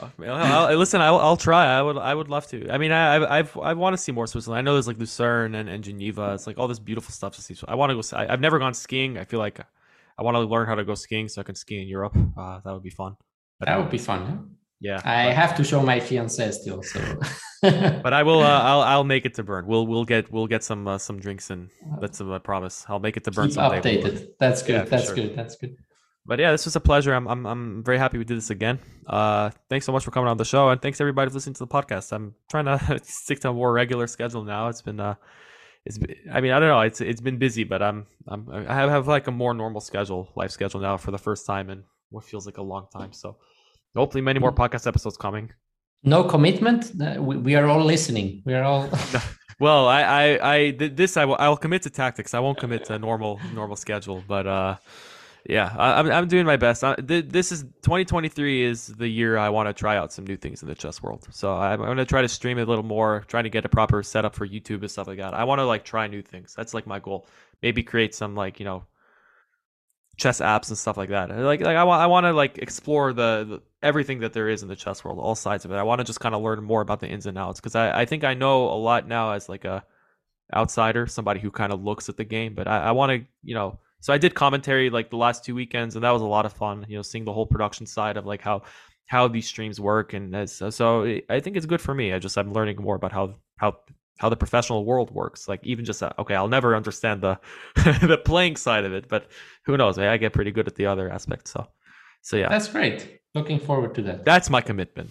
I'll, 0.00 0.76
listen, 0.76 1.00
I'll, 1.00 1.18
I'll 1.18 1.36
try. 1.36 1.66
I 1.66 1.82
would, 1.82 1.96
I 1.96 2.14
would 2.14 2.28
love 2.28 2.46
to. 2.48 2.70
I 2.70 2.78
mean, 2.78 2.92
I, 2.92 3.38
I've, 3.38 3.56
I 3.56 3.72
want 3.74 3.94
to 3.94 3.98
see 3.98 4.12
more 4.12 4.26
Switzerland. 4.26 4.58
I 4.58 4.62
know 4.62 4.74
there's 4.74 4.86
like 4.86 4.98
Lucerne 4.98 5.54
and, 5.54 5.68
and 5.68 5.82
Geneva. 5.82 6.34
It's 6.34 6.46
like 6.46 6.58
all 6.58 6.68
this 6.68 6.78
beautiful 6.78 7.12
stuff 7.12 7.34
to 7.36 7.42
see. 7.42 7.54
So 7.54 7.66
I 7.68 7.74
want 7.74 7.90
to 7.90 7.94
go. 7.96 8.16
I, 8.16 8.30
have 8.30 8.40
never 8.40 8.58
gone 8.58 8.74
skiing. 8.74 9.18
I 9.18 9.24
feel 9.24 9.38
like 9.38 9.60
I 10.18 10.22
want 10.22 10.34
to 10.36 10.40
learn 10.40 10.66
how 10.66 10.74
to 10.74 10.84
go 10.84 10.94
skiing 10.94 11.28
so 11.28 11.40
I 11.40 11.44
can 11.44 11.54
ski 11.54 11.80
in 11.80 11.88
Europe. 11.88 12.16
Uh, 12.36 12.60
that 12.64 12.72
would 12.72 12.82
be 12.82 12.90
fun. 12.90 13.16
But, 13.58 13.66
that 13.66 13.78
would 13.78 13.90
be 13.90 13.98
fun. 13.98 14.26
Huh? 14.26 14.36
Yeah, 14.82 15.00
I 15.04 15.26
but, 15.26 15.34
have 15.34 15.56
to 15.56 15.64
show 15.64 15.82
my 15.82 16.00
fiance 16.00 16.52
still. 16.52 16.82
So, 16.82 17.00
but 17.62 18.14
I 18.14 18.22
will. 18.22 18.40
Uh, 18.40 18.60
I'll, 18.62 18.80
I'll 18.80 19.04
make 19.04 19.26
it 19.26 19.34
to 19.34 19.42
Bern. 19.42 19.66
We'll, 19.66 19.86
we'll 19.86 20.06
get, 20.06 20.32
we'll 20.32 20.46
get 20.46 20.64
some, 20.64 20.88
uh, 20.88 20.96
some 20.96 21.20
drinks 21.20 21.50
and 21.50 21.68
that's 22.00 22.20
a 22.20 22.40
promise. 22.40 22.86
I'll 22.88 22.98
make 22.98 23.18
it 23.18 23.24
to 23.24 23.30
Bern 23.30 23.48
Keep 23.48 23.54
someday. 23.54 24.02
Updated. 24.02 24.28
That's 24.38 24.62
good. 24.62 24.72
Yeah, 24.72 24.84
that's 24.84 25.06
sure. 25.06 25.14
good. 25.14 25.36
That's 25.36 25.56
good 25.56 25.76
but 26.26 26.38
yeah, 26.38 26.52
this 26.52 26.64
was 26.64 26.76
a 26.76 26.80
pleasure. 26.80 27.12
I'm 27.14 27.26
I'm 27.26 27.46
I'm 27.46 27.84
very 27.84 27.98
happy 27.98 28.18
we 28.18 28.24
did 28.24 28.36
this 28.36 28.50
again. 28.50 28.78
Uh, 29.06 29.50
thanks 29.68 29.86
so 29.86 29.92
much 29.92 30.04
for 30.04 30.10
coming 30.10 30.28
on 30.28 30.36
the 30.36 30.44
show, 30.44 30.68
and 30.68 30.80
thanks 30.80 31.00
everybody 31.00 31.30
for 31.30 31.34
listening 31.34 31.54
to 31.54 31.60
the 31.60 31.66
podcast. 31.66 32.12
I'm 32.12 32.34
trying 32.50 32.66
to 32.66 33.00
stick 33.04 33.40
to 33.40 33.50
a 33.50 33.52
more 33.52 33.72
regular 33.72 34.06
schedule 34.06 34.44
now. 34.44 34.68
It's 34.68 34.82
been 34.82 35.00
uh, 35.00 35.14
it's 35.86 35.98
been, 35.98 36.14
I 36.32 36.40
mean 36.40 36.52
I 36.52 36.60
don't 36.60 36.68
know. 36.68 36.80
It's 36.80 37.00
it's 37.00 37.20
been 37.20 37.38
busy, 37.38 37.64
but 37.64 37.82
I'm 37.82 38.06
I'm 38.28 38.48
I 38.68 38.74
have, 38.74 38.90
have 38.90 39.08
like 39.08 39.26
a 39.26 39.30
more 39.30 39.54
normal 39.54 39.80
schedule, 39.80 40.30
life 40.36 40.50
schedule 40.50 40.80
now 40.80 40.96
for 40.96 41.10
the 41.10 41.18
first 41.18 41.46
time 41.46 41.70
in 41.70 41.84
what 42.10 42.24
feels 42.24 42.46
like 42.46 42.58
a 42.58 42.62
long 42.62 42.86
time. 42.92 43.12
So 43.12 43.36
hopefully, 43.96 44.22
many 44.22 44.38
more 44.38 44.52
podcast 44.52 44.86
episodes 44.86 45.16
coming. 45.16 45.50
No 46.02 46.24
commitment. 46.24 46.92
Uh, 47.00 47.20
we, 47.20 47.36
we 47.36 47.54
are 47.54 47.66
all 47.66 47.84
listening. 47.84 48.42
We 48.44 48.54
are 48.54 48.62
all. 48.62 48.88
well, 49.60 49.88
I 49.88 50.02
I 50.02 50.54
I 50.54 50.70
this 50.72 51.16
I 51.16 51.24
will 51.24 51.36
I'll 51.38 51.56
commit 51.56 51.82
to 51.82 51.90
tactics. 51.90 52.34
I 52.34 52.40
won't 52.40 52.58
commit 52.58 52.84
to 52.86 52.94
a 52.94 52.98
normal 52.98 53.40
normal 53.54 53.76
schedule, 53.76 54.22
but 54.28 54.46
uh 54.46 54.76
yeah, 55.48 55.74
I, 55.76 56.00
am 56.00 56.10
I'm 56.10 56.28
doing 56.28 56.44
my 56.44 56.56
best. 56.56 56.84
I, 56.84 56.94
this 56.98 57.50
is 57.52 57.62
2023 57.62 58.62
is 58.62 58.88
the 58.88 59.08
year 59.08 59.38
I 59.38 59.48
want 59.48 59.68
to 59.68 59.72
try 59.72 59.96
out 59.96 60.12
some 60.12 60.26
new 60.26 60.36
things 60.36 60.62
in 60.62 60.68
the 60.68 60.74
chess 60.74 61.02
world. 61.02 61.26
So 61.30 61.54
I'm, 61.54 61.80
I'm 61.80 61.86
going 61.86 61.96
to 61.96 62.04
try 62.04 62.22
to 62.22 62.28
stream 62.28 62.58
a 62.58 62.64
little 62.64 62.84
more, 62.84 63.24
trying 63.26 63.44
to 63.44 63.50
get 63.50 63.64
a 63.64 63.68
proper 63.68 64.02
setup 64.02 64.34
for 64.34 64.46
YouTube 64.46 64.80
and 64.80 64.90
stuff 64.90 65.06
like 65.06 65.18
that. 65.18 65.34
I 65.34 65.44
want 65.44 65.60
to 65.60 65.64
like 65.64 65.84
try 65.84 66.06
new 66.06 66.22
things. 66.22 66.54
That's 66.54 66.74
like 66.74 66.86
my 66.86 66.98
goal. 66.98 67.26
Maybe 67.62 67.82
create 67.82 68.14
some 68.14 68.34
like 68.34 68.60
you 68.60 68.66
know 68.66 68.84
chess 70.16 70.40
apps 70.40 70.68
and 70.68 70.76
stuff 70.76 70.96
like 70.96 71.08
that. 71.08 71.30
Like 71.30 71.60
like 71.60 71.76
I 71.76 71.84
want 71.84 72.02
I 72.02 72.06
want 72.06 72.24
to 72.24 72.32
like 72.32 72.58
explore 72.58 73.12
the, 73.12 73.46
the, 73.48 73.62
everything 73.82 74.20
that 74.20 74.34
there 74.34 74.48
is 74.48 74.62
in 74.62 74.68
the 74.68 74.76
chess 74.76 75.02
world, 75.02 75.18
all 75.18 75.34
sides 75.34 75.64
of 75.64 75.70
it. 75.70 75.76
I 75.76 75.82
want 75.82 76.00
to 76.00 76.04
just 76.04 76.20
kind 76.20 76.34
of 76.34 76.42
learn 76.42 76.62
more 76.62 76.82
about 76.82 77.00
the 77.00 77.08
ins 77.08 77.26
and 77.26 77.38
outs 77.38 77.60
because 77.60 77.74
I 77.74 78.02
I 78.02 78.04
think 78.04 78.24
I 78.24 78.34
know 78.34 78.64
a 78.64 78.76
lot 78.76 79.08
now 79.08 79.32
as 79.32 79.48
like 79.48 79.64
a 79.64 79.84
outsider, 80.54 81.06
somebody 81.06 81.40
who 81.40 81.50
kind 81.50 81.72
of 81.72 81.82
looks 81.82 82.08
at 82.08 82.16
the 82.16 82.24
game, 82.24 82.54
but 82.54 82.68
I, 82.68 82.84
I 82.84 82.90
want 82.92 83.10
to 83.10 83.26
you 83.42 83.54
know 83.54 83.78
so 84.00 84.12
I 84.12 84.18
did 84.18 84.34
commentary 84.34 84.90
like 84.90 85.10
the 85.10 85.16
last 85.16 85.44
two 85.44 85.54
weekends, 85.54 85.94
and 85.94 86.04
that 86.04 86.10
was 86.10 86.22
a 86.22 86.26
lot 86.26 86.46
of 86.46 86.52
fun. 86.52 86.84
You 86.88 86.96
know, 86.96 87.02
seeing 87.02 87.24
the 87.24 87.32
whole 87.32 87.46
production 87.46 87.86
side 87.86 88.16
of 88.16 88.26
like 88.26 88.40
how 88.40 88.62
how 89.06 89.28
these 89.28 89.46
streams 89.46 89.80
work, 89.80 90.12
and 90.12 90.34
as, 90.34 90.62
so 90.70 91.18
I 91.28 91.40
think 91.40 91.56
it's 91.56 91.66
good 91.66 91.80
for 91.80 91.94
me. 91.94 92.12
I 92.12 92.18
just 92.18 92.36
I'm 92.38 92.52
learning 92.52 92.76
more 92.80 92.96
about 92.96 93.12
how 93.12 93.34
how 93.56 93.78
how 94.18 94.28
the 94.28 94.36
professional 94.36 94.84
world 94.84 95.10
works. 95.10 95.48
Like 95.48 95.60
even 95.64 95.84
just 95.84 96.02
uh, 96.02 96.12
okay, 96.18 96.34
I'll 96.34 96.48
never 96.48 96.74
understand 96.74 97.22
the 97.22 97.38
the 97.74 98.20
playing 98.24 98.56
side 98.56 98.84
of 98.84 98.92
it, 98.92 99.08
but 99.08 99.30
who 99.64 99.76
knows? 99.76 99.98
I 99.98 100.16
get 100.16 100.32
pretty 100.32 100.50
good 100.50 100.66
at 100.66 100.74
the 100.74 100.86
other 100.86 101.10
aspects. 101.10 101.50
So 101.52 101.66
so 102.22 102.36
yeah, 102.36 102.48
that's 102.48 102.68
great. 102.68 103.20
Looking 103.34 103.58
forward 103.60 103.94
to 103.94 104.02
that. 104.02 104.24
That's 104.24 104.50
my 104.50 104.60
commitment. 104.60 105.10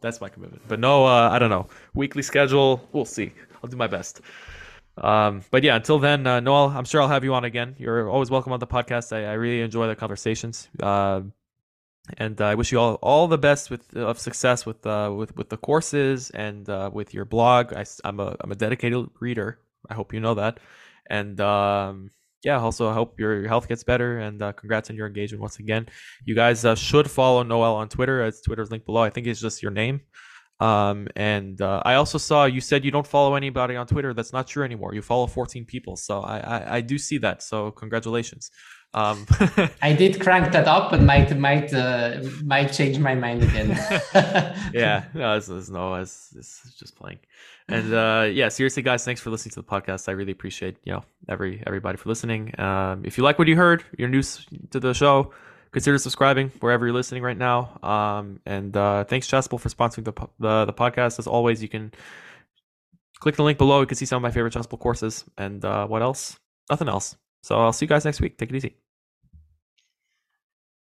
That's 0.00 0.20
my 0.20 0.28
commitment. 0.28 0.62
But 0.68 0.80
no, 0.80 1.06
uh, 1.06 1.28
I 1.30 1.38
don't 1.38 1.50
know. 1.50 1.66
Weekly 1.94 2.22
schedule. 2.22 2.86
We'll 2.92 3.04
see. 3.04 3.32
I'll 3.62 3.70
do 3.70 3.76
my 3.76 3.86
best. 3.86 4.20
Um, 5.00 5.42
but 5.50 5.62
yeah, 5.62 5.76
until 5.76 5.98
then, 5.98 6.26
uh, 6.26 6.40
Noel, 6.40 6.68
I'm 6.68 6.84
sure 6.84 7.00
I'll 7.00 7.08
have 7.08 7.24
you 7.24 7.34
on 7.34 7.44
again. 7.44 7.76
You're 7.78 8.08
always 8.08 8.30
welcome 8.30 8.52
on 8.52 8.60
the 8.60 8.66
podcast. 8.66 9.14
I, 9.14 9.24
I 9.26 9.32
really 9.34 9.60
enjoy 9.60 9.86
the 9.86 9.96
conversations. 9.96 10.68
Uh, 10.80 11.22
and 12.16 12.40
I 12.40 12.54
wish 12.54 12.72
you 12.72 12.80
all 12.80 12.94
all 12.94 13.28
the 13.28 13.36
best 13.36 13.70
with 13.70 13.94
of 13.94 14.18
success 14.18 14.64
with 14.64 14.86
uh, 14.86 15.12
with 15.14 15.36
with 15.36 15.50
the 15.50 15.58
courses 15.58 16.30
and 16.30 16.68
uh, 16.68 16.90
with 16.92 17.12
your 17.12 17.26
blog. 17.26 17.74
I, 17.74 17.84
am 18.04 18.18
a 18.18 18.34
I'm 18.40 18.50
a 18.50 18.54
dedicated 18.54 19.06
reader. 19.20 19.58
I 19.88 19.94
hope 19.94 20.14
you 20.14 20.20
know 20.20 20.34
that. 20.34 20.58
And 21.10 21.40
um, 21.40 22.10
yeah, 22.42 22.60
also 22.60 22.88
I 22.88 22.94
hope 22.94 23.18
your, 23.18 23.46
health 23.48 23.68
gets 23.68 23.84
better. 23.84 24.18
And 24.18 24.40
uh, 24.42 24.52
congrats 24.52 24.90
on 24.90 24.96
your 24.96 25.06
engagement 25.06 25.40
once 25.40 25.58
again. 25.58 25.88
You 26.24 26.34
guys 26.34 26.64
uh, 26.64 26.74
should 26.74 27.10
follow 27.10 27.42
Noel 27.42 27.74
on 27.76 27.88
Twitter. 27.88 28.24
It's 28.24 28.40
Twitter's 28.40 28.70
link 28.70 28.84
below. 28.84 29.02
I 29.02 29.10
think 29.10 29.26
it's 29.26 29.40
just 29.40 29.62
your 29.62 29.72
name. 29.72 30.02
Um, 30.60 31.06
and 31.14 31.60
uh, 31.60 31.82
I 31.84 31.94
also 31.94 32.18
saw 32.18 32.44
you 32.44 32.60
said 32.60 32.84
you 32.84 32.90
don't 32.90 33.06
follow 33.06 33.34
anybody 33.36 33.76
on 33.76 33.86
Twitter. 33.86 34.12
That's 34.12 34.32
not 34.32 34.48
true 34.48 34.64
anymore. 34.64 34.94
You 34.94 35.02
follow 35.02 35.26
14 35.26 35.64
people, 35.64 35.96
so 35.96 36.20
I 36.20 36.38
I, 36.38 36.76
I 36.76 36.80
do 36.80 36.98
see 36.98 37.18
that. 37.18 37.42
So 37.42 37.70
congratulations. 37.70 38.50
Um, 38.94 39.26
I 39.82 39.92
did 39.92 40.20
crank 40.20 40.50
that 40.52 40.66
up, 40.66 40.90
but 40.90 41.02
might 41.02 41.36
might 41.36 41.72
uh, 41.74 42.22
might 42.42 42.68
change 42.68 42.98
my 42.98 43.14
mind 43.14 43.42
again. 43.42 43.68
yeah, 44.72 45.04
no, 45.14 45.36
it's, 45.36 45.48
it's 45.48 45.68
no, 45.68 45.94
it's, 45.96 46.34
it's 46.36 46.74
just 46.78 46.96
playing. 46.96 47.18
And 47.68 47.92
uh, 47.92 48.28
yeah, 48.32 48.48
seriously, 48.48 48.82
guys, 48.82 49.04
thanks 49.04 49.20
for 49.20 49.28
listening 49.28 49.52
to 49.52 49.60
the 49.60 49.66
podcast. 49.66 50.08
I 50.08 50.12
really 50.12 50.32
appreciate 50.32 50.78
you 50.84 50.92
know 50.92 51.04
every 51.28 51.62
everybody 51.66 51.98
for 51.98 52.08
listening. 52.08 52.58
Um, 52.58 53.04
if 53.04 53.18
you 53.18 53.24
like 53.24 53.38
what 53.38 53.46
you 53.46 53.56
heard, 53.56 53.84
you're 53.98 54.08
new 54.08 54.22
to 54.22 54.80
the 54.80 54.94
show, 54.94 55.32
consider 55.72 55.98
subscribing 55.98 56.50
wherever 56.60 56.86
you're 56.86 56.94
listening 56.94 57.22
right 57.22 57.36
now. 57.36 57.78
Um, 57.82 58.40
and 58.46 58.76
uh, 58.76 59.04
thanks, 59.04 59.26
Chessable, 59.26 59.60
for 59.60 59.68
sponsoring 59.68 60.04
the, 60.04 60.12
the 60.38 60.64
the 60.66 60.72
podcast. 60.72 61.18
As 61.18 61.26
always, 61.26 61.62
you 61.62 61.68
can 61.68 61.92
click 63.20 63.36
the 63.36 63.42
link 63.42 63.58
below. 63.58 63.80
You 63.80 63.86
can 63.86 63.96
see 63.96 64.06
some 64.06 64.16
of 64.16 64.22
my 64.22 64.30
favorite 64.30 64.54
Chessable 64.54 64.78
courses. 64.78 65.24
And 65.36 65.64
uh, 65.64 65.86
what 65.86 66.02
else? 66.02 66.38
Nothing 66.70 66.88
else. 66.88 67.16
So 67.42 67.58
I'll 67.58 67.72
see 67.72 67.86
you 67.86 67.88
guys 67.88 68.04
next 68.04 68.20
week. 68.20 68.38
Take 68.38 68.50
it 68.50 68.56
easy. 68.56 68.76